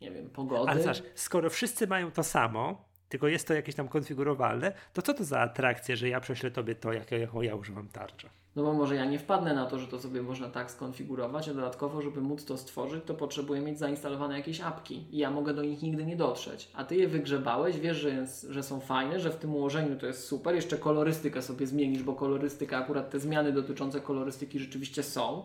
nie 0.00 0.10
wiem, 0.10 0.30
pogody. 0.30 0.70
Ale 0.70 0.82
zobacz, 0.82 1.02
skoro 1.14 1.50
wszyscy 1.50 1.86
mają 1.86 2.10
to 2.10 2.22
samo, 2.22 2.88
tylko 3.14 3.28
jest 3.28 3.48
to 3.48 3.54
jakieś 3.54 3.74
tam 3.74 3.88
konfigurowalne, 3.88 4.72
to 4.92 5.02
co 5.02 5.14
to 5.14 5.24
za 5.24 5.40
atrakcja, 5.40 5.96
że 5.96 6.08
ja 6.08 6.20
prześlę 6.20 6.50
tobie 6.50 6.74
to, 6.74 6.92
jak, 6.92 7.10
jaką 7.10 7.42
ja 7.42 7.54
używam 7.54 7.88
tarczę? 7.88 8.28
No 8.56 8.62
bo 8.62 8.72
może 8.72 8.94
ja 8.94 9.04
nie 9.04 9.18
wpadnę 9.18 9.54
na 9.54 9.66
to, 9.66 9.78
że 9.78 9.86
to 9.86 9.98
sobie 9.98 10.22
można 10.22 10.48
tak 10.48 10.70
skonfigurować, 10.70 11.48
a 11.48 11.54
dodatkowo, 11.54 12.02
żeby 12.02 12.20
móc 12.20 12.44
to 12.44 12.58
stworzyć, 12.58 13.04
to 13.04 13.14
potrzebuję 13.14 13.60
mieć 13.60 13.78
zainstalowane 13.78 14.36
jakieś 14.36 14.60
apki 14.60 15.04
i 15.10 15.18
ja 15.18 15.30
mogę 15.30 15.54
do 15.54 15.62
nich 15.62 15.82
nigdy 15.82 16.04
nie 16.04 16.16
dotrzeć. 16.16 16.70
A 16.74 16.84
ty 16.84 16.96
je 16.96 17.08
wygrzebałeś, 17.08 17.80
wiesz, 17.80 17.96
że, 17.96 18.10
jest, 18.10 18.46
że 18.50 18.62
są 18.62 18.80
fajne, 18.80 19.20
że 19.20 19.30
w 19.30 19.36
tym 19.36 19.54
ułożeniu 19.54 19.98
to 19.98 20.06
jest 20.06 20.24
super, 20.24 20.54
jeszcze 20.54 20.78
kolorystykę 20.78 21.42
sobie 21.42 21.66
zmienisz, 21.66 22.02
bo 22.02 22.12
kolorystyka, 22.12 22.78
akurat 22.78 23.10
te 23.10 23.20
zmiany 23.20 23.52
dotyczące 23.52 24.00
kolorystyki 24.00 24.58
rzeczywiście 24.58 25.02
są, 25.02 25.44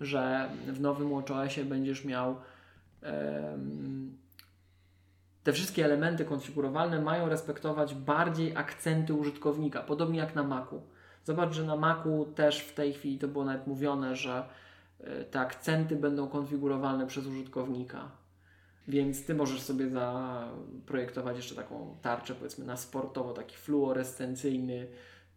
że 0.00 0.50
w 0.66 0.80
nowym 0.80 1.10
WatchOSie 1.10 1.64
będziesz 1.64 2.04
miał 2.04 2.36
te 5.46 5.52
wszystkie 5.52 5.84
elementy 5.84 6.24
konfigurowalne 6.24 7.00
mają 7.00 7.28
respektować 7.28 7.94
bardziej 7.94 8.56
akcenty 8.56 9.14
użytkownika, 9.14 9.82
podobnie 9.82 10.18
jak 10.18 10.34
na 10.34 10.42
Macu. 10.42 10.82
Zobacz, 11.24 11.54
że 11.54 11.64
na 11.64 11.76
Macu 11.76 12.32
też 12.34 12.60
w 12.60 12.74
tej 12.74 12.92
chwili 12.92 13.18
to 13.18 13.28
było 13.28 13.44
nawet 13.44 13.66
mówione, 13.66 14.16
że 14.16 14.48
e, 15.00 15.24
te 15.24 15.40
akcenty 15.40 15.96
będą 15.96 16.28
konfigurowalne 16.28 17.06
przez 17.06 17.26
użytkownika. 17.26 18.10
Więc 18.88 19.26
ty 19.26 19.34
możesz 19.34 19.62
sobie 19.62 19.90
zaprojektować 19.90 21.36
jeszcze 21.36 21.54
taką 21.54 21.96
tarczę, 22.02 22.34
powiedzmy 22.34 22.64
na 22.64 22.76
sportowo, 22.76 23.32
taki 23.32 23.56
fluorescencyjny, 23.56 24.88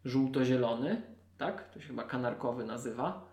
żółto-zielony, 0.05 1.01
tak? 1.37 1.73
To 1.73 1.79
się 1.79 1.87
chyba 1.87 2.03
kanarkowy 2.03 2.65
nazywa, 2.65 3.29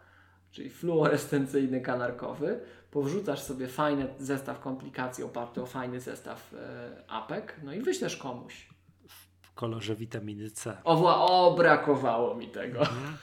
czyli 0.50 0.70
fluorescencyjny 0.70 1.80
kanarkowy. 1.80 2.60
Powrzucasz 2.96 3.42
sobie 3.42 3.68
fajny 3.68 4.08
zestaw 4.18 4.60
komplikacji 4.60 5.24
oparty 5.24 5.62
o 5.62 5.66
fajny 5.66 6.00
zestaw 6.00 6.54
e, 6.54 7.10
apek, 7.10 7.56
no 7.62 7.72
i 7.72 7.80
wyślesz 7.80 8.16
komuś 8.16 8.68
w 9.42 9.54
kolorze 9.54 9.96
witaminy 9.96 10.50
C. 10.50 10.76
O, 10.84 11.26
o 11.26 11.54
brakowało 11.54 12.34
mi 12.34 12.48
tego. 12.48 12.80
Mhm. 12.80 13.16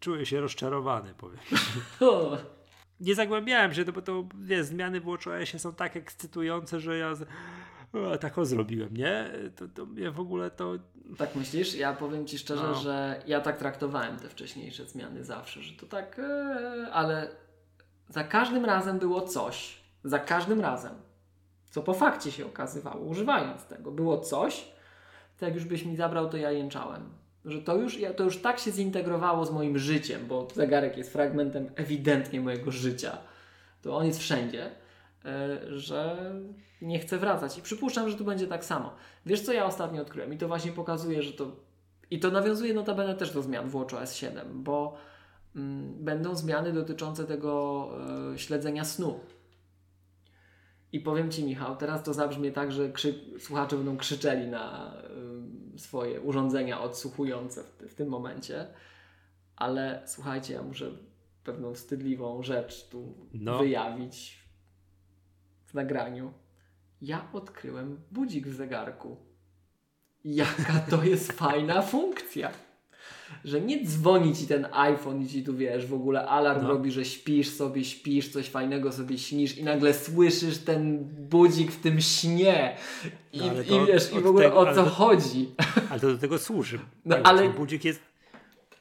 Czuję 0.00 0.26
się 0.26 0.40
rozczarowany, 0.40 1.14
powiem. 1.14 1.40
Nie 3.00 3.14
zagłębiałem 3.14 3.74
się, 3.74 3.84
bo 3.84 4.02
to 4.02 4.24
wiesz, 4.40 4.66
zmiany 4.66 5.00
w 5.00 5.04
WatchOSie 5.04 5.58
są 5.58 5.74
tak 5.74 5.96
ekscytujące, 5.96 6.80
że 6.80 6.98
ja 6.98 7.14
o, 7.92 8.18
tak 8.18 8.38
o 8.38 8.44
zrobiłem, 8.44 8.96
nie? 8.96 9.30
To, 9.56 9.68
to 9.68 9.86
mnie 9.86 10.10
w 10.10 10.20
ogóle 10.20 10.50
to... 10.50 10.74
Tak 11.18 11.36
myślisz? 11.36 11.74
Ja 11.74 11.92
powiem 11.92 12.26
Ci 12.26 12.38
szczerze, 12.38 12.62
no. 12.62 12.74
że 12.74 13.22
ja 13.26 13.40
tak 13.40 13.56
traktowałem 13.56 14.16
te 14.16 14.28
wcześniejsze 14.28 14.86
zmiany 14.86 15.24
zawsze, 15.24 15.62
że 15.62 15.76
to 15.76 15.86
tak, 15.86 16.18
ee, 16.18 16.92
ale 16.92 17.28
za 18.08 18.24
każdym 18.24 18.64
razem 18.64 18.98
było 18.98 19.20
coś, 19.20 19.80
za 20.04 20.18
każdym 20.18 20.60
razem, 20.60 20.92
co 21.70 21.82
po 21.82 21.94
fakcie 21.94 22.32
się 22.32 22.46
okazywało, 22.46 23.04
używając 23.04 23.64
tego, 23.64 23.90
było 23.90 24.18
coś, 24.18 24.72
to 25.38 25.44
jak 25.44 25.54
już 25.54 25.64
byś 25.64 25.84
mi 25.84 25.96
zabrał, 25.96 26.28
to 26.28 26.36
ja 26.36 26.50
jęczałem. 26.50 27.10
Że 27.44 27.62
to 27.62 27.76
już, 27.76 27.98
to 28.16 28.24
już 28.24 28.36
tak 28.42 28.58
się 28.58 28.70
zintegrowało 28.70 29.46
z 29.46 29.50
moim 29.50 29.78
życiem, 29.78 30.26
bo 30.26 30.48
zegarek 30.54 30.96
jest 30.96 31.12
fragmentem 31.12 31.70
ewidentnie 31.76 32.40
mojego 32.40 32.70
życia. 32.70 33.18
To 33.82 33.96
on 33.96 34.06
jest 34.06 34.20
wszędzie, 34.20 34.70
że 35.70 36.30
nie 36.82 36.98
chcę 36.98 37.18
wracać. 37.18 37.58
I 37.58 37.62
przypuszczam, 37.62 38.10
że 38.10 38.16
tu 38.16 38.24
będzie 38.24 38.46
tak 38.46 38.64
samo. 38.64 38.94
Wiesz, 39.26 39.40
co 39.40 39.52
ja 39.52 39.64
ostatnio 39.64 40.02
odkryłem? 40.02 40.32
I 40.32 40.38
to 40.38 40.48
właśnie 40.48 40.72
pokazuje, 40.72 41.22
że 41.22 41.32
to. 41.32 41.56
I 42.10 42.20
to 42.20 42.30
nawiązuje 42.30 42.74
notabene 42.74 43.14
też 43.14 43.30
do 43.30 43.42
zmian 43.42 43.68
w 43.68 43.72
WatchOS 43.72 44.14
7, 44.14 44.62
bo 44.62 44.96
mm, 45.56 46.04
będą 46.04 46.34
zmiany 46.34 46.72
dotyczące 46.72 47.24
tego 47.24 47.90
e, 48.34 48.38
śledzenia 48.38 48.84
snu. 48.84 49.20
I 50.92 51.00
powiem 51.00 51.30
Ci, 51.30 51.44
Michał, 51.44 51.76
teraz 51.76 52.02
to 52.02 52.14
zabrzmie 52.14 52.52
tak, 52.52 52.72
że 52.72 52.92
słuchacze 53.38 53.76
będą 53.76 53.96
krzyczeli 53.96 54.48
na 54.48 54.94
y, 55.74 55.78
swoje 55.78 56.20
urządzenia 56.20 56.80
odsłuchujące 56.80 57.64
w, 57.64 57.92
w, 57.92 57.94
tym 57.94 58.08
momencie, 58.08 58.66
ale 59.56 60.02
słuchajcie, 60.06 60.54
ja 60.54 60.62
muszę 60.62 60.90
pewną 61.44 61.74
wstydliwą 61.74 62.42
rzecz 62.42 62.88
tu 62.88 63.14
no. 63.32 63.58
wyjawić 63.58 64.39
w 65.70 65.74
nagraniu. 65.74 66.32
Ja 67.02 67.26
odkryłem 67.32 68.00
budzik 68.10 68.46
w 68.46 68.54
zegarku. 68.54 69.16
Jaka 70.24 70.80
to 70.90 71.04
jest 71.04 71.32
fajna 71.42 71.82
funkcja 71.82 72.50
że 73.44 73.60
nie 73.60 73.84
dzwoni 73.84 74.36
ci 74.36 74.46
ten 74.46 74.66
iPhone 74.72 75.22
i 75.22 75.28
ci 75.28 75.44
tu 75.44 75.56
wiesz, 75.56 75.86
w 75.86 75.94
ogóle 75.94 76.26
alarm 76.26 76.62
no. 76.62 76.68
robi, 76.68 76.92
że 76.92 77.04
śpisz 77.04 77.50
sobie, 77.50 77.84
śpisz, 77.84 78.28
coś 78.28 78.48
fajnego 78.48 78.92
sobie 78.92 79.18
śnisz 79.18 79.58
i 79.58 79.64
nagle 79.64 79.94
słyszysz 79.94 80.58
ten 80.58 80.98
budzik 81.04 81.72
w 81.72 81.80
tym 81.80 82.00
śnie 82.00 82.76
i, 83.32 83.38
no, 83.38 83.82
i 83.82 83.86
wiesz, 83.86 84.12
i 84.12 84.20
w 84.20 84.26
ogóle 84.26 84.44
tego, 84.44 84.60
o 84.60 84.74
co 84.74 84.84
chodzi. 84.84 85.50
Ale 85.90 86.00
to 86.00 86.06
do 86.06 86.18
tego 86.18 86.38
służy. 86.38 86.78
No, 87.04 87.16
ale 87.24 87.48
budzik 87.48 87.84
jest 87.84 88.00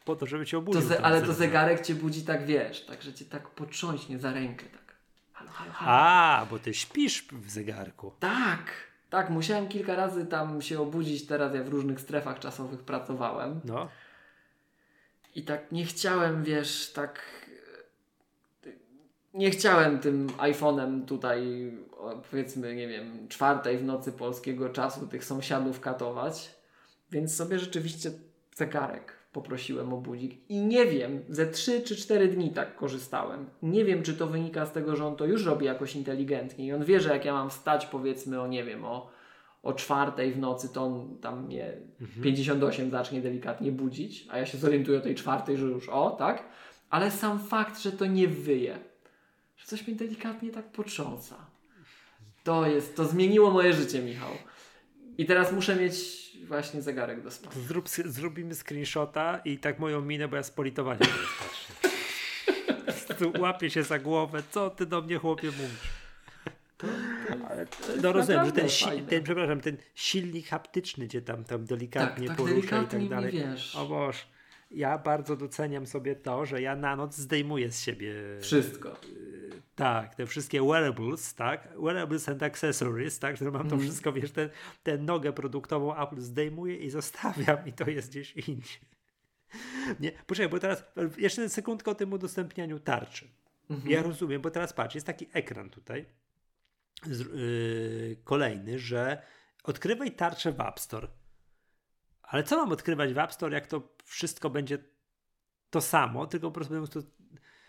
po 0.05 0.15
to, 0.15 0.25
żeby 0.25 0.45
cię 0.45 0.57
obudził. 0.57 0.81
To 0.81 0.87
ze, 0.87 1.01
ale 1.01 1.21
to 1.21 1.33
zegarek 1.33 1.85
cię 1.85 1.95
budzi 1.95 2.21
tak, 2.21 2.45
wiesz, 2.45 2.85
tak, 2.85 3.01
że 3.01 3.13
cię 3.13 3.25
tak 3.25 3.49
potrząśnie 3.49 4.19
za 4.19 4.33
rękę, 4.33 4.65
tak. 4.65 4.88
Halo, 5.39 5.51
halo, 5.51 5.71
halo. 5.71 5.91
A, 5.91 6.45
bo 6.49 6.59
ty 6.59 6.73
śpisz 6.73 7.25
w 7.31 7.49
zegarku. 7.49 8.11
Tak. 8.19 8.89
Tak, 9.09 9.29
musiałem 9.29 9.67
kilka 9.67 9.95
razy 9.95 10.25
tam 10.25 10.61
się 10.61 10.79
obudzić. 10.79 11.25
Teraz 11.25 11.55
ja 11.55 11.63
w 11.63 11.67
różnych 11.67 12.01
strefach 12.01 12.39
czasowych 12.39 12.79
pracowałem. 12.79 13.61
No. 13.65 13.89
I 15.35 15.43
tak 15.43 15.71
nie 15.71 15.85
chciałem, 15.85 16.43
wiesz, 16.43 16.91
tak. 16.93 17.21
Nie 19.33 19.51
chciałem 19.51 19.99
tym 19.99 20.27
iPhone'em 20.27 21.05
tutaj, 21.05 21.71
powiedzmy, 22.31 22.75
nie 22.75 22.87
wiem, 22.87 23.27
czwartej 23.27 23.77
w 23.77 23.83
nocy 23.83 24.11
polskiego 24.11 24.69
czasu 24.69 25.07
tych 25.07 25.25
sąsiadów 25.25 25.79
katować, 25.79 26.55
więc 27.11 27.35
sobie 27.35 27.59
rzeczywiście 27.59 28.11
zegarek 28.55 29.18
poprosiłem 29.31 29.93
o 29.93 29.97
budzik 29.97 30.49
i 30.49 30.61
nie 30.61 30.85
wiem, 30.85 31.21
ze 31.29 31.47
3 31.47 31.81
czy 31.81 31.95
4 31.95 32.27
dni 32.27 32.51
tak 32.51 32.75
korzystałem. 32.75 33.49
Nie 33.61 33.85
wiem, 33.85 34.03
czy 34.03 34.13
to 34.13 34.27
wynika 34.27 34.65
z 34.65 34.71
tego, 34.71 34.95
że 34.95 35.05
on 35.05 35.15
to 35.15 35.25
już 35.25 35.45
robi 35.45 35.65
jakoś 35.65 35.95
inteligentnie 35.95 36.65
i 36.65 36.73
on 36.73 36.85
wie, 36.85 36.99
że 36.99 37.09
jak 37.09 37.25
ja 37.25 37.33
mam 37.33 37.49
wstać, 37.49 37.85
powiedzmy, 37.85 38.41
o 38.41 38.47
nie 38.47 38.63
wiem, 38.63 38.85
o 38.85 39.19
o 39.63 39.73
czwartej 39.73 40.31
w 40.31 40.39
nocy 40.39 40.69
to 40.69 40.83
on 40.83 41.17
tam 41.21 41.45
mnie 41.45 41.73
mhm. 42.01 42.23
58 42.23 42.91
zacznie 42.91 43.21
delikatnie 43.21 43.71
budzić, 43.71 44.25
a 44.29 44.37
ja 44.37 44.45
się 44.45 44.57
zorientuję 44.57 44.97
o 44.97 45.01
tej 45.01 45.15
czwartej, 45.15 45.57
że 45.57 45.65
już 45.65 45.89
o, 45.89 46.09
tak? 46.11 46.43
Ale 46.89 47.11
sam 47.11 47.39
fakt, 47.39 47.79
że 47.79 47.91
to 47.91 48.05
nie 48.05 48.27
wyje, 48.27 48.79
że 49.57 49.65
coś 49.65 49.87
mnie 49.87 49.95
delikatnie 49.95 50.51
tak 50.51 50.71
potrząsa. 50.71 51.35
To 52.43 52.67
jest, 52.67 52.95
to 52.95 53.05
zmieniło 53.05 53.51
moje 53.51 53.73
życie, 53.73 54.01
Michał. 54.01 54.31
I 55.17 55.25
teraz 55.25 55.51
muszę 55.53 55.75
mieć 55.75 56.28
właśnie 56.49 56.81
zegarek 56.81 57.21
do 57.21 57.31
spania. 57.31 57.55
Zrób, 57.67 57.89
zrobimy 57.89 58.55
screenshota 58.55 59.41
i 59.45 59.57
tak 59.57 59.79
moją 59.79 60.01
minę, 60.01 60.27
bo 60.27 60.35
ja 60.35 60.43
z 60.43 60.51
politowania 60.51 60.99
patrzę. 60.99 61.73
Łapię 63.39 63.69
się 63.69 63.83
za 63.83 63.99
głowę, 63.99 64.43
co 64.51 64.69
ty 64.69 64.85
do 64.85 65.01
mnie 65.01 65.17
chłopie 65.17 65.47
mówisz? 65.47 65.89
no 68.01 68.13
rozumiem, 68.13 68.45
że 68.45 68.51
ten, 68.51 68.69
si 68.69 68.85
ten, 69.09 69.23
przepraszam, 69.23 69.61
ten 69.61 69.77
silnik 69.95 70.47
haptyczny 70.47 71.07
cię 71.07 71.21
tam, 71.21 71.43
tam 71.43 71.65
delikatnie 71.65 72.27
tak, 72.27 72.37
tak 72.37 72.45
porusza 72.45 72.55
delikatnie 72.55 72.99
i 72.99 73.01
tak 73.01 73.09
dalej. 73.09 73.31
Wiesz. 73.31 73.75
O 73.75 73.85
Boż, 73.85 74.27
ja 74.71 74.97
bardzo 74.97 75.35
doceniam 75.35 75.85
sobie 75.85 76.15
to, 76.15 76.45
że 76.45 76.61
ja 76.61 76.75
na 76.75 76.95
noc 76.95 77.15
zdejmuję 77.15 77.71
z 77.71 77.81
siebie 77.81 78.13
wszystko. 78.41 78.89
Y, 78.89 79.61
tak, 79.75 80.15
te 80.15 80.25
wszystkie 80.25 80.61
wearables, 80.61 81.35
tak, 81.35 81.67
wearables 81.83 82.29
and 82.29 82.43
accessories, 82.43 83.19
tak, 83.19 83.37
że 83.37 83.51
mam 83.51 83.69
to 83.69 83.75
mm. 83.75 83.79
wszystko, 83.79 84.13
wiesz, 84.13 84.31
tę 84.31 84.49
ten, 84.83 85.05
nogę 85.05 85.33
produktową 85.33 85.95
Apple 86.03 86.21
zdejmuję 86.21 86.75
i 86.77 86.89
zostawiam 86.89 87.57
i 87.65 87.73
to 87.73 87.89
jest 87.89 88.09
gdzieś 88.09 88.35
indziej. 88.35 88.79
Nie, 89.99 90.11
poczekaj, 90.11 90.49
bo 90.49 90.59
teraz 90.59 90.83
jeszcze 91.17 91.49
sekundkę 91.49 91.91
o 91.91 91.95
tym 91.95 92.13
udostępnianiu 92.13 92.79
tarczy. 92.79 93.27
-hmm. 93.69 93.89
Ja 93.89 94.03
rozumiem, 94.03 94.41
bo 94.41 94.51
teraz 94.51 94.73
patrz, 94.73 94.95
jest 94.95 95.07
taki 95.07 95.27
ekran 95.33 95.69
tutaj 95.69 96.05
yy, 97.07 98.17
kolejny, 98.23 98.79
że 98.79 99.21
odkrywaj 99.63 100.11
tarczę 100.11 100.51
w 100.51 100.61
App 100.61 100.79
Store. 100.79 101.07
Ale 102.29 102.43
co 102.43 102.57
mam 102.57 102.71
odkrywać 102.71 103.13
w 103.13 103.17
App 103.17 103.33
Store, 103.33 103.55
jak 103.55 103.67
to 103.67 103.81
wszystko 104.05 104.49
będzie 104.49 104.77
to 105.69 105.81
samo, 105.81 106.27
tylko 106.27 106.51
po 106.51 106.53
prostu, 106.53 106.87
to, 106.87 107.07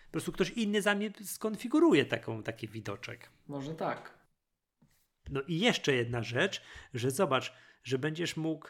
po 0.07 0.13
prostu 0.13 0.33
ktoś 0.33 0.51
inny 0.51 0.83
za 0.83 0.95
mnie 0.95 1.11
skonfiguruje 1.25 2.05
taką, 2.05 2.43
taki 2.43 2.69
widoczek. 2.69 3.31
Może 3.49 3.75
tak. 3.75 4.19
No 5.31 5.41
i 5.43 5.59
jeszcze 5.61 5.93
jedna 5.95 6.23
rzecz, 6.23 6.63
że 6.95 7.11
zobacz, 7.11 7.53
że 7.85 7.99
będziesz 7.99 8.37
mógł 8.37 8.69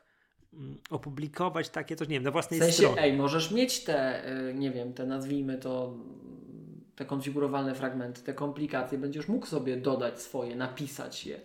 mm, 0.53 0.79
opublikować 0.91 1.69
takie 1.69 1.97
coś, 1.97 2.09
nie 2.09 2.15
wiem, 2.17 2.23
na 2.23 2.31
własnej 2.31 2.61
w 2.61 2.63
sensie, 2.63 2.77
stronie. 2.79 3.03
Ej, 3.03 3.13
możesz 3.13 3.51
mieć 3.51 3.85
te, 3.85 4.29
y, 4.49 4.55
nie 4.55 4.71
wiem, 4.71 4.95
te 4.95 5.07
nazwijmy 5.07 5.59
to 5.59 5.95
te 6.97 7.05
konfigurowalne 7.05 7.75
fragmenty, 7.75 8.23
te 8.23 8.35
komplikacje, 8.35 8.99
będziesz 8.99 9.29
mógł 9.29 9.47
sobie 9.47 9.77
dodać 9.77 10.23
swoje, 10.23 10.57
napisać 10.57 11.27
je. 11.27 11.41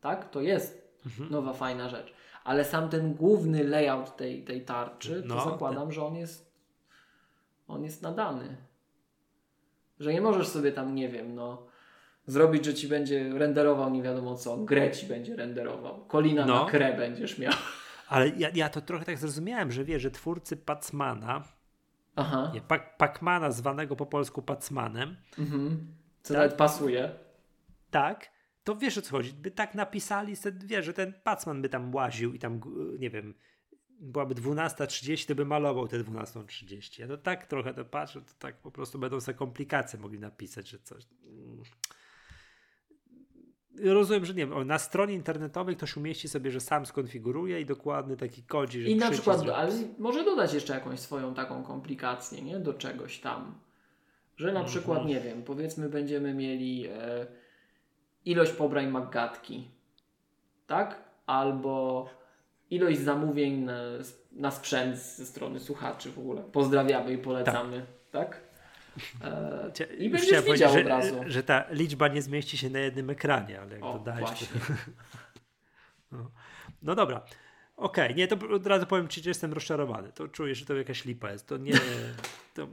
Tak? 0.00 0.30
To 0.30 0.40
jest 0.40 0.90
Mhm. 1.06 1.30
nowa, 1.30 1.52
fajna 1.52 1.88
rzecz. 1.88 2.12
Ale 2.44 2.64
sam 2.64 2.88
ten 2.88 3.14
główny 3.14 3.64
layout 3.64 4.16
tej, 4.16 4.44
tej 4.44 4.64
tarczy, 4.64 5.22
to 5.28 5.34
No, 5.34 5.44
zakładam, 5.50 5.92
że 5.92 6.04
on 6.06 6.14
jest 6.16 6.50
on 7.68 7.84
jest 7.84 8.02
nadany. 8.02 8.56
Że 10.00 10.12
nie 10.12 10.20
możesz 10.20 10.48
sobie 10.48 10.72
tam, 10.72 10.94
nie 10.94 11.08
wiem, 11.08 11.34
no 11.34 11.66
zrobić, 12.26 12.64
że 12.64 12.74
ci 12.74 12.88
będzie 12.88 13.32
renderował 13.38 13.90
nie 13.90 14.02
wiadomo 14.02 14.34
co, 14.34 14.56
grę 14.56 14.90
ci 14.90 15.06
będzie 15.06 15.36
renderował, 15.36 16.04
kolina 16.04 16.46
No. 16.46 16.64
na 16.64 16.70
krę 16.70 16.94
będziesz 16.96 17.38
miał. 17.38 17.52
Ale 18.08 18.28
ja, 18.28 18.48
ja 18.54 18.68
to 18.68 18.80
trochę 18.80 19.04
tak 19.04 19.18
zrozumiałem, 19.18 19.72
że 19.72 19.84
wie, 19.84 20.00
że 20.00 20.10
twórcy 20.10 20.56
Pacmana, 20.56 21.42
Aha. 22.16 22.50
nie, 22.54 22.60
Pac, 22.60 22.82
Pacmana 22.98 23.50
zwanego 23.50 23.96
po 23.96 24.06
polsku 24.06 24.42
Pacmanem, 24.42 25.16
Mhm. 25.38 25.86
Co 26.22 26.34
Tak. 26.34 26.42
nawet 26.42 26.56
pasuje. 26.58 27.10
tak, 27.90 28.30
to 28.74 28.80
wiesz 28.80 28.98
o 28.98 29.02
co 29.02 29.10
chodzi. 29.10 29.32
By 29.32 29.50
tak 29.50 29.74
napisali, 29.74 30.34
wiesz, 30.64 30.84
że 30.86 30.92
ten 30.92 31.12
Pacman 31.24 31.62
by 31.62 31.68
tam 31.68 31.94
łaził 31.94 32.34
i 32.34 32.38
tam, 32.38 32.60
nie 32.98 33.10
wiem, 33.10 33.34
byłaby 34.00 34.34
12.30, 34.34 35.26
to 35.28 35.34
by 35.34 35.44
malował 35.44 35.88
te 35.88 35.98
12.30. 36.04 37.00
Ja 37.00 37.08
to 37.08 37.16
tak 37.18 37.46
trochę 37.46 37.74
to 37.74 37.84
patrzę, 37.84 38.20
to 38.20 38.32
tak 38.38 38.56
po 38.56 38.70
prostu 38.70 38.98
będą 38.98 39.20
sobie 39.20 39.38
komplikacje 39.38 39.98
mogli 39.98 40.18
napisać, 40.18 40.68
że 40.68 40.78
coś. 40.78 41.04
Mm. 41.26 41.62
Rozumiem, 43.84 44.24
że 44.24 44.34
nie 44.34 44.46
wiem, 44.46 44.66
na 44.66 44.78
stronie 44.78 45.14
internetowej 45.14 45.76
ktoś 45.76 45.96
umieści 45.96 46.28
sobie, 46.28 46.50
że 46.50 46.60
sam 46.60 46.86
skonfiguruje 46.86 47.60
i 47.60 47.66
dokładny 47.66 48.16
taki 48.16 48.42
kodzi, 48.42 48.82
że 48.82 48.88
I 48.88 48.96
na 48.96 49.10
przykład, 49.10 49.42
że- 49.44 49.56
ale 49.56 49.72
może 49.98 50.24
dodać 50.24 50.54
jeszcze 50.54 50.74
jakąś 50.74 51.00
swoją 51.00 51.34
taką 51.34 51.62
komplikację, 51.62 52.42
nie? 52.42 52.58
Do 52.58 52.74
czegoś 52.74 53.18
tam. 53.20 53.54
Że 54.36 54.48
Mhm. 54.48 54.64
na 54.64 54.70
przykład, 54.70 55.06
nie 55.06 55.20
wiem, 55.20 55.42
powiedzmy 55.42 55.88
będziemy 55.88 56.34
mieli 56.34 56.86
e, 56.86 57.26
ilość 58.24 58.52
pobrań 58.52 58.88
Maggatki, 58.88 59.68
tak? 60.66 60.96
Albo 61.26 62.08
ilość 62.70 62.98
zamówień 63.00 63.54
na, 63.58 63.78
na 64.32 64.50
sprzęt 64.50 64.96
ze 64.98 65.26
strony 65.26 65.60
słuchaczy 65.60 66.10
w 66.10 66.18
ogóle. 66.18 66.42
Pozdrawiamy 66.42 67.12
i 67.12 67.18
polecamy, 67.18 67.86
tak? 68.10 68.40
E, 69.24 69.70
Cia- 69.72 69.94
I 69.98 70.04
już 70.04 70.12
będziesz 70.12 70.42
powiedzieć, 70.42 70.68
od 70.68 70.86
razu. 70.86 71.20
Że, 71.26 71.42
ta 71.42 71.64
liczba 71.70 72.08
nie 72.08 72.22
zmieści 72.22 72.58
się 72.58 72.70
na 72.70 72.78
jednym 72.78 73.10
ekranie, 73.10 73.60
ale 73.60 73.74
jak 73.74 73.84
O, 73.84 73.92
dodałeś. 73.92 74.30
To... 74.30 74.44
No. 76.12 76.30
no 76.82 76.94
dobra. 76.94 77.22
Okej, 77.76 78.14
nie, 78.14 78.28
to 78.28 78.36
od 78.54 78.66
razu 78.66 78.86
powiem 78.86 79.08
Ci, 79.08 79.22
że 79.22 79.30
jestem 79.30 79.52
rozczarowany. 79.52 80.12
To 80.12 80.28
czuję, 80.28 80.54
że 80.54 80.66
to 80.66 80.74
jakaś 80.76 81.04
lipa 81.04 81.32
jest. 81.32 81.46
To 81.46 81.56
nie, 81.56 81.72
to, 82.54 82.68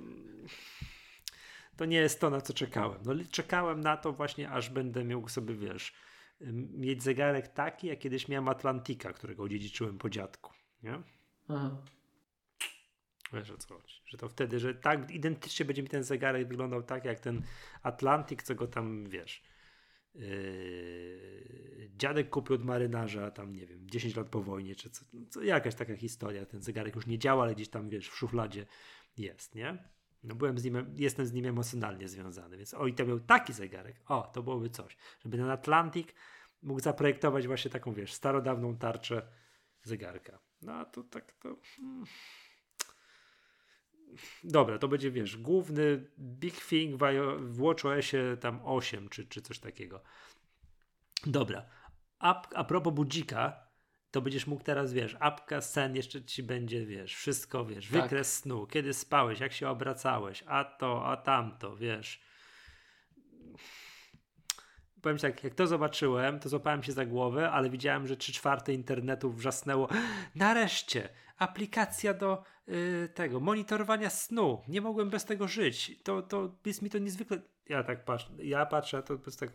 to 1.77 1.85
nie 1.85 1.97
jest 1.97 2.21
to, 2.21 2.29
na 2.29 2.41
co 2.41 2.53
czekałem. 2.53 2.99
No, 3.05 3.13
czekałem 3.31 3.81
na 3.81 3.97
to 3.97 4.13
właśnie, 4.13 4.49
aż 4.49 4.69
będę 4.69 5.03
miał 5.03 5.29
sobie, 5.29 5.55
wiesz, 5.55 5.93
mieć 6.71 7.03
zegarek 7.03 7.47
taki, 7.47 7.87
jak 7.87 7.99
kiedyś 7.99 8.27
miałem 8.27 8.47
Atlantika, 8.47 9.13
którego 9.13 9.43
odziedziczyłem 9.43 9.97
po 9.97 10.09
dziadku. 10.09 10.53
Nie? 10.83 11.01
Aha. 11.49 11.77
Wiesz 13.33 13.51
o 13.51 13.57
co 13.57 13.73
chodzi. 13.73 14.01
Że 14.05 14.17
to 14.17 14.29
wtedy, 14.29 14.59
że 14.59 14.75
tak 14.75 15.11
identycznie 15.11 15.65
będzie 15.65 15.83
mi 15.83 15.89
ten 15.89 16.03
zegarek 16.03 16.47
wyglądał 16.47 16.83
tak, 16.83 17.05
jak 17.05 17.19
ten 17.19 17.41
Atlantik, 17.83 18.43
co 18.43 18.55
go 18.55 18.67
tam, 18.67 19.09
wiesz, 19.09 19.43
yy, 20.15 21.89
dziadek 21.95 22.29
kupił 22.29 22.55
od 22.55 22.65
marynarza 22.65 23.31
tam, 23.31 23.55
nie 23.55 23.67
wiem, 23.67 23.89
10 23.89 24.15
lat 24.15 24.29
po 24.29 24.41
wojnie, 24.41 24.75
czy 24.75 24.89
co, 24.89 25.05
co, 25.29 25.41
jakaś 25.41 25.75
taka 25.75 25.95
historia. 25.95 26.45
Ten 26.45 26.61
zegarek 26.61 26.95
już 26.95 27.07
nie 27.07 27.19
działa, 27.19 27.43
ale 27.43 27.55
gdzieś 27.55 27.69
tam, 27.69 27.89
wiesz, 27.89 28.09
w 28.09 28.15
szufladzie 28.15 28.65
jest, 29.17 29.55
nie? 29.55 29.77
No 30.23 30.35
byłem 30.35 30.60
z 30.60 30.64
nim, 30.64 30.95
jestem 30.95 31.26
z 31.26 31.34
nim 31.34 31.45
emocjonalnie 31.45 32.07
związany, 32.07 32.57
więc 32.57 32.73
o 32.73 32.88
i 32.88 32.94
to 32.94 33.06
był 33.06 33.19
taki 33.19 33.53
zegarek, 33.53 34.02
o, 34.07 34.31
to 34.34 34.44
byłoby 34.44 34.69
coś, 34.69 34.98
żeby 35.23 35.38
ten 35.38 35.49
Atlantik 35.49 36.14
mógł 36.61 36.80
zaprojektować 36.80 37.48
właśnie 37.48 37.72
taką, 37.72 37.94
wiesz, 37.94 38.14
starodawną 38.14 38.77
tarczę 38.77 39.27
zegarka. 39.84 40.39
No 40.61 40.73
a 40.73 40.85
to 40.85 41.03
tak 41.03 41.31
to... 41.31 41.56
Hmm. 41.76 42.06
Dobra, 44.44 44.77
to 44.77 44.88
będzie, 44.88 45.11
wiesz, 45.11 45.38
główny 45.38 46.10
Big 46.19 46.65
Thing 46.65 47.03
w 47.38 47.57
WatchOSie 47.61 48.38
tam 48.39 48.60
8 48.64 49.10
czy, 49.10 49.27
czy 49.27 49.41
coś 49.41 49.60
takiego. 49.60 50.02
Dobra. 51.26 51.65
A, 52.19 52.49
a 52.56 52.64
propos 52.64 52.94
budzika, 52.94 53.66
to 54.11 54.21
będziesz 54.21 54.47
mógł 54.47 54.63
teraz, 54.63 54.93
wiesz, 54.93 55.17
apka 55.19 55.61
sen 55.61 55.95
jeszcze 55.95 56.23
ci 56.23 56.43
będzie, 56.43 56.85
wiesz, 56.85 57.15
wszystko, 57.15 57.65
wiesz, 57.65 57.89
Tak. 57.89 58.01
wykres 58.01 58.38
snu, 58.38 58.67
kiedy 58.67 58.93
spałeś, 58.93 59.39
jak 59.39 59.53
się 59.53 59.69
obracałeś, 59.69 60.43
a 60.47 60.63
to, 60.63 61.05
a 61.05 61.17
tamto, 61.17 61.75
wiesz. 61.75 62.21
Powiem 65.01 65.17
ci 65.17 65.21
tak, 65.21 65.43
jak 65.43 65.55
to 65.55 65.67
zobaczyłem, 65.67 66.39
to 66.39 66.49
złapałem 66.49 66.84
się 66.84 66.91
za 66.91 67.05
głowę, 67.05 67.51
ale 67.51 67.69
widziałem, 67.69 68.07
że 68.07 68.17
trzy 68.17 68.34
czwarte 68.34 68.73
internetu 68.73 69.31
wrzasnęło. 69.31 69.89
Nareszcie! 70.35 71.09
Aplikacja 71.38 72.13
do 72.13 72.43
y, 72.69 73.09
tego, 73.13 73.39
monitorowania 73.39 74.09
snu. 74.09 74.61
Nie 74.67 74.81
mogłem 74.81 75.09
bez 75.09 75.25
tego 75.25 75.47
żyć. 75.47 76.03
To, 76.03 76.21
to 76.21 76.55
jest 76.65 76.81
mi 76.81 76.89
to 76.89 76.97
niezwykle. 76.97 77.41
Ja 77.69 77.84
tak 77.84 78.05
patrzę, 78.05 78.29
ja 78.39 78.65
patrzę, 78.65 79.03
to 79.03 79.17
jest 79.25 79.39
tak. 79.39 79.49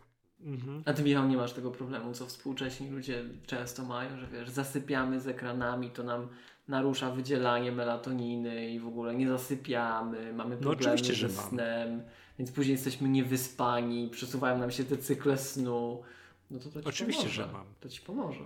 Mhm. 0.45 0.83
A 0.85 0.93
ty, 0.93 1.03
Michał, 1.03 1.27
nie 1.27 1.37
masz 1.37 1.53
tego 1.53 1.71
problemu, 1.71 2.13
co 2.13 2.25
współcześni 2.25 2.89
ludzie 2.89 3.23
często 3.45 3.83
mają, 3.85 4.17
że 4.19 4.27
wiesz, 4.27 4.49
zasypiamy 4.49 5.19
z 5.21 5.27
ekranami, 5.27 5.89
to 5.89 6.03
nam 6.03 6.27
narusza 6.67 7.11
wydzielanie 7.11 7.71
melatoniny 7.71 8.71
i 8.71 8.79
w 8.79 8.87
ogóle 8.87 9.15
nie 9.15 9.27
zasypiamy, 9.29 10.33
mamy 10.33 10.57
problemy 10.57 10.85
No 10.85 10.91
oczywiście, 10.91 11.13
że 11.13 11.29
ze 11.29 11.41
mam. 11.41 11.49
snem, 11.49 12.01
więc 12.39 12.51
później 12.51 12.71
jesteśmy 12.73 13.09
niewyspani, 13.09 14.09
przesuwają 14.09 14.57
nam 14.57 14.71
się 14.71 14.83
te 14.83 14.97
cykle 14.97 15.37
snu. 15.37 16.01
No 16.51 16.59
to, 16.59 16.69
to 16.69 16.81
ci 16.81 16.87
Oczywiście, 16.87 17.21
pomoże. 17.23 17.43
że 17.43 17.51
mam. 17.53 17.65
To 17.79 17.89
ci 17.89 18.01
pomoże. 18.01 18.43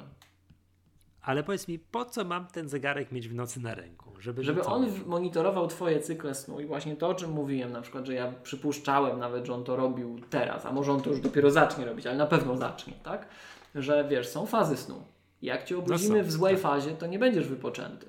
Ale 1.27 1.43
powiedz 1.43 1.67
mi, 1.67 1.79
po 1.79 2.05
co 2.05 2.25
mam 2.25 2.47
ten 2.47 2.69
zegarek 2.69 3.11
mieć 3.11 3.27
w 3.27 3.33
nocy 3.35 3.59
na 3.59 3.75
ręku? 3.75 4.11
Żeby, 4.19 4.43
Żeby 4.43 4.63
on 4.63 4.85
monitorował 5.05 5.67
twoje 5.67 5.99
cykle 5.99 6.35
snu 6.35 6.59
i 6.59 6.65
właśnie 6.65 6.95
to, 6.95 7.07
o 7.07 7.15
czym 7.15 7.31
mówiłem, 7.31 7.71
na 7.71 7.81
przykład, 7.81 8.05
że 8.05 8.13
ja 8.13 8.33
przypuszczałem 8.43 9.19
nawet, 9.19 9.45
że 9.45 9.53
on 9.53 9.63
to 9.63 9.75
robił 9.75 10.19
teraz, 10.29 10.65
a 10.65 10.71
może 10.71 10.91
on 10.91 11.01
to 11.01 11.09
już 11.09 11.19
dopiero 11.21 11.51
zacznie 11.51 11.85
robić, 11.85 12.07
ale 12.07 12.17
na 12.17 12.25
pewno 12.25 12.57
zacznie, 12.57 12.93
tak? 13.03 13.27
Że 13.75 14.07
wiesz, 14.09 14.27
są 14.27 14.45
fazy 14.45 14.77
snu. 14.77 15.03
Jak 15.41 15.63
cię 15.63 15.77
obudzimy 15.77 16.17
No 16.17 16.23
są, 16.23 16.29
w 16.29 16.31
złej 16.31 16.53
tak. 16.53 16.61
fazie, 16.61 16.91
to 16.91 17.07
nie 17.07 17.19
będziesz 17.19 17.47
wypoczęty. 17.47 18.05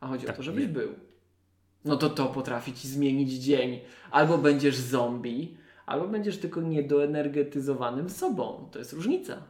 A 0.00 0.06
chodzi 0.08 0.24
o 0.24 0.26
Tak, 0.26 0.36
to, 0.36 0.42
żebyś 0.42 0.62
nie. 0.66 0.72
był. 0.72 0.94
No 1.84 1.96
to 1.96 2.10
to 2.10 2.26
potrafi 2.26 2.72
ci 2.72 2.88
zmienić 2.88 3.32
dzień. 3.32 3.80
Albo 4.10 4.38
będziesz 4.38 4.76
zombie, 4.76 5.56
albo 5.86 6.08
będziesz 6.08 6.38
tylko 6.38 6.60
niedoenergetyzowanym 6.60 8.10
sobą. 8.10 8.68
To 8.72 8.78
jest 8.78 8.92
różnica. 8.92 9.42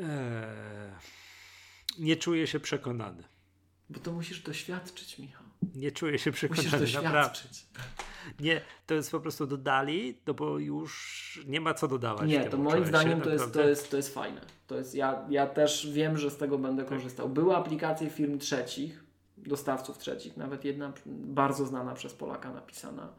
Eee, 0.00 0.06
nie 1.98 2.16
czuję 2.16 2.46
się 2.46 2.60
przekonany. 2.60 3.22
Bo 3.90 4.00
to 4.00 4.12
musisz 4.12 4.42
doświadczyć, 4.42 5.18
Michał. 5.18 5.46
Nie 5.74 5.92
czuję 5.92 6.18
się 6.18 6.30
Musisz 6.30 6.48
przekonany, 6.48 6.92
naprawdę. 6.92 7.28
doświadczyć. 7.28 7.66
Nie, 8.40 8.60
to 8.86 8.94
jest 8.94 9.10
po 9.10 9.20
prostu 9.20 9.46
dodali, 9.46 10.18
no 10.26 10.34
bo 10.34 10.58
już 10.58 11.40
nie 11.46 11.60
ma 11.60 11.74
co 11.74 11.88
dodawać. 11.88 12.28
Nie, 12.28 12.44
to 12.44 12.56
moim 12.58 12.82
się, 12.82 12.88
zdaniem 12.88 13.20
to 13.20 13.30
jest, 13.30 13.44
to, 13.44 13.48
naprawdę. 13.48 13.70
jest, 13.70 13.90
to 13.90 13.96
jest 13.96 14.14
fajne. 14.14 14.40
To 14.66 14.76
jest, 14.76 14.94
ja, 14.94 15.26
ja 15.30 15.46
też 15.46 15.90
wiem, 15.92 16.18
że 16.18 16.30
z 16.30 16.36
tego 16.36 16.58
będę 16.58 16.84
korzystał. 16.84 17.28
Były 17.28 17.56
aplikacje 17.56 18.10
firm 18.10 18.38
trzecich, 18.38 19.04
dostawców 19.36 19.98
trzecich, 19.98 20.36
nawet 20.36 20.64
jedna 20.64 20.92
bardzo 21.06 21.66
znana 21.66 21.94
przez 21.94 22.14
Polaka 22.14 22.52
napisana. 22.52 23.12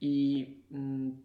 I 0.00 0.46
mm, 0.72 1.22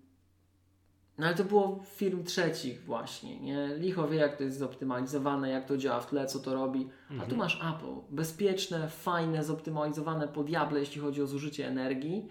no 1.18 1.26
ale 1.26 1.36
to 1.36 1.44
było 1.44 1.84
firm 1.96 2.24
trzecich 2.24 2.84
właśnie, 2.84 3.40
nie? 3.40 3.70
Licho 3.78 4.08
wie 4.08 4.18
jak 4.18 4.38
to 4.38 4.44
jest 4.44 4.58
zoptymalizowane, 4.58 5.50
jak 5.50 5.66
to 5.66 5.78
działa 5.78 6.00
w 6.00 6.10
tle, 6.10 6.26
co 6.26 6.40
to 6.40 6.54
robi. 6.54 6.90
A 7.22 7.26
tu 7.26 7.36
masz 7.38 7.56
Apple. 7.56 8.16
Bezpieczne, 8.16 8.90
fajne, 8.90 9.44
zoptymalizowane 9.44 10.28
po 10.28 10.44
diable, 10.44 10.80
jeśli 10.80 11.02
chodzi 11.02 11.22
o 11.22 11.28
zużycie 11.28 11.68
energii. 11.68 12.28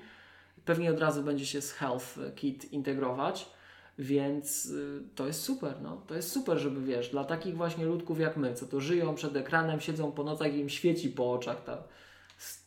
Pewnie 0.64 0.90
od 0.90 1.00
razu 1.00 1.22
będzie 1.22 1.46
się 1.46 1.60
z 1.60 1.72
Health 1.72 2.18
Kit 2.36 2.72
integrować, 2.72 3.50
więc 3.98 4.66
y, 4.66 5.02
to 5.14 5.26
jest 5.26 5.42
super, 5.42 5.74
no. 5.82 6.02
To 6.06 6.14
jest 6.14 6.32
super, 6.32 6.58
żeby 6.58 6.82
wiesz, 6.82 7.08
dla 7.10 7.24
takich 7.24 7.56
właśnie 7.56 7.86
ludków 7.86 8.20
jak 8.20 8.36
my, 8.36 8.54
co 8.54 8.66
to 8.66 8.80
żyją 8.80 9.14
przed 9.14 9.36
ekranem, 9.36 9.80
siedzą 9.80 10.12
po 10.12 10.24
nocach 10.24 10.54
i 10.54 10.58
im 10.58 10.68
świeci 10.68 11.08
po 11.08 11.32
oczach 11.32 11.64
ta, 11.64 11.82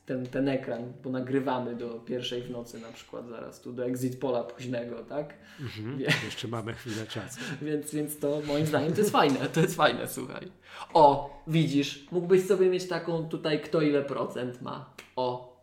ten, 0.07 0.25
ten 0.25 0.47
ekran, 0.49 0.93
bo 1.03 1.09
nagrywamy 1.09 1.75
do 1.75 1.99
pierwszej 1.99 2.41
w 2.43 2.49
nocy 2.51 2.79
na 2.79 2.91
przykład 2.91 3.27
zaraz 3.29 3.61
tu 3.61 3.73
do 3.73 3.85
Exit 3.85 4.19
Pola 4.19 4.43
późnego, 4.43 5.03
tak? 5.03 5.33
Mhm, 5.59 5.97
Wie- 5.97 6.05
Jeszcze 6.25 6.47
mamy 6.47 6.73
chwilę 6.73 7.07
czasu. 7.07 7.39
Więc, 7.61 7.93
więc 7.93 8.19
to 8.19 8.41
moim 8.45 8.65
zdaniem 8.65 8.93
to 8.93 8.99
jest 8.99 9.11
fajne, 9.11 9.39
to 9.49 9.59
jest 9.61 9.75
fajne, 9.75 10.07
słuchaj. 10.07 10.51
O, 10.93 11.37
widzisz, 11.47 12.11
mógłbyś 12.11 12.45
sobie 12.45 12.69
mieć 12.69 12.87
taką 12.87 13.29
tutaj 13.29 13.61
kto 13.61 13.81
ile 13.81 14.01
procent 14.03 14.61
ma. 14.61 14.93
O, 15.15 15.57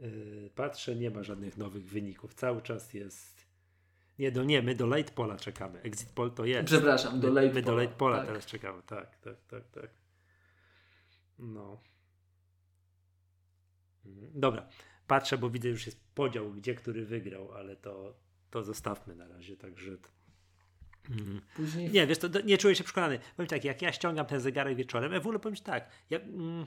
Yy, 0.00 0.50
patrzę, 0.54 0.96
nie 0.96 1.10
ma 1.10 1.22
żadnych 1.22 1.56
nowych 1.56 1.84
wyników. 1.88 2.34
Cały 2.34 2.62
czas 2.62 2.94
jest. 2.94 3.46
Nie, 4.18 4.32
do 4.32 4.44
nie, 4.44 4.62
my 4.62 4.74
do 4.74 4.86
late 4.86 5.12
pola 5.12 5.36
czekamy. 5.36 5.80
Exit 5.82 6.08
poll 6.08 6.30
to 6.30 6.44
jest. 6.44 6.66
przepraszam, 6.66 7.20
do 7.20 7.28
my, 7.32 7.34
late 7.42 7.54
my 7.54 7.62
do 7.62 7.66
pola, 7.70 7.82
late 7.82 7.94
pola 7.96 8.16
tak. 8.18 8.26
teraz 8.26 8.46
czekamy. 8.46 8.82
Tak, 8.86 9.18
tak, 9.18 9.36
tak, 9.48 9.68
tak. 9.70 9.90
No. 11.38 11.80
Mhm. 14.06 14.30
Dobra. 14.34 14.68
patrzę, 15.06 15.38
bo 15.38 15.50
widzę 15.50 15.68
już 15.68 15.86
jest 15.86 16.00
podział, 16.14 16.52
gdzie 16.52 16.74
który 16.74 17.06
wygrał, 17.06 17.52
ale 17.52 17.76
to, 17.76 18.16
to 18.50 18.62
zostawmy 18.62 19.14
na 19.14 19.28
razie, 19.28 19.56
także... 19.56 19.96
Mm. 21.10 21.40
Później... 21.56 21.90
Nie, 21.90 22.06
wiesz, 22.06 22.18
to, 22.18 22.28
to, 22.28 22.40
nie 22.40 22.58
czuję 22.58 22.74
się 22.74 22.84
przekonany. 22.84 23.18
Powiem 23.36 23.48
tak, 23.48 23.64
jak 23.64 23.82
ja 23.82 23.92
ściągam 23.92 24.26
ten 24.26 24.40
zegarek 24.40 24.76
wieczorem, 24.76 25.12
ja 25.12 25.20
w 25.20 25.22
ogóle 25.26 25.38
powiem 25.38 25.56
tak, 25.56 25.90
ja, 26.10 26.18
mm, 26.18 26.66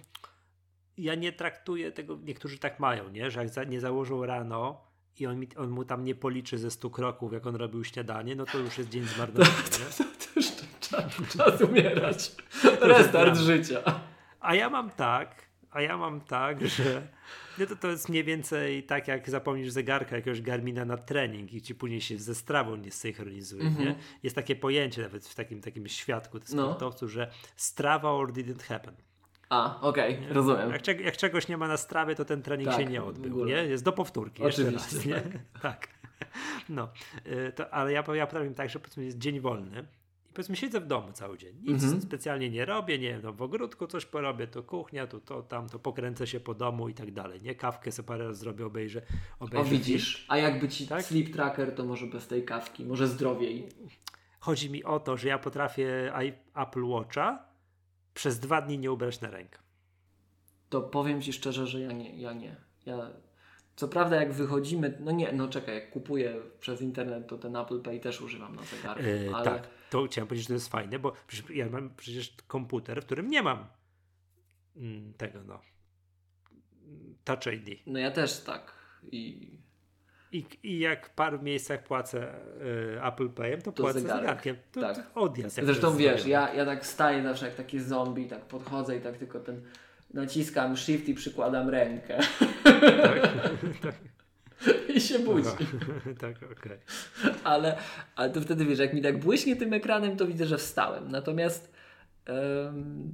ja 0.97 1.15
nie 1.15 1.33
traktuję 1.33 1.91
tego, 1.91 2.19
niektórzy 2.23 2.59
tak 2.59 2.79
mają, 2.79 3.09
nie? 3.09 3.31
że 3.31 3.39
jak 3.39 3.49
za, 3.49 3.63
nie 3.63 3.79
założą 3.79 4.25
rano 4.25 4.89
i 5.19 5.27
on, 5.27 5.39
mi, 5.39 5.47
on 5.55 5.69
mu 5.69 5.85
tam 5.85 6.03
nie 6.03 6.15
policzy 6.15 6.57
ze 6.57 6.71
100 6.71 6.89
kroków, 6.89 7.33
jak 7.33 7.47
on 7.47 7.55
robił 7.55 7.83
śniadanie, 7.83 8.35
no 8.35 8.45
to 8.45 8.57
już 8.57 8.77
jest 8.77 8.89
dzień 8.89 9.03
zmarnowany. 9.15 9.51
To, 9.71 9.77
to, 9.77 10.03
to, 10.03 10.03
to 10.03 10.29
już 10.35 10.51
czas, 10.79 11.37
czas 11.37 11.61
umierać. 11.61 12.31
Restart 12.81 13.37
życia. 13.37 14.01
A 14.39 14.55
ja 14.55 14.69
mam 14.69 14.89
tak, 14.89 15.49
a 15.71 15.81
ja 15.81 15.97
mam 15.97 16.21
tak, 16.21 16.67
że 16.77 17.07
no 17.59 17.65
to, 17.65 17.75
to 17.75 17.87
jest 17.87 18.09
mniej 18.09 18.23
więcej 18.23 18.83
tak, 18.83 19.07
jak 19.07 19.29
zapomnisz 19.29 19.71
zegarka 19.71 20.15
jakiegoś 20.15 20.41
Garmina 20.41 20.85
na 20.85 20.97
trening 20.97 21.53
i 21.53 21.61
ci 21.61 21.75
później 21.75 22.01
się 22.01 22.17
ze 22.17 22.35
strawą 22.35 22.75
nie 22.75 22.91
synchronizuje. 22.91 23.61
Mm 23.61 23.73
-hmm. 23.73 23.79
nie? 23.79 23.87
Mhm. 23.87 24.05
Jest 24.23 24.35
takie 24.35 24.55
pojęcie 24.55 25.01
nawet 25.01 25.27
w 25.27 25.35
takim, 25.35 25.61
takim 25.61 25.87
świadku 25.87 26.39
sportowców, 26.43 27.01
no. 27.01 27.07
że 27.07 27.31
strawa 27.55 28.11
or 28.11 28.31
didn't 28.31 28.63
happen. 28.63 28.93
A, 29.49 29.81
okej, 29.81 30.17
okay, 30.19 30.33
rozumiem. 30.33 30.71
Jak, 30.71 30.87
jak, 30.87 31.17
czegoś 31.17 31.47
nie 31.47 31.57
ma 31.57 31.67
na 31.67 31.77
strawie, 31.77 32.15
to 32.15 32.25
ten 32.25 32.41
trening 32.41 32.69
tak, 32.69 32.79
się 32.79 32.85
nie 32.85 33.03
odbył, 33.03 33.45
nie? 33.45 33.53
Jest 33.53 33.83
do 33.83 33.91
powtórki. 33.91 34.43
Oczywiście. 34.43 34.95
Raz, 34.97 35.05
nie? 35.05 35.21
tak. 35.61 35.87
No, 36.69 36.89
y, 37.27 37.51
to, 37.51 37.73
ale 37.73 37.91
ja, 37.91 38.03
ja 38.13 38.27
potrafię 38.27 38.51
tak, 38.51 38.69
że 38.69 38.79
jest 38.97 39.17
dzień 39.17 39.39
wolny 39.39 39.87
powiedzmy 40.39 40.55
siedzę 40.55 40.79
w 40.79 40.87
domu 40.87 41.11
cały 41.13 41.37
dzień. 41.37 41.55
Nic 41.61 41.83
mm 41.83 41.99
-hmm. 41.99 42.03
specjalnie 42.03 42.49
nie 42.49 42.65
robię, 42.65 42.99
nie 42.99 43.19
no, 43.23 43.33
w 43.33 43.41
ogródku 43.41 43.87
coś 43.87 44.05
porobię, 44.05 44.47
to 44.47 44.63
kuchnia, 44.63 45.07
to, 45.07 45.19
to 45.19 45.41
tam, 45.41 45.69
to 45.69 45.79
pokręcę 45.79 46.27
się 46.27 46.39
po 46.39 46.53
domu 46.53 46.89
i 46.89 46.93
tak 46.93 47.11
dalej. 47.11 47.41
Nie 47.41 47.55
kawkę 47.55 47.91
sobie 47.91 48.07
parę 48.07 48.27
razy 48.27 48.39
zrobię, 48.39 48.65
obejrzę. 48.65 49.01
obejrzę 49.39 49.67
o 49.67 49.71
widzisz, 49.71 50.25
a 50.27 50.37
jakby 50.37 50.69
ci 50.69 50.87
tak? 50.87 51.03
sleep 51.03 51.33
tracker, 51.33 51.75
to 51.75 51.85
może 51.85 52.07
bez 52.07 52.27
tej 52.27 52.45
kawki, 52.45 52.85
może 52.85 53.07
zdrowiej. 53.07 53.69
Chodzi 54.39 54.69
mi 54.69 54.83
o 54.83 54.99
to, 54.99 55.17
że 55.17 55.27
ja 55.27 55.39
potrafię 55.39 56.13
Apple 56.55 56.83
Watcha 56.83 57.45
przez 58.13 58.39
dwa 58.39 58.61
dni 58.61 58.79
nie 58.79 58.91
ubrać 58.91 59.21
na 59.21 59.29
rękę. 59.29 59.59
To 60.69 60.81
powiem 60.81 61.21
Ci 61.21 61.33
szczerze, 61.33 61.67
że 61.67 61.79
ja 61.79 61.91
nie. 61.91 62.21
Ja 62.21 62.33
nie. 62.33 62.55
Ja, 62.85 63.11
co 63.75 63.87
prawda 63.87 64.15
jak 64.15 64.33
wychodzimy, 64.33 64.97
no 64.99 65.11
nie, 65.11 65.31
no 65.31 65.47
czekaj, 65.47 65.75
jak 65.75 65.89
kupuję 65.89 66.35
przez 66.59 66.81
internet, 66.81 67.27
to 67.27 67.37
ten 67.37 67.55
Apple 67.55 67.81
Pay 67.81 67.99
też 67.99 68.21
używam 68.21 68.55
na 68.55 68.63
zegarku. 68.63 69.03
Yy, 69.03 69.35
ale... 69.35 69.45
Tak, 69.45 69.78
to 69.89 70.03
chciałem 70.03 70.27
powiedzieć, 70.27 70.47
że 70.47 70.47
to 70.47 70.53
jest 70.53 70.69
fajne, 70.69 70.99
bo 70.99 71.13
przecież 71.27 71.49
ja 71.49 71.69
mam 71.69 71.95
przecież 71.95 72.35
komputer, 72.47 73.01
w 73.01 73.05
którym 73.05 73.29
nie 73.29 73.43
mam 73.43 73.67
mm, 74.75 75.13
tego, 75.13 75.43
no, 75.43 75.61
Touch 77.23 77.53
ID. 77.53 77.79
No 77.87 77.99
ja 77.99 78.11
też 78.11 78.39
tak. 78.39 78.73
I 79.11 79.51
i, 80.31 80.45
I 80.63 80.79
jak 80.79 81.07
w 81.07 81.09
paru 81.09 81.41
miejscach 81.41 81.83
płacę 81.83 82.33
y, 82.95 83.03
Apple 83.03 83.29
Payem, 83.29 83.61
to, 83.61 83.71
to 83.71 83.83
płacę 83.83 83.99
zegarek. 83.99 84.21
zegarkiem. 84.21 84.55
To, 84.71 84.81
tak. 84.81 84.95
to 85.13 85.21
odjazd. 85.21 85.59
Zresztą 85.63 85.97
wiesz, 85.97 86.25
ja, 86.25 86.53
ja 86.53 86.65
tak 86.65 86.85
staję 86.85 87.23
zawsze 87.23 87.45
jak 87.45 87.55
taki 87.55 87.79
zombie, 87.79 88.27
tak 88.27 88.41
podchodzę 88.45 88.97
i 88.97 89.01
tak 89.01 89.17
tylko 89.17 89.39
ten 89.39 89.61
naciskam 90.13 90.77
shift 90.77 91.09
i 91.09 91.13
przykładam 91.13 91.69
rękę. 91.69 92.19
Tak, 92.63 93.21
tak. 93.81 93.95
I 94.95 95.01
się 95.01 95.19
budzi. 95.19 95.49
tak, 96.21 96.35
okej. 96.37 96.51
Okay. 96.51 96.79
Ale, 97.43 97.77
ale 98.15 98.29
to 98.29 98.41
wtedy 98.41 98.65
wiesz, 98.65 98.79
jak 98.79 98.93
mi 98.93 99.01
tak 99.01 99.19
błyśnie 99.19 99.55
tym 99.55 99.73
ekranem, 99.73 100.17
to 100.17 100.27
widzę, 100.27 100.45
że 100.45 100.57
wstałem. 100.57 101.11
Natomiast 101.11 101.73
um, 102.27 103.13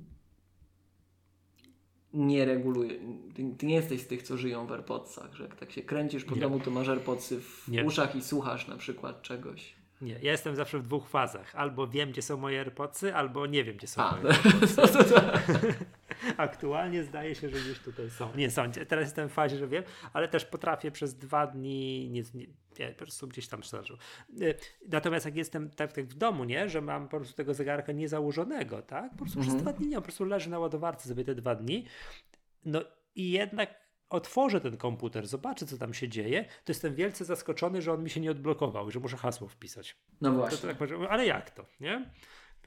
nie 2.14 2.46
reguluje. 2.46 3.00
Ty, 3.36 3.56
ty, 3.58 3.66
nie 3.66 3.76
jesteś 3.76 4.02
z 4.02 4.08
tych, 4.08 4.24
co 4.24 4.38
żyją 4.38 4.68
w 4.68 4.72
AirPodsach, 4.72 5.34
że 5.34 5.44
jak 5.44 5.56
tak 5.56 5.72
się 5.72 5.82
kręcisz 5.82 6.26
po 6.26 6.36
nie. 6.36 6.42
domu, 6.42 6.60
to 6.60 6.72
masz 6.72 6.90
AirPodsy 6.90 7.42
w 7.42 7.68
nie. 7.68 7.84
uszach 7.84 8.16
i 8.16 8.22
słuchasz 8.22 8.68
na 8.68 8.78
przykład 8.78 9.22
czegoś. 9.22 9.76
Nie, 10.02 10.14
ja 10.14 10.32
jestem 10.32 10.56
zawsze 10.56 10.80
w 10.80 10.84
dwóch 10.84 11.08
fazach. 11.08 11.56
Albo 11.56 11.88
wiem, 11.88 12.12
gdzie 12.12 12.22
są 12.22 12.38
moje 12.38 12.60
AirPodsy, 12.60 13.16
albo 13.16 13.46
nie 13.46 13.64
wiem, 13.64 13.78
gdzie 13.78 13.88
są 13.88 14.02
A. 14.02 14.12
moje 14.12 14.36
AirPodsy. 14.36 14.82
Aktualnie 16.38 17.04
zdaje 17.04 17.36
się, 17.36 17.50
że 17.50 17.60
gdzieś 17.60 17.80
tutaj 17.80 18.10
są. 18.10 18.36
Nie 18.36 18.52
są. 18.52 18.72
Teraz 18.72 19.06
jestem 19.06 19.30
w 19.30 19.34
fazie, 19.34 19.58
że 19.58 19.68
wiem, 19.68 19.84
ale 20.14 20.28
też 20.28 20.46
potrafię 20.46 20.92
przez 20.92 21.18
dwa 21.18 21.48
dni 21.48 22.10
nie, 22.10 22.24
nie, 22.34 22.46
nie 22.80 22.90
po 22.90 22.98
prostu 22.98 23.28
gdzieś 23.28 23.48
tam 23.48 23.64
starzył. 23.64 23.98
Y, 24.42 24.56
natomiast 24.90 25.26
jak 25.26 25.36
jestem 25.36 25.70
tak, 25.70 25.94
tak, 25.94 26.06
w 26.06 26.14
domu, 26.14 26.44
nie, 26.44 26.70
że 26.70 26.82
mam 26.82 27.08
po 27.10 27.18
prostu 27.18 27.36
tego 27.36 27.54
zegarka 27.54 27.92
niezałożonego, 27.92 28.82
tak? 28.82 29.12
Po 29.12 29.18
prostu 29.18 29.40
mhm. 29.40 29.56
przez 29.56 29.62
dwa 29.62 29.74
dni 29.74 29.88
nie, 29.88 29.96
po 29.96 30.02
prostu 30.02 30.26
leży 30.26 30.50
na 30.50 30.60
ładowarce 30.60 31.10
sobie 31.10 31.24
te 31.24 31.36
dwa 31.36 31.56
dni. 31.56 31.86
No 32.66 32.82
i 33.16 33.32
jednak 33.32 33.86
otworzę 34.10 34.62
ten 34.62 34.78
komputer, 34.78 35.28
zobaczę, 35.28 35.66
co 35.66 35.78
tam 35.78 35.94
się 35.94 36.10
dzieje, 36.10 36.44
to 36.44 36.72
jestem 36.72 36.96
wielce 36.96 37.26
zaskoczony, 37.26 37.82
że 37.82 37.94
on 37.94 38.04
mi 38.04 38.10
się 38.10 38.20
nie 38.20 38.32
odblokował, 38.32 38.92
że 38.92 39.00
muszę 39.00 39.18
hasło 39.18 39.48
wpisać. 39.48 39.98
No 40.22 40.32
właśnie. 40.32 40.58
To, 40.58 40.68
to 40.68 40.88
tak, 40.88 41.10
ale 41.10 41.26
jak 41.26 41.52
to, 41.52 41.66
nie? 41.80 42.12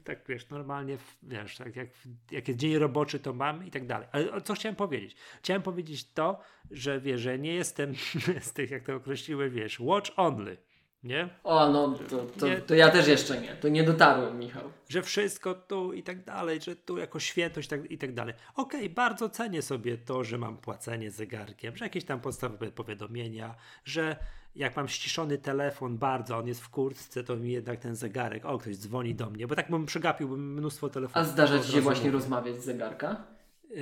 Tak 0.03 0.19
wiesz, 0.27 0.49
normalnie, 0.49 0.97
wiesz, 1.23 1.57
tak 1.57 1.75
jak, 1.75 1.89
jak 2.31 2.47
jest 2.47 2.59
dzień 2.59 2.77
roboczy, 2.77 3.19
to 3.19 3.33
mam 3.33 3.65
i 3.65 3.71
tak 3.71 3.87
dalej. 3.87 4.07
Ale 4.11 4.41
co 4.41 4.53
chciałem 4.53 4.75
powiedzieć? 4.75 5.15
Chciałem 5.39 5.61
powiedzieć 5.61 6.13
to, 6.13 6.39
że 6.71 6.99
wiesz, 6.99 7.21
że 7.21 7.39
nie 7.39 7.53
jestem 7.53 7.93
z 8.41 8.53
tych, 8.53 8.71
jak 8.71 8.83
to 8.83 8.95
określiły, 8.95 9.49
wiesz, 9.49 9.79
watch 9.79 10.11
only. 10.15 10.57
Nie? 11.03 11.29
O, 11.43 11.69
no 11.69 11.97
to, 12.09 12.25
to, 12.25 12.47
to, 12.67 12.75
ja 12.75 12.89
też 12.89 13.07
jeszcze 13.07 13.41
nie. 13.41 13.55
To 13.55 13.69
nie 13.69 13.83
dotarłem, 13.83 14.39
Michał. 14.39 14.71
Że 14.89 15.01
wszystko 15.01 15.53
tu 15.53 15.93
i 15.93 16.03
tak 16.03 16.23
dalej, 16.23 16.61
że 16.61 16.75
tu 16.75 16.97
jako 16.97 17.19
świętość 17.19 17.69
tak, 17.69 17.91
i 17.91 17.97
tak 17.97 18.13
dalej. 18.13 18.33
Okej, 18.55 18.79
okay, 18.79 18.89
bardzo 18.89 19.29
cenię 19.29 19.61
sobie 19.61 19.97
to, 19.97 20.23
że 20.23 20.37
mam 20.37 20.57
płacenie 20.57 21.11
zegarkiem, 21.11 21.77
że 21.77 21.85
jakieś 21.85 22.05
tam 22.05 22.21
podstawowe 22.21 22.71
powiadomienia, 22.71 23.55
że 23.85 24.15
jak 24.55 24.75
mam 24.75 24.87
ściszony 24.87 25.37
telefon 25.37 25.97
bardzo, 25.97 26.37
on 26.37 26.47
jest 26.47 26.61
w 26.61 26.69
kurtce, 26.69 27.23
to 27.23 27.35
mi 27.35 27.51
jednak 27.51 27.79
ten 27.79 27.95
zegarek, 27.95 28.45
o 28.45 28.57
ktoś 28.57 28.77
dzwoni 28.77 29.15
do 29.15 29.29
mnie, 29.29 29.47
bo 29.47 29.55
tak 29.55 29.69
bym 29.71 29.85
przegapiłbym 29.85 30.53
mnóstwo 30.53 30.89
telefonów. 30.89 31.27
A 31.27 31.31
zdarza 31.31 31.59
Ci 31.59 31.71
się 31.71 31.81
właśnie 31.81 32.11
rozmawiać 32.11 32.55
z 32.55 32.65
zegarka? 32.65 33.23
Yy, 33.69 33.77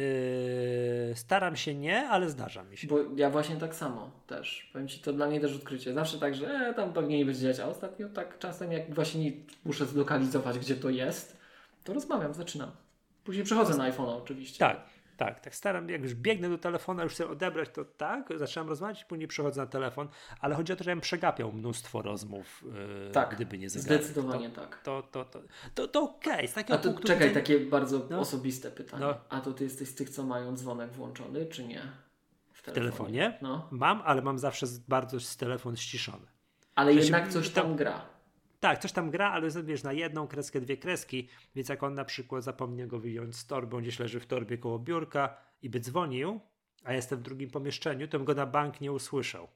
staram 1.15 1.55
się 1.55 1.75
nie, 1.75 2.09
ale 2.09 2.29
zdarza 2.29 2.63
mi 2.63 2.77
się. 2.77 2.87
Bo 2.87 2.99
ja 3.15 3.29
właśnie 3.29 3.55
tak 3.55 3.75
samo 3.75 4.11
też. 4.27 4.69
Powiem 4.73 4.87
Ci, 4.87 4.99
to 4.99 5.13
dla 5.13 5.27
mnie 5.27 5.39
też 5.39 5.55
odkrycie. 5.55 5.93
Zawsze 5.93 6.19
tak, 6.19 6.35
że 6.35 6.47
e, 6.47 6.73
tam 6.73 6.93
pewnie 6.93 7.17
nie 7.17 7.25
będzie 7.25 7.41
działać, 7.41 7.59
a 7.59 7.65
ostatnio 7.65 8.09
tak 8.09 8.39
czasem 8.39 8.71
jak 8.71 8.95
właśnie 8.95 9.23
nie 9.23 9.31
muszę 9.65 9.85
zlokalizować, 9.85 10.59
gdzie 10.59 10.75
to 10.75 10.89
jest, 10.89 11.37
to 11.83 11.93
rozmawiam, 11.93 12.33
zaczynam. 12.33 12.71
Później 13.23 13.45
przechodzę 13.45 13.77
na 13.77 13.91
iPhone'a 13.91 14.17
oczywiście. 14.17 14.59
Tak, 14.59 14.81
tak, 15.17 15.39
tak 15.39 15.55
staram, 15.55 15.89
jak 15.89 16.03
już 16.03 16.15
biegnę 16.15 16.49
do 16.49 16.57
telefonu, 16.57 17.03
już 17.03 17.13
chcę 17.13 17.29
odebrać, 17.29 17.69
to 17.69 17.85
tak, 17.85 18.29
zaczynam 18.35 18.69
rozmawiać, 18.69 19.05
później 19.05 19.27
przechodzę 19.27 19.61
na 19.61 19.67
telefon, 19.67 20.07
ale 20.39 20.55
chodzi 20.55 20.73
o 20.73 20.75
to, 20.75 20.83
że 20.83 20.91
bym 20.91 21.01
przegapiał 21.01 21.51
mnóstwo 21.51 22.01
rozmów, 22.01 22.63
yy, 23.05 23.11
tak, 23.11 23.35
gdyby 23.35 23.57
nie 23.57 23.69
zegarek. 23.69 24.03
Zdecydowanie 24.03 24.49
to, 24.49 24.61
tak. 24.61 24.81
To, 24.83 25.01
to, 25.11 25.25
to, 25.25 25.41
to, 25.75 25.87
to 25.87 26.03
okej, 26.03 26.33
okay. 26.33 26.47
z 26.47 26.53
takiego 26.53 26.73
A 26.73 26.77
to 26.77 26.89
punktu 26.89 27.07
czekaj, 27.07 27.29
widzenia... 27.29 27.45
takie 27.45 27.59
bardzo 27.59 28.07
no. 28.09 28.19
osobiste 28.19 28.71
pytanie. 28.71 29.05
No. 29.05 29.17
A 29.29 29.41
to 29.41 29.53
ty 29.53 29.63
jesteś 29.63 29.89
z 29.89 29.95
tych, 29.95 30.09
co 30.09 30.23
mają 30.23 30.55
dzwonek 30.55 30.91
włączony, 30.91 31.45
czy 31.45 31.67
nie? 31.67 31.81
W 32.53 32.61
telefonie? 32.61 32.71
W 32.71 32.73
telefonie? 32.73 33.37
No. 33.41 33.67
Mam, 33.71 34.01
ale 34.05 34.21
mam 34.21 34.39
zawsze 34.39 34.65
bardzo 34.87 35.19
z 35.19 35.37
telefon 35.37 35.77
ściszony. 35.77 36.27
Ale 36.75 36.93
jednak 36.93 37.29
coś 37.29 37.49
tam 37.49 37.75
gra. 37.75 38.16
Tak, 38.59 38.79
coś 38.79 38.91
tam 38.91 39.11
gra, 39.11 39.31
ale 39.31 39.49
wiesz, 39.63 39.83
na 39.83 39.93
jedną 39.93 40.27
kreskę 40.27 40.61
dwie 40.61 40.77
kreski, 40.77 41.27
więc 41.55 41.69
jak 41.69 41.83
on 41.83 41.93
na 41.93 42.05
przykład 42.05 42.43
zapomnie 42.43 42.87
go 42.87 42.99
wyjąć 42.99 43.35
z 43.35 43.47
torby, 43.47 43.81
gdzieś 43.81 43.99
leży 43.99 44.19
w 44.19 44.25
torbie 44.25 44.57
koło 44.57 44.79
biurka 44.79 45.37
i 45.61 45.69
by 45.69 45.79
dzwonił, 45.79 46.39
a 46.83 46.93
jestem 46.93 47.19
w 47.19 47.21
drugim 47.21 47.49
pomieszczeniu, 47.49 48.07
to 48.07 48.17
bym 48.17 48.25
go 48.25 48.33
na 48.33 48.45
bank 48.45 48.81
nie 48.81 48.91
usłyszał. 48.91 49.47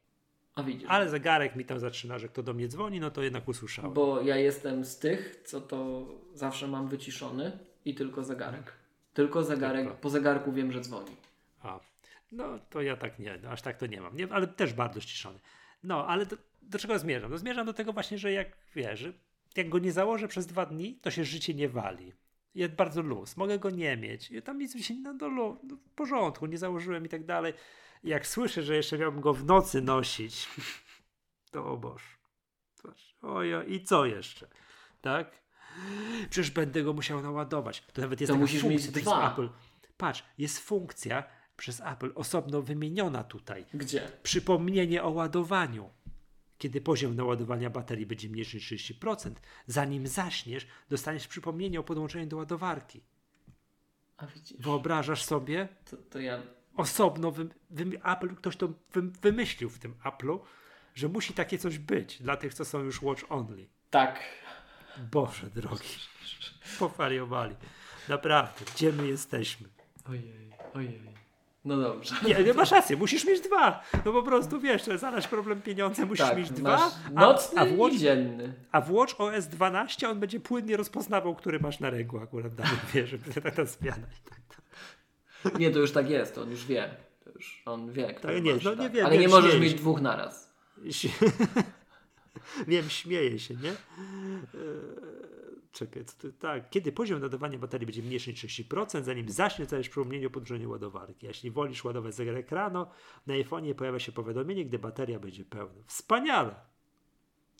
A 0.55 0.63
widzisz. 0.63 0.89
Ale 0.89 1.09
zegarek 1.09 1.55
mi 1.55 1.65
tam 1.65 1.79
zaczyna, 1.79 2.19
że 2.19 2.27
kto 2.27 2.43
do 2.43 2.53
mnie 2.53 2.67
dzwoni, 2.67 2.99
no 2.99 3.11
to 3.11 3.21
jednak 3.21 3.47
usłyszałem. 3.47 3.93
Bo 3.93 4.21
ja 4.21 4.37
jestem 4.37 4.85
z 4.85 4.99
tych, 4.99 5.41
co 5.45 5.61
to 5.61 6.07
zawsze 6.33 6.67
mam 6.67 6.87
wyciszony 6.87 7.59
i 7.85 7.95
tylko 7.95 8.23
zegarek. 8.23 8.73
Tylko 9.13 9.43
zegarek, 9.43 9.85
tylko. 9.85 10.01
po 10.01 10.09
zegarku 10.09 10.51
wiem, 10.51 10.71
że 10.71 10.81
dzwoni. 10.81 11.15
A, 11.61 11.79
no 12.31 12.59
to 12.69 12.81
ja 12.81 12.97
tak 12.97 13.19
nie, 13.19 13.39
no, 13.43 13.49
aż 13.49 13.61
tak 13.61 13.77
to 13.77 13.85
nie 13.85 14.01
mam, 14.01 14.15
nie, 14.15 14.27
ale 14.33 14.47
też 14.47 14.73
bardzo 14.73 15.01
ściszony. 15.01 15.39
No, 15.83 16.07
ale 16.07 16.25
do, 16.25 16.37
do 16.61 16.79
czego 16.79 16.99
zmierzam? 16.99 17.31
No, 17.31 17.37
zmierzam 17.37 17.65
do 17.65 17.73
tego 17.73 17.93
właśnie, 17.93 18.17
że 18.17 18.31
jak 18.31 18.57
wiesz, 18.75 19.05
jak 19.55 19.69
go 19.69 19.79
nie 19.79 19.91
założę 19.91 20.27
przez 20.27 20.45
dwa 20.47 20.65
dni, 20.65 20.99
to 21.01 21.11
się 21.11 21.23
życie 21.23 21.53
nie 21.53 21.69
wali. 21.69 22.13
Jest 22.55 22.73
bardzo 22.73 23.01
luz, 23.01 23.37
mogę 23.37 23.59
go 23.59 23.69
nie 23.69 23.97
mieć. 23.97 24.31
I 24.31 24.41
tam 24.41 24.59
nic 24.59 24.75
mi 24.75 24.83
się 24.83 24.93
no, 24.93 25.13
no, 25.13 25.29
no, 25.29 25.57
w 25.75 25.89
porządku, 25.95 26.45
nie 26.45 26.57
założyłem 26.57 27.05
i 27.05 27.09
tak 27.09 27.25
dalej. 27.25 27.53
Jak 28.03 28.27
słyszę, 28.27 28.63
że 28.63 28.75
jeszcze 28.75 28.97
miałbym 28.97 29.21
go 29.21 29.33
w 29.33 29.45
nocy 29.45 29.81
nosić, 29.81 30.47
to 31.51 31.65
o 31.65 31.77
Boż. 31.77 32.21
Ojo, 33.21 33.63
i 33.63 33.83
co 33.83 34.05
jeszcze? 34.05 34.47
Tak? 35.01 35.41
Przecież 36.29 36.51
będę 36.51 36.83
go 36.83 36.93
musiał 36.93 37.21
naładować. 37.21 37.83
To 37.93 38.01
nawet 38.01 38.21
jest 38.21 38.33
to 38.33 38.39
musisz 38.39 38.63
mieć 38.63 38.87
dwa. 38.87 39.31
Apple. 39.31 39.49
Patrz, 39.97 40.23
jest 40.37 40.59
funkcja 40.59 41.23
przez 41.57 41.81
Apple 41.81 42.11
osobno 42.15 42.61
wymieniona 42.61 43.23
tutaj. 43.23 43.65
Gdzie? 43.73 44.11
Przypomnienie 44.23 45.03
o 45.03 45.09
ładowaniu 45.09 45.89
kiedy 46.61 46.81
poziom 46.81 47.15
naładowania 47.15 47.69
baterii 47.69 48.05
będzie 48.05 48.29
mniejszy 48.29 48.57
niż 48.57 48.71
30%, 48.71 49.31
zanim 49.67 50.07
zaśniesz, 50.07 50.67
dostaniesz 50.89 51.27
przypomnienie 51.27 51.79
o 51.79 51.83
podłączeniu 51.83 52.25
do 52.25 52.37
ładowarki. 52.37 53.01
A 54.17 54.27
widzisz. 54.27 54.57
Wyobrażasz 54.59 55.23
sobie? 55.23 55.67
To, 55.89 55.97
to 55.97 56.19
ja 56.19 56.41
osobno, 56.75 57.31
wy, 57.31 57.47
wy, 57.69 58.03
Apple, 58.03 58.35
ktoś 58.35 58.57
to 58.57 58.67
wy, 58.93 59.01
wymyślił 59.01 59.69
w 59.69 59.79
tym 59.79 59.93
Apple'u, 60.03 60.39
że 60.95 61.07
musi 61.09 61.33
takie 61.33 61.57
coś 61.57 61.77
być 61.77 62.21
dla 62.21 62.37
tych, 62.37 62.53
co 62.53 62.65
są 62.65 62.79
już 62.79 63.01
watch 63.01 63.23
only. 63.29 63.67
Tak. 63.89 64.19
Boże 65.11 65.49
drogi, 65.49 65.89
pofariowali. 66.79 67.55
Naprawdę, 68.09 68.65
gdzie 68.75 68.93
my 68.93 69.07
jesteśmy? 69.07 69.69
Ojej, 70.09 70.53
ojej. 70.73 71.01
No 71.65 71.77
dobrze. 71.77 72.15
Nie, 72.27 72.43
nie 72.43 72.53
masz 72.53 72.71
rację, 72.71 72.97
musisz 72.97 73.25
mieć 73.25 73.41
dwa. 73.41 73.83
No 74.05 74.13
po 74.13 74.23
prostu 74.23 74.59
wiesz, 74.59 74.83
to 74.83 74.97
zależy 74.97 75.27
problem 75.27 75.61
pieniądze, 75.61 76.05
musisz 76.05 76.25
tak, 76.25 76.37
mieć 76.37 76.51
dwa. 76.51 76.91
Nocny 77.11 77.59
a, 77.59 77.61
a, 77.61 77.65
w 77.65 77.77
Watch, 77.77 77.95
i 77.95 77.99
dzienny. 77.99 78.53
a 78.71 78.81
w 78.81 78.91
Watch 78.91 79.21
OS 79.21 79.47
12 79.47 80.09
on 80.09 80.19
będzie 80.19 80.39
płynnie 80.39 80.77
rozpoznawał, 80.77 81.35
który 81.35 81.59
masz 81.59 81.79
na 81.79 81.89
ręku 81.89 82.17
akurat 82.19 82.55
dalej, 82.55 82.77
wiesz, 82.93 83.15
tak 83.43 83.55
ta 83.55 83.65
zmiana 83.65 84.07
i 84.07 84.29
tak 84.29 84.39
dalej. 84.49 85.59
Nie, 85.59 85.71
to 85.71 85.79
już 85.79 85.91
tak 85.91 86.09
jest, 86.09 86.37
on 86.37 86.51
już 86.51 86.65
wie. 86.65 86.95
To 87.23 87.29
już 87.35 87.61
on 87.65 87.91
wie, 87.91 88.13
który 88.13 88.33
Tak, 88.35 88.43
nie, 88.43 88.53
masz, 88.53 88.63
no 88.63 88.71
nie 88.71 88.77
tak. 88.83 88.91
wiem, 88.91 89.05
Ale 89.05 89.17
nie 89.17 89.27
możesz 89.27 89.59
mieć 89.59 89.73
dwóch 89.73 90.01
naraz. 90.01 90.53
Wiem, 92.67 92.89
śmieję 92.89 93.39
się, 93.39 93.55
nie? 93.55 93.73
Czekaj, 95.71 96.05
co 96.05 96.17
ty, 96.17 96.33
tak. 96.33 96.69
Kiedy 96.69 96.91
poziom 96.91 97.21
ładowania 97.21 97.57
baterii 97.57 97.85
będzie 97.85 98.03
mniejszy 98.03 98.31
niż 98.31 98.45
30%, 98.45 99.03
zanim 99.03 99.29
zaśnie, 99.29 99.65
przypomnienie 99.81 100.27
o 100.27 100.29
podróżeniu 100.29 100.69
ładowarki. 100.69 101.25
Jeśli 101.25 101.51
wolisz 101.51 101.83
ładować 101.83 102.15
zegarek 102.15 102.51
rano, 102.51 102.91
na 103.27 103.33
iPhone'ie 103.33 103.73
pojawia 103.73 103.99
się 103.99 104.11
powiadomienie, 104.11 104.65
gdy 104.65 104.79
bateria 104.79 105.19
będzie 105.19 105.45
pełna. 105.45 105.83
Wspaniale! 105.87 106.55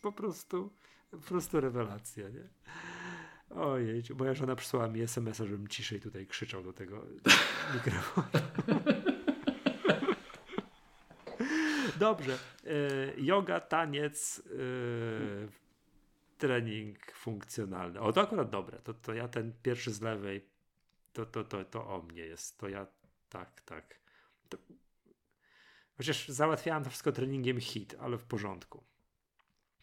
Po 0.02 0.12
prostu, 0.12 0.74
po 1.12 1.18
prostu 1.18 1.62
rewelacja, 1.62 2.30
nie? 2.30 2.50
Ojej, 3.56 4.04
moja 4.18 4.34
żona 4.34 4.56
przysłała 4.56 4.88
mi 4.88 5.02
SMS-a, 5.02 5.46
żebym 5.46 5.68
ciszej 5.68 6.00
tutaj 6.00 6.28
krzyczał 6.28 6.64
do 6.64 6.74
tego 6.74 7.06
mikrofonu. 7.74 8.28
Dobrze. 12.00 12.38
E, 12.66 12.78
yoga, 13.18 13.60
taniec, 13.60 14.44
e, 14.46 15.71
trening 16.42 16.98
funkcjonalny. 17.14 18.00
O, 18.00 18.14
to 18.14 18.22
akurat 18.22 18.50
dobre. 18.50 18.80
To, 18.80 18.94
to 18.94 19.14
ja 19.14 19.28
ten 19.28 19.54
pierwszy 19.64 19.92
z 19.92 20.02
lewej, 20.02 20.46
to, 21.14 21.26
to, 21.26 21.44
to, 21.44 21.66
to 21.66 21.88
o 21.88 22.02
mnie 22.02 22.22
jest. 22.22 22.58
To 22.58 22.70
ja 22.70 22.88
tak, 23.30 23.62
tak. 23.62 24.00
To, 24.50 24.58
chociaż 25.98 26.30
załatwiałem 26.30 26.84
to 26.84 26.90
wszystko 26.90 27.12
treningiem 27.12 27.60
hit, 27.60 27.96
ale 28.00 28.18
w 28.18 28.24
porządku. 28.26 28.84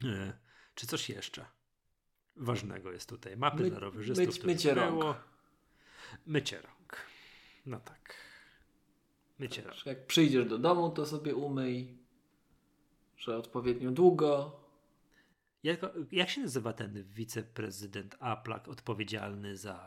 E, 0.05 0.39
czy 0.75 0.87
coś 0.87 1.09
jeszcze 1.09 1.45
ważnego 2.37 2.93
jest 2.93 3.09
tutaj? 3.09 3.37
Mapy 3.37 3.63
My- 3.63 3.71
dla 3.71 3.79
rowerzystów. 3.79 4.39
to 4.39 4.47
mycie 4.47 4.75
rąk. 4.75 4.99
było. 4.99 5.15
Mycie 6.27 6.61
rąk. 6.61 6.97
No 7.67 7.81
tak. 7.81 8.15
Mycie 9.39 9.63
rąk. 9.63 9.75
Że 9.77 9.91
Jak 9.91 10.07
przyjdziesz 10.07 10.47
do 10.47 10.59
domu, 10.59 10.91
to 10.91 11.07
sobie 11.07 11.35
umyj, 11.35 11.99
że 13.17 13.37
odpowiednio 13.37 13.91
długo. 13.91 14.61
Jak, 15.63 15.81
jak 16.13 16.31
się 16.31 16.41
nazywa 16.41 16.73
ten 16.73 17.05
wiceprezydent 17.05 18.17
Aplak 18.21 18.69
odpowiedzialny 18.69 19.57
za, 19.57 19.79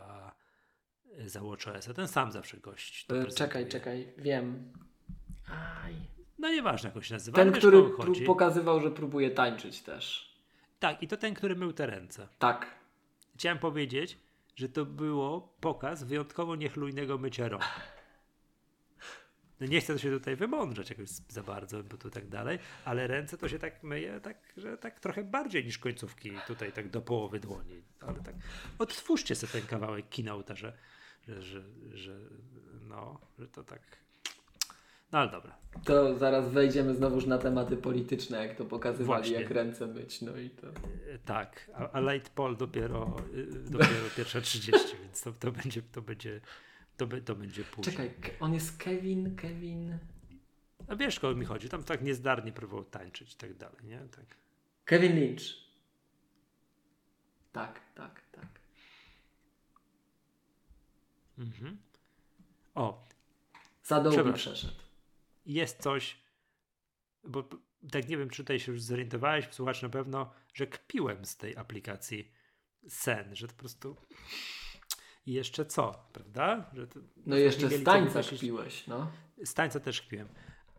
za 1.26 1.41
WatchOS? 1.41 1.89
Ten 1.95 2.07
sam 2.07 2.31
zawsze 2.31 2.57
gość. 2.57 3.07
E. 3.11 3.26
Czekaj, 3.26 3.68
czekaj, 3.68 4.14
wiem. 4.18 4.73
Aj. 5.84 5.93
No 6.39 6.49
nieważne 6.49 6.89
jak 6.89 6.95
on 6.95 7.03
się 7.03 7.14
nazywa. 7.14 7.35
Ten, 7.35 7.52
który 7.52 7.77
pró- 7.77 8.26
pokazywał, 8.26 8.81
że 8.81 8.91
próbuje 8.91 9.31
tańczyć 9.31 9.81
też. 9.81 10.31
Tak, 10.80 11.03
i 11.03 11.07
to 11.07 11.18
ten, 11.18 11.34
który 11.34 11.56
mył 11.56 11.73
te 11.73 11.85
ręce. 11.85 12.27
Tak. 12.39 12.76
Chciałem 13.35 13.60
powiedzieć, 13.60 14.18
że 14.56 14.69
to 14.69 14.85
było 14.85 15.56
pokaz 15.61 16.03
wyjątkowo 16.03 16.56
niechlujnego 16.56 17.18
mycia 17.18 17.48
rąk. 17.48 17.64
No 19.61 19.67
nie 19.67 19.81
chcę 19.81 19.99
się 19.99 20.11
tutaj 20.11 20.35
wymądrzeć 20.35 20.89
jakoś 20.89 21.09
za 21.09 21.43
bardzo, 21.43 21.83
bo 21.83 21.97
to 21.97 22.09
tak 22.09 22.27
dalej, 22.27 22.59
ale 22.85 23.07
ręce 23.07 23.38
to 23.38 23.49
się 23.49 23.59
tak 23.59 23.83
myje, 23.83 24.19
tak, 24.19 24.38
że 24.57 24.77
tak 24.77 24.99
trochę 24.99 25.23
bardziej 25.23 25.65
niż 25.65 25.77
końcówki 25.77 26.31
tutaj 26.47 26.71
tak 26.71 26.89
do 26.89 27.01
połowy 27.01 27.39
dłoni. 27.39 27.83
Ale 27.99 28.19
tak 28.19 28.35
odtwórzcie 28.79 29.35
sobie 29.35 29.53
ten 29.53 29.61
kawałek 29.61 30.09
kinouta, 30.09 30.55
że, 30.55 30.73
że, 31.27 31.41
że, 31.41 31.61
że 31.93 32.17
no, 32.89 33.21
że 33.39 33.47
to 33.47 33.63
tak... 33.63 33.81
No 35.11 35.19
ale 35.19 35.31
dobra. 35.31 35.57
To 35.83 36.17
zaraz 36.17 36.49
wejdziemy 36.49 36.95
znowuż 36.95 37.25
na 37.25 37.38
tematy 37.38 37.77
polityczne, 37.77 38.47
jak 38.47 38.57
to 38.57 38.65
pokazywali, 38.65 39.05
Właśnie. 39.05 39.41
jak 39.41 39.51
ręce 39.51 39.88
myć. 39.88 40.21
No 40.21 40.38
i 40.38 40.49
to. 40.49 40.67
E, 40.67 41.19
Tak, 41.25 41.71
a, 41.73 41.91
a 41.91 42.01
poll 42.35 42.57
dopiero, 42.57 43.15
y, 43.35 43.45
dopiero 43.69 44.09
pierwsza 44.17 44.41
30, 44.41 44.95
więc 45.03 45.21
to, 45.21 45.31
to 45.31 45.51
będzie, 45.51 45.81
to 45.81 46.01
będzie, 46.01 46.41
to, 46.97 47.07
be- 47.07 47.22
to 47.22 47.35
będzie 47.35 47.63
później. 47.63 47.95
Czekaj, 47.95 48.13
on 48.39 48.53
jest 48.53 48.77
Kevin, 48.77 49.35
Kevin. 49.35 49.97
A 50.88 50.95
wiesz, 50.95 51.19
kogo 51.19 51.35
mi 51.39 51.45
chodzi? 51.45 51.69
Tam 51.69 51.84
tak 51.84 52.01
niezdarnie 52.01 52.51
próbował 52.51 52.85
tańczyć 52.85 53.34
i 53.34 53.38
tak 53.38 53.53
dalej, 53.53 53.77
nie? 53.84 53.99
Tak. 53.99 54.26
Kevin 54.85 55.15
Lynch. 55.15 55.41
Tak, 57.51 57.81
tak, 57.95 58.22
tak. 58.31 58.47
Mhm. 61.38 61.77
O, 62.76 63.07
Za 63.84 63.99
Przepraszam. 64.01 64.34
przeszedł. 64.34 64.73
jest 65.45 65.80
coś, 65.81 66.18
bo 67.23 67.49
tak 67.91 68.09
nie 68.09 68.18
wiem, 68.18 68.30
czy 68.30 68.43
tutaj 68.43 68.59
się 68.59 68.72
już 68.72 68.81
zorientowałeś, 68.81 69.47
słuchacz 69.51 69.81
na 69.81 69.89
pewno, 69.89 70.34
że 70.53 70.68
kpiłem 70.68 71.26
z 71.26 71.38
tej 71.38 71.57
aplikacji 71.57 72.31
Sen, 72.88 73.35
że 73.35 73.47
to 73.47 73.53
po 73.53 73.59
prostu 73.59 73.95
i 75.26 75.34
jeszcze 75.34 75.65
co, 75.65 76.10
prawda? 76.14 76.72
To, 76.93 76.99
No 77.26 77.35
jeszcze 77.35 77.69
z 77.69 77.84
tańca 77.84 78.23
kpiłeś, 78.23 78.88
no. 78.88 79.11
Z 79.45 79.53
tańca 79.53 79.80
też 79.80 80.02
kpiłem. 80.02 80.27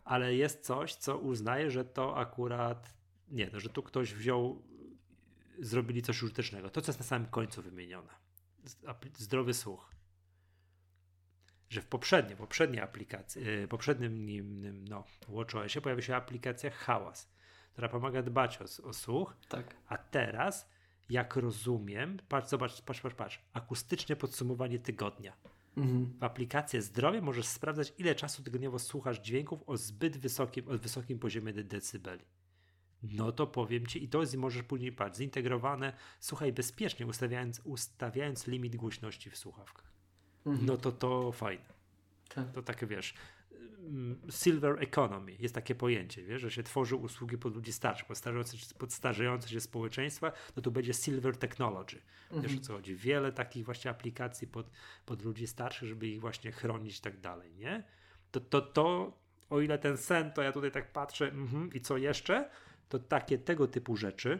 Ale 0.03 0.35
jest 0.35 0.65
coś, 0.65 0.95
co 0.95 1.17
uznaję, 1.17 1.71
że 1.71 1.85
to 1.85 2.17
akurat 2.17 2.93
nie, 3.27 3.49
no, 3.53 3.59
że 3.59 3.69
tu 3.69 3.83
ktoś 3.83 4.13
wziął, 4.13 4.61
zrobili 5.59 6.01
coś 6.01 6.23
użytecznego. 6.23 6.69
To, 6.69 6.81
co 6.81 6.89
jest 6.89 6.99
na 6.99 7.05
samym 7.05 7.27
końcu 7.27 7.61
wymienione. 7.61 8.09
Zdrowy 9.17 9.53
słuch. 9.53 9.91
Że 11.69 11.81
w 11.81 11.85
poprzedniej, 11.85 12.37
poprzedniej 12.37 12.81
aplikacji, 12.81 13.45
yy, 13.45 13.67
poprzednim 13.67 14.25
nim, 14.25 14.83
no, 14.89 15.03
WatchOSie 15.27 15.81
pojawia 15.81 16.01
się 16.01 16.15
aplikacja 16.15 16.69
Hałas, 16.69 17.31
która 17.71 17.89
pomaga 17.89 18.21
dbać 18.21 18.59
o, 18.61 18.87
o 18.89 18.93
słuch, 18.93 19.35
Tak. 19.49 19.75
a 19.87 19.97
teraz, 19.97 20.69
jak 21.09 21.35
rozumiem, 21.35 22.19
patrz, 22.29 22.49
zobacz, 22.49 22.81
patrz, 22.81 23.01
patrz, 23.01 23.15
patrz, 23.15 23.41
akustyczne 23.53 24.15
podsumowanie 24.15 24.79
tygodnia. 24.79 25.33
Mhm. 25.77 26.13
W 26.19 26.23
aplikacji 26.23 26.81
Zdrowie 26.81 27.21
możesz 27.21 27.45
sprawdzać, 27.45 27.93
ile 27.97 28.15
czasu 28.15 28.43
tygodniowo 28.43 28.79
słuchasz 28.79 29.19
dźwięków 29.19 29.63
o 29.67 29.77
zbyt 29.77 30.17
wysokim, 30.17 30.67
o 30.67 30.77
wysokim 30.77 31.19
poziomie 31.19 31.53
de- 31.53 31.63
decybeli. 31.63 32.25
No 33.03 33.31
to 33.31 33.47
powiem 33.47 33.87
ci, 33.87 34.03
i 34.03 34.09
to 34.09 34.21
jest, 34.21 34.35
możesz 34.35 34.63
później 34.63 34.91
patrzeć, 34.91 35.17
zintegrowane, 35.17 35.93
słuchaj 36.19 36.53
bezpiecznie, 36.53 37.07
ustawiając, 37.07 37.61
ustawiając 37.63 38.47
limit 38.47 38.75
głośności 38.75 39.29
w 39.29 39.37
słuchawkach. 39.37 39.91
Mhm. 40.45 40.65
No 40.65 40.77
to 40.77 40.91
to 40.91 41.31
fajne. 41.31 41.65
Tak. 42.29 42.51
To 42.51 42.61
takie 42.63 42.87
wiesz, 42.87 43.13
silver 44.29 44.83
economy, 44.83 45.31
jest 45.39 45.55
takie 45.55 45.75
pojęcie, 45.75 46.23
wiesz, 46.23 46.41
że 46.41 46.51
się 46.51 46.63
tworzy 46.63 46.95
usługi 46.95 47.37
pod 47.37 47.55
ludzi 47.55 47.73
starszych, 47.73 48.07
pod 48.07 48.17
starzejące, 48.17 48.57
pod 48.77 48.93
starzejące 48.93 49.49
się 49.49 49.61
społeczeństwa, 49.61 50.31
no 50.55 50.61
to 50.61 50.71
będzie 50.71 50.93
silver 50.93 51.37
technology. 51.37 51.95
Wiesz 52.31 52.37
Mhm. 52.43 52.57
o 52.59 52.61
co 52.61 52.73
chodzi? 52.73 52.95
Wiele 52.95 53.31
takich 53.31 53.65
właśnie 53.65 53.91
aplikacji 53.91 54.47
pod, 54.47 54.69
pod 55.05 55.21
ludzi 55.25 55.47
starszych, 55.47 55.89
żeby 55.89 56.07
ich 56.07 56.21
właśnie 56.21 56.51
chronić 56.51 56.97
i 56.97 57.01
tak 57.01 57.19
dalej, 57.19 57.55
nie? 57.55 57.83
To, 58.31 58.39
to, 58.39 58.61
to 58.61 59.17
o 59.49 59.61
ile 59.61 59.77
ten 59.79 59.97
sen, 59.97 60.31
to 60.31 60.41
ja 60.41 60.51
tutaj 60.51 60.71
tak 60.71 60.91
patrzę, 60.93 61.27
mhm, 61.27 61.73
i 61.73 61.81
co 61.81 61.97
jeszcze? 61.97 62.49
To 62.89 62.99
takie 62.99 63.37
tego 63.37 63.67
typu 63.67 63.97
rzeczy, 63.97 64.39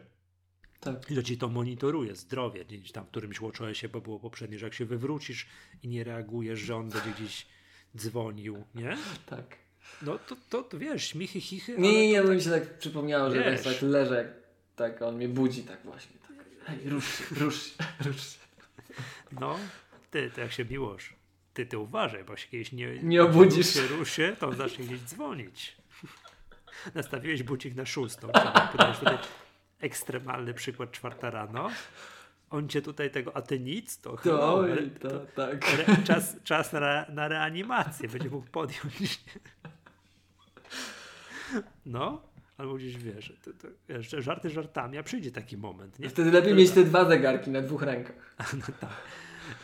Tak. 0.79 1.05
to 1.05 1.23
ci 1.23 1.37
to 1.37 1.49
monitoruje, 1.49 2.15
zdrowie, 2.15 2.65
gdzieś 2.65 2.91
tam 2.91 3.05
w 3.05 3.09
którymś 3.09 3.39
się, 3.73 3.89
bo 3.89 4.01
było 4.01 4.19
poprzednie, 4.19 4.59
że 4.59 4.65
jak 4.65 4.73
się 4.73 4.85
wywrócisz 4.85 5.47
i 5.83 5.87
nie 5.87 6.03
reagujesz, 6.03 6.59
że 6.59 6.75
on 6.75 6.89
będzie 6.89 7.11
gdzieś 7.11 7.47
dzwonił, 7.97 8.63
nie? 8.75 8.97
Tak. 9.25 9.45
No 10.01 10.19
to, 10.19 10.35
to, 10.49 10.63
to 10.63 10.77
wiesz, 10.79 11.07
śmichy, 11.07 11.41
chichy, 11.41 11.75
Nie, 11.77 11.91
nie, 11.93 12.07
nie, 12.07 12.21
to 12.21 12.27
bo 12.27 12.33
mi 12.33 12.41
się 12.41 12.49
tak 12.49 12.77
przypomniało, 12.77 13.31
że 13.31 13.43
Wiesz. 13.43 13.63
tak 13.63 13.81
leżę, 13.81 14.33
tak 14.75 15.01
on 15.01 15.15
mnie 15.15 15.27
budzi 15.29 15.63
tak 15.63 15.83
właśnie. 15.83 16.17
Tak. 16.27 16.37
Hej, 16.65 16.89
rusz 16.89 17.17
się, 17.17 17.23
rusz 17.35 17.63
się, 17.63 17.83
rusz 18.05 18.21
się. 18.33 18.37
No, 19.39 19.59
ty, 20.11 20.31
to 20.35 20.41
jak 20.41 20.51
się 20.51 20.65
miłosz, 20.65 21.13
ty, 21.53 21.65
ty 21.65 21.77
uważaj, 21.77 22.23
bo 22.23 22.37
się 22.37 22.47
kiedyś 22.47 22.71
nie, 22.71 22.99
Nie 23.03 23.23
obudzisz. 23.23 23.73
się 23.73 23.87
ruszy, 23.87 24.35
to 24.39 24.47
on 24.47 24.55
zacznie 24.55 24.85
gdzieś 24.85 24.99
dzwonić. 24.99 25.75
Nastawiłeś 26.95 27.43
budzik 27.43 27.75
na 27.75 27.85
szóstą. 27.85 28.27
Podajesz 28.71 28.97
tutaj 28.99 29.17
ekstremalny 29.79 30.53
przykład 30.53 30.91
czwarta 30.91 31.29
rano. 31.29 31.69
On 32.53 32.69
cię 32.69 32.81
tutaj 32.81 33.11
tego, 33.11 33.37
a 33.37 33.41
ty 33.41 33.59
nic, 33.59 33.97
to, 33.97 34.09
To, 34.09 34.17
hello, 34.17 34.55
oj, 34.55 34.91
to, 34.99 35.19
tak. 35.35 35.73
Re, 35.73 35.97
czas, 36.03 36.35
czas 36.43 36.73
na, 36.73 36.79
re, 36.79 37.05
na 37.13 37.27
reanimację 37.27 38.09
będzie 38.09 38.29
mógł 38.29 38.47
podjąć. 38.47 39.23
No, 41.85 42.21
albo 42.57 42.73
gdzieś 42.73 42.97
wiesz, 42.97 43.33
to, 43.43 43.51
to, 43.53 43.67
wiesz, 43.89 44.09
żarty 44.09 44.49
żartami, 44.49 44.97
a 44.97 45.03
przyjdzie 45.03 45.31
taki 45.31 45.57
moment. 45.57 45.99
Nie? 45.99 46.09
Wtedy 46.09 46.31
lepiej 46.31 46.55
mieć 46.55 46.71
te 46.71 46.83
dwa 46.83 47.05
zegarki 47.05 47.51
na 47.51 47.61
dwóch 47.61 47.81
rękach. 47.81 48.35
No 48.53 48.65
tak. 48.79 48.89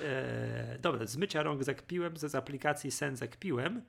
E, 0.03 0.77
dobra, 0.81 1.05
z 1.05 1.17
mycia 1.17 1.43
rąk 1.43 1.63
zakpiłem, 1.63 2.17
z 2.17 2.35
aplikacji 2.35 2.91
Sen 2.91 3.15
zakpiłem, 3.15 3.81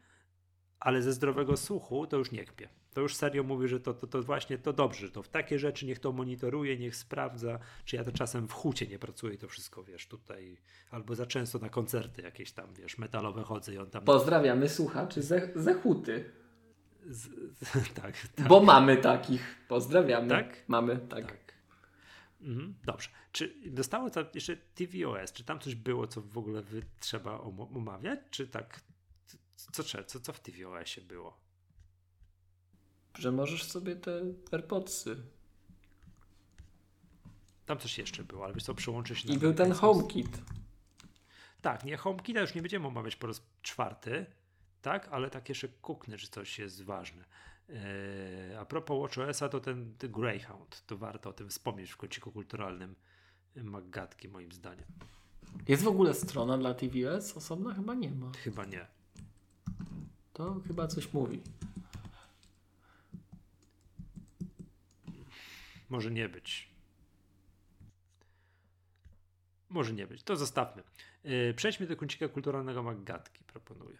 ale 0.81 1.02
ze 1.02 1.12
zdrowego 1.12 1.56
słuchu 1.56 2.06
to 2.06 2.16
już 2.16 2.32
nie 2.32 2.44
kpię. 2.44 2.68
To 2.94 3.00
już 3.00 3.14
serio 3.16 3.42
mówi, 3.42 3.68
że 3.68 3.80
to, 3.80 3.94
to, 3.94 4.06
to 4.06 4.22
właśnie 4.22 4.58
to 4.58 4.72
dobrze, 4.72 5.06
że 5.06 5.12
to 5.12 5.22
w 5.22 5.28
takie 5.28 5.58
rzeczy 5.58 5.86
niech 5.86 5.98
to 5.98 6.12
monitoruje, 6.12 6.78
niech 6.78 6.96
sprawdza, 6.96 7.58
czy 7.84 7.96
ja 7.96 8.04
to 8.04 8.12
czasem 8.12 8.48
w 8.48 8.52
hucie 8.52 8.86
nie 8.86 8.98
pracuję, 8.98 9.38
to 9.38 9.48
wszystko 9.48 9.84
wiesz 9.84 10.06
tutaj, 10.06 10.56
albo 10.90 11.14
za 11.14 11.26
często 11.26 11.58
na 11.58 11.68
koncerty 11.68 12.22
jakieś 12.22 12.52
tam, 12.52 12.74
wiesz, 12.74 12.98
metalowe 12.98 13.42
chodzę 13.42 13.74
i 13.74 13.78
on 13.78 13.90
tam. 13.90 14.04
Pozdrawiamy 14.04 14.68
słuchaczy 14.68 15.22
ze, 15.22 15.48
ze 15.54 15.74
huty. 15.74 16.30
Z, 17.06 17.28
z, 17.58 17.92
tak, 18.02 18.28
tak. 18.34 18.48
Bo 18.48 18.62
mamy 18.62 18.96
takich. 18.96 19.56
Pozdrawiamy. 19.68 20.28
Tak? 20.28 20.64
Mamy, 20.68 20.96
tak. 20.96 21.26
tak. 21.26 21.54
Mhm, 22.42 22.74
dobrze. 22.84 23.08
Czy 23.32 23.54
dostało 23.66 24.10
to 24.10 24.24
jeszcze 24.34 24.56
tvOS? 24.56 25.32
Czy 25.32 25.44
tam 25.44 25.58
coś 25.58 25.74
było, 25.74 26.06
co 26.06 26.20
w 26.20 26.38
ogóle 26.38 26.62
wy 26.62 26.82
trzeba 27.00 27.40
omawiać? 27.74 28.18
Czy 28.30 28.48
tak? 28.48 28.80
Co, 29.72 29.84
co, 29.84 30.20
co 30.20 30.32
w 30.32 30.40
tvOSie 30.40 31.00
było? 31.00 31.49
Że 33.18 33.32
możesz 33.32 33.64
sobie 33.64 33.96
te 33.96 34.20
AirPodsy. 34.52 35.16
Tam 37.66 37.78
coś 37.78 37.98
jeszcze 37.98 38.24
było, 38.24 38.44
ale 38.44 38.54
wiesz 38.54 38.62
co, 38.64 38.74
przyłączyć 38.74 39.24
I 39.24 39.38
był 39.38 39.54
ten 39.54 39.72
HomeKit. 39.72 40.42
Tak, 41.62 41.84
nie, 41.84 41.96
HomeKita 41.96 42.40
już 42.40 42.54
nie 42.54 42.62
będziemy 42.62 42.86
omawiać 42.86 43.16
po 43.16 43.26
raz 43.26 43.42
czwarty, 43.62 44.26
tak, 44.82 45.08
ale 45.10 45.30
tak 45.30 45.48
jeszcze 45.48 45.68
kuknę, 45.68 46.18
że 46.18 46.26
coś 46.26 46.58
jest 46.58 46.82
ważne. 46.82 47.24
Eee, 47.68 48.56
a 48.56 48.64
propos 48.64 49.00
WatchOS-a, 49.00 49.48
to 49.48 49.60
ten, 49.60 49.94
ten 49.98 50.12
Greyhound, 50.12 50.82
to 50.86 50.96
warto 50.96 51.30
o 51.30 51.32
tym 51.32 51.48
wspomnieć 51.48 51.90
w 51.90 51.96
kąciku 51.96 52.32
kulturalnym 52.32 52.94
Maggatki, 53.56 54.28
moim 54.28 54.52
zdaniem. 54.52 54.86
Jest 55.68 55.82
w 55.82 55.88
ogóle 55.88 56.14
strona 56.14 56.58
dla 56.58 56.74
TVS? 56.74 57.36
Osobna 57.36 57.74
chyba 57.74 57.94
nie 57.94 58.10
ma. 58.10 58.32
Chyba 58.32 58.64
nie. 58.64 58.86
To 60.32 60.60
chyba 60.68 60.86
coś 60.86 61.12
mówi. 61.12 61.40
Może 65.90 66.10
nie 66.10 66.28
być. 66.28 66.70
Może 69.68 69.92
nie 69.92 70.06
być. 70.06 70.22
To 70.22 70.36
zostawmy. 70.36 70.82
Yy, 71.24 71.54
przejdźmy 71.56 71.86
do 71.86 71.96
kącika 71.96 72.28
kulturalnego 72.28 72.82
Maggatki, 72.82 73.44
proponuję. 73.44 73.98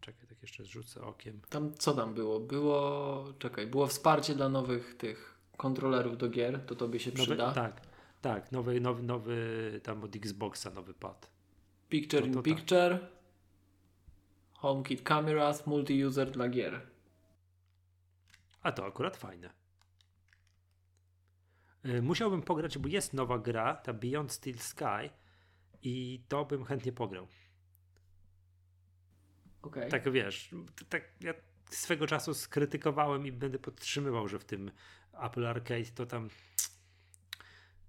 Czekaj, 0.00 0.26
tak 0.26 0.42
jeszcze 0.42 0.64
rzucę 0.64 1.02
okiem. 1.02 1.40
Tam 1.48 1.74
co 1.74 1.94
tam 1.94 2.14
było? 2.14 2.40
Było, 2.40 3.24
czekaj, 3.38 3.66
było 3.66 3.86
wsparcie 3.86 4.34
dla 4.34 4.48
nowych 4.48 4.96
tych 4.96 5.38
kontrolerów 5.56 6.18
do 6.18 6.28
gier, 6.28 6.66
to 6.66 6.74
tobie 6.74 7.00
się 7.00 7.10
nowy, 7.10 7.22
przyda. 7.22 7.52
Tak, 7.52 7.80
tak, 8.20 8.52
nowy, 8.52 8.80
nowy, 8.80 9.02
nowy 9.02 9.80
tam 9.82 10.04
od 10.04 10.16
Xboxa 10.16 10.70
nowy 10.70 10.94
pad. 10.94 11.30
Picture 11.88 12.20
to, 12.20 12.26
to 12.26 12.26
in 12.26 12.34
tak. 12.34 12.44
Picture, 12.44 12.98
tak. 12.98 13.10
HomeKit 14.52 15.02
Cameras, 15.02 15.66
multi-user 15.66 16.30
dla 16.30 16.48
gier. 16.48 16.80
A 18.62 18.72
to 18.72 18.86
akurat 18.86 19.16
fajne. 19.16 19.50
Y, 21.88 22.02
musiałbym 22.02 22.42
pograć, 22.42 22.78
bo 22.78 22.88
jest 22.88 23.12
nowa 23.12 23.38
gra, 23.38 23.74
ta 23.74 23.92
Beyond 23.92 24.32
Steel 24.32 24.58
Sky 24.58 25.10
i 25.82 26.24
to 26.28 26.44
bym 26.44 26.64
chętnie 26.64 26.92
pograł. 26.92 27.28
Okay. 29.62 29.88
Tak 29.88 30.12
wiesz, 30.12 30.50
tak 30.88 31.02
ja 31.20 31.34
swego 31.70 32.06
czasu 32.06 32.34
skrytykowałem 32.34 33.26
i 33.26 33.32
będę 33.32 33.58
podtrzymywał, 33.58 34.28
że 34.28 34.38
w 34.38 34.44
tym 34.44 34.70
Apple 35.22 35.46
Arcade 35.46 35.84
to 35.94 36.06
tam 36.06 36.28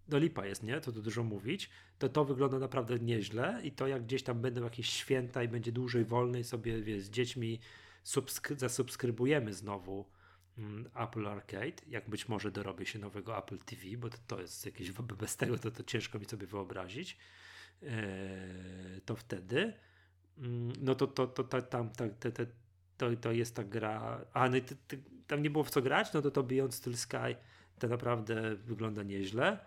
do 0.08 0.18
lipa 0.18 0.46
jest, 0.46 0.64
nie? 0.64 0.82
To, 0.82 0.92
to 0.92 1.02
dużo 1.02 1.24
mówić. 1.24 1.70
To 2.00 2.10
to 2.10 2.26
wygląda 2.26 2.60
naprawdę 2.60 3.00
nieźle 3.00 3.60
i 3.64 3.72
to 3.72 3.88
jak 3.88 4.04
gdzieś 4.04 4.24
tam 4.24 4.42
będą 4.42 4.64
jakieś 4.64 4.90
święta 4.90 5.44
i 5.44 5.48
będzie 5.48 5.72
dłużej 5.72 6.06
wolnej 6.06 6.44
sobie, 6.44 6.82
wiesz, 6.82 7.02
z 7.02 7.10
dziećmi 7.10 7.60
subskry- 8.06 8.58
zasubskrybujemy 8.60 9.54
znowu 9.54 10.06
Apple 10.96 11.28
Arcade, 11.28 11.82
jak 11.88 12.10
być 12.10 12.28
może 12.28 12.52
dorobię 12.52 12.86
się 12.86 13.00
nowego 13.00 13.38
Apple 13.38 13.58
TV, 13.58 13.84
bo 13.98 14.10
to, 14.10 14.18
to 14.28 14.42
jest 14.42 14.66
jakieś, 14.66 14.92
bez 14.92 15.38
tego 15.38 15.58
to, 15.58 15.72
to 15.72 15.84
ciężko 15.84 16.20
mi 16.20 16.26
sobie 16.26 16.48
wyobrazić, 16.48 17.18
eee, 17.84 19.02
to 19.06 19.16
wtedy 19.16 19.74
Mm, 20.38 20.74
no 20.82 20.96
to, 20.96 21.08
to, 21.08 21.28
to, 21.28 21.44
to 21.44 21.62
tam 21.62 21.90
to, 21.90 22.04
to, 22.20 22.46
to, 22.98 23.16
to 23.22 23.32
jest 23.32 23.56
ta 23.56 23.64
gra. 23.64 24.26
A 24.34 24.50
no, 24.50 24.58
tam 25.28 25.42
nie 25.42 25.50
było 25.50 25.64
w 25.64 25.70
co 25.70 25.82
grać, 25.82 26.14
no 26.14 26.22
to 26.22 26.32
to 26.32 26.44
Beyond 26.44 26.74
Steel 26.74 26.98
Sky 26.98 27.36
to 27.80 27.88
naprawdę 27.88 28.56
wygląda 28.56 29.04
nieźle. 29.04 29.60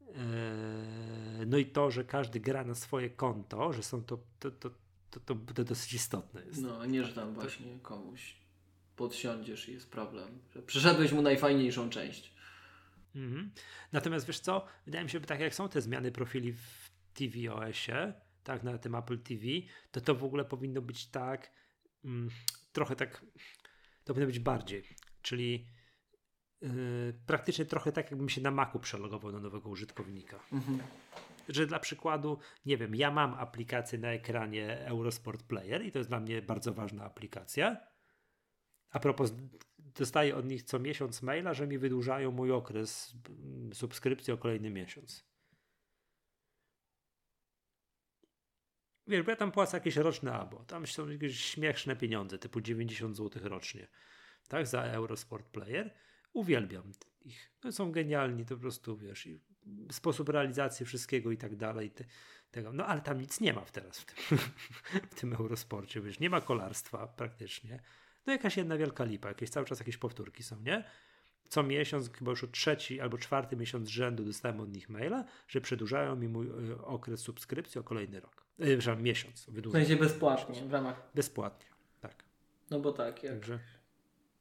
Eee, 0.00 1.46
no 1.46 1.58
i 1.58 1.66
to, 1.66 1.90
że 1.90 2.04
każdy 2.04 2.40
gra 2.40 2.64
na 2.64 2.74
swoje 2.74 3.10
konto, 3.10 3.72
że 3.72 3.82
są 3.82 4.04
to, 4.04 4.18
to, 4.38 4.50
to, 4.50 4.70
to, 5.10 5.34
to, 5.54 5.64
dosyć 5.64 5.94
istotne 5.94 6.44
jest. 6.44 6.62
No, 6.62 6.86
nie, 6.86 7.04
że 7.04 7.12
tam 7.12 7.34
właśnie 7.34 7.78
komuś 7.78 8.36
podsiądziesz 8.96 9.68
i 9.68 9.72
jest 9.72 9.90
problem, 9.90 10.38
że 10.54 10.62
przeszedłeś 10.62 11.12
mu 11.12 11.22
najfajniejszą 11.22 11.90
część. 11.90 12.34
Mhm. 13.14 13.50
Natomiast 13.92 14.26
wiesz 14.26 14.40
co, 14.40 14.66
wydaje 14.86 15.04
mi 15.04 15.10
się, 15.10 15.18
że 15.18 15.26
tak 15.26 15.40
jak 15.40 15.54
są 15.54 15.68
te 15.68 15.80
zmiany 15.80 16.12
profili 16.12 16.52
w 16.52 16.90
tvOSie, 17.14 18.12
tak, 18.44 18.62
na 18.62 18.78
tym 18.78 18.94
Apple 18.94 19.18
TV, 19.18 19.42
to 19.90 20.00
to 20.00 20.14
w 20.14 20.24
ogóle 20.24 20.44
powinno 20.44 20.82
być 20.82 21.06
tak, 21.06 21.52
mm, 22.04 22.30
trochę 22.72 22.96
tak, 22.96 23.26
to 24.04 24.14
powinno 24.14 24.26
być 24.26 24.38
bardziej, 24.38 24.84
czyli 25.22 25.66
yy, 26.60 26.68
praktycznie 27.26 27.64
trochę 27.64 27.92
tak, 27.92 28.10
jakbym 28.10 28.28
się 28.28 28.40
na 28.40 28.50
Macu 28.50 28.78
przelogował 28.78 29.32
na 29.32 29.40
nowego 29.40 29.68
użytkownika. 29.68 30.40
Mhm. 30.52 30.78
Że 31.48 31.66
dla 31.66 31.78
przykładu, 31.78 32.38
nie 32.66 32.76
wiem, 32.76 32.94
ja 32.94 33.10
mam 33.10 33.34
aplikację 33.34 33.98
na 33.98 34.08
ekranie 34.08 34.86
Eurosport 34.86 35.42
Player 35.42 35.84
i 35.84 35.92
to 35.92 35.98
jest 35.98 36.10
dla 36.10 36.20
mnie 36.20 36.42
bardzo 36.42 36.74
ważna 36.74 37.04
aplikacja. 37.04 37.76
A 38.94 39.00
propos, 39.00 39.32
dostaję 39.78 40.36
od 40.36 40.46
nich 40.46 40.62
co 40.62 40.78
miesiąc 40.78 41.22
maila, 41.22 41.54
że 41.54 41.66
mi 41.66 41.78
wydłużają 41.78 42.30
mój 42.30 42.52
okres 42.52 43.14
subskrypcji 43.72 44.32
o 44.32 44.38
kolejny 44.38 44.70
miesiąc. 44.70 45.24
Wiesz, 49.06 49.22
bo 49.22 49.30
ja 49.30 49.36
tam 49.36 49.52
płacę 49.52 49.76
jakieś 49.76 49.96
roczne 49.96 50.32
abo. 50.32 50.64
Tam 50.64 50.86
są 50.86 51.08
jakieś 51.08 51.40
śmieszne 51.40 51.96
pieniądze, 51.96 52.38
typu 52.38 52.60
90 52.60 53.16
zł 53.16 53.42
rocznie. 53.48 53.88
Tak, 54.48 54.66
za 54.66 54.82
Eurosport 54.82 55.48
Player. 55.48 55.94
Uwielbiam 56.32 56.92
ich. 57.20 57.50
No, 57.64 57.72
są 57.72 57.92
genialni, 57.92 58.44
to 58.44 58.54
po 58.54 58.60
prostu, 58.60 58.96
wiesz, 58.96 59.26
i 59.26 59.40
sposób 59.90 60.28
realizacji 60.28 60.86
wszystkiego 60.86 61.30
i 61.30 61.36
tak 61.36 61.56
dalej. 61.56 61.90
Te, 61.90 62.04
tego. 62.50 62.72
No 62.72 62.86
ale 62.86 63.00
tam 63.00 63.20
nic 63.20 63.40
nie 63.40 63.52
ma 63.52 63.60
teraz 63.60 64.00
w 64.00 64.04
tym, 64.04 64.38
w 65.12 65.14
tym 65.14 65.32
Eurosporcie, 65.32 66.00
wiesz, 66.00 66.20
nie 66.20 66.30
ma 66.30 66.40
kolarstwa 66.40 67.06
praktycznie. 67.06 67.82
No 68.26 68.32
jakaś 68.32 68.56
jedna 68.56 68.76
wielka 68.76 69.04
lipa, 69.04 69.28
jakieś 69.28 69.50
cały 69.50 69.66
czas 69.66 69.78
jakieś 69.78 69.96
powtórki 69.96 70.42
są, 70.42 70.60
nie? 70.60 70.84
co 71.48 71.62
miesiąc, 71.62 72.10
chyba 72.12 72.30
już 72.30 72.46
trzeci 72.52 73.00
albo 73.00 73.18
czwarty 73.18 73.56
miesiąc 73.56 73.88
rzędu 73.88 74.24
dostałem 74.24 74.60
od 74.60 74.72
nich 74.72 74.88
maila, 74.88 75.24
że 75.48 75.60
przedłużają 75.60 76.16
mi 76.16 76.28
mój 76.28 76.46
y, 76.46 76.84
okres 76.84 77.20
subskrypcji 77.20 77.80
o 77.80 77.84
kolejny 77.84 78.20
rok. 78.20 78.44
Yy, 78.58 78.66
przepraszam, 78.66 79.02
miesiąc. 79.02 79.46
Wydłużają. 79.48 79.84
W 79.84 79.88
sensie 79.88 80.02
bezpłatnie, 80.02 80.62
w 80.62 80.72
ramach. 80.72 81.10
Bezpłatnie, 81.14 81.66
tak. 82.00 82.24
No 82.70 82.80
bo 82.80 82.92
tak, 82.92 83.22
jak. 83.22 83.32
Także... 83.32 83.58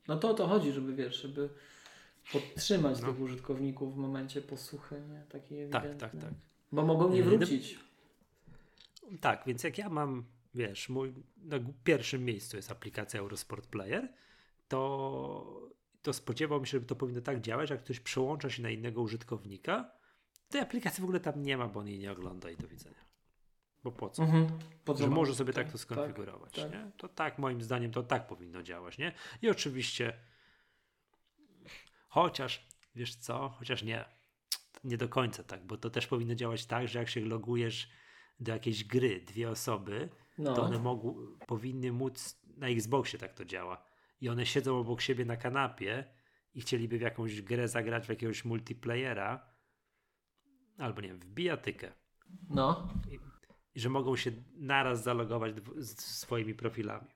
No 0.08 0.18
to 0.18 0.30
o 0.30 0.34
to 0.34 0.48
chodzi, 0.48 0.72
żeby 0.72 0.96
wiesz, 0.96 1.22
żeby 1.22 1.50
podtrzymać 2.32 3.02
no. 3.02 3.08
tych 3.08 3.22
użytkowników 3.22 3.96
w 3.96 3.98
momencie 3.98 4.42
posłuchy, 4.42 5.02
nie? 5.10 5.24
Takiej 5.30 5.70
tak, 5.70 5.96
tak, 5.98 6.12
tak. 6.12 6.34
Bo 6.72 6.86
mogą 6.86 7.10
nie 7.10 7.24
wrócić. 7.24 7.80
Tak, 9.22 9.44
więc 9.46 9.64
jak 9.64 9.78
ja 9.78 9.90
mam, 9.90 10.26
wiesz, 10.54 10.90
mój 10.90 11.14
na 11.38 11.60
pierwszym 11.84 12.26
miejscu 12.26 12.58
jest 12.58 12.72
aplikacja 12.72 13.20
Eurosport 13.20 13.68
Player, 13.68 14.14
to 14.68 15.74
to 16.02 16.14
spodziewałbym 16.14 16.66
się, 16.66 16.80
że 16.80 16.86
to 16.86 16.96
powinno 16.96 17.22
tak 17.22 17.42
działać, 17.42 17.70
jak 17.70 17.84
ktoś 17.84 18.00
przełącza 18.00 18.50
się 18.50 18.64
na 18.64 18.70
innego 18.70 19.02
użytkownika, 19.02 19.92
tej 20.50 20.62
aplikacji 20.62 21.02
w 21.02 21.04
ogóle 21.04 21.20
tam 21.20 21.44
nie 21.44 21.58
ma, 21.58 21.68
bo 21.68 21.80
on 21.80 21.88
jej 21.88 22.00
nie 22.00 22.12
ogląda 22.12 22.50
i 22.50 22.58
do 22.58 22.68
widzenia. 22.68 23.06
Bo 23.84 23.92
po 23.92 24.10
co? 24.10 24.24
Mhm. 24.24 24.48
Że 24.98 25.08
może 25.08 25.36
sobie 25.36 25.54
tak, 25.54 25.64
tak 25.64 25.72
to 25.72 25.78
skonfigurować. 25.78 26.54
Tak, 26.54 26.64
tak. 26.64 26.74
Nie? 26.74 26.92
To 26.98 27.08
tak, 27.08 27.40
moim 27.40 27.62
zdaniem, 27.62 27.92
to 27.92 28.04
tak 28.04 28.28
powinno 28.28 28.64
działać. 28.64 28.98
Nie? 28.98 29.14
I 29.42 29.50
oczywiście, 29.50 30.14
chociaż, 32.08 32.68
wiesz 32.96 33.16
co, 33.16 33.50
chociaż 33.50 33.84
nie, 33.84 34.06
nie 34.84 34.98
do 34.98 35.10
końca 35.10 35.44
tak, 35.44 35.66
bo 35.66 35.78
to 35.78 35.90
też 35.90 36.08
powinno 36.08 36.36
działać 36.36 36.66
tak, 36.66 36.88
że 36.88 37.00
jak 37.00 37.10
się 37.10 37.26
logujesz 37.26 37.90
do 38.40 38.52
jakiejś 38.52 38.84
gry, 38.84 39.22
dwie 39.22 39.50
osoby, 39.50 40.10
no. 40.38 40.54
to 40.54 40.64
one 40.64 40.80
mogą, 40.80 41.16
powinny 41.48 41.92
móc, 41.92 42.42
na 42.58 42.68
Xboxie 42.68 43.20
tak 43.20 43.34
to 43.34 43.46
działa, 43.46 43.86
i 44.22 44.30
one 44.30 44.46
siedzą 44.46 44.80
obok 44.80 45.02
siebie 45.02 45.26
na 45.26 45.38
kanapie 45.38 46.06
i 46.54 46.62
chcieliby 46.62 46.98
w 46.98 47.02
jakąś 47.02 47.42
grę 47.42 47.68
zagrać 47.68 48.06
w 48.06 48.10
jakiegoś 48.10 48.46
multiplayera, 48.46 49.54
albo 50.78 51.02
nie 51.02 51.08
wiem, 51.08 51.20
w 51.20 51.26
bijatykę. 51.26 51.92
No. 52.50 52.90
I, 53.12 53.20
I, 53.76 53.80
że 53.80 53.90
mogą 53.90 54.16
się 54.16 54.32
naraz 54.56 55.04
zalogować 55.04 55.56
z 55.78 56.02
swoimi 56.02 56.54
profilami. 56.54 57.08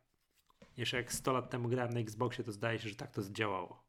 Jeszcze 0.78 0.98
jak 0.98 1.14
100 1.14 1.34
lat 1.34 1.50
temu 1.50 1.70
grałem 1.70 1.94
na 1.94 2.00
Xboxie, 2.00 2.44
to 2.44 2.52
zdaje 2.52 2.80
się, 2.80 2.90
że 2.90 2.96
tak 2.96 3.12
to 3.12 3.22
zdziałało. 3.22 3.88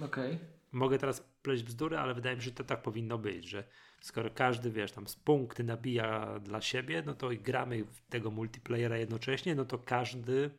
Okej. 0.00 0.34
Okay. 0.34 0.38
Mogę 0.72 0.98
teraz 0.98 1.20
pleść 1.42 1.62
bzdury, 1.62 1.98
ale 1.98 2.14
wydaje 2.14 2.36
mi 2.36 2.42
się, 2.42 2.44
że 2.44 2.54
to 2.54 2.64
tak 2.64 2.82
powinno 2.82 3.18
być, 3.18 3.48
że 3.48 3.64
skoro 4.06 4.30
każdy, 4.30 4.70
wiesz, 4.70 4.92
tam 4.92 5.08
z 5.08 5.16
punkty 5.16 5.64
nabija 5.64 6.40
dla 6.40 6.60
siebie, 6.60 7.02
no 7.06 7.14
to 7.14 7.32
i 7.32 7.38
gramy 7.38 7.84
w 7.84 8.00
tego 8.00 8.30
multiplayera 8.30 8.98
jednocześnie, 8.98 9.54
no 9.54 9.64
to 9.64 9.78
każdy 9.78 10.50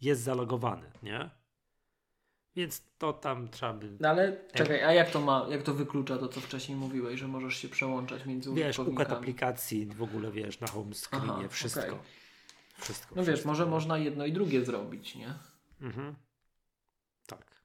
jest 0.00 0.22
zalogowany, 0.22 0.90
nie? 1.02 1.30
Więc 2.56 2.82
to 2.98 3.12
tam 3.12 3.48
trzeba 3.48 3.72
by... 3.72 3.96
No 4.00 4.08
ale 4.08 4.44
czekaj, 4.54 4.84
a 4.84 4.92
jak 4.92 5.10
to 5.10 5.20
ma, 5.20 5.46
jak 5.50 5.62
to 5.62 5.74
wyklucza 5.74 6.18
to, 6.18 6.28
co 6.28 6.40
wcześniej 6.40 6.78
mówiłeś, 6.78 7.20
że 7.20 7.28
możesz 7.28 7.56
się 7.56 7.68
przełączać 7.68 8.26
między 8.26 8.54
Wiesz, 8.54 8.78
układ 8.78 9.12
aplikacji 9.12 9.86
w 9.86 10.02
ogóle, 10.02 10.32
wiesz, 10.32 10.60
na 10.60 10.66
home 10.66 10.94
screenie, 10.94 11.32
Aha, 11.38 11.48
wszystko. 11.48 11.80
okej. 11.80 11.98
Wszystko. 12.78 13.14
No 13.14 13.22
wiesz, 13.22 13.28
wszystko. 13.28 13.48
może 13.48 13.66
można 13.66 13.98
jedno 13.98 14.26
i 14.26 14.32
drugie 14.32 14.64
zrobić, 14.64 15.14
nie? 15.14 15.34
Mhm. 15.80 16.14
Tak. 17.26 17.62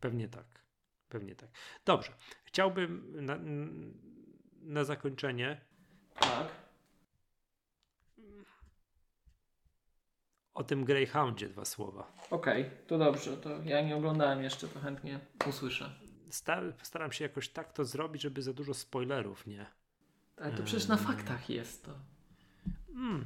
Pewnie 0.00 0.28
tak. 0.28 0.63
Pewnie 1.14 1.34
tak. 1.34 1.48
Dobrze. 1.84 2.12
Chciałbym 2.44 3.16
na, 3.26 3.38
na 4.62 4.84
zakończenie 4.84 5.60
Tak. 6.20 6.48
o 10.54 10.64
tym 10.64 10.84
Greyhoundzie 10.84 11.48
dwa 11.48 11.64
słowa. 11.64 12.12
Okej, 12.30 12.70
to 12.86 12.98
dobrze, 12.98 13.36
to 13.36 13.62
ja 13.62 13.80
nie 13.82 13.96
oglądałem 13.96 14.42
jeszcze, 14.42 14.68
to 14.68 14.80
chętnie 14.80 15.20
usłyszę. 15.48 15.94
Sta- 16.30 16.72
Postaram 16.78 17.12
się 17.12 17.24
jakoś 17.24 17.48
tak 17.48 17.72
to 17.72 17.84
zrobić, 17.84 18.22
żeby 18.22 18.42
za 18.42 18.52
dużo 18.52 18.74
spoilerów 18.74 19.46
nie. 19.46 19.66
Ale 20.36 20.52
to 20.52 20.62
przecież 20.62 20.88
na 20.88 20.96
faktach 20.96 21.50
jest 21.50 21.84
to. 21.84 21.92
Mm, 22.88 23.24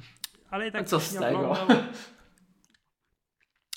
ale 0.49 0.67
i 0.67 0.71
tak 0.71 0.81
A 0.81 0.85
co 0.85 0.99
z 0.99 1.15
tego? 1.15 1.55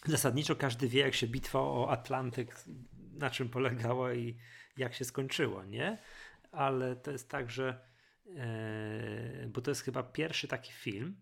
Zasadniczo 0.07 0.57
każdy 0.57 0.89
wie, 0.89 1.01
jak 1.01 1.15
się 1.15 1.27
bitwa 1.27 1.59
o 1.61 1.91
Atlantyk, 1.91 2.65
na 3.13 3.31
czym 3.31 3.49
polegała 3.49 4.15
i 4.15 4.37
jak 4.77 4.95
się 4.95 5.05
skończyła, 5.05 5.65
nie? 5.65 5.99
Ale 6.53 6.97
to 6.97 7.11
jest 7.11 7.29
tak, 7.29 7.51
że 7.51 7.85
e, 8.37 9.49
bo 9.49 9.61
to 9.61 9.71
jest 9.71 9.83
chyba 9.83 10.03
pierwszy 10.03 10.49
taki 10.49 10.73
film, 10.73 11.21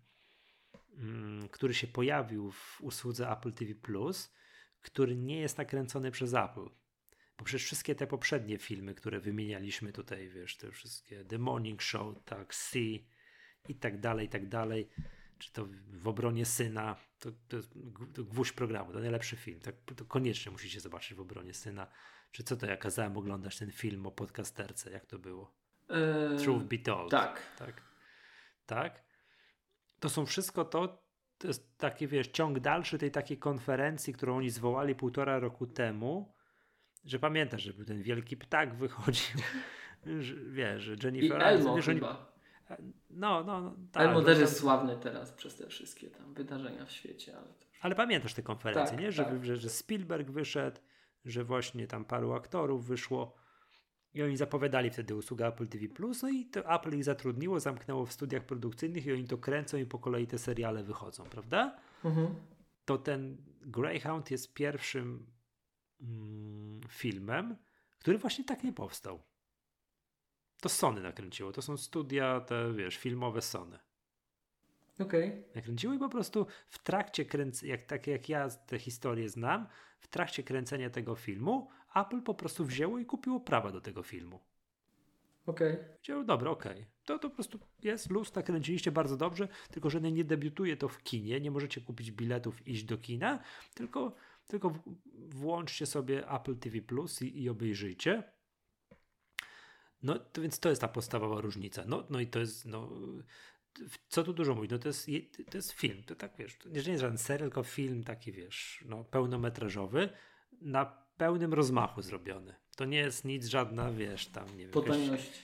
mm, 0.97 1.49
który 1.49 1.73
się 1.73 1.87
pojawił 1.87 2.51
w 2.51 2.81
usłudze 2.81 3.29
Apple 3.29 3.53
TV 3.53 3.73
który 4.81 5.15
nie 5.15 5.39
jest 5.39 5.57
nakręcony 5.57 6.11
przez 6.11 6.33
Apple. 6.33 6.69
Bo 7.37 7.45
przecież 7.45 7.63
wszystkie 7.63 7.95
te 7.95 8.07
poprzednie 8.07 8.57
filmy, 8.57 8.95
które 8.95 9.19
wymienialiśmy 9.19 9.93
tutaj, 9.93 10.29
wiesz, 10.29 10.57
te 10.57 10.71
wszystkie 10.71 11.25
The 11.25 11.37
Morning 11.37 11.81
Show, 11.81 12.23
tak, 12.25 12.55
Sea 12.55 12.99
i 13.69 13.75
tak 13.75 13.99
dalej, 13.99 14.25
i 14.25 14.29
tak 14.29 14.49
dalej, 14.49 14.89
czy 15.41 15.51
to 15.51 15.67
w 15.87 16.07
obronie 16.07 16.45
syna, 16.45 16.95
to, 17.19 17.31
to 17.47 17.57
to 18.13 18.23
gwóźdź 18.23 18.51
programu, 18.51 18.93
to 18.93 18.99
najlepszy 18.99 19.35
film, 19.35 19.59
tak, 19.59 19.75
to 19.95 20.05
koniecznie 20.05 20.51
musicie 20.51 20.79
zobaczyć 20.79 21.13
w 21.13 21.19
obronie 21.21 21.53
syna. 21.53 21.87
Czy 22.31 22.43
co 22.43 22.57
to, 22.57 22.65
ja 22.65 22.77
kazałem 22.77 23.17
oglądać 23.17 23.57
ten 23.57 23.71
film 23.71 24.05
o 24.05 24.11
podcasterce, 24.11 24.91
jak 24.91 25.05
to 25.05 25.19
było? 25.19 25.51
Eee, 25.89 26.37
Truth 26.39 26.65
Be 26.65 26.77
Told. 26.77 27.11
Tak. 27.11 27.41
Tak. 27.57 27.81
Tak. 28.65 29.03
To 29.99 30.09
są 30.09 30.25
wszystko 30.25 30.65
to, 30.65 31.03
to 31.37 31.47
jest 31.47 31.77
taki, 31.77 32.07
wiesz, 32.07 32.27
ciąg 32.27 32.59
dalszy 32.59 32.97
tej 32.97 33.11
takiej 33.11 33.37
konferencji, 33.37 34.13
którą 34.13 34.37
oni 34.37 34.49
zwołali 34.49 34.95
półtora 34.95 35.39
roku 35.39 35.67
temu, 35.67 36.33
że 37.05 37.19
pamiętasz, 37.19 37.63
że 37.63 37.73
był 37.73 37.85
ten 37.85 38.01
wielki 38.03 38.37
ptak 38.37 38.75
wychodził, 38.75 39.41
że, 40.19 40.35
wiesz, 40.35 40.83
że 40.83 40.93
I 40.93 40.97
Jennifer 41.03 41.41
Elmo 41.41 41.75
wiesz, 41.75 41.87
oni- 41.87 41.99
chyba. 41.99 42.30
No, 43.09 43.43
no, 43.43 43.61
no 43.61 43.75
tak. 43.91 44.03
Elmo 44.03 44.21
też 44.21 44.39
jest 44.39 44.59
sławny 44.59 44.97
teraz 44.97 45.31
przez 45.31 45.55
te 45.55 45.67
wszystkie 45.67 46.09
tam 46.09 46.33
wydarzenia 46.33 46.85
w 46.85 46.91
świecie, 46.91 47.37
ale 47.37 47.47
to... 47.47 47.65
Ale 47.81 47.95
pamiętasz 47.95 48.33
te 48.33 48.43
konferencje, 48.43 48.95
Tak, 48.97 49.05
nie? 49.05 49.11
Że, 49.11 49.25
tak. 49.25 49.45
że, 49.45 49.57
że 49.57 49.69
Spielberg 49.69 50.29
wyszedł, 50.29 50.81
że 51.25 51.43
właśnie 51.43 51.87
tam 51.87 52.05
paru 52.05 52.33
aktorów 52.33 52.85
wyszło 52.85 53.35
i 54.13 54.23
oni 54.23 54.37
zapowiadali 54.37 54.89
wtedy 54.89 55.15
usługę 55.15 55.47
Apple 55.47 55.67
TV+, 55.67 55.87
no 56.23 56.29
i 56.29 56.45
to 56.45 56.75
Apple 56.75 56.95
ich 56.95 57.03
zatrudniło, 57.03 57.59
zamknęło 57.59 58.05
w 58.05 58.13
studiach 58.13 58.45
produkcyjnych 58.45 59.05
i 59.05 59.11
oni 59.11 59.27
to 59.27 59.37
kręcą 59.37 59.77
i 59.77 59.85
po 59.85 59.99
kolei 59.99 60.27
te 60.27 60.37
seriale 60.37 60.83
wychodzą, 60.83 61.23
prawda? 61.23 61.79
Mhm. 62.05 62.35
To 62.85 62.97
ten 62.97 63.37
Greyhound 63.61 64.31
jest 64.31 64.53
pierwszym 64.53 65.25
mm, 66.01 66.81
filmem, 66.89 67.55
który 67.99 68.17
właśnie 68.17 68.45
tak 68.45 68.63
nie 68.63 68.73
powstał. 68.73 69.19
To 70.61 70.69
Sony 70.69 71.01
nakręciło, 71.01 71.51
to 71.51 71.61
są 71.61 71.77
studia 71.77 72.39
te, 72.39 72.73
wiesz, 72.73 72.97
filmowe 72.97 73.41
Sony 73.41 73.79
Okej. 74.99 75.43
nakręciło 75.55 75.93
i 75.93 75.99
po 75.99 76.09
prostu 76.09 76.47
w 76.67 76.79
trakcie 76.83 77.25
kręcenia, 77.25 77.71
jak, 77.71 77.83
tak 77.83 78.07
jak 78.07 78.29
ja 78.29 78.49
tę 78.49 78.79
historię 78.79 79.29
znam, 79.29 79.67
w 79.99 80.07
trakcie 80.07 80.43
kręcenia 80.43 80.89
tego 80.89 81.15
filmu 81.15 81.69
Apple 81.95 82.21
po 82.21 82.33
prostu 82.33 82.65
wzięło 82.65 82.99
i 82.99 83.05
kupiło 83.05 83.39
prawa 83.39 83.71
do 83.71 83.81
tego 83.81 84.03
filmu. 84.03 84.39
Okej. 85.45 85.77
Powiedział, 85.77 86.23
dobra, 86.23 86.51
okej, 86.51 86.85
to, 87.05 87.19
to 87.19 87.29
po 87.29 87.35
prostu 87.35 87.59
jest 87.83 88.09
luz, 88.09 88.35
nakręciliście 88.35 88.91
bardzo 88.91 89.17
dobrze, 89.17 89.47
tylko 89.71 89.89
że 89.89 90.01
nie 90.01 90.23
debiutuje 90.23 90.77
to 90.77 90.87
w 90.87 91.03
kinie, 91.03 91.41
nie 91.41 91.51
możecie 91.51 91.81
kupić 91.81 92.11
biletów, 92.11 92.67
iść 92.67 92.83
do 92.83 92.97
kina, 92.97 93.39
tylko, 93.73 94.15
tylko 94.47 94.73
włączcie 95.29 95.85
sobie 95.85 96.29
Apple 96.29 96.55
TV 96.55 96.81
Plus 96.81 97.21
i, 97.21 97.43
i 97.43 97.49
obejrzyjcie. 97.49 98.23
No, 100.03 100.19
to, 100.19 100.41
więc 100.41 100.59
to 100.59 100.69
jest 100.69 100.81
ta 100.81 100.87
podstawowa 100.87 101.41
różnica. 101.41 101.83
No, 101.87 102.03
no 102.09 102.19
i 102.19 102.27
to 102.27 102.39
jest, 102.39 102.65
no, 102.65 102.89
co 104.09 104.23
tu 104.23 104.33
dużo 104.33 104.55
mówić, 104.55 104.71
no 104.71 104.79
to 104.79 104.87
jest, 104.89 105.09
je- 105.09 105.21
to 105.51 105.57
jest 105.57 105.71
film, 105.71 106.03
to 106.03 106.15
tak 106.15 106.31
wiesz, 106.37 106.57
to 106.57 106.69
nie 106.69 106.75
jest 106.75 107.01
żaden 107.01 107.17
serial, 107.17 107.49
tylko 107.49 107.63
film 107.63 108.03
taki, 108.03 108.31
wiesz, 108.31 108.83
no, 108.87 109.03
pełnometrażowy, 109.03 110.09
na 110.61 110.85
pełnym 111.17 111.53
rozmachu 111.53 112.01
zrobiony. 112.01 112.55
To 112.75 112.85
nie 112.85 112.97
jest 112.97 113.25
nic, 113.25 113.45
żadna, 113.45 113.91
wiesz, 113.91 114.27
tam, 114.27 114.45
nie 114.57 114.63
wiem. 114.63 114.71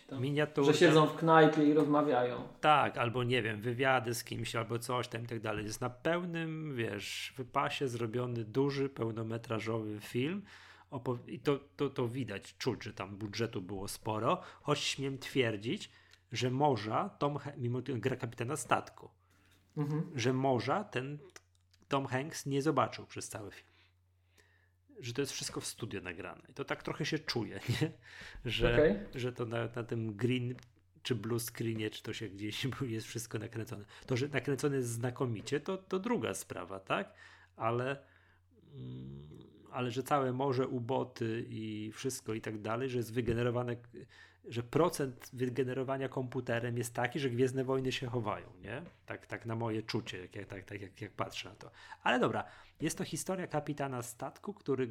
Tam. 0.08 0.22
miniaturka. 0.22 0.72
Że 0.72 0.78
siedzą 0.80 1.08
w 1.08 1.16
knajpie 1.16 1.64
i 1.64 1.74
rozmawiają. 1.74 2.48
Tak, 2.62 2.98
albo 2.98 3.24
nie 3.24 3.42
wiem, 3.42 3.62
wywiady 3.62 4.14
z 4.14 4.24
kimś, 4.24 4.56
albo 4.56 4.80
coś 4.80 5.08
tam 5.08 5.24
i 5.24 5.28
tak 5.28 5.40
dalej. 5.40 5.66
Jest 5.66 5.82
na 5.82 5.90
pełnym, 5.90 6.76
wiesz, 6.76 7.34
wypasie 7.38 7.88
zrobiony 7.88 8.44
duży, 8.44 8.90
pełnometrażowy 8.90 10.00
film. 10.00 10.42
I 11.28 11.40
to, 11.40 11.60
to, 11.76 11.90
to 11.90 12.08
widać, 12.08 12.58
czuć, 12.58 12.84
że 12.84 12.94
tam 12.94 13.18
budżetu 13.18 13.62
było 13.62 13.88
sporo, 13.88 14.42
choć 14.62 14.80
śmiem 14.80 15.18
twierdzić, 15.18 15.90
że 16.32 16.52
morza, 16.52 17.10
Tom, 17.10 17.40
mimo 17.58 17.82
tego 17.82 18.00
gra 18.00 18.16
kapitana 18.16 18.56
statku, 18.56 19.10
Mhm. 19.78 20.12
że 20.16 20.34
morza 20.34 20.84
ten 20.84 21.18
Tom 21.88 22.06
Hanks 22.06 22.46
nie 22.46 22.62
zobaczył 22.62 23.06
przez 23.06 23.30
cały 23.30 23.52
film. 23.52 23.70
Że 25.00 25.14
to 25.14 25.22
jest 25.22 25.34
wszystko 25.34 25.62
w 25.62 25.66
studio 25.66 26.02
nagrane. 26.02 26.42
I 26.50 26.54
to 26.54 26.66
tak 26.66 26.84
trochę 26.84 27.06
się 27.06 27.20
czuje, 27.20 27.60
nie? 27.82 27.92
Że, 28.46 28.74
Okej. 28.74 29.00
że 29.16 29.34
to 29.34 29.46
na, 29.46 29.68
na 29.76 29.84
tym 29.84 30.16
green 30.16 30.56
czy 31.04 31.16
blue 31.16 31.40
screenie, 31.40 31.90
czy 31.90 32.04
to 32.04 32.14
się 32.14 32.30
gdzieś 32.30 32.68
jest 32.82 33.08
wszystko 33.08 33.40
nakręcone. 33.40 33.86
To, 34.06 34.18
że 34.18 34.28
nakręcone 34.28 34.76
jest 34.76 34.90
znakomicie, 34.90 35.60
to, 35.60 35.78
to 35.78 36.00
druga 36.00 36.34
sprawa, 36.34 36.80
tak? 36.80 37.14
Ale, 37.56 38.04
mm, 38.74 39.28
ale 39.78 39.92
że 39.92 40.04
całe 40.04 40.34
morze, 40.34 40.68
uboty 40.68 41.46
i 41.50 41.92
wszystko 41.94 42.34
i 42.34 42.42
tak 42.42 42.62
dalej, 42.62 42.90
że 42.90 42.98
jest 42.98 43.14
wygenerowane, 43.14 43.76
że 44.46 44.64
procent 44.64 45.30
wygenerowania 45.34 46.10
komputerem 46.10 46.78
jest 46.78 46.94
taki, 46.94 47.20
że 47.20 47.30
Gwiezdne 47.30 47.64
Wojny 47.64 47.92
się 47.92 48.08
chowają, 48.08 48.48
nie? 48.62 48.82
Tak, 49.06 49.28
tak 49.28 49.46
na 49.46 49.56
moje 49.56 49.84
czucie, 49.84 50.28
jak, 50.36 50.48
tak, 50.48 50.66
tak, 50.66 50.82
jak, 50.82 51.02
jak 51.02 51.12
patrzę 51.12 51.50
na 51.50 51.56
to. 51.56 51.72
Ale 52.04 52.20
dobra, 52.20 52.46
jest 52.82 52.98
to 52.98 53.04
historia 53.04 53.48
kapitana 53.48 54.02
statku, 54.02 54.54
który 54.54 54.84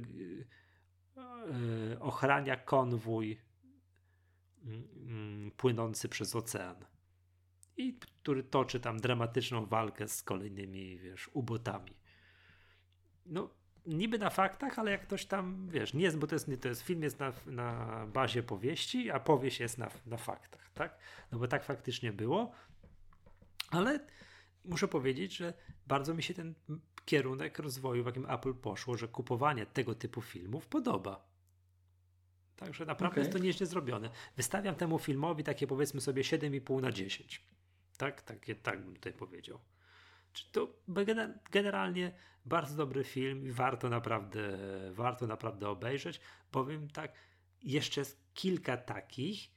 y, 1.93 2.01
ochrania 2.01 2.57
konwój 2.57 3.41
mm, 4.65 4.89
mm, 4.97 5.51
płynący 5.51 6.09
przez 6.09 6.37
ocean 6.37 6.77
i 7.77 7.95
który 7.95 8.43
toczy 8.43 8.81
tam 8.81 9.01
dramatyczną 9.01 9.67
walkę 9.67 10.09
z 10.09 10.23
kolejnymi, 10.23 10.99
wiesz, 10.99 11.31
ubotami. 11.33 11.97
No, 13.27 13.51
niby 13.87 14.19
na 14.19 14.31
faktach, 14.31 14.79
ale 14.79 14.91
jak 14.91 15.03
ktoś 15.03 15.27
tam, 15.27 15.69
wiesz, 15.69 15.95
nie 15.95 16.03
jest, 16.03 16.19
bo 16.19 16.27
to 16.27 16.35
jest, 16.35 16.49
to 16.61 16.69
jest 16.69 16.83
film 16.83 17.03
jest 17.03 17.19
na, 17.19 17.33
na 17.47 18.07
bazie 18.07 18.43
powieści, 18.43 19.11
a 19.11 19.21
powieść 19.21 19.61
jest 19.61 19.79
na, 19.79 19.91
na 20.07 20.17
faktach, 20.17 20.71
tak? 20.75 20.99
No 21.33 21.39
bo 21.39 21.49
tak 21.49 21.65
faktycznie 21.65 22.13
było, 22.13 22.53
ale 23.71 24.01
muszę 24.65 24.89
powiedzieć, 24.89 25.37
że 25.37 25.55
bardzo 25.87 26.15
mi 26.15 26.23
się 26.23 26.35
ten 26.35 26.55
kierunek 27.05 27.59
rozwoju, 27.59 28.03
w 28.03 28.07
jakim 28.07 28.31
Apple 28.31 28.55
poszło, 28.55 28.97
że 28.97 29.09
kupowanie 29.09 29.67
tego 29.67 29.95
typu 29.95 30.23
filmów 30.23 30.67
podoba. 30.67 31.27
Także 32.57 32.87
naprawdę 32.87 33.15
Okej. 33.15 33.21
jest 33.21 33.33
to 33.33 33.45
nieźle 33.45 33.67
zrobione. 33.67 34.11
Wystawiam 34.37 34.75
temu 34.75 34.99
filmowi 34.99 35.45
takie 35.45 35.67
powiedzmy 35.67 36.01
sobie 36.01 36.23
7,5 36.23 36.83
na 36.83 36.93
10. 36.93 37.45
Tak, 37.97 38.23
tak, 38.23 38.47
tak 38.63 38.85
bym 38.85 38.95
tutaj 38.95 39.13
powiedział. 39.13 39.59
To 40.45 40.69
gene- 40.89 41.39
generalnie 41.51 42.13
bardzo 42.45 42.77
dobry 42.77 43.05
film 43.05 43.47
i 43.47 43.53
warto 43.53 43.89
naprawdę, 43.89 44.59
warto 44.93 45.27
naprawdę 45.27 45.69
obejrzeć. 45.69 46.21
Powiem 46.51 46.91
tak, 46.91 47.13
jeszcze 47.63 48.01
jest 48.01 48.21
kilka 48.35 48.77
takich 48.77 49.51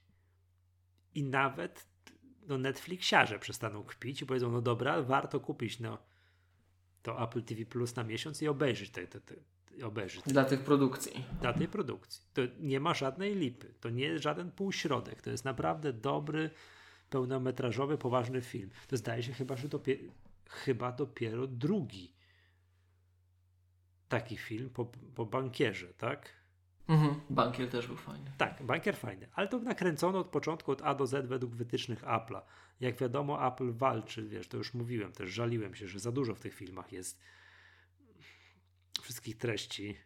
i 1.16 1.24
nawet 1.24 1.88
no 2.48 2.58
Netflixiarze 2.58 3.40
przestaną 3.40 3.84
kpić 3.84 4.22
i 4.22 4.26
powiedzą, 4.26 4.52
no 4.52 4.62
dobra, 4.62 5.02
warto 5.02 5.40
kupić 5.40 5.80
no, 5.80 5.98
to 7.02 7.24
Apple 7.24 7.44
TV 7.44 7.66
Plus 7.66 7.96
na 7.96 8.04
miesiąc 8.04 8.42
i 8.42 8.48
obejrzeć 8.48 8.90
te, 8.90 9.08
te, 9.08 9.22
te, 9.22 9.36
obejrzy. 9.86 10.22
Dla 10.26 10.46
tych 10.46 10.64
produkcji. 10.64 11.26
Dla 11.42 11.54
tej 11.54 11.68
produkcji. 11.68 12.22
To 12.34 12.42
nie 12.60 12.80
ma 12.80 12.94
żadnej 12.94 13.36
lipy. 13.36 13.74
To 13.80 13.90
nie 13.90 14.04
jest 14.04 14.24
żaden 14.24 14.52
półśrodek. 14.52 15.22
To 15.22 15.30
jest 15.30 15.46
naprawdę 15.46 15.94
dobry, 15.94 16.50
pełnometrażowy, 17.10 17.98
poważny 17.98 18.42
film. 18.42 18.70
To 18.88 18.98
zdaje 18.98 19.24
się 19.24 19.34
chyba, 19.34 19.58
że 19.58 19.68
dopiero, 19.68 20.04
chyba 20.50 20.92
dopiero 20.92 21.48
drugi 21.48 22.16
taki 24.08 24.38
film 24.38 24.70
po, 24.70 24.86
po 25.16 25.26
bankierze, 25.26 25.94
tak? 25.94 26.40
Mhm. 26.88 27.22
Bankier 27.30 27.70
też 27.70 27.88
był 27.88 27.98
fajny. 27.98 28.32
Tak, 28.38 28.64
bankier 28.64 28.98
fajny, 28.98 29.30
ale 29.34 29.48
to 29.48 29.60
nakręcono 29.60 30.20
od 30.20 30.28
początku 30.28 30.72
od 30.72 30.82
A 30.82 30.96
do 30.96 31.08
Z 31.08 31.28
według 31.28 31.56
wytycznych 31.56 32.04
Apple'a. 32.04 32.42
Jak 32.80 32.98
wiadomo, 32.98 33.48
Apple 33.48 33.74
walczy, 33.74 34.28
wiesz, 34.28 34.48
to 34.48 34.58
już 34.58 34.74
mówiłem, 34.74 35.12
też 35.12 35.30
żaliłem 35.30 35.76
się, 35.76 35.88
że 35.88 36.00
za 36.00 36.12
dużo 36.12 36.36
w 36.36 36.40
tych 36.40 36.54
filmach 36.54 36.92
jest 36.92 37.22
wszystkich 39.02 39.38
treści 39.38 39.98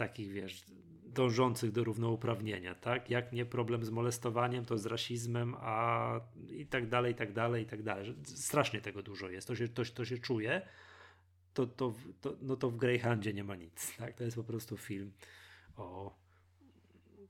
takich, 0.00 0.32
wiesz, 0.32 0.64
dążących 1.04 1.72
do 1.72 1.84
równouprawnienia, 1.84 2.74
tak? 2.74 3.10
Jak 3.10 3.32
nie 3.32 3.44
problem 3.44 3.84
z 3.84 3.90
molestowaniem, 3.90 4.64
to 4.64 4.78
z 4.78 4.86
rasizmem, 4.86 5.54
a 5.58 6.20
i 6.48 6.66
tak 6.66 6.88
dalej, 6.88 7.12
i 7.12 7.14
tak 7.14 7.32
dalej, 7.32 7.62
i 7.62 7.66
tak 7.66 7.82
dalej. 7.82 8.14
Strasznie 8.24 8.80
tego 8.80 9.02
dużo 9.02 9.28
jest, 9.28 9.48
to 9.48 9.56
się, 9.56 9.68
to, 9.68 9.84
to 9.84 10.04
się 10.04 10.18
czuje. 10.18 10.62
To, 11.54 11.66
to, 11.66 11.94
to, 12.20 12.36
no 12.42 12.56
to 12.56 12.70
w 12.70 12.76
Greyhoundzie 12.76 13.32
nie 13.32 13.44
ma 13.44 13.56
nic, 13.56 13.96
tak? 13.96 14.14
To 14.14 14.24
jest 14.24 14.36
po 14.36 14.44
prostu 14.44 14.76
film 14.76 15.12
o 15.76 16.20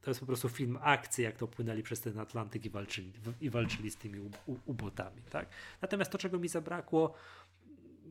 to 0.01 0.11
jest 0.11 0.21
po 0.21 0.27
prostu 0.27 0.49
film 0.49 0.79
akcji, 0.83 1.25
jak 1.25 1.37
to 1.37 1.47
płynęli 1.49 1.83
przez 1.83 2.01
ten 2.01 2.19
Atlantyk 2.19 2.65
i 2.65 2.71
walczyli, 2.71 3.13
i 3.41 3.51
walczyli 3.51 3.91
z 3.91 3.97
tymi 3.97 4.31
ubotami. 4.67 5.23
Tak? 5.31 5.49
Natomiast 5.83 6.11
to, 6.11 6.19
czego 6.19 6.39
mi 6.39 6.49
zabrakło, 6.49 7.15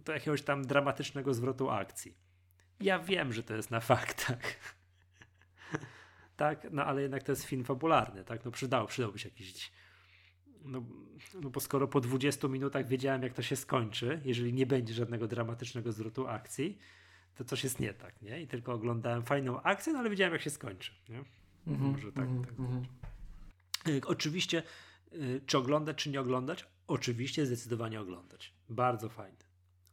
to 0.03 0.13
jakiegoś 0.13 0.41
tam 0.41 0.65
dramatycznego 0.65 1.33
zwrotu 1.33 1.69
akcji. 1.69 2.28
Ja 2.79 2.99
wiem, 2.99 3.33
że 3.33 3.43
to 3.43 3.55
jest 3.55 3.71
na 3.71 3.79
faktach. 3.79 4.39
tak, 6.35 6.67
no 6.71 6.85
ale 6.85 7.01
jednak 7.01 7.23
to 7.23 7.31
jest 7.31 7.43
film 7.43 7.63
fabularny, 7.63 8.23
tak? 8.23 8.45
No 8.45 8.51
przydał, 8.51 8.87
przydałby 8.87 9.19
się 9.19 9.29
jakiś. 9.29 9.71
No, 10.63 10.83
no 11.41 11.49
bo 11.49 11.59
skoro 11.59 11.87
po 11.87 12.01
20 12.01 12.47
minutach 12.47 12.87
wiedziałem, 12.87 13.23
jak 13.23 13.33
to 13.33 13.41
się 13.41 13.55
skończy, 13.55 14.21
jeżeli 14.25 14.53
nie 14.53 14.65
będzie 14.65 14.93
żadnego 14.93 15.27
dramatycznego 15.27 15.91
zwrotu 15.91 16.27
akcji, 16.27 16.77
to 17.35 17.43
coś 17.43 17.63
jest 17.63 17.79
nie 17.79 17.93
tak, 17.93 18.21
nie? 18.21 18.41
I 18.41 18.47
tylko 18.47 18.73
oglądałem 18.73 19.23
fajną 19.23 19.61
akcję, 19.61 19.93
no 19.93 19.99
ale 19.99 20.09
wiedziałem, 20.09 20.33
jak 20.33 20.41
się 20.41 20.49
skończy, 20.49 20.91
nie? 21.09 21.23
Mm-hmm, 21.67 21.79
Może 21.79 22.11
tak. 22.11 22.25
Mm-hmm. 22.25 22.43
tak 22.43 22.53
mm-hmm. 23.85 24.01
Oczywiście, 24.05 24.63
y, 25.13 25.41
czy 25.45 25.57
oglądać, 25.57 25.97
czy 25.97 26.09
nie 26.09 26.21
oglądać? 26.21 26.65
Oczywiście, 26.87 27.45
zdecydowanie 27.45 28.01
oglądać. 28.01 28.53
Bardzo 28.69 29.09
fajny. 29.09 29.37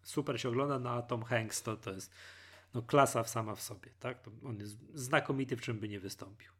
Super 0.02 0.40
się 0.40 0.48
ogląda, 0.48 0.78
no 0.78 0.90
a 0.90 1.02
Tom 1.02 1.22
Hanks 1.22 1.62
to, 1.62 1.76
to 1.76 1.92
jest 1.92 2.12
no, 2.76 2.82
klasa 2.82 3.24
sama 3.24 3.54
w 3.54 3.62
sobie, 3.62 3.90
tak? 4.00 4.22
To 4.22 4.30
on 4.44 4.58
jest 4.58 4.76
znakomity, 4.94 5.56
w 5.56 5.60
czym 5.60 5.78
by 5.78 5.88
nie 5.88 6.00
wystąpił. 6.00 6.52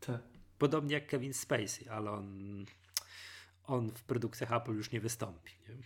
Tak. 0.00 0.22
Podobnie 0.58 0.94
jak 0.94 1.06
Kevin 1.06 1.34
Spacey, 1.34 1.88
ale 1.88 2.10
on, 2.10 2.64
on 3.64 3.90
w 3.90 4.04
produkcjach 4.04 4.52
Apple 4.52 4.74
już 4.74 4.90
nie 4.90 5.00
wystąpi. 5.00 5.52
Nie? 5.68 5.76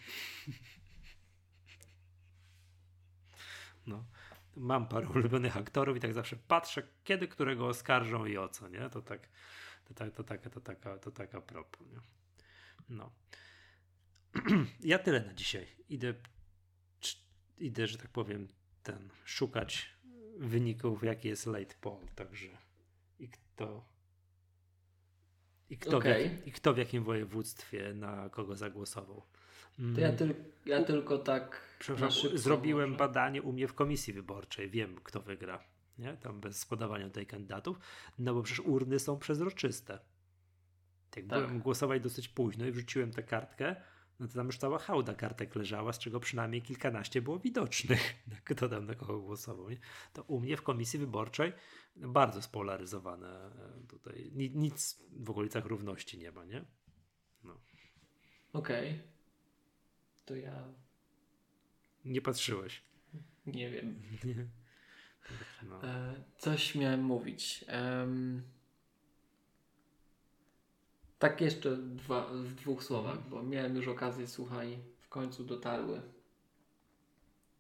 No 3.86 4.04
mam 4.56 4.88
parę 4.88 5.08
ulubionych 5.08 5.56
aktorów 5.56 5.96
i 5.96 6.00
tak 6.00 6.14
zawsze 6.14 6.36
patrzę, 6.36 6.82
kiedy 7.04 7.28
którego 7.28 7.66
oskarżą 7.66 8.26
i 8.26 8.36
o 8.36 8.48
co, 8.48 8.68
nie? 8.68 8.90
To 8.90 9.02
tak, 9.02 9.28
to, 9.84 9.94
tak, 9.94 10.12
to, 10.12 10.24
taka, 10.24 10.50
to, 10.50 10.60
taka, 10.60 10.98
to 10.98 11.10
taka 11.10 11.40
propos, 11.40 11.86
nie? 11.88 12.00
No. 12.88 13.12
ja 14.80 14.98
tyle 14.98 15.20
na 15.20 15.34
dzisiaj. 15.34 15.66
Idę, 15.88 16.14
idę, 17.58 17.86
że 17.86 17.98
tak 17.98 18.10
powiem, 18.10 18.48
ten, 18.82 19.08
szukać 19.24 19.96
wyników, 20.38 21.04
jaki 21.04 21.28
jest 21.28 21.46
late 21.46 21.74
poll, 21.80 22.06
także 22.14 22.48
i 23.18 23.28
kto 23.28 23.92
i 25.70 25.78
kto, 25.78 25.96
okay. 25.96 26.28
w, 26.28 26.46
i 26.46 26.52
kto 26.52 26.74
w 26.74 26.78
jakim 26.78 27.04
województwie 27.04 27.94
na 27.94 28.28
kogo 28.28 28.56
zagłosował. 28.56 29.22
To 29.94 30.00
ja, 30.00 30.12
tyl 30.12 30.34
ja 30.66 30.84
tylko 30.84 31.18
tak. 31.18 31.60
Zrobiłem 32.34 32.90
może. 32.90 32.98
badanie 32.98 33.42
u 33.42 33.52
mnie 33.52 33.68
w 33.68 33.74
komisji 33.74 34.12
wyborczej. 34.12 34.70
Wiem, 34.70 35.00
kto 35.04 35.20
wygra. 35.20 35.64
Nie? 35.98 36.16
Tam 36.16 36.40
bez 36.40 36.66
podawania 36.66 37.06
tutaj 37.06 37.26
kandydatów. 37.26 37.78
No 38.18 38.34
bo 38.34 38.42
przecież 38.42 38.66
urny 38.66 38.98
są 38.98 39.18
przezroczyste. 39.18 39.98
Jak 41.16 41.26
tak. 41.26 41.26
byłem 41.26 41.60
głosować 41.60 42.02
dosyć 42.02 42.28
późno 42.28 42.66
i 42.66 42.72
wrzuciłem 42.72 43.10
tę 43.12 43.22
kartkę, 43.22 43.76
no 44.20 44.28
to 44.28 44.34
tam 44.34 44.46
już 44.46 44.58
cała 44.58 44.78
hałda 44.78 45.14
kartek 45.14 45.56
leżała, 45.56 45.92
z 45.92 45.98
czego 45.98 46.20
przynajmniej 46.20 46.62
kilkanaście 46.62 47.22
było 47.22 47.38
widocznych, 47.38 48.14
kto 48.44 48.68
tam 48.68 48.86
na 48.86 48.94
kogo 48.94 49.20
głosował. 49.20 49.70
Nie? 49.70 49.78
To 50.12 50.22
u 50.22 50.40
mnie 50.40 50.56
w 50.56 50.62
komisji 50.62 50.98
wyborczej 50.98 51.52
bardzo 51.96 52.42
spolaryzowane 52.42 53.28
e, 53.28 53.86
tutaj. 53.88 54.30
Nic 54.34 55.02
w 55.12 55.30
okolicach 55.30 55.64
równości 55.64 56.18
nie 56.18 56.32
ma, 56.32 56.44
nie? 56.44 56.64
No. 57.44 57.60
Okej. 58.52 58.90
Okay. 58.90 59.02
To 60.24 60.36
ja. 60.36 60.68
Nie 62.04 62.22
patrzyłeś. 62.22 62.82
Nie 63.46 63.70
wiem. 63.70 64.02
No. 65.68 65.80
Coś 66.38 66.74
miałem 66.74 67.02
mówić. 67.02 67.64
Um, 67.68 68.42
tak 71.22 71.40
jeszcze 71.40 71.76
dwa, 71.76 72.26
w 72.32 72.54
dwóch 72.54 72.84
słowach, 72.84 73.28
bo 73.28 73.42
miałem 73.42 73.76
już 73.76 73.88
okazję, 73.88 74.26
słuchaj, 74.26 74.78
w 75.00 75.08
końcu 75.08 75.44
dotarły 75.44 76.00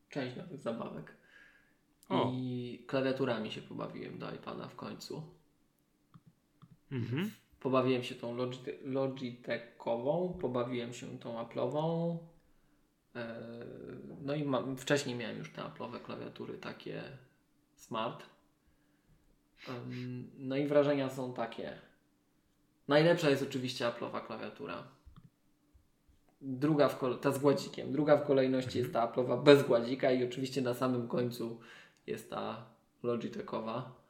część 0.08 0.36
nowych 0.36 0.62
zabawek. 0.62 1.16
O. 2.08 2.30
I 2.34 2.84
klawiaturami 2.86 3.52
się 3.52 3.62
pobawiłem 3.62 4.18
do 4.18 4.34
iPada 4.34 4.68
w 4.68 4.76
końcu. 4.76 5.22
Mhm. 6.92 7.30
Pobawiłem 7.60 8.02
się 8.02 8.14
tą 8.14 8.36
Logitechową, 8.84 10.38
pobawiłem 10.40 10.92
się 10.94 11.18
tą 11.18 11.44
Apple'ową, 11.44 12.18
E, 13.16 13.40
no 14.22 14.34
i 14.34 14.44
wcześniej 14.76 15.16
miałem 15.16 15.38
już 15.38 15.52
te 15.52 15.62
Apple'owe 15.62 16.00
klawiatury 16.00 16.58
takie 16.58 17.02
smart. 17.76 18.26
No 20.38 20.56
i 20.56 20.66
wrażenia 20.66 21.10
są 21.10 21.34
takie. 21.34 21.78
Najlepsza 22.88 23.30
jest 23.30 23.42
oczywiście 23.42 23.84
Apple'owa 23.84 24.26
klawiatura. 24.26 24.84
Druga 26.40 26.88
w 26.88 27.18
ta 27.20 27.32
z 27.32 27.38
gładzikiem. 27.38 27.92
Druga 27.92 28.16
w 28.16 28.26
kolejności 28.26 28.78
jest 28.78 28.92
ta 28.92 29.06
Apple'owa 29.06 29.42
bez 29.42 29.66
gładzika 29.66 30.12
i 30.12 30.24
oczywiście 30.24 30.62
na 30.62 30.74
samym 30.74 31.08
końcu 31.08 31.60
jest 32.06 32.30
ta 32.30 32.66
Logitechowa, 33.02 34.02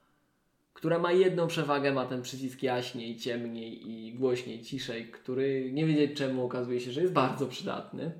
która 0.74 0.98
ma 0.98 1.12
jedną 1.12 1.46
przewagę, 1.46 1.92
ma 1.92 2.06
ten 2.06 2.22
przycisk 2.22 2.62
jaśniej, 2.62 3.16
ciemniej 3.16 3.90
i 3.90 4.14
głośniej, 4.14 4.62
ciszej, 4.62 5.10
który 5.10 5.72
nie 5.72 5.86
wiedzieć 5.86 6.18
czemu 6.18 6.44
okazuje 6.44 6.80
się, 6.80 6.92
że 6.92 7.00
jest 7.00 7.12
bardzo 7.12 7.46
przydatny. 7.46 8.12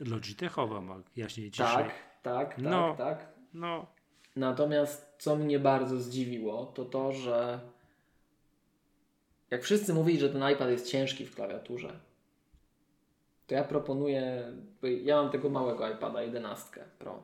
Logitechowa 0.00 0.80
ma 0.80 1.02
jaśniej 1.16 1.50
ciszej. 1.50 1.66
Tak, 1.66 1.92
tak, 2.22 2.48
tak, 2.48 2.58
no, 2.58 2.94
tak. 2.98 3.28
No. 3.54 3.86
Natomiast 4.36 5.14
co 5.18 5.36
mnie 5.36 5.58
bardzo 5.58 6.00
zdziwiło, 6.00 6.66
to 6.66 6.84
to, 6.84 7.12
że 7.12 7.60
jak 9.50 9.62
wszyscy 9.62 9.94
mówili, 9.94 10.18
że 10.20 10.28
ten 10.28 10.50
iPad 10.52 10.70
jest 10.70 10.90
ciężki 10.90 11.26
w 11.26 11.34
klawiaturze, 11.34 11.92
to 13.46 13.54
ja 13.54 13.64
proponuję, 13.64 14.52
ja 15.02 15.16
mam 15.16 15.30
tego 15.30 15.50
małego 15.50 15.90
iPada 15.90 16.22
11 16.22 16.84
Pro, 16.98 17.22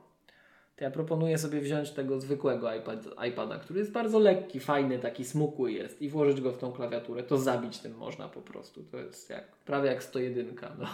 to 0.76 0.84
ja 0.84 0.90
proponuję 0.90 1.38
sobie 1.38 1.60
wziąć 1.60 1.90
tego 1.90 2.20
zwykłego 2.20 2.74
iPad, 2.74 2.98
iPada, 3.28 3.58
który 3.58 3.80
jest 3.80 3.92
bardzo 3.92 4.18
lekki, 4.18 4.60
fajny, 4.60 4.98
taki 4.98 5.24
smukły 5.24 5.72
jest 5.72 6.02
i 6.02 6.08
włożyć 6.08 6.40
go 6.40 6.52
w 6.52 6.58
tą 6.58 6.72
klawiaturę, 6.72 7.22
to 7.22 7.38
zabić 7.38 7.78
tym 7.78 7.96
można 7.96 8.28
po 8.28 8.42
prostu. 8.42 8.84
To 8.84 8.98
jest 8.98 9.30
jak, 9.30 9.56
prawie 9.56 9.88
jak 9.88 10.02
101. 10.02 10.56
No 10.78 10.86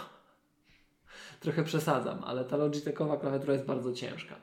trochę 1.41 1.63
przesadzam, 1.63 2.23
ale 2.23 2.45
ta 2.45 2.57
Logitechowa 2.57 3.17
klawiatura 3.17 3.53
jest 3.53 3.65
bardzo 3.65 3.93
ciężka. 3.93 4.35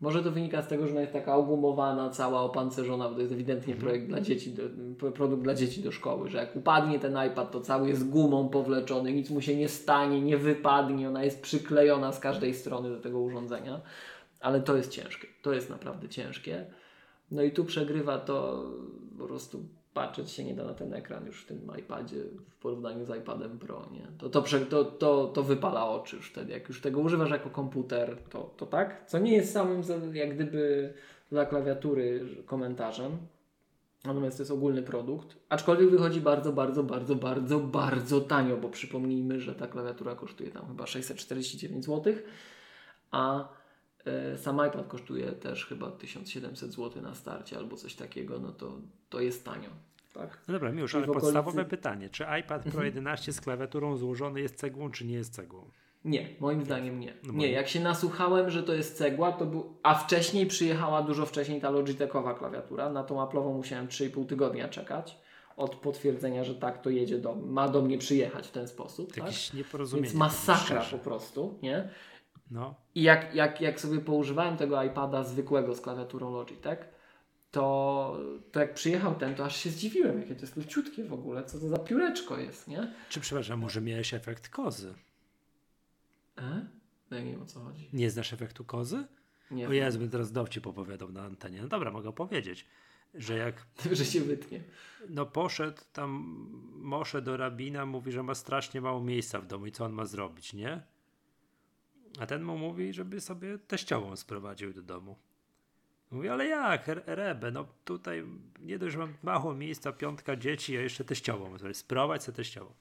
Może 0.00 0.22
to 0.22 0.30
wynika 0.30 0.62
z 0.62 0.68
tego, 0.68 0.86
że 0.86 0.92
ona 0.92 1.00
jest 1.00 1.12
taka 1.12 1.36
ogumowana, 1.36 2.10
cała 2.10 2.40
opancerzona, 2.40 3.08
bo 3.08 3.14
to 3.14 3.20
jest 3.20 3.32
ewidentnie 3.32 3.74
mhm. 3.74 3.88
projekt 3.88 4.08
dla 4.08 4.20
dzieci, 4.20 4.54
do, 4.54 5.12
produkt 5.12 5.42
dla 5.42 5.54
dzieci 5.54 5.82
do 5.82 5.92
szkoły, 5.92 6.28
że 6.28 6.38
jak 6.38 6.56
upadnie 6.56 6.98
ten 6.98 7.18
iPad, 7.26 7.50
to 7.50 7.60
cały 7.60 7.88
jest 7.88 8.08
gumą 8.08 8.48
powleczony, 8.48 9.12
nic 9.12 9.30
mu 9.30 9.40
się 9.40 9.56
nie 9.56 9.68
stanie, 9.68 10.20
nie 10.20 10.36
wypadnie, 10.36 11.08
ona 11.08 11.24
jest 11.24 11.42
przyklejona 11.42 12.12
z 12.12 12.20
każdej 12.20 12.54
strony 12.54 12.90
do 12.90 13.00
tego 13.00 13.20
urządzenia, 13.20 13.80
ale 14.40 14.60
to 14.60 14.76
jest 14.76 14.90
ciężkie, 14.90 15.26
to 15.42 15.52
jest 15.52 15.70
naprawdę 15.70 16.08
ciężkie. 16.08 16.66
No 17.30 17.42
i 17.42 17.50
tu 17.50 17.64
przegrywa 17.64 18.18
to 18.18 18.64
po 19.18 19.26
prostu 19.26 19.64
patrzeć 19.96 20.30
się 20.30 20.44
nie 20.44 20.54
da 20.54 20.64
na 20.64 20.74
ten 20.74 20.94
ekran 20.94 21.26
już 21.26 21.42
w 21.42 21.46
tym 21.46 21.70
iPadzie 21.78 22.16
w 22.50 22.56
porównaniu 22.56 23.04
z 23.04 23.16
iPadem 23.16 23.58
Pro, 23.58 23.86
nie? 23.92 24.06
To, 24.18 24.28
to, 24.28 24.42
to, 24.70 24.84
to, 24.84 25.26
to 25.26 25.42
wypala 25.42 25.88
oczy 25.88 26.16
już 26.16 26.30
wtedy. 26.30 26.52
Jak 26.52 26.68
już 26.68 26.80
tego 26.80 27.00
używasz 27.00 27.30
jako 27.30 27.50
komputer, 27.50 28.16
to, 28.30 28.54
to 28.56 28.66
tak. 28.66 29.06
Co 29.06 29.18
nie 29.18 29.32
jest 29.32 29.52
samym 29.52 29.82
jak 30.12 30.34
gdyby 30.34 30.92
dla 31.30 31.46
klawiatury 31.46 32.26
komentarzem. 32.46 33.18
Natomiast 34.04 34.36
to 34.36 34.42
jest 34.42 34.50
ogólny 34.50 34.82
produkt. 34.82 35.36
Aczkolwiek 35.48 35.90
wychodzi 35.90 36.20
bardzo, 36.20 36.52
bardzo, 36.52 36.82
bardzo, 36.82 37.14
bardzo, 37.14 37.60
bardzo 37.60 38.20
tanio, 38.20 38.56
bo 38.56 38.68
przypomnijmy, 38.68 39.40
że 39.40 39.54
ta 39.54 39.66
klawiatura 39.66 40.14
kosztuje 40.14 40.50
tam 40.50 40.66
chyba 40.66 40.86
649 40.86 41.84
zł, 41.84 42.14
a 43.10 43.48
Sam 44.36 44.56
iPad 44.68 44.86
kosztuje 44.88 45.32
też 45.32 45.66
chyba 45.66 45.90
1700 45.90 46.72
zł 46.72 47.02
na 47.02 47.14
starcie 47.14 47.56
albo 47.56 47.76
coś 47.76 47.94
takiego, 47.94 48.38
no 48.38 48.52
to, 48.52 48.72
to 49.08 49.20
jest 49.20 49.44
tanio. 49.44 49.68
Tak? 50.14 50.38
No 50.48 50.54
dobra, 50.54 50.70
już, 50.70 50.94
ale 50.94 51.06
okolicy- 51.06 51.20
podstawowe 51.20 51.64
pytanie. 51.64 52.08
Czy 52.10 52.24
iPad 52.40 52.62
Pro 52.62 52.84
11 52.84 53.32
z 53.32 53.40
klawiaturą 53.40 53.96
złożony 53.96 54.40
jest 54.40 54.54
cegłą, 54.56 54.90
czy 54.90 55.06
nie 55.06 55.14
jest 55.14 55.34
cegłą? 55.34 55.70
Nie, 56.04 56.28
moim 56.40 56.64
zdaniem 56.64 57.00
nie. 57.00 57.14
No 57.24 57.32
Nie, 57.32 57.50
jak 57.50 57.68
się 57.68 57.80
nasłuchałem, 57.80 58.50
że 58.50 58.62
to 58.62 58.74
jest 58.74 58.96
cegła, 58.98 59.32
to 59.32 59.46
był. 59.46 59.76
A 59.82 59.94
wcześniej 59.94 60.46
przyjechała 60.46 61.02
dużo 61.02 61.26
wcześniej 61.26 61.60
ta 61.60 61.70
Logitechowa 61.70 62.34
klawiatura. 62.34 62.90
Na 62.90 63.04
tą 63.04 63.16
Apple'ową 63.16 63.54
musiałem 63.56 63.88
3,5 63.88 64.26
tygodnia 64.26 64.68
czekać 64.68 65.18
od 65.56 65.76
potwierdzenia, 65.76 66.44
że 66.44 66.54
tak 66.54 66.82
to 66.82 66.90
jedzie 66.90 67.18
do. 67.18 67.34
ma 67.34 67.68
do 67.68 67.82
mnie 67.82 67.98
przyjechać 67.98 68.48
w 68.48 68.50
ten 68.50 68.68
sposób. 68.68 69.08
To 69.08 69.14
Tak? 69.14 69.24
jakieś 69.24 69.52
nieporozumienie. 69.52 70.08
Więc 70.08 70.18
masakra 70.18 70.84
po 70.90 70.98
prostu, 70.98 71.58
nie? 71.62 71.88
No, 72.50 72.74
I 72.94 73.02
jak, 73.02 73.34
jak, 73.34 73.60
jak 73.60 73.80
sobie 73.80 74.00
poużywałem 74.00 74.56
tego 74.56 74.82
iPada 74.82 75.24
zwykłego 75.24 75.74
z 75.74 75.80
klawiaturą 75.80 76.32
Logitech, 76.32 76.88
to, 77.50 78.18
to 78.52 78.60
jak 78.60 78.74
przyjechał 78.74 79.14
ten, 79.14 79.34
to 79.34 79.44
aż 79.44 79.56
się 79.56 79.70
zdziwiłem, 79.70 80.20
jakie 80.20 80.34
to 80.34 80.40
jest 80.40 80.56
leciutkie 80.56 81.04
w 81.04 81.12
ogóle, 81.12 81.44
co 81.44 81.58
to 81.58 81.68
za 81.68 81.78
pióreczko 81.78 82.38
jest, 82.38 82.68
nie? 82.68 82.94
czy 83.08 83.20
przepraszam, 83.20 83.60
może 83.60 83.80
miałeś 83.80 84.14
efekt 84.14 84.48
kozy? 84.48 84.94
E? 86.38 86.66
No 87.10 87.16
ja 87.16 87.22
nie 87.24 87.30
wiem 87.30 87.42
o 87.42 87.46
co 87.46 87.60
chodzi. 87.60 87.88
Nie 87.92 88.10
znasz 88.10 88.32
efektu 88.32 88.64
kozy? 88.64 89.04
Nie 89.50 89.68
O 89.68 89.72
Jezu, 89.72 89.98
bym 89.98 90.10
teraz 90.10 90.32
dowcip 90.32 90.66
opowiadał 90.66 91.12
na 91.12 91.22
antenie. 91.22 91.62
No 91.62 91.68
dobra, 91.68 91.90
mogę 91.90 92.12
powiedzieć, 92.12 92.66
że 93.14 93.36
jak 93.36 93.66
że 93.92 94.04
się 94.04 94.20
wytnie. 94.20 94.64
no 95.08 95.26
poszedł 95.26 95.82
tam 95.92 96.10
Mosze 96.74 97.22
do 97.22 97.36
rabina, 97.36 97.86
mówi, 97.86 98.12
że 98.12 98.22
ma 98.22 98.34
strasznie 98.34 98.80
mało 98.80 99.00
miejsca 99.00 99.40
w 99.40 99.46
domu 99.46 99.66
i 99.66 99.72
co 99.72 99.84
on 99.84 99.92
ma 99.92 100.04
zrobić, 100.04 100.52
nie? 100.52 100.82
A 102.20 102.26
ten 102.26 102.42
mu 102.42 102.58
mówi, 102.58 102.92
żeby 102.92 103.20
sobie 103.20 103.58
teściową 103.58 104.16
sprowadził 104.16 104.72
do 104.72 104.82
domu. 104.82 105.16
Mówi, 106.10 106.28
ale 106.28 106.46
jak, 106.46 106.88
Re- 106.88 107.02
Rebe, 107.06 107.50
no 107.50 107.66
tutaj 107.84 108.24
nie 108.60 108.78
dość, 108.78 108.92
że 108.92 108.98
mam 108.98 109.14
mało 109.22 109.54
miejsca, 109.54 109.92
piątka 109.92 110.36
dzieci, 110.36 110.76
a 110.76 110.80
jeszcze 110.80 111.04
teściową. 111.04 111.56
Sprowadź 111.72 112.22
sobie 112.22 112.36
teściową. 112.36 112.74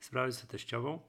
Sprowadź 0.00 0.34
sobie 0.34 0.50
teściową. 0.50 1.00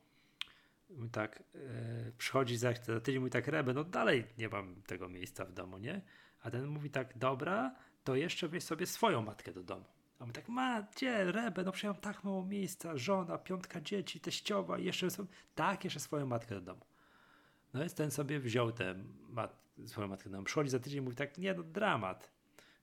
Mówi 0.89 1.09
tak, 1.09 1.43
e, 1.55 2.11
przychodzi 2.17 2.57
za, 2.57 2.73
za 2.73 2.99
tydzień, 2.99 3.19
mówi 3.19 3.31
tak, 3.31 3.47
Rebe, 3.47 3.73
no 3.73 3.83
dalej 3.83 4.25
nie 4.37 4.49
mam 4.49 4.81
tego 4.81 5.09
miejsca 5.09 5.45
w 5.45 5.53
domu, 5.53 5.77
nie? 5.77 6.01
A 6.41 6.51
ten 6.51 6.67
mówi 6.67 6.89
tak, 6.89 7.17
dobra, 7.17 7.75
to 8.03 8.15
jeszcze 8.15 8.47
weź 8.47 8.63
sobie 8.63 8.85
swoją 8.85 9.21
matkę 9.21 9.51
do 9.51 9.63
domu. 9.63 9.85
A 10.19 10.25
my 10.25 10.33
tak, 10.33 10.49
ma, 10.49 10.81
gdzie, 10.81 11.31
Rebe, 11.31 11.63
no 11.63 11.71
przecież 11.71 11.97
tak 12.01 12.23
mało 12.23 12.45
miejsca, 12.45 12.97
żona, 12.97 13.37
piątka 13.37 13.81
dzieci, 13.81 14.19
teściowa, 14.19 14.77
jeszcze 14.77 15.07
tak, 15.55 15.83
jeszcze 15.83 15.99
swoją 15.99 16.25
matkę 16.25 16.55
do 16.55 16.61
domu. 16.61 16.90
No 17.73 17.79
więc 17.79 17.93
ten 17.93 18.11
sobie 18.11 18.39
wziął 18.39 18.71
tę 18.71 18.95
mat, 19.29 19.61
swoją 19.85 20.07
matkę 20.07 20.29
domu. 20.29 20.43
Przychodzi 20.43 20.69
za 20.69 20.79
tydzień 20.79 21.01
mówi 21.01 21.15
tak, 21.15 21.37
nie 21.37 21.53
no, 21.53 21.63
dramat. 21.63 22.31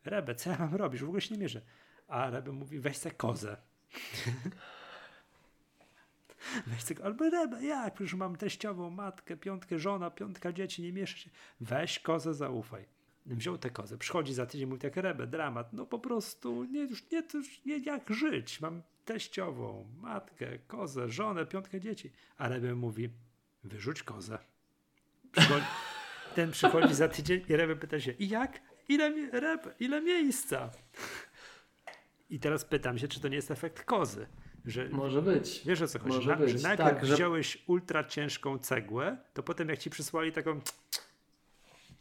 Rebe, 0.04 0.34
co 0.34 0.50
ja 0.50 0.58
mam 0.58 0.74
robić? 0.74 1.00
W 1.00 1.04
ogóle 1.04 1.20
się 1.20 1.34
nie 1.34 1.40
mierzę. 1.40 1.62
A 2.08 2.30
Rebe 2.30 2.52
mówi, 2.52 2.80
weź 2.80 2.96
se 2.96 3.10
kozę. 3.10 3.56
weź 6.66 6.82
se, 6.82 6.94
albo 7.04 7.30
Rebe, 7.30 7.64
jak? 7.64 7.94
Przecież 7.94 8.14
mam 8.14 8.36
teściową, 8.36 8.90
matkę, 8.90 9.36
piątkę, 9.36 9.78
żona, 9.78 10.10
piątka 10.10 10.52
dzieci, 10.52 10.82
nie 10.82 10.92
miesza 10.92 11.16
się. 11.16 11.30
Weź 11.60 11.98
kozę, 11.98 12.34
zaufaj. 12.34 12.84
Wziął 13.26 13.58
tę 13.58 13.70
kozę, 13.70 13.98
przychodzi 13.98 14.34
za 14.34 14.46
tydzień, 14.46 14.68
mówi 14.68 14.80
tak, 14.80 14.96
Rebe, 14.96 15.26
dramat, 15.26 15.72
no 15.72 15.86
po 15.86 15.98
prostu, 15.98 16.64
nie, 16.64 16.80
już 16.80 17.10
nie, 17.10 17.22
to 17.22 17.38
już 17.38 17.64
nie 17.64 17.78
jak 17.78 18.10
żyć. 18.10 18.60
Mam 18.60 18.82
teściową, 19.04 19.88
matkę, 20.00 20.58
kozę, 20.58 21.08
żonę, 21.08 21.46
piątkę 21.46 21.80
dzieci. 21.80 22.12
A 22.38 22.48
Rebe 22.48 22.74
mówi, 22.74 23.10
wyrzuć 23.64 24.02
kozę. 24.02 24.38
Przychodzi, 25.32 25.64
ten 26.34 26.50
przychodzi 26.50 26.94
za 26.94 27.08
tydzień 27.08 27.44
i 27.48 27.56
Rebe 27.56 27.76
pyta 27.76 28.00
się, 28.00 28.12
i 28.12 28.28
jak? 28.28 28.60
Ile, 28.88 29.30
Rebe, 29.40 29.74
ile 29.80 30.00
miejsca? 30.00 30.70
I 32.30 32.40
teraz 32.40 32.64
pytam 32.64 32.98
się, 32.98 33.08
czy 33.08 33.20
to 33.20 33.28
nie 33.28 33.36
jest 33.36 33.50
efekt 33.50 33.84
kozy. 33.84 34.26
Że, 34.64 34.88
Może 34.88 35.22
być. 35.22 35.62
wiesz 35.66 35.82
o 35.82 35.88
co 35.88 35.98
chodzi? 35.98 36.14
Może 36.16 36.30
Na, 36.30 36.36
być, 36.36 36.50
że 36.50 36.68
najpierw 36.68 36.90
tak, 36.90 37.06
że- 37.06 37.14
wziąłeś 37.14 37.64
ultra 37.66 38.04
ciężką 38.04 38.58
cegłę, 38.58 39.16
to 39.34 39.42
potem 39.42 39.68
jak 39.68 39.78
ci 39.78 39.90
przysłali 39.90 40.32
taką, 40.32 40.60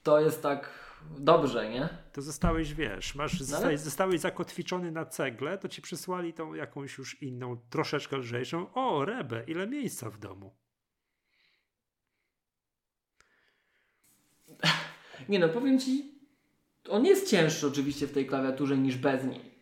To 0.03 0.19
jest 0.19 0.41
tak 0.43 0.69
dobrze, 1.17 1.69
nie? 1.69 1.89
to 2.13 2.21
zostałeś, 2.21 2.73
wiesz, 2.73 3.15
masz, 3.15 3.33
No 3.33 3.37
ale- 3.39 3.45
zostałeś, 3.47 3.79
zostałeś 3.79 4.19
zakotwiczony 4.19 4.91
na 4.91 5.05
cegle, 5.05 5.57
to 5.57 5.67
ci 5.69 5.81
przysłali 5.81 6.33
tą 6.33 6.53
jakąś 6.53 6.97
już 6.97 7.21
inną, 7.21 7.57
troszeczkę 7.69 8.17
lżejszą. 8.17 8.73
O, 8.73 9.05
Rebe, 9.05 9.43
ile 9.47 9.67
miejsca 9.67 10.09
w 10.09 10.17
domu. 10.17 10.53
Nie 15.29 15.39
no, 15.39 15.49
powiem 15.49 15.79
Ci, 15.79 16.11
on 16.89 17.05
jest 17.05 17.29
cięższy 17.29 17.67
oczywiście 17.67 18.07
w 18.07 18.13
tej 18.13 18.25
klawiaturze 18.25 18.77
niż 18.77 18.97
bez 18.97 19.23
niej. 19.23 19.57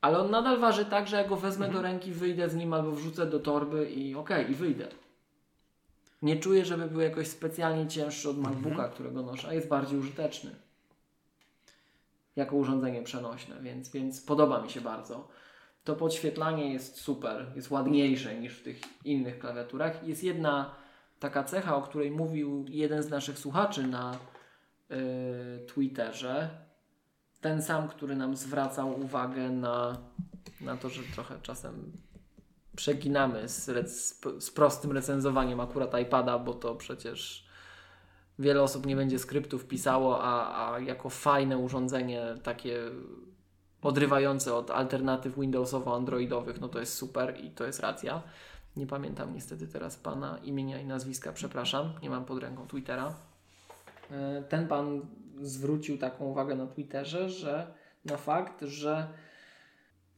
Ale 0.00 0.18
on 0.18 0.30
nadal 0.30 0.60
waży 0.60 0.84
tak, 0.84 1.08
że 1.08 1.16
ja 1.16 1.28
go 1.28 1.36
wezmę 1.36 1.68
do 1.68 1.82
ręki, 1.82 2.12
wyjdę 2.12 2.48
z 2.48 2.54
nim 2.54 2.72
albo 2.72 2.92
wrzucę 2.92 3.26
do 3.26 3.40
torby 3.40 3.90
i 3.90 4.14
okej, 4.14 4.50
i 4.50 4.54
wyjdę. 4.54 4.88
Nie 6.22 6.36
czuję, 6.36 6.64
żeby 6.64 6.86
był 6.86 7.00
jakoś 7.00 7.28
specjalnie 7.28 7.88
cięższy 7.88 8.30
od 8.30 8.38
MacBooka, 8.38 8.88
którego 8.88 9.22
noszę, 9.22 9.48
a 9.48 9.54
jest 9.54 9.68
bardziej 9.68 9.98
użyteczny. 9.98 10.50
Jako 12.36 12.56
urządzenie 12.56 13.02
przenośne, 13.02 13.56
więc, 13.62 13.90
więc 13.90 14.20
podoba 14.20 14.62
mi 14.62 14.70
się 14.70 14.80
bardzo. 14.80 15.28
To 15.84 15.96
podświetlanie 15.96 16.72
jest 16.72 17.00
super, 17.00 17.46
jest 17.56 17.70
ładniejsze 17.70 18.40
niż 18.40 18.54
w 18.54 18.62
tych 18.62 18.80
innych 19.04 19.38
klawiaturach. 19.38 20.08
Jest 20.08 20.24
jedna 20.24 20.74
taka 21.20 21.44
cecha, 21.44 21.76
o 21.76 21.82
której 21.82 22.10
mówił 22.10 22.64
jeden 22.68 23.02
z 23.02 23.10
naszych 23.10 23.38
słuchaczy 23.38 23.86
na 23.86 24.18
Twitterze. 25.66 26.50
Ten 27.40 27.62
sam, 27.62 27.88
który 27.88 28.16
nam 28.16 28.36
zwracał 28.36 29.00
uwagę 29.00 29.50
na, 29.50 29.98
na 30.60 30.76
to, 30.76 30.88
że 30.88 31.02
trochę 31.14 31.40
czasem 31.42 31.92
przeginamy 32.76 33.48
z, 33.48 33.68
rec- 33.68 34.40
z 34.40 34.50
prostym 34.50 34.92
recenzowaniem 34.92 35.60
akurat 35.60 36.00
iPada, 36.00 36.38
bo 36.38 36.54
to 36.54 36.74
przecież 36.74 37.46
wiele 38.38 38.62
osób 38.62 38.86
nie 38.86 38.96
będzie 38.96 39.18
skryptów 39.18 39.66
pisało, 39.66 40.22
a, 40.22 40.72
a 40.72 40.80
jako 40.80 41.10
fajne 41.10 41.58
urządzenie 41.58 42.22
takie 42.42 42.80
odrywające 43.82 44.54
od 44.54 44.70
alternatyw 44.70 45.36
Windowsowo-Androidowych, 45.36 46.60
no 46.60 46.68
to 46.68 46.80
jest 46.80 46.94
super 46.94 47.44
i 47.44 47.50
to 47.50 47.64
jest 47.64 47.80
racja. 47.80 48.22
Nie 48.76 48.86
pamiętam 48.86 49.34
niestety 49.34 49.68
teraz 49.68 49.96
pana 49.96 50.38
imienia 50.38 50.80
i 50.80 50.86
nazwiska, 50.86 51.32
przepraszam, 51.32 51.92
nie 52.02 52.10
mam 52.10 52.24
pod 52.24 52.42
ręką 52.42 52.66
Twittera. 52.66 53.14
E, 54.10 54.42
Ten 54.48 54.68
pan 54.68 55.06
zwrócił 55.40 55.98
taką 55.98 56.24
uwagę 56.24 56.54
na 56.54 56.66
Twitterze, 56.66 57.28
że 57.28 57.74
na 58.04 58.16
fakt, 58.16 58.62
że 58.62 59.08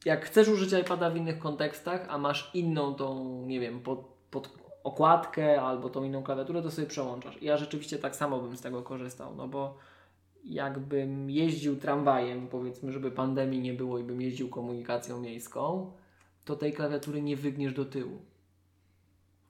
jak 0.05 0.25
chcesz 0.25 0.47
użyć 0.47 0.73
iPada 0.73 1.09
w 1.09 1.17
innych 1.17 1.39
kontekstach, 1.39 2.05
a 2.09 2.17
masz 2.17 2.51
inną 2.53 2.95
tą, 2.95 3.41
nie 3.45 3.59
wiem, 3.59 3.79
pod, 3.79 3.99
pod 4.31 4.49
okładkę 4.83 5.61
albo 5.61 5.89
tą 5.89 6.03
inną 6.03 6.23
klawiaturę, 6.23 6.61
to 6.61 6.71
sobie 6.71 6.87
przełączasz. 6.87 7.41
I 7.41 7.45
ja 7.45 7.57
rzeczywiście 7.57 7.97
tak 7.97 8.15
samo 8.15 8.39
bym 8.39 8.57
z 8.57 8.61
tego 8.61 8.81
korzystał, 8.81 9.35
no 9.35 9.47
bo 9.47 9.77
jakbym 10.43 11.29
jeździł 11.29 11.79
tramwajem, 11.79 12.47
powiedzmy, 12.47 12.91
żeby 12.91 13.11
pandemii 13.11 13.59
nie 13.59 13.73
było 13.73 13.99
i 13.99 14.03
bym 14.03 14.21
jeździł 14.21 14.49
komunikacją 14.49 15.19
miejską, 15.19 15.91
to 16.45 16.55
tej 16.55 16.73
klawiatury 16.73 17.21
nie 17.21 17.35
wygniesz 17.35 17.73
do 17.73 17.85
tyłu. 17.85 18.21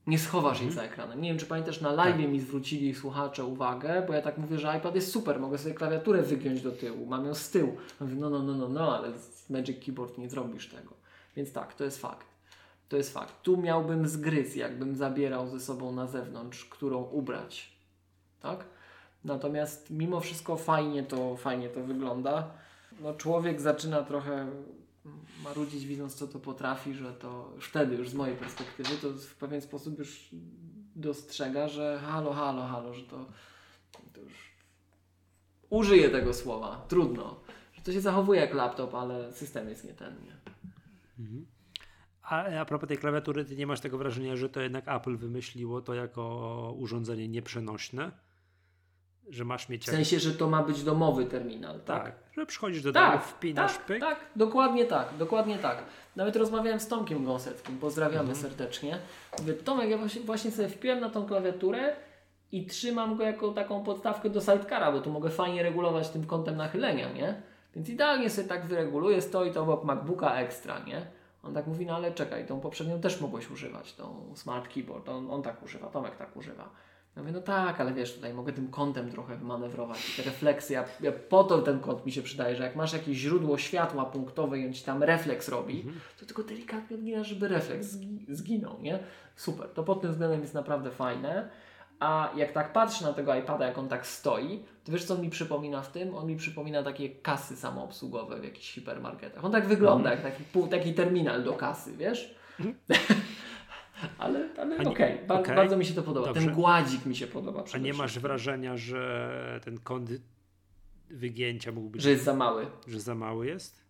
Nie 0.07 0.19
schowasz 0.19 0.61
jej 0.61 0.71
za 0.71 0.83
ekranem. 0.83 1.21
Nie 1.21 1.29
wiem, 1.29 1.37
czy 1.37 1.45
pamiętasz, 1.45 1.81
na 1.81 1.91
live 1.91 2.17
mi 2.17 2.39
zwrócili 2.39 2.95
słuchacze 2.95 3.45
uwagę, 3.45 4.03
bo 4.07 4.13
ja 4.13 4.21
tak 4.21 4.37
mówię, 4.37 4.59
że 4.59 4.77
iPad 4.77 4.95
jest 4.95 5.11
super, 5.11 5.39
mogę 5.39 5.57
sobie 5.57 5.75
klawiaturę 5.75 6.21
wygiąć 6.21 6.61
do 6.61 6.71
tyłu, 6.71 7.05
mam 7.05 7.25
ją 7.25 7.33
z 7.33 7.49
tyłu. 7.49 7.77
Mówię, 7.99 8.15
no, 8.15 8.29
no, 8.29 8.43
no, 8.43 8.53
no, 8.53 8.69
no, 8.69 8.97
ale 8.97 9.19
z 9.19 9.49
Magic 9.49 9.85
Keyboard 9.85 10.17
nie 10.17 10.29
zrobisz 10.29 10.69
tego. 10.69 10.93
Więc 11.35 11.53
tak, 11.53 11.73
to 11.73 11.83
jest 11.83 12.01
fakt. 12.01 12.27
To 12.89 12.97
jest 12.97 13.13
fakt. 13.13 13.41
Tu 13.43 13.57
miałbym 13.57 14.07
zgryz, 14.07 14.55
jakbym 14.55 14.95
zabierał 14.95 15.47
ze 15.47 15.59
sobą 15.59 15.91
na 15.91 16.07
zewnątrz, 16.07 16.65
którą 16.65 17.03
ubrać. 17.03 17.73
Tak? 18.41 18.65
Natomiast 19.23 19.89
mimo 19.89 20.19
wszystko 20.19 20.57
fajnie 20.57 21.03
to, 21.03 21.37
fajnie 21.37 21.69
to 21.69 21.83
wygląda. 21.83 22.51
No, 23.01 23.13
człowiek 23.13 23.61
zaczyna 23.61 24.03
trochę 24.03 24.47
marudzić, 25.43 25.85
widząc 25.85 26.15
co 26.15 26.27
to 26.27 26.39
potrafi, 26.39 26.93
że 26.93 27.13
to 27.13 27.51
już 27.55 27.65
wtedy, 27.65 27.95
już 27.95 28.09
z 28.09 28.13
mojej 28.13 28.35
perspektywy, 28.35 28.89
to 29.01 29.09
w 29.09 29.35
pewien 29.35 29.61
sposób 29.61 29.99
już 29.99 30.29
dostrzega, 30.95 31.67
że 31.67 31.99
halo, 32.05 32.33
halo, 32.33 32.67
halo, 32.67 32.93
że 32.93 33.03
to, 33.03 33.25
to 34.13 34.21
już 34.21 34.53
użyję 35.69 36.09
tego 36.09 36.33
słowa, 36.33 36.85
trudno. 36.87 37.39
Że 37.73 37.81
to 37.81 37.91
się 37.91 38.01
zachowuje 38.01 38.41
jak 38.41 38.53
laptop, 38.53 38.95
ale 38.95 39.33
system 39.33 39.69
jest 39.69 39.83
nie 39.85 39.93
ten. 39.93 40.15
Nie? 40.23 40.37
A, 42.23 42.59
a 42.61 42.65
propos 42.65 42.87
tej 42.87 42.97
klawiatury, 42.97 43.45
ty 43.45 43.55
nie 43.55 43.67
masz 43.67 43.79
tego 43.79 43.97
wrażenia, 43.97 44.35
że 44.35 44.49
to 44.49 44.61
jednak 44.61 44.87
Apple 44.87 45.17
wymyśliło 45.17 45.81
to 45.81 45.93
jako 45.93 46.75
urządzenie 46.77 47.27
nieprzenośne? 47.27 48.11
Że 49.29 49.45
masz 49.45 49.69
mieć 49.69 49.83
W 49.83 49.89
sensie, 49.89 50.19
że 50.19 50.31
to 50.33 50.49
ma 50.49 50.63
być 50.63 50.83
domowy 50.83 51.25
terminal, 51.25 51.79
tak? 51.79 52.03
Tak, 52.03 52.13
że 52.37 52.45
przychodzisz 52.45 52.83
do 52.83 52.91
domu, 52.91 53.05
Tak, 53.05 53.23
wpinasz 53.23 53.73
tak, 53.77 53.85
pyk. 53.85 53.99
tak, 54.01 54.19
dokładnie 54.35 54.85
tak, 54.85 55.07
dokładnie 55.19 55.57
tak. 55.57 55.83
Nawet 56.15 56.35
rozmawiałem 56.35 56.79
z 56.79 56.87
Tomkiem 56.87 57.25
Gąseckim, 57.25 57.77
pozdrawiamy 57.77 58.29
Mhm. 58.29 58.37
serdecznie. 58.37 58.99
Mówię, 59.39 59.53
Tomek, 59.53 59.89
ja 59.89 59.97
właśnie, 59.97 60.21
właśnie 60.21 60.51
sobie 60.51 60.69
wpiłem 60.69 60.99
na 60.99 61.09
tą 61.09 61.25
klawiaturę 61.25 61.95
i 62.51 62.65
trzymam 62.65 63.17
go 63.17 63.23
jako 63.23 63.51
taką 63.51 63.83
podstawkę 63.83 64.29
do 64.29 64.41
sidecara, 64.41 64.91
bo 64.91 65.01
tu 65.01 65.11
mogę 65.11 65.29
fajnie 65.29 65.63
regulować 65.63 66.09
tym 66.09 66.25
kątem 66.25 66.55
nachylenia, 66.57 67.11
nie? 67.11 67.41
Więc 67.75 67.89
idealnie 67.89 68.29
sobie 68.29 68.47
tak 68.47 68.65
wyreguluję, 68.65 69.21
stoi 69.21 69.51
to 69.51 69.61
obok 69.61 69.83
MacBooka 69.83 70.35
Extra, 70.35 70.79
nie? 70.79 71.05
On 71.43 71.53
tak 71.53 71.67
mówi, 71.67 71.85
no 71.85 71.95
ale 71.95 72.11
czekaj, 72.11 72.45
tą 72.47 72.59
poprzednią 72.59 73.01
też 73.01 73.21
mogłeś 73.21 73.51
używać, 73.51 73.93
tą 73.93 74.31
Smart 74.35 74.73
Keyboard, 74.73 75.09
on, 75.09 75.31
on 75.31 75.43
tak 75.43 75.63
używa, 75.63 75.87
Tomek 75.87 76.15
tak 76.15 76.37
używa. 76.37 76.69
Ja 77.15 77.21
mówię, 77.21 77.31
no 77.33 77.41
tak, 77.41 77.81
ale 77.81 77.93
wiesz, 77.93 78.13
tutaj 78.15 78.33
mogę 78.33 78.53
tym 78.53 78.67
kątem 78.67 79.11
trochę 79.11 79.37
manewrować. 79.37 80.15
Te 80.17 80.23
refleksy, 80.23 80.73
ja, 80.73 80.85
ja, 81.01 81.11
po 81.11 81.43
to 81.43 81.61
ten 81.61 81.79
kąt 81.79 82.05
mi 82.05 82.11
się 82.11 82.21
przydaje, 82.21 82.55
że 82.55 82.63
jak 82.63 82.75
masz 82.75 82.93
jakieś 82.93 83.17
źródło 83.17 83.57
światła 83.57 84.05
punktowe 84.05 84.59
i 84.59 84.65
on 84.67 84.73
ci 84.73 84.83
tam 84.83 85.03
refleks 85.03 85.49
robi, 85.49 85.75
Mhm. 85.77 85.99
to 86.19 86.25
tylko 86.25 86.43
delikatnie 86.43 86.97
odginasz, 86.97 87.27
żeby 87.27 87.47
refleks 87.47 87.87
zgi- 87.87 88.25
zginął, 88.29 88.81
nie? 88.81 88.99
Super, 89.35 89.69
to 89.69 89.83
pod 89.83 90.01
tym 90.01 90.11
względem 90.11 90.41
jest 90.41 90.53
naprawdę 90.53 90.91
fajne. 90.91 91.49
A 91.99 92.31
jak 92.35 92.51
tak 92.51 92.73
patrzę 92.73 93.05
na 93.05 93.13
tego 93.13 93.35
iPada, 93.35 93.65
jak 93.67 93.77
on 93.77 93.87
tak 93.87 94.07
stoi, 94.07 94.63
to 94.83 94.91
wiesz 94.91 95.05
co 95.05 95.13
on 95.13 95.21
mi 95.21 95.29
przypomina 95.29 95.81
w 95.81 95.91
tym? 95.91 96.15
On 96.15 96.27
mi 96.27 96.35
przypomina 96.35 96.83
takie 96.83 97.09
kasy 97.09 97.55
samoobsługowe 97.55 98.39
w 98.39 98.43
jakichś 98.43 98.73
hipermarketach. 98.73 99.45
On 99.45 99.51
tak 99.51 99.67
wygląda, 99.67 100.11
jak 100.11 100.21
taki, 100.21 100.43
pół, 100.43 100.67
taki 100.67 100.93
terminal 100.93 101.43
do 101.43 101.53
kasy, 101.53 101.97
wiesz? 101.97 102.35
ale 104.17 104.49
ale 104.57 104.77
okej, 104.77 105.19
ba- 105.27 105.39
okej, 105.39 105.55
bardzo 105.55 105.77
mi 105.77 105.85
się 105.85 105.93
to 105.93 106.03
podoba. 106.03 106.27
dobrze. 106.27 106.45
Ten 106.45 106.53
gładzik 106.55 107.05
mi 107.05 107.15
się 107.15 107.27
podoba 107.27 107.63
A 107.73 107.77
nie 107.77 107.93
masz 107.93 108.19
wrażenia, 108.19 108.77
że 108.77 109.59
ten 109.65 109.79
kąt 109.79 110.09
wygięcia 111.09 111.71
mógł 111.71 111.89
być, 111.89 112.01
Że 112.01 112.09
jest 112.09 112.23
za 112.23 112.33
mały. 112.33 112.67
że 112.87 112.99
za 112.99 113.15
mały 113.15 113.47
jest? 113.47 113.83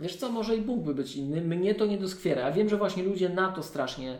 Wiesz 0.00 0.16
co, 0.16 0.32
może 0.32 0.56
i 0.56 0.60
mógłby 0.60 0.94
być 0.94 1.16
inny. 1.16 1.40
Mnie 1.40 1.74
to 1.74 1.86
nie 1.86 1.98
doskwiera. 1.98 2.42
Ja 2.42 2.52
wiem, 2.52 2.68
że 2.68 2.76
właśnie 2.76 3.02
ludzie 3.02 3.28
na 3.28 3.52
to 3.52 3.62
strasznie 3.62 4.18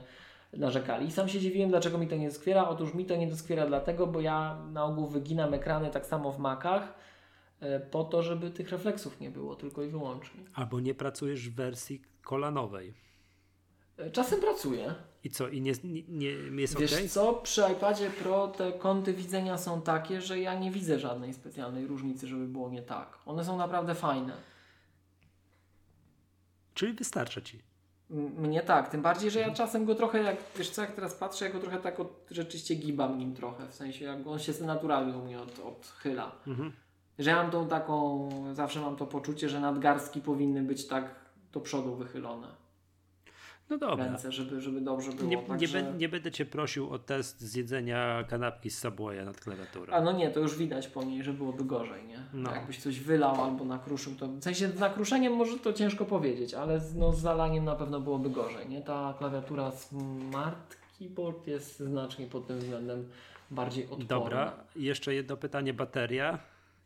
narzekali. 0.52 1.06
I 1.06 1.10
sam 1.10 1.28
się 1.28 1.40
dziwiłem, 1.40 1.70
dlaczego 1.70 1.98
mi 1.98 2.08
to 2.08 2.16
nie 2.16 2.28
doskwiera. 2.28 2.68
Otóż 2.68 2.94
mi 2.94 3.04
to 3.04 3.16
nie 3.16 3.26
doskwiera 3.26 3.66
dlatego, 3.66 4.06
bo 4.06 4.20
ja 4.20 4.58
na 4.72 4.84
ogół 4.84 5.06
wyginam 5.06 5.54
ekrany 5.54 5.90
tak 5.90 6.06
samo 6.06 6.32
w 6.32 6.38
Macach 6.38 6.94
e, 7.60 7.80
po 7.80 8.04
to, 8.04 8.22
żeby 8.22 8.50
tych 8.50 8.70
refleksów 8.70 9.20
nie 9.20 9.30
było, 9.30 9.56
tylko 9.56 9.82
i 9.82 9.88
wyłącznie. 9.88 10.40
Albo 10.54 10.80
nie 10.80 10.94
pracujesz 10.94 11.48
w 11.48 11.54
wersji 11.54 12.02
kolanowej. 12.22 12.94
Czasem 14.12 14.40
pracuję. 14.40 14.94
I 15.24 15.30
co? 15.30 15.48
I 15.48 15.60
nie, 15.60 15.72
nie, 15.84 16.02
nie 16.08 16.60
jest 16.60 16.78
Wiesz 16.78 16.92
ok? 16.92 17.00
co, 17.08 17.32
przy 17.34 17.62
iPadzie 17.72 18.10
Pro 18.10 18.48
te 18.48 18.72
kąty 18.72 19.12
widzenia 19.12 19.58
są 19.58 19.82
takie, 19.82 20.20
że 20.20 20.40
ja 20.40 20.54
nie 20.54 20.70
widzę 20.70 20.98
żadnej 20.98 21.34
specjalnej 21.34 21.86
różnicy, 21.86 22.26
żeby 22.26 22.46
było 22.46 22.70
nie 22.70 22.82
tak. 22.82 23.18
One 23.26 23.44
są 23.44 23.56
naprawdę 23.56 23.94
fajne. 23.94 24.32
Czyli 26.74 26.92
wystarcza 26.92 27.40
ci. 27.40 27.62
Mnie 28.36 28.62
tak, 28.62 28.88
tym 28.88 29.02
bardziej, 29.02 29.30
że 29.30 29.40
ja 29.40 29.50
czasem 29.50 29.84
go 29.84 29.94
trochę, 29.94 30.22
jak 30.22 30.36
wiesz 30.56 30.70
co, 30.70 30.82
jak 30.82 30.94
teraz 30.94 31.14
patrzę, 31.14 31.44
ja 31.44 31.52
go 31.52 31.60
trochę 31.60 31.78
tak 31.78 32.00
od, 32.00 32.26
rzeczywiście 32.30 32.74
gibam 32.74 33.18
nim 33.18 33.34
trochę, 33.34 33.68
w 33.68 33.74
sensie 33.74 34.04
jak 34.04 34.26
on 34.26 34.38
się 34.38 34.52
naturalnie 34.60 35.16
u 35.16 35.24
mnie 35.24 35.40
od, 35.40 35.58
odchyla. 35.58 36.32
Mhm. 36.46 36.72
Że 37.18 37.30
ja 37.30 37.36
mam 37.36 37.50
tą 37.50 37.68
taką, 37.68 38.28
zawsze 38.54 38.80
mam 38.80 38.96
to 38.96 39.06
poczucie, 39.06 39.48
że 39.48 39.60
nadgarstki 39.60 40.20
powinny 40.20 40.62
być 40.62 40.86
tak 40.86 41.14
do 41.52 41.60
przodu 41.60 41.96
wychylone. 41.96 42.48
No 43.70 43.78
dobra. 43.78 44.04
Ręce, 44.04 44.32
żeby, 44.32 44.60
żeby 44.60 44.80
dobrze 44.80 45.12
było. 45.12 45.28
Nie, 45.28 45.36
nie, 45.36 45.68
bę- 45.68 45.96
nie 45.98 46.08
będę 46.08 46.30
cię 46.30 46.46
prosił 46.46 46.90
o 46.90 46.98
test 46.98 47.40
zjedzenia 47.40 48.24
kanapki 48.28 48.70
z 48.70 48.78
Subwaya 48.78 49.24
nad 49.24 49.40
klawiaturą. 49.40 49.92
A 49.94 50.00
no 50.00 50.12
nie, 50.12 50.30
to 50.30 50.40
już 50.40 50.56
widać 50.56 50.88
po 50.88 51.02
niej, 51.04 51.22
że 51.24 51.32
byłoby 51.32 51.64
gorzej, 51.64 52.04
nie? 52.06 52.18
No. 52.34 52.54
Jakbyś 52.54 52.78
coś 52.78 53.00
wylał 53.00 53.44
albo 53.44 53.64
nakruszył, 53.64 54.14
to 54.14 54.28
w 54.28 54.42
sensie 54.42 54.68
z 54.68 54.78
nakruszeniem 54.80 55.32
może 55.32 55.58
to 55.58 55.72
ciężko 55.72 56.04
powiedzieć, 56.04 56.54
ale 56.54 56.80
z, 56.80 56.96
no, 56.96 57.12
z 57.12 57.20
zalaniem 57.20 57.64
na 57.64 57.74
pewno 57.76 58.00
byłoby 58.00 58.30
gorzej, 58.30 58.68
nie? 58.68 58.82
Ta 58.82 59.14
klawiatura 59.18 59.70
Smart 59.70 60.76
Keyboard 60.98 61.46
jest 61.46 61.78
znacznie 61.80 62.26
pod 62.26 62.46
tym 62.46 62.58
względem 62.58 63.08
bardziej 63.50 63.84
odporna. 63.84 64.06
Dobra, 64.06 64.52
jeszcze 64.76 65.14
jedno 65.14 65.36
pytanie. 65.36 65.74
Bateria. 65.74 66.38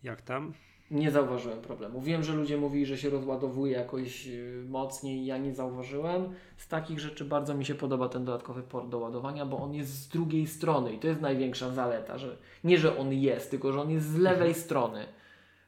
Jak 0.03 0.23
tam? 0.23 0.53
Nie 0.95 1.11
zauważyłem 1.11 1.61
problemu. 1.61 2.01
Wiem, 2.01 2.23
że 2.23 2.33
ludzie 2.33 2.57
mówili, 2.57 2.87
że 2.87 2.99
się 2.99 3.11
rozładowuje 3.11 3.73
jakoś 3.73 4.27
yy, 4.27 4.65
mocniej, 4.69 5.27
ja 5.27 5.39
nie 5.39 5.55
zauważyłem. 5.55 6.35
Z 6.57 6.69
takich 6.69 7.01
rzeczy 7.01 7.25
bardzo 7.25 7.55
mi 7.55 7.65
się 7.65 7.75
podoba 7.75 8.09
ten 8.09 8.25
dodatkowy 8.25 8.63
port 8.63 8.89
do 8.89 8.99
ładowania, 8.99 9.47
bo 9.47 9.59
on 9.59 9.75
jest 9.75 9.91
z 9.91 10.09
drugiej 10.09 10.47
strony 10.47 10.93
i 10.93 10.99
to 10.99 11.07
jest 11.07 11.21
największa 11.21 11.71
zaleta, 11.71 12.19
że 12.19 12.37
nie, 12.65 12.79
że 12.79 12.99
on 12.99 13.13
jest, 13.13 13.51
tylko 13.51 13.73
że 13.73 13.81
on 13.81 13.91
jest 13.91 14.07
z 14.07 14.17
lewej 14.17 14.55
strony. 14.55 15.07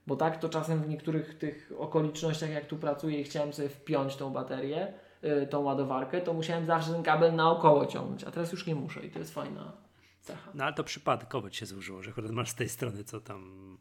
Bo 0.07 0.17
tak 0.17 0.41
to 0.41 0.49
czasem 0.49 0.83
w 0.83 0.89
niektórych 0.89 1.39
tych 1.39 1.73
okolicznościach, 1.79 2.51
jak 2.51 2.67
tu 2.67 2.77
pracuję 2.77 3.21
i 3.21 3.25
chciałem 3.25 3.53
sobie 3.53 3.69
wpiąć 3.69 4.17
tą 4.17 4.31
baterię, 4.31 4.93
yy, 5.23 5.47
tą 5.47 5.61
ładowarkę, 5.61 6.21
to 6.21 6.35
musiałem 6.35 6.67
zawsze 6.67 6.93
ten 6.93 7.03
kabel 7.03 7.35
naokoło 7.35 7.87
ciągnąć, 7.87 8.25
a 8.25 8.31
teraz 8.31 8.53
już 8.53 8.67
nie 8.67 8.75
muszę 8.75 9.07
i 9.07 9.11
to 9.11 9.19
jest 9.19 9.35
fajna 9.35 9.73
cecha. 10.23 10.51
No 10.55 10.65
ale 10.65 10.73
to 10.73 10.85
przypadkowo 10.85 11.51
ci 11.51 11.59
się 11.59 11.67
złożyło, 11.67 12.03
że 12.03 12.11
akurat 12.11 12.31
masz 12.31 12.51
z 12.51 12.55
tej 12.55 12.69
strony 12.69 13.05
co 13.05 13.21
tam. 13.21 13.76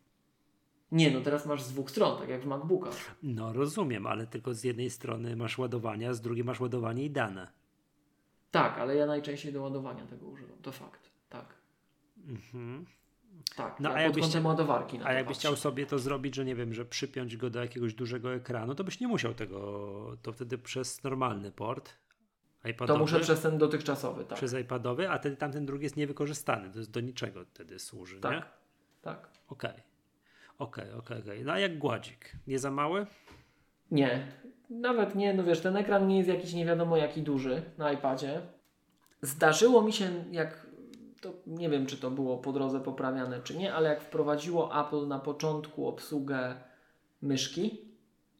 Nie, 0.95 1.11
no 1.11 1.21
teraz 1.21 1.45
masz 1.45 1.63
z 1.63 1.71
dwóch 1.71 1.91
stron, 1.91 2.19
tak 2.19 2.29
jak 2.29 2.41
w 2.41 2.45
MacBookach. 2.45 3.15
No 3.23 3.53
rozumiem, 3.53 4.07
ale 4.07 4.27
tylko 4.27 4.53
z 4.53 4.63
jednej 4.63 4.89
strony 4.89 5.35
masz 5.35 5.57
ładowanie, 5.57 6.09
a 6.09 6.13
z 6.13 6.21
drugiej 6.21 6.43
masz 6.43 6.59
ładowanie 6.59 7.05
i 7.05 7.09
dane. 7.11 7.47
Tak, 8.51 8.77
ale 8.77 8.95
ja 8.95 9.05
najczęściej 9.05 9.53
do 9.53 9.61
ładowania 9.61 10.05
tego 10.05 10.25
używam. 10.25 10.57
To 10.61 10.71
fakt. 10.71 11.11
Tak. 11.29 11.45
Mhm. 12.27 12.85
Tak. 13.55 13.79
No, 13.79 13.89
ja 13.89 13.95
a 13.95 14.01
jakbyś 14.01 14.23
kątem 14.23 14.45
ładowarki 14.45 14.99
na 14.99 15.05
A 15.05 15.13
jakbyś 15.13 15.37
chciał 15.37 15.55
sobie 15.55 15.85
to 15.85 15.99
zrobić, 15.99 16.35
że 16.35 16.45
nie 16.45 16.55
wiem, 16.55 16.73
że 16.73 16.85
przypiąć 16.85 17.37
go 17.37 17.49
do 17.49 17.59
jakiegoś 17.59 17.93
dużego 17.93 18.33
ekranu, 18.33 18.75
to 18.75 18.83
byś 18.83 18.99
nie 18.99 19.07
musiał 19.07 19.33
tego, 19.33 20.17
to 20.21 20.33
wtedy 20.33 20.57
przez 20.57 21.03
normalny 21.03 21.51
port 21.51 21.93
iPadowy, 22.63 22.97
To 22.97 22.99
muszę 22.99 23.19
przez 23.19 23.41
ten 23.41 23.57
dotychczasowy, 23.57 24.25
tak. 24.25 24.37
przez 24.37 24.53
iPadowy, 24.53 25.09
a 25.09 25.19
ten, 25.19 25.35
tamten 25.35 25.65
drugi 25.65 25.83
jest 25.83 25.97
niewykorzystany, 25.97 26.71
to 26.71 26.79
jest 26.79 26.91
do 26.91 26.99
niczego 26.99 27.45
wtedy 27.45 27.79
służy, 27.79 28.15
nie? 28.15 28.21
Tak. 28.21 28.49
Tak. 29.01 29.29
Okej. 29.47 29.94
Okej, 30.59 30.91
okej, 30.93 31.19
okej. 31.19 31.43
No 31.45 31.51
a 31.51 31.59
jak 31.59 31.77
gładzik? 31.77 32.35
Nie 32.47 32.59
za 32.59 32.71
mały? 32.71 33.05
Nie. 33.91 34.27
Nawet 34.69 35.15
nie, 35.15 35.33
no 35.33 35.43
wiesz, 35.43 35.61
ten 35.61 35.77
ekran 35.77 36.07
nie 36.07 36.17
jest 36.17 36.29
jakiś 36.29 36.53
nie 36.53 36.65
wiadomo 36.65 36.97
jaki 36.97 37.21
duży 37.21 37.61
na 37.77 37.91
iPadzie. 37.91 38.41
Zdarzyło 39.21 39.81
mi 39.81 39.93
się, 39.93 40.25
jak 40.31 40.67
to 41.21 41.33
nie 41.47 41.69
wiem, 41.69 41.85
czy 41.85 41.97
to 41.97 42.11
było 42.11 42.37
po 42.37 42.51
drodze 42.51 42.79
poprawiane, 42.79 43.41
czy 43.41 43.57
nie, 43.57 43.73
ale 43.73 43.89
jak 43.89 44.01
wprowadziło 44.01 44.85
Apple 44.85 45.07
na 45.07 45.19
początku 45.19 45.87
obsługę 45.87 46.55
myszki, 47.21 47.81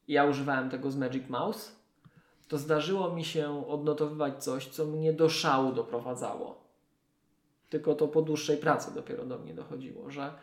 ja 0.07 0.25
używałem 0.25 0.69
tego 0.69 0.91
z 0.91 0.97
Magic 0.97 1.29
Mouse, 1.29 1.75
to 2.47 2.57
zdarzyło 2.57 3.13
mi 3.13 3.25
się 3.25 3.67
odnotowywać 3.67 4.43
coś, 4.43 4.67
co 4.67 4.85
mnie 4.85 5.13
do 5.13 5.29
szału 5.29 5.71
doprowadzało. 5.71 6.65
Tylko 7.69 7.95
to 7.95 8.07
po 8.07 8.21
dłuższej 8.21 8.57
pracy 8.57 8.93
dopiero 8.93 9.25
do 9.25 9.39
mnie 9.39 9.53
dochodziło, 9.53 10.09
że 10.09 10.33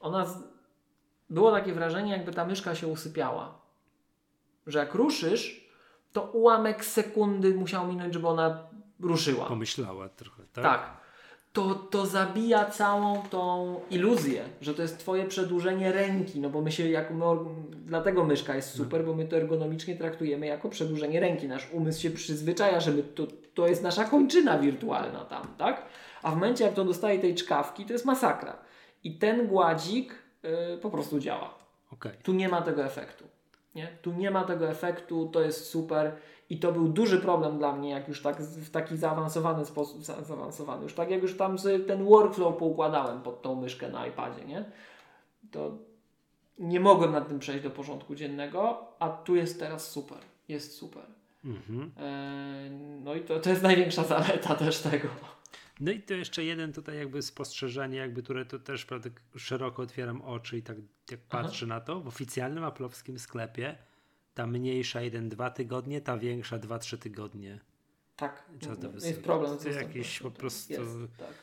ona. 0.00 0.26
Było 1.30 1.52
takie 1.52 1.72
wrażenie, 1.72 2.12
jakby 2.12 2.32
ta 2.32 2.44
myszka 2.44 2.74
się 2.74 2.86
usypiała. 2.86 3.58
Że 4.66 4.78
jak 4.78 4.94
ruszysz, 4.94 5.68
to 6.12 6.22
ułamek 6.22 6.84
sekundy 6.84 7.54
musiał 7.54 7.86
minąć, 7.86 8.14
żeby 8.14 8.28
ona 8.28 8.68
ruszyła. 9.00 9.46
Pomyślała 9.46 10.08
trochę, 10.08 10.42
tak? 10.52 10.64
Tak. 10.64 10.98
To, 11.52 11.74
to 11.74 12.06
zabija 12.06 12.64
całą 12.64 13.22
tą 13.22 13.74
iluzję, 13.90 14.44
że 14.60 14.74
to 14.74 14.82
jest 14.82 14.98
twoje 14.98 15.26
przedłużenie 15.26 15.92
ręki, 15.92 16.40
no 16.40 16.50
bo 16.50 16.62
my 16.62 16.72
się 16.72 16.88
jako 16.88 17.14
my, 17.14 17.24
dlatego 17.84 18.24
myszka 18.24 18.56
jest 18.56 18.70
super, 18.70 19.04
bo 19.04 19.14
my 19.14 19.24
to 19.24 19.36
ergonomicznie 19.36 19.96
traktujemy 19.96 20.46
jako 20.46 20.68
przedłużenie 20.68 21.20
ręki. 21.20 21.48
Nasz 21.48 21.68
umysł 21.72 22.00
się 22.00 22.10
przyzwyczaja, 22.10 22.80
że 22.80 22.90
my, 22.90 23.02
to, 23.02 23.26
to 23.54 23.68
jest 23.68 23.82
nasza 23.82 24.04
kończyna 24.04 24.58
wirtualna 24.58 25.24
tam, 25.24 25.46
tak? 25.58 25.82
A 26.22 26.30
w 26.30 26.34
momencie 26.34 26.64
jak 26.64 26.74
to 26.74 26.84
dostaje 26.84 27.18
tej 27.18 27.34
czkawki, 27.34 27.84
to 27.84 27.92
jest 27.92 28.04
masakra. 28.04 28.56
I 29.04 29.18
ten 29.18 29.46
gładzik 29.46 30.14
y, 30.44 30.78
po 30.78 30.90
prostu 30.90 31.18
działa. 31.18 31.54
Okej. 31.92 32.12
Tu 32.22 32.32
nie 32.32 32.48
ma 32.48 32.62
tego 32.62 32.84
efektu. 32.84 33.24
Nie? 33.74 33.86
Tu 34.02 34.12
nie 34.12 34.30
ma 34.30 34.44
tego 34.44 34.68
efektu, 34.68 35.28
to 35.32 35.40
jest 35.40 35.66
super. 35.66 36.12
I 36.50 36.58
to 36.58 36.72
był 36.72 36.88
duży 36.88 37.20
problem 37.20 37.58
dla 37.58 37.72
mnie, 37.72 37.90
jak 37.90 38.08
już 38.08 38.22
tak 38.22 38.42
w 38.42 38.70
taki 38.70 38.96
zaawansowany 38.96 39.66
sposób, 39.66 40.04
za- 40.04 40.22
zaawansowany, 40.24 40.82
już 40.82 40.94
tak 40.94 41.10
jak 41.10 41.22
już 41.22 41.36
tam 41.36 41.58
sobie 41.58 41.78
ten 41.80 42.04
workflow 42.04 42.56
poukładałem 42.56 43.22
pod 43.22 43.42
tą 43.42 43.54
myszkę 43.54 43.88
na 43.88 44.06
iPadzie, 44.06 44.44
nie? 44.44 44.64
To 45.50 45.70
nie 46.58 46.80
mogłem 46.80 47.12
nad 47.12 47.28
tym 47.28 47.38
przejść 47.38 47.62
do 47.64 47.70
porządku 47.70 48.14
dziennego, 48.14 48.84
a 48.98 49.08
tu 49.08 49.36
jest 49.36 49.60
teraz 49.60 49.90
super. 49.90 50.18
Jest 50.48 50.76
super. 50.76 51.02
Mhm. 51.44 51.90
Eee, 51.98 52.70
no 53.04 53.14
i 53.14 53.20
to, 53.20 53.40
to 53.40 53.50
jest 53.50 53.62
największa 53.62 54.04
zaleta 54.04 54.54
też 54.54 54.78
tego. 54.82 55.08
No 55.80 55.92
i 55.92 56.00
to 56.02 56.14
jeszcze 56.14 56.44
jeden 56.44 56.72
tutaj 56.72 56.98
jakby 56.98 57.22
spostrzeżenie, 57.22 57.98
jakby 57.98 58.22
które 58.22 58.46
to 58.46 58.58
też 58.58 58.84
prawda, 58.84 59.10
szeroko 59.36 59.82
otwieram 59.82 60.22
oczy 60.22 60.58
i 60.58 60.62
tak 60.62 60.76
jak 61.10 61.20
Aha. 61.28 61.42
patrzę 61.42 61.66
na 61.66 61.80
to, 61.80 62.00
w 62.00 62.08
oficjalnym 62.08 62.64
aplowskim 62.64 63.18
sklepie 63.18 63.78
ta 64.34 64.46
mniejsza 64.46 65.00
1-2 65.00 65.50
tygodnie, 65.52 66.00
ta 66.00 66.18
większa 66.18 66.58
2-3 66.58 66.98
tygodnie. 66.98 67.60
Tak, 68.16 68.50
Czas 68.60 68.78
do 68.78 68.88
jest 68.88 69.22
problem 69.22 69.50
To 69.50 69.54
dostępnością, 69.54 69.88
jakiś 69.88 70.18
po 70.18 70.30
prostu- 70.30 70.72
Jest, 70.72 71.16
tak. 71.18 71.34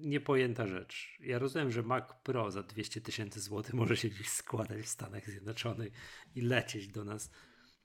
Niepojęta 0.00 0.66
rzecz. 0.66 1.16
Ja 1.20 1.38
rozumiem, 1.38 1.70
że 1.70 1.82
Mac 1.82 2.04
Pro 2.22 2.50
za 2.50 2.62
200 2.62 3.00
tysięcy 3.00 3.40
złotych 3.40 3.74
może 3.74 3.96
się 3.96 4.08
gdzieś 4.08 4.28
składać 4.28 4.80
w 4.80 4.88
Stanach 4.88 5.30
Zjednoczonych 5.30 5.92
i 6.34 6.40
lecieć 6.40 6.88
do 6.88 7.04
nas 7.04 7.30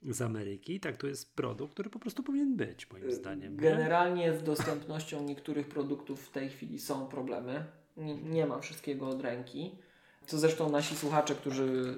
z 0.10 0.22
Ameryki. 0.22 0.80
Tak, 0.80 0.98
to 0.98 1.08
jest 1.08 1.36
produkt, 1.36 1.74
który 1.74 1.90
po 1.90 2.00
prostu 2.00 2.24
powinien 2.24 2.56
być, 2.56 2.92
moim 2.92 3.12
zdaniem. 3.12 3.54
nie? 3.54 3.62
Generalnie 3.62 4.38
z 4.38 4.44
dostępnością 4.44 5.24
niektórych 5.24 5.68
produktów 5.68 6.28
w 6.28 6.32
tej 6.32 6.50
chwili 6.50 6.80
są 6.80 7.08
problemy. 7.08 7.66
Nie, 7.98 8.16
nie 8.16 8.46
mam 8.46 8.62
wszystkiego 8.62 9.10
od 9.10 9.22
ręki. 9.22 9.76
Co 10.26 10.38
zresztą 10.38 10.70
nasi 10.70 10.96
słuchacze, 10.96 11.36
którzy 11.36 11.96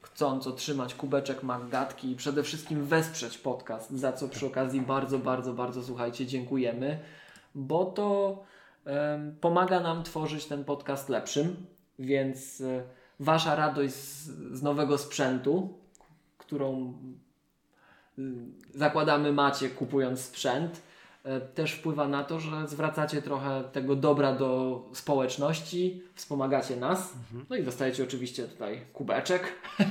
chcąc 0.00 0.46
otrzymać 0.46 0.94
kubeczek 0.94 1.42
Maggatki 1.42 2.10
i 2.10 2.16
przede 2.16 2.42
wszystkim 2.42 2.84
wesprzeć 2.84 3.38
podcast, 3.38 3.90
za 3.90 4.12
co 4.12 4.28
przy 4.28 4.46
okazji 4.46 4.80
bardzo, 4.80 5.18
bardzo, 5.18 5.52
bardzo 5.52 5.82
słuchajcie, 5.82 6.26
dziękujemy, 6.26 6.98
bo 7.54 7.84
to 7.84 8.38
um, 8.86 9.36
pomaga 9.40 9.80
nam 9.80 10.02
tworzyć 10.02 10.46
ten 10.46 10.64
podcast 10.64 11.08
lepszym, 11.08 11.66
więc 11.98 12.60
y, 12.60 12.82
wasza 13.20 13.54
radość 13.54 13.94
z, 13.94 14.28
z 14.52 14.62
nowego 14.62 14.98
sprzętu, 14.98 15.81
którą 16.52 16.94
y, 18.18 18.22
zakładamy 18.74 19.32
macie 19.32 19.70
kupując 19.70 20.20
sprzęt, 20.20 20.82
E, 21.24 21.40
też 21.40 21.72
wpływa 21.72 22.08
na 22.08 22.24
to, 22.24 22.40
że 22.40 22.68
zwracacie 22.68 23.22
trochę 23.22 23.64
tego 23.72 23.96
dobra 23.96 24.32
do 24.32 24.82
społeczności, 24.92 26.02
wspomagacie 26.14 26.76
nas, 26.76 27.14
mhm. 27.14 27.46
no 27.50 27.56
i 27.56 27.62
dostajecie 27.62 28.02
oczywiście 28.02 28.44
tutaj 28.44 28.80
kubeczek. 28.92 29.52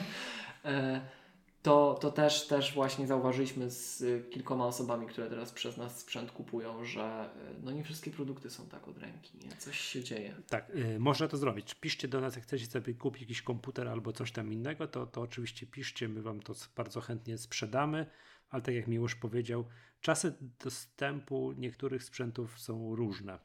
To, 1.61 1.97
to 2.01 2.11
też, 2.11 2.47
też 2.47 2.73
właśnie 2.73 3.07
zauważyliśmy 3.07 3.69
z 3.69 4.03
kilkoma 4.29 4.65
osobami, 4.65 5.07
które 5.07 5.29
teraz 5.29 5.51
przez 5.51 5.77
nas 5.77 5.99
sprzęt 5.99 6.31
kupują, 6.31 6.85
że 6.85 7.01
e, 7.03 7.29
no 7.63 7.71
nie 7.71 7.83
wszystkie 7.83 8.11
produkty 8.11 8.49
są 8.49 8.65
tak 8.67 8.87
od 8.87 8.97
ręki, 8.97 9.37
nie? 9.45 9.55
coś 9.57 9.79
się 9.79 10.03
dzieje. 10.03 10.35
Tak, 10.49 10.69
y, 10.69 10.99
można 10.99 11.27
to 11.27 11.37
zrobić. 11.37 11.75
Piszcie 11.75 12.07
do 12.07 12.21
nas, 12.21 12.35
jak 12.35 12.43
chcecie 12.43 12.65
sobie 12.65 12.93
kupić 12.93 13.21
jakiś 13.21 13.41
komputer 13.41 13.87
albo 13.87 14.13
coś 14.13 14.31
tam 14.31 14.53
innego, 14.53 14.87
to, 14.87 15.05
to 15.05 15.21
oczywiście 15.21 15.67
piszcie, 15.67 16.07
my 16.09 16.21
Wam 16.21 16.39
to 16.39 16.53
bardzo 16.75 17.01
chętnie 17.01 17.37
sprzedamy, 17.37 18.05
ale 18.49 18.61
tak 18.61 18.75
jak 18.75 18.87
Miłosz 18.87 19.15
powiedział, 19.15 19.65
czasy 20.01 20.33
dostępu 20.63 21.53
niektórych 21.57 22.03
sprzętów 22.03 22.59
są 22.59 22.95
różne. 22.95 23.39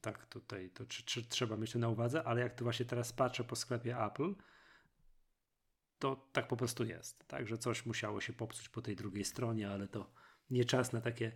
Tak, 0.00 0.26
tutaj 0.26 0.70
to 0.70 0.86
czy, 0.86 1.02
czy, 1.02 1.22
trzeba 1.22 1.56
mieć 1.56 1.72
to 1.72 1.78
na 1.78 1.88
uwadze, 1.88 2.24
ale 2.24 2.40
jak 2.40 2.54
tu 2.54 2.64
właśnie 2.64 2.86
teraz 2.86 3.12
patrzę 3.12 3.44
po 3.44 3.56
sklepie 3.56 3.98
Apple, 3.98 4.34
to 5.98 6.28
tak 6.32 6.48
po 6.48 6.56
prostu 6.56 6.84
jest. 6.84 7.28
Tak, 7.28 7.48
że 7.48 7.58
coś 7.58 7.86
musiało 7.86 8.20
się 8.20 8.32
popsuć 8.32 8.68
po 8.68 8.82
tej 8.82 8.96
drugiej 8.96 9.24
stronie, 9.24 9.70
ale 9.70 9.88
to 9.88 10.10
nie 10.50 10.64
czas 10.64 10.92
na 10.92 11.00
takie 11.00 11.32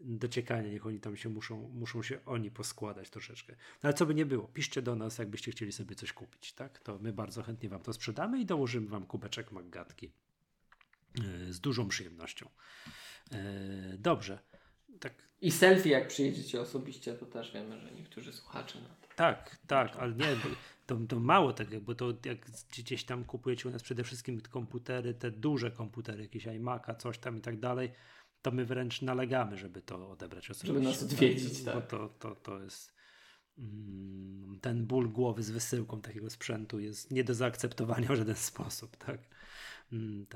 dociekanie, 0.00 0.70
niech 0.70 0.86
oni 0.86 1.00
tam 1.00 1.16
się 1.16 1.28
muszą, 1.28 1.68
muszą 1.68 2.02
się 2.02 2.24
oni 2.24 2.50
poskładać 2.50 3.10
troszeczkę. 3.10 3.52
No 3.52 3.80
ale 3.82 3.94
co 3.94 4.06
by 4.06 4.14
nie 4.14 4.26
było, 4.26 4.48
piszcie 4.48 4.82
do 4.82 4.96
nas, 4.96 5.18
jakbyście 5.18 5.50
chcieli 5.50 5.72
sobie 5.72 5.94
coś 5.94 6.12
kupić, 6.12 6.52
tak? 6.52 6.78
To 6.78 6.98
my 6.98 7.12
bardzo 7.12 7.42
chętnie 7.42 7.68
Wam 7.68 7.82
to 7.82 7.92
sprzedamy 7.92 8.40
i 8.40 8.46
dołożymy 8.46 8.88
Wam 8.88 9.06
kubeczek 9.06 9.52
Maggatki 9.52 10.12
yy, 11.18 11.52
z 11.52 11.60
dużą 11.60 11.88
przyjemnością. 11.88 12.50
Yy, 13.30 13.38
dobrze. 13.98 14.38
Tak. 15.00 15.12
I 15.40 15.50
selfie, 15.50 15.90
jak 15.90 16.08
przyjedziecie 16.08 16.60
osobiście, 16.60 17.14
to 17.14 17.26
też 17.26 17.52
wiemy, 17.52 17.80
że 17.80 17.90
niektórzy 17.90 18.32
słuchacze 18.32 18.80
na 18.80 18.88
to. 18.88 19.06
Tak, 19.16 19.58
tak, 19.66 19.96
ale 19.96 20.14
nie, 20.14 20.26
to, 20.86 20.96
to 21.08 21.20
mało 21.20 21.52
tego, 21.52 21.80
bo 21.80 21.94
to 21.94 22.12
jak 22.24 22.50
gdzieś 22.78 23.04
tam 23.04 23.24
kupujecie 23.24 23.68
u 23.68 23.72
nas 23.72 23.82
przede 23.82 24.04
wszystkim 24.04 24.40
komputery, 24.40 25.14
te 25.14 25.30
duże 25.30 25.70
komputery, 25.70 26.22
jakieś 26.22 26.46
iMac'a, 26.46 26.96
coś 26.96 27.18
tam 27.18 27.38
i 27.38 27.40
tak 27.40 27.60
dalej, 27.60 27.92
to 28.42 28.50
my 28.50 28.64
wręcz 28.64 29.02
nalegamy, 29.02 29.56
żeby 29.56 29.82
to 29.82 30.10
odebrać 30.10 30.50
osobiście. 30.50 30.66
Żeby 30.66 30.80
nas 30.80 31.02
odwiedzić, 31.02 31.64
tak. 31.64 31.74
Bo 31.74 31.80
to, 31.80 32.08
to, 32.08 32.34
to 32.34 32.62
jest 32.62 32.94
mm, 33.58 34.58
ten 34.60 34.86
ból 34.86 35.08
głowy 35.08 35.42
z 35.42 35.50
wysyłką 35.50 36.00
takiego 36.00 36.30
sprzętu 36.30 36.80
jest 36.80 37.10
nie 37.10 37.24
do 37.24 37.34
zaakceptowania 37.34 38.08
w 38.08 38.16
żaden 38.16 38.36
sposób, 38.36 38.96
tak. 38.96 39.20
Mm, 39.92 40.26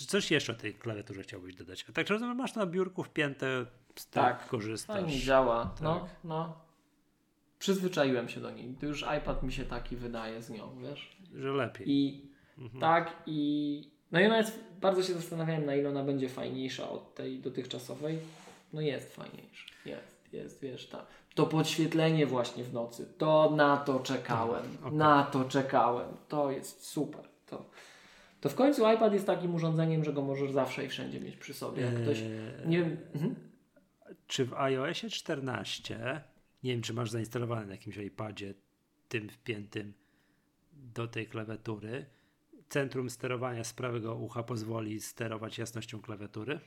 Dobrze. 0.00 0.10
Coś 0.10 0.30
jeszcze 0.30 0.52
o 0.52 0.54
tej 0.54 0.74
klawiaturze 0.74 1.22
chciałbyś 1.22 1.54
dodać? 1.54 1.86
A 1.88 1.92
tak 1.92 2.08
rozumiem, 2.08 2.36
masz 2.36 2.54
na 2.54 2.66
biurku 2.66 3.02
wpięte, 3.04 3.66
z 3.96 4.10
tak, 4.10 4.48
korzystasz. 4.48 4.96
Fajnie 4.96 5.20
działa. 5.20 5.64
Tak. 5.64 5.82
No, 5.82 6.08
no. 6.24 6.58
Przyzwyczaiłem 7.58 8.28
się 8.28 8.40
do 8.40 8.50
niej. 8.50 8.74
To 8.80 8.86
już 8.86 9.04
iPad 9.18 9.42
mi 9.42 9.52
się 9.52 9.64
taki 9.64 9.96
wydaje 9.96 10.42
z 10.42 10.50
nią, 10.50 10.78
wiesz? 10.82 11.16
Że 11.34 11.50
lepiej. 11.50 11.90
I 11.90 12.30
mhm. 12.58 12.80
tak, 12.80 13.22
i 13.26 13.90
no 14.12 14.20
i 14.20 14.26
ona 14.26 14.38
jest, 14.38 14.58
bardzo 14.80 15.02
się 15.02 15.14
zastanawiałem, 15.14 15.66
na 15.66 15.74
ile 15.74 15.88
ona 15.88 16.04
będzie 16.04 16.28
fajniejsza 16.28 16.90
od 16.90 17.14
tej 17.14 17.38
dotychczasowej. 17.40 18.18
No 18.72 18.80
jest 18.80 19.14
fajniejsza. 19.14 19.66
Jest, 19.84 20.32
jest, 20.32 20.60
wiesz, 20.60 20.88
ta, 20.88 21.06
to 21.34 21.46
podświetlenie 21.46 22.26
właśnie 22.26 22.64
w 22.64 22.72
nocy. 22.72 23.06
To 23.18 23.50
na 23.56 23.76
to 23.76 24.00
czekałem. 24.00 24.64
Okay. 24.80 24.92
Na 24.92 25.24
to 25.24 25.44
czekałem. 25.44 26.08
To 26.28 26.50
jest 26.50 26.86
super. 26.86 27.20
To, 27.46 27.64
to 28.40 28.48
w 28.48 28.54
końcu 28.54 28.90
iPad 28.92 29.12
jest 29.12 29.26
takim 29.26 29.54
urządzeniem, 29.54 30.04
że 30.04 30.12
go 30.12 30.22
możesz 30.22 30.52
zawsze 30.52 30.84
i 30.84 30.88
wszędzie 30.88 31.20
mieć 31.20 31.36
przy 31.36 31.54
sobie. 31.54 31.82
Jak 31.82 32.02
ktoś, 32.02 32.20
eee, 32.20 32.68
nie 32.68 32.78
wiem, 32.78 32.96
mhm. 33.14 33.34
Czy 34.26 34.44
w 34.44 34.54
iOSie 34.54 35.10
14, 35.10 36.20
nie 36.62 36.72
wiem 36.72 36.82
czy 36.82 36.94
masz 36.94 37.10
zainstalowane 37.10 37.66
na 37.66 37.72
jakimś 37.72 37.96
iPadzie 37.96 38.54
tym 39.08 39.28
wpiętym 39.28 39.92
do 40.72 41.08
tej 41.08 41.26
klawiatury, 41.26 42.06
centrum 42.68 43.10
sterowania 43.10 43.64
z 43.64 43.72
prawego 43.72 44.14
ucha 44.14 44.42
pozwoli 44.42 45.00
sterować 45.00 45.58
jasnością 45.58 46.00
klawiatury? 46.00 46.60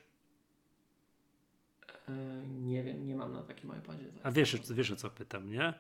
Eee, 2.10 2.16
nie 2.48 2.84
wiem, 2.84 3.06
nie 3.06 3.16
mam 3.16 3.34
na 3.34 3.44
takim 3.44 3.72
iPadzie. 3.80 4.06
A 4.24 4.32
wiesz, 4.32 4.58
wiesz 4.72 4.92
o 4.92 4.96
co 4.96 5.10
pytam, 5.10 5.50
nie? 5.50 5.74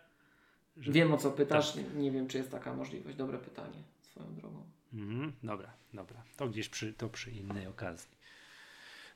Że... 0.78 0.92
Wiem 0.92 1.14
o 1.14 1.18
co 1.18 1.32
pytasz, 1.32 1.74
tak. 1.74 1.96
nie 1.96 2.12
wiem 2.12 2.28
czy 2.28 2.38
jest 2.38 2.52
taka 2.52 2.74
możliwość. 2.74 3.18
Dobre 3.18 3.38
pytanie, 3.38 3.84
swoją 4.10 4.36
drogą. 4.36 4.72
Mhm, 4.94 5.34
dobra, 5.44 5.74
dobra. 5.94 6.24
To 6.38 6.50
gdzieś 6.50 6.70
przy, 6.70 6.94
to 6.94 7.10
przy 7.10 7.32
innej 7.32 7.68
okazji. 7.68 8.20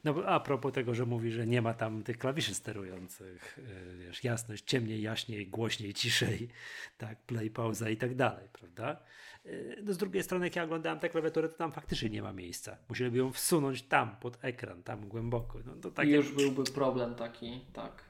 No 0.04 0.16
a 0.26 0.40
propos 0.40 0.74
tego, 0.74 0.96
że 0.96 1.06
mówi, 1.06 1.32
że 1.32 1.48
nie 1.48 1.62
ma 1.62 1.74
tam 1.74 2.04
tych 2.04 2.18
klawiszy 2.18 2.54
sterujących, 2.56 3.60
yy, 3.90 3.98
wiesz, 3.98 4.24
jasność, 4.24 4.64
ciemniej, 4.64 5.02
jaśniej, 5.02 5.48
głośniej, 5.48 5.94
ciszej, 5.94 6.50
tak, 6.98 7.22
play, 7.22 7.50
pauza 7.50 7.90
i 7.90 7.98
tak 7.98 8.16
dalej, 8.16 8.48
prawda? 8.54 9.04
Yy, 9.46 9.82
no 9.84 9.94
z 9.94 9.98
drugiej 9.98 10.24
strony, 10.24 10.46
jak 10.46 10.56
ja 10.56 10.64
oglądałem 10.64 11.00
tę 11.00 11.10
klawiaturę, 11.10 11.50
to 11.50 11.58
tam 11.58 11.72
faktycznie 11.72 12.10
nie 12.10 12.22
ma 12.22 12.34
miejsca. 12.34 12.78
Musieliby 12.90 13.18
ją 13.18 13.32
wsunąć 13.32 13.82
tam, 13.82 14.16
pod 14.16 14.38
ekran, 14.42 14.84
tam 14.84 15.08
głęboko. 15.08 15.60
No, 15.66 15.76
to 15.76 15.92
takie, 15.92 16.12
już 16.12 16.32
byłby 16.32 16.64
problem 16.64 17.16
taki, 17.16 17.62
tak. 17.74 18.04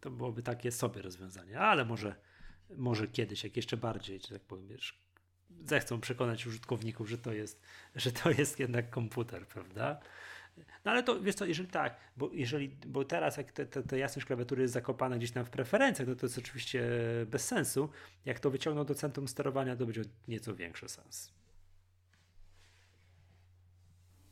To 0.00 0.10
byłoby 0.10 0.42
takie 0.42 0.72
sobie 0.72 1.02
rozwiązanie, 1.02 1.60
ale 1.60 1.84
może, 1.84 2.14
może 2.76 3.08
kiedyś, 3.08 3.44
jak 3.44 3.56
jeszcze 3.56 3.76
bardziej, 3.76 4.20
że 4.20 4.28
tak 4.28 4.42
powiem, 4.42 4.68
wiesz, 4.68 5.03
zechcą 5.64 6.00
przekonać 6.00 6.46
użytkowników, 6.46 7.08
że 7.08 7.18
to 7.18 7.32
jest, 7.32 7.62
że 7.96 8.12
to 8.12 8.30
jest 8.30 8.58
jednak 8.58 8.90
komputer, 8.90 9.46
prawda? 9.46 10.00
No 10.84 10.90
ale 10.90 11.02
to 11.02 11.20
wiesz 11.20 11.34
co, 11.34 11.44
jeżeli 11.44 11.68
tak, 11.68 11.96
bo 12.16 12.30
jeżeli, 12.32 12.68
bo 12.68 13.04
teraz 13.04 13.36
jak 13.36 13.52
ta 13.52 13.64
te, 13.64 13.82
te 13.82 13.98
jasność 13.98 14.26
klawiatury 14.26 14.62
jest 14.62 14.74
zakopana 14.74 15.16
gdzieś 15.16 15.30
tam 15.30 15.44
w 15.44 15.50
preferencjach, 15.50 16.08
no 16.08 16.14
to 16.14 16.26
jest 16.26 16.38
oczywiście 16.38 16.84
bez 17.26 17.46
sensu. 17.46 17.88
Jak 18.24 18.40
to 18.40 18.50
wyciągną 18.50 18.84
do 18.84 18.94
centrum 18.94 19.28
sterowania, 19.28 19.76
to 19.76 19.84
będzie 19.84 20.02
nieco 20.28 20.54
większy 20.54 20.88
sens. 20.88 21.32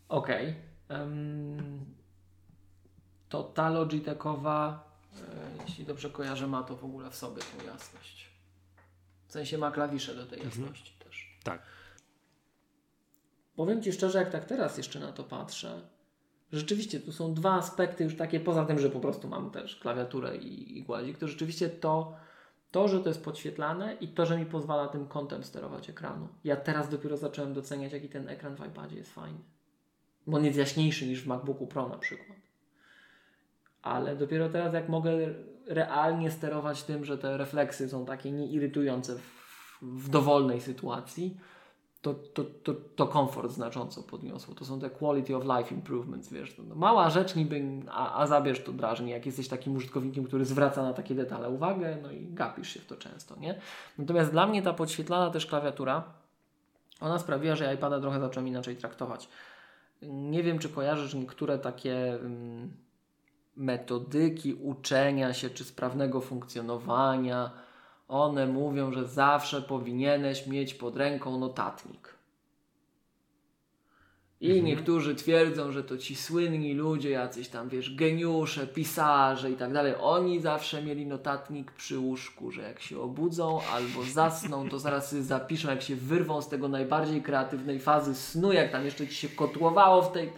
Okej. 0.09 0.55
Okay. 0.89 1.01
Um, 1.01 1.85
to 3.29 3.43
ta 3.43 3.71
Logitechowa, 3.71 4.91
e, 5.15 5.65
jeśli 5.67 5.85
dobrze 5.85 6.11
kojarzę, 6.11 6.47
ma 6.47 6.63
to 6.63 6.77
w 6.77 6.85
ogóle 6.85 7.11
w 7.11 7.17
sobie 7.17 7.43
tą 7.43 7.67
jasność. 7.67 8.31
W 9.27 9.33
sensie 9.33 9.59
ma 9.59 9.71
klawisze 9.71 10.15
do 10.15 10.27
tej 10.27 10.41
mhm. 10.41 10.61
jasności 10.61 10.93
mhm. 10.93 11.02
Tak. 11.45 11.63
Powiem 13.57 13.83
Ci 13.83 13.93
szczerze, 13.93 14.19
jak 14.19 14.31
tak 14.31 14.45
teraz 14.45 14.79
jeszcze 14.79 15.01
na 15.01 15.13
to 15.13 15.25
patrzę, 15.25 15.81
rzeczywiście 16.53 17.01
tu 17.01 17.13
są 17.13 17.35
dwa 17.35 17.53
aspekty 17.53 18.05
już 18.05 18.17
takie, 18.17 18.41
poza 18.41 18.65
tym, 18.65 18.79
że 18.79 18.91
po 18.91 19.01
prostu 19.01 19.29
mam 19.29 19.51
też 19.51 19.77
klawiaturę 19.77 20.37
i, 20.37 20.79
i 20.79 20.83
głazik, 20.83 21.19
to 21.19 21.29
rzeczywiście 21.29 21.69
to, 21.69 22.17
to, 22.71 22.89
że 22.89 23.01
to 23.01 23.09
jest 23.09 23.25
podświetlane 23.25 23.95
i 23.95 24.09
to, 24.09 24.27
że 24.27 24.39
mi 24.39 24.47
pozwala 24.47 24.89
tym 24.89 25.07
kątem 25.07 25.45
sterować 25.45 25.91
ekranu. 25.91 26.29
Ja 26.45 26.57
teraz 26.57 26.89
dopiero 26.89 27.17
zacząłem 27.17 27.55
doceniać, 27.55 27.93
jaki 27.93 28.09
ten 28.09 28.29
ekran 28.29 28.57
w 28.57 28.67
iPadzie 28.67 28.97
jest 28.97 29.13
fajny. 29.13 29.39
Bo 30.27 30.37
on 30.37 30.45
jest 30.45 30.59
jaśniejszy 30.59 31.07
niż 31.07 31.23
w 31.23 31.27
MacBooku 31.27 31.67
Pro 31.67 31.89
na 31.89 31.99
przykład. 31.99 32.39
Ale 33.83 34.17
dopiero 34.17 34.49
teraz, 34.49 34.75
jak 34.75 34.89
mogę 34.89 35.13
realnie 35.67 36.31
sterować 36.31 36.83
tym, 36.83 37.05
że 37.05 37.19
te 37.19 37.37
refleksy 37.37 37.89
są 37.89 38.07
takie 38.07 38.33
nieirytujące 38.33 39.19
w, 39.19 39.42
w 39.83 40.09
dowolnej 40.09 40.61
sytuacji, 40.61 41.37
to, 42.03 42.15
to, 42.15 42.45
to, 42.45 42.75
to 42.97 43.07
komfort 43.07 43.51
znacząco 43.53 44.03
podniosło. 44.03 44.55
To 44.55 44.65
są 44.65 44.81
te 44.81 44.91
quality 44.91 45.37
of 45.37 45.45
life 45.45 45.75
improvements, 45.75 46.33
wiesz. 46.33 46.57
No, 46.69 46.75
mała 46.75 47.11
rzecz 47.11 47.37
niby, 47.37 47.63
a, 47.91 48.21
a 48.23 48.27
zabierz 48.27 48.65
to 48.65 48.73
drażni, 48.73 49.11
jak 49.11 49.27
jesteś 49.27 49.49
takim 49.49 49.77
użytkownikiem, 49.77 50.25
który 50.25 50.45
zwraca 50.45 50.83
na 50.83 50.93
takie 50.93 51.15
detale 51.15 51.51
uwagę, 51.51 51.99
no 52.03 52.13
i 52.13 52.27
gapisz 52.27 52.69
się 52.69 52.81
w 52.81 52.87
to 52.87 52.97
często, 52.97 53.37
nie? 53.37 53.61
Natomiast 53.99 54.31
dla 54.31 54.47
mnie 54.47 54.63
ta 54.63 54.73
podświetlana 54.73 55.31
też 55.31 55.47
klawiatura, 55.47 56.05
ona 57.01 57.19
sprawiła, 57.19 57.57
że 57.57 57.75
iPada 57.75 58.01
trochę 58.01 58.21
zacząłem 58.21 58.49
inaczej 58.49 58.77
traktować. 58.77 59.29
Nie 60.03 60.43
wiem, 60.43 60.59
czy 60.59 60.69
kojarzysz 60.69 61.15
niektóre 61.15 61.59
takie 61.59 62.19
um, 62.23 62.73
metodyki 63.57 64.55
uczenia 64.55 65.35
się, 65.35 65.51
czy 65.51 65.65
sprawnego 65.65 66.21
funkcjonowania, 66.21 67.51
one 68.13 68.47
mówią, 68.47 68.93
że 68.93 69.07
zawsze 69.07 69.63
powinieneś 69.63 70.47
mieć 70.47 70.75
pod 70.75 70.97
ręką 70.97 71.39
notatnik. 71.39 72.15
I 74.41 74.47
mhm. 74.47 74.67
niektórzy 74.67 75.15
twierdzą, 75.15 75.73
że 75.73 75.85
to 75.85 75.99
ci 75.99 76.17
słynni 76.17 76.75
ludzie, 76.75 77.11
jacyś 77.11 77.49
tam, 77.49 77.69
wiesz, 77.69 77.95
geniusze, 77.95 78.67
pisarze 78.67 79.51
i 79.51 79.55
tak 79.55 79.73
dalej. 79.73 79.95
Oni 80.01 80.41
zawsze 80.41 80.83
mieli 80.83 81.07
notatnik 81.07 81.73
przy 81.73 81.99
łóżku, 81.99 82.51
że 82.51 82.63
jak 82.63 82.81
się 82.81 83.01
obudzą 83.01 83.61
albo 83.73 84.03
zasną, 84.03 84.69
to 84.69 84.79
zaraz 84.79 85.11
sobie 85.11 85.23
zapiszą, 85.23 85.71
jak 85.71 85.83
się 85.83 85.97
wyrwą 85.97 86.43
z 86.43 86.49
tego 86.49 86.69
najbardziej 86.69 87.23
kreatywnej 87.23 87.81
fazy 87.81 88.15
snu, 88.15 88.53
jak 88.53 88.73
tam 88.73 88.85
jeszcze 88.85 89.09
ci 89.09 89.15
się 89.15 89.29
kotłowało 89.29 90.03
w 90.03 90.13
tej, 90.13 90.33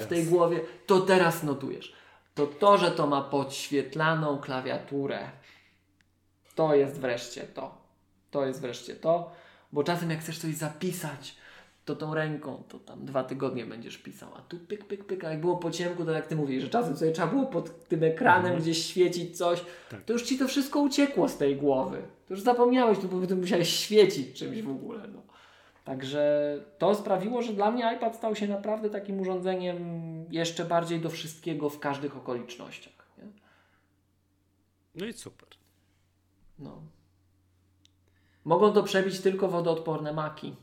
w 0.00 0.06
tej 0.06 0.24
głowie, 0.24 0.60
to 0.86 1.00
teraz 1.00 1.42
notujesz. 1.42 1.92
To 2.34 2.46
to, 2.46 2.78
że 2.78 2.90
to 2.90 3.06
ma 3.06 3.20
podświetlaną 3.20 4.38
klawiaturę, 4.38 5.18
to 6.60 6.74
jest 6.74 7.00
wreszcie 7.00 7.42
to. 7.42 7.74
To 8.30 8.46
jest 8.46 8.60
wreszcie 8.60 8.94
to, 8.94 9.32
bo 9.72 9.84
czasem 9.84 10.10
jak 10.10 10.20
chcesz 10.20 10.38
coś 10.38 10.54
zapisać, 10.54 11.36
to 11.84 11.96
tą 11.96 12.14
ręką, 12.14 12.62
to 12.68 12.78
tam 12.78 13.04
dwa 13.04 13.24
tygodnie 13.24 13.66
będziesz 13.66 13.98
pisał, 13.98 14.28
a 14.36 14.40
tu 14.40 14.58
pyk, 14.58 14.84
pyk, 14.84 15.04
pyk, 15.04 15.24
a 15.24 15.30
jak 15.30 15.40
było 15.40 15.56
po 15.56 15.70
ciemku, 15.70 16.04
to 16.04 16.10
jak 16.10 16.26
ty 16.26 16.36
mówisz, 16.36 16.62
że 16.62 16.68
czasem 16.68 16.96
sobie 16.96 17.12
trzeba 17.12 17.28
było 17.28 17.46
pod 17.46 17.88
tym 17.88 18.04
ekranem 18.04 18.44
mhm. 18.44 18.62
gdzieś 18.62 18.86
świecić 18.86 19.38
coś, 19.38 19.64
tak. 19.90 20.04
to 20.04 20.12
już 20.12 20.22
ci 20.22 20.38
to 20.38 20.48
wszystko 20.48 20.80
uciekło 20.80 21.28
z 21.28 21.36
tej 21.36 21.56
głowy. 21.56 22.02
To 22.28 22.34
już 22.34 22.42
zapomniałeś, 22.42 22.98
to 22.98 23.08
bo 23.08 23.26
ty 23.26 23.36
musiałeś 23.36 23.68
świecić 23.68 24.38
czymś 24.38 24.62
w 24.62 24.70
ogóle. 24.70 25.08
No. 25.14 25.22
Także 25.84 26.54
to 26.78 26.94
sprawiło, 26.94 27.42
że 27.42 27.52
dla 27.52 27.70
mnie 27.70 27.94
iPad 27.96 28.16
stał 28.16 28.36
się 28.36 28.48
naprawdę 28.48 28.90
takim 28.90 29.20
urządzeniem 29.20 29.78
jeszcze 30.30 30.64
bardziej 30.64 31.00
do 31.00 31.10
wszystkiego 31.10 31.70
w 31.70 31.78
każdych 31.78 32.16
okolicznościach. 32.16 33.06
Nie? 33.18 33.24
No 34.94 35.06
i 35.06 35.12
super. 35.12 35.49
No. 36.60 36.82
Mogą 38.44 38.72
to 38.72 38.82
przebić 38.82 39.20
tylko 39.20 39.48
wodoodporne 39.48 40.12
maki. 40.12 40.56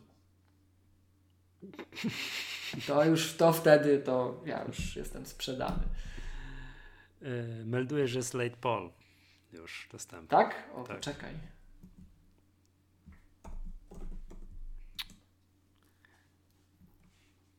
To 2.88 3.06
już 3.06 3.34
to 3.34 3.54
wtedy 3.54 4.00
to 4.00 4.42
ja 4.46 4.64
już 4.64 4.96
jestem 4.96 5.26
sprzedany. 5.26 5.84
Yy, 7.22 7.66
melduję, 7.66 8.08
że 8.08 8.24
Slate 8.24 8.58
Paul 8.58 8.90
już 9.54 9.90
dostępny. 9.92 10.28
Tak? 10.28 10.70
O, 10.76 10.84
tak. 10.84 11.00
czekaj. 11.00 11.34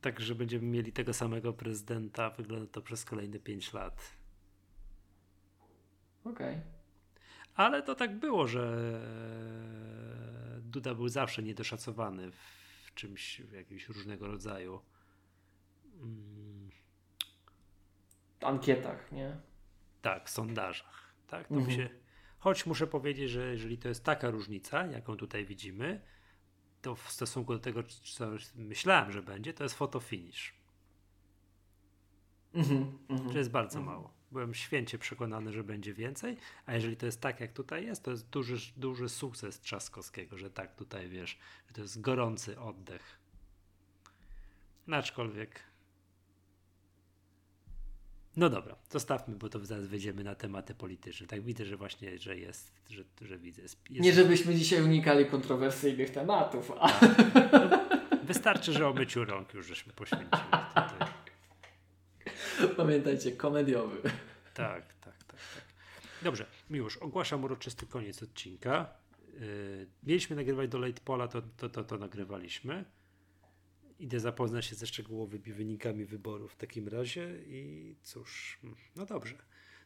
Tak, 0.01 0.19
że 0.19 0.35
będziemy 0.35 0.67
mieli 0.67 0.93
tego 0.93 1.13
samego 1.13 1.53
prezydenta, 1.53 2.29
wygląda 2.29 2.71
to 2.71 2.81
przez 2.81 3.05
kolejne 3.05 3.39
5 3.39 3.73
lat. 3.73 4.01
Okej. 6.25 6.55
Okay. 6.55 6.78
Ale 7.59 7.83
to 7.83 7.95
tak 7.95 8.19
było, 8.19 8.47
że 8.47 9.01
Duda 10.61 10.95
był 10.95 11.07
zawsze 11.09 11.43
niedoszacowany 11.43 12.31
w 12.31 12.93
czymś, 12.95 13.41
w 13.41 13.51
jakimś 13.51 13.87
różnego 13.87 14.27
rodzaju 14.27 14.81
mm. 16.01 16.69
ankietach, 18.41 19.11
nie? 19.11 19.37
Tak, 20.01 20.29
sondażach. 20.29 21.13
Tak, 21.27 21.47
to 21.47 21.55
mhm. 21.55 21.77
się, 21.77 21.89
choć 22.37 22.65
muszę 22.65 22.87
powiedzieć, 22.87 23.29
że 23.29 23.51
jeżeli 23.51 23.77
to 23.77 23.87
jest 23.89 24.03
taka 24.03 24.29
różnica, 24.29 24.85
jaką 24.85 25.17
tutaj 25.17 25.45
widzimy, 25.45 26.01
to 26.81 26.95
w 26.95 27.11
stosunku 27.11 27.53
do 27.53 27.59
tego, 27.59 27.83
co 27.83 28.27
myślałem, 28.55 29.11
że 29.11 29.23
będzie, 29.23 29.53
to 29.53 29.63
jest 29.63 29.75
fotofinish. 29.75 30.53
Mhm, 32.53 32.97
mhm, 33.09 33.31
to 33.31 33.37
jest 33.37 33.51
bardzo 33.51 33.79
mhm. 33.79 33.97
mało 33.97 34.18
byłem 34.31 34.53
święcie 34.53 34.97
przekonany, 34.97 35.53
że 35.53 35.63
będzie 35.63 35.93
więcej, 35.93 36.37
a 36.65 36.73
jeżeli 36.73 36.97
to 36.97 37.05
jest 37.05 37.21
tak, 37.21 37.39
jak 37.39 37.53
tutaj 37.53 37.85
jest, 37.85 38.03
to 38.03 38.11
jest 38.11 38.29
duży, 38.29 38.71
duży 38.77 39.09
sukces 39.09 39.59
Trzaskowskiego, 39.59 40.37
że 40.37 40.49
tak 40.49 40.75
tutaj 40.75 41.09
wiesz, 41.09 41.37
że 41.67 41.73
to 41.73 41.81
jest 41.81 42.01
gorący 42.01 42.59
oddech. 42.59 43.19
No, 44.87 44.97
aczkolwiek. 44.97 45.59
No 48.37 48.49
dobra, 48.49 48.75
zostawmy, 48.89 49.35
bo 49.35 49.49
to 49.49 49.65
zaraz 49.65 49.87
wejdziemy 49.87 50.23
na 50.23 50.35
tematy 50.35 50.75
polityczne. 50.75 51.27
Tak 51.27 51.41
widzę, 51.41 51.65
że 51.65 51.77
właśnie, 51.77 52.17
że 52.17 52.37
jest, 52.37 52.71
że, 52.89 53.03
że 53.21 53.37
widzę. 53.37 53.61
Jest, 53.61 53.89
Nie 53.89 54.13
żebyśmy 54.13 54.55
dzisiaj 54.55 54.83
unikali 54.83 55.25
kontrowersyjnych 55.25 56.09
tematów. 56.09 56.71
A... 56.79 56.89
Tak. 56.89 57.51
No, 57.51 58.17
wystarczy, 58.23 58.73
że 58.73 58.87
o 58.87 58.93
myciu 58.93 59.25
rąk 59.25 59.53
już 59.53 59.67
żeśmy 59.67 59.93
poświęcili. 59.93 60.29
Tutaj. 60.69 61.18
Pamiętajcie, 62.77 63.31
komediowy. 63.31 64.01
Tak, 64.53 64.93
tak, 65.01 65.23
tak, 65.23 65.23
tak. 65.27 65.63
Dobrze, 66.21 66.45
Miłosz, 66.69 66.97
ogłaszam 66.97 67.43
uroczysty 67.43 67.85
koniec 67.85 68.23
odcinka. 68.23 68.93
Yy, 69.33 69.87
mieliśmy 70.03 70.35
nagrywać 70.35 70.69
do 70.69 70.79
Late 70.79 71.01
Pola, 71.05 71.27
to, 71.27 71.41
to, 71.41 71.69
to, 71.69 71.83
to 71.83 71.97
nagrywaliśmy. 71.97 72.85
Idę 73.99 74.19
zapoznać 74.19 74.65
się 74.65 74.75
ze 74.75 74.87
szczegółowymi 74.87 75.53
wynikami 75.53 76.05
wyborów 76.05 76.53
w 76.53 76.55
takim 76.55 76.87
razie 76.87 77.35
i 77.47 77.95
cóż, 78.01 78.59
no 78.95 79.05
dobrze. 79.05 79.35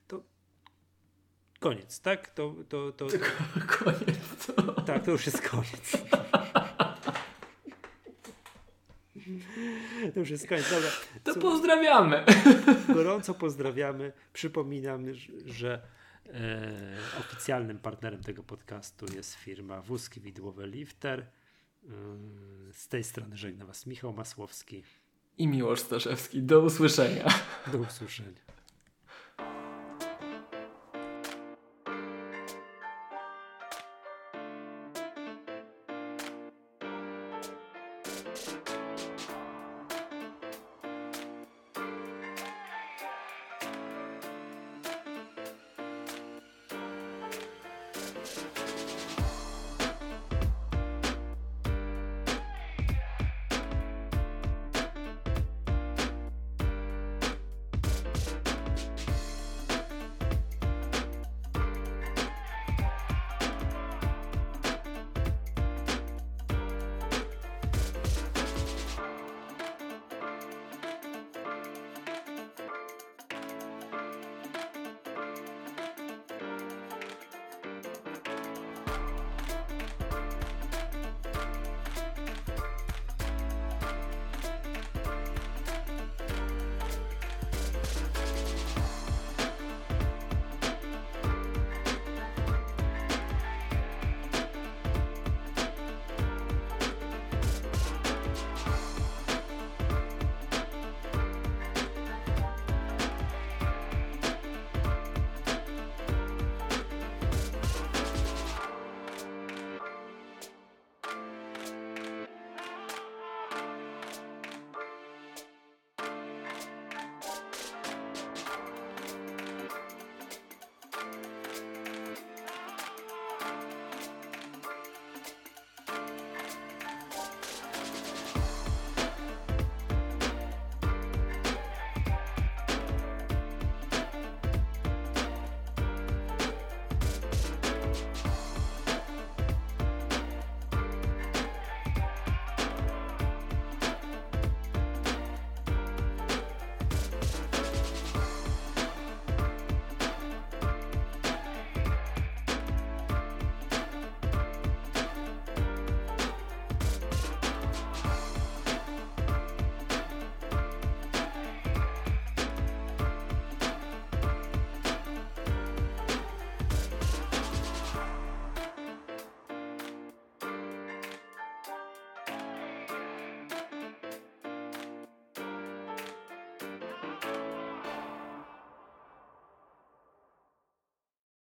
To 0.07 0.23
koniec, 1.59 1.99
tak? 1.99 2.33
To, 2.33 2.55
to, 2.69 2.91
to, 2.91 3.07
to... 3.07 3.17
Koniec. 3.67 4.45
To... 4.45 4.81
Tak, 4.81 5.05
to 5.05 5.11
już 5.11 5.25
jest 5.25 5.41
koniec. 5.41 5.97
To 10.13 10.19
już 10.19 10.29
jest 10.29 10.47
koniec. 10.47 10.71
Dobra. 10.71 10.89
To 11.23 11.35
pozdrawiamy. 11.35 12.25
Gorąco 12.93 13.33
pozdrawiamy. 13.33 14.13
Przypominam, 14.33 15.05
że 15.45 15.81
e, 16.27 16.97
oficjalnym 17.19 17.79
partnerem 17.79 18.23
tego 18.23 18.43
podcastu 18.43 19.05
jest 19.15 19.35
firma 19.35 19.81
Wózki 19.81 20.21
Widłowe 20.21 20.67
Lifter. 20.67 21.19
E, 21.19 21.27
z 22.73 22.87
tej 22.87 23.03
strony 23.03 23.37
żegna 23.37 23.65
Was 23.65 23.85
Michał 23.85 24.13
Masłowski 24.13 24.83
i 25.37 25.47
Miłosz 25.47 25.79
Staszewski. 25.79 26.43
Do 26.43 26.61
usłyszenia. 26.61 27.25
Do 27.71 27.77
usłyszenia. 27.77 28.52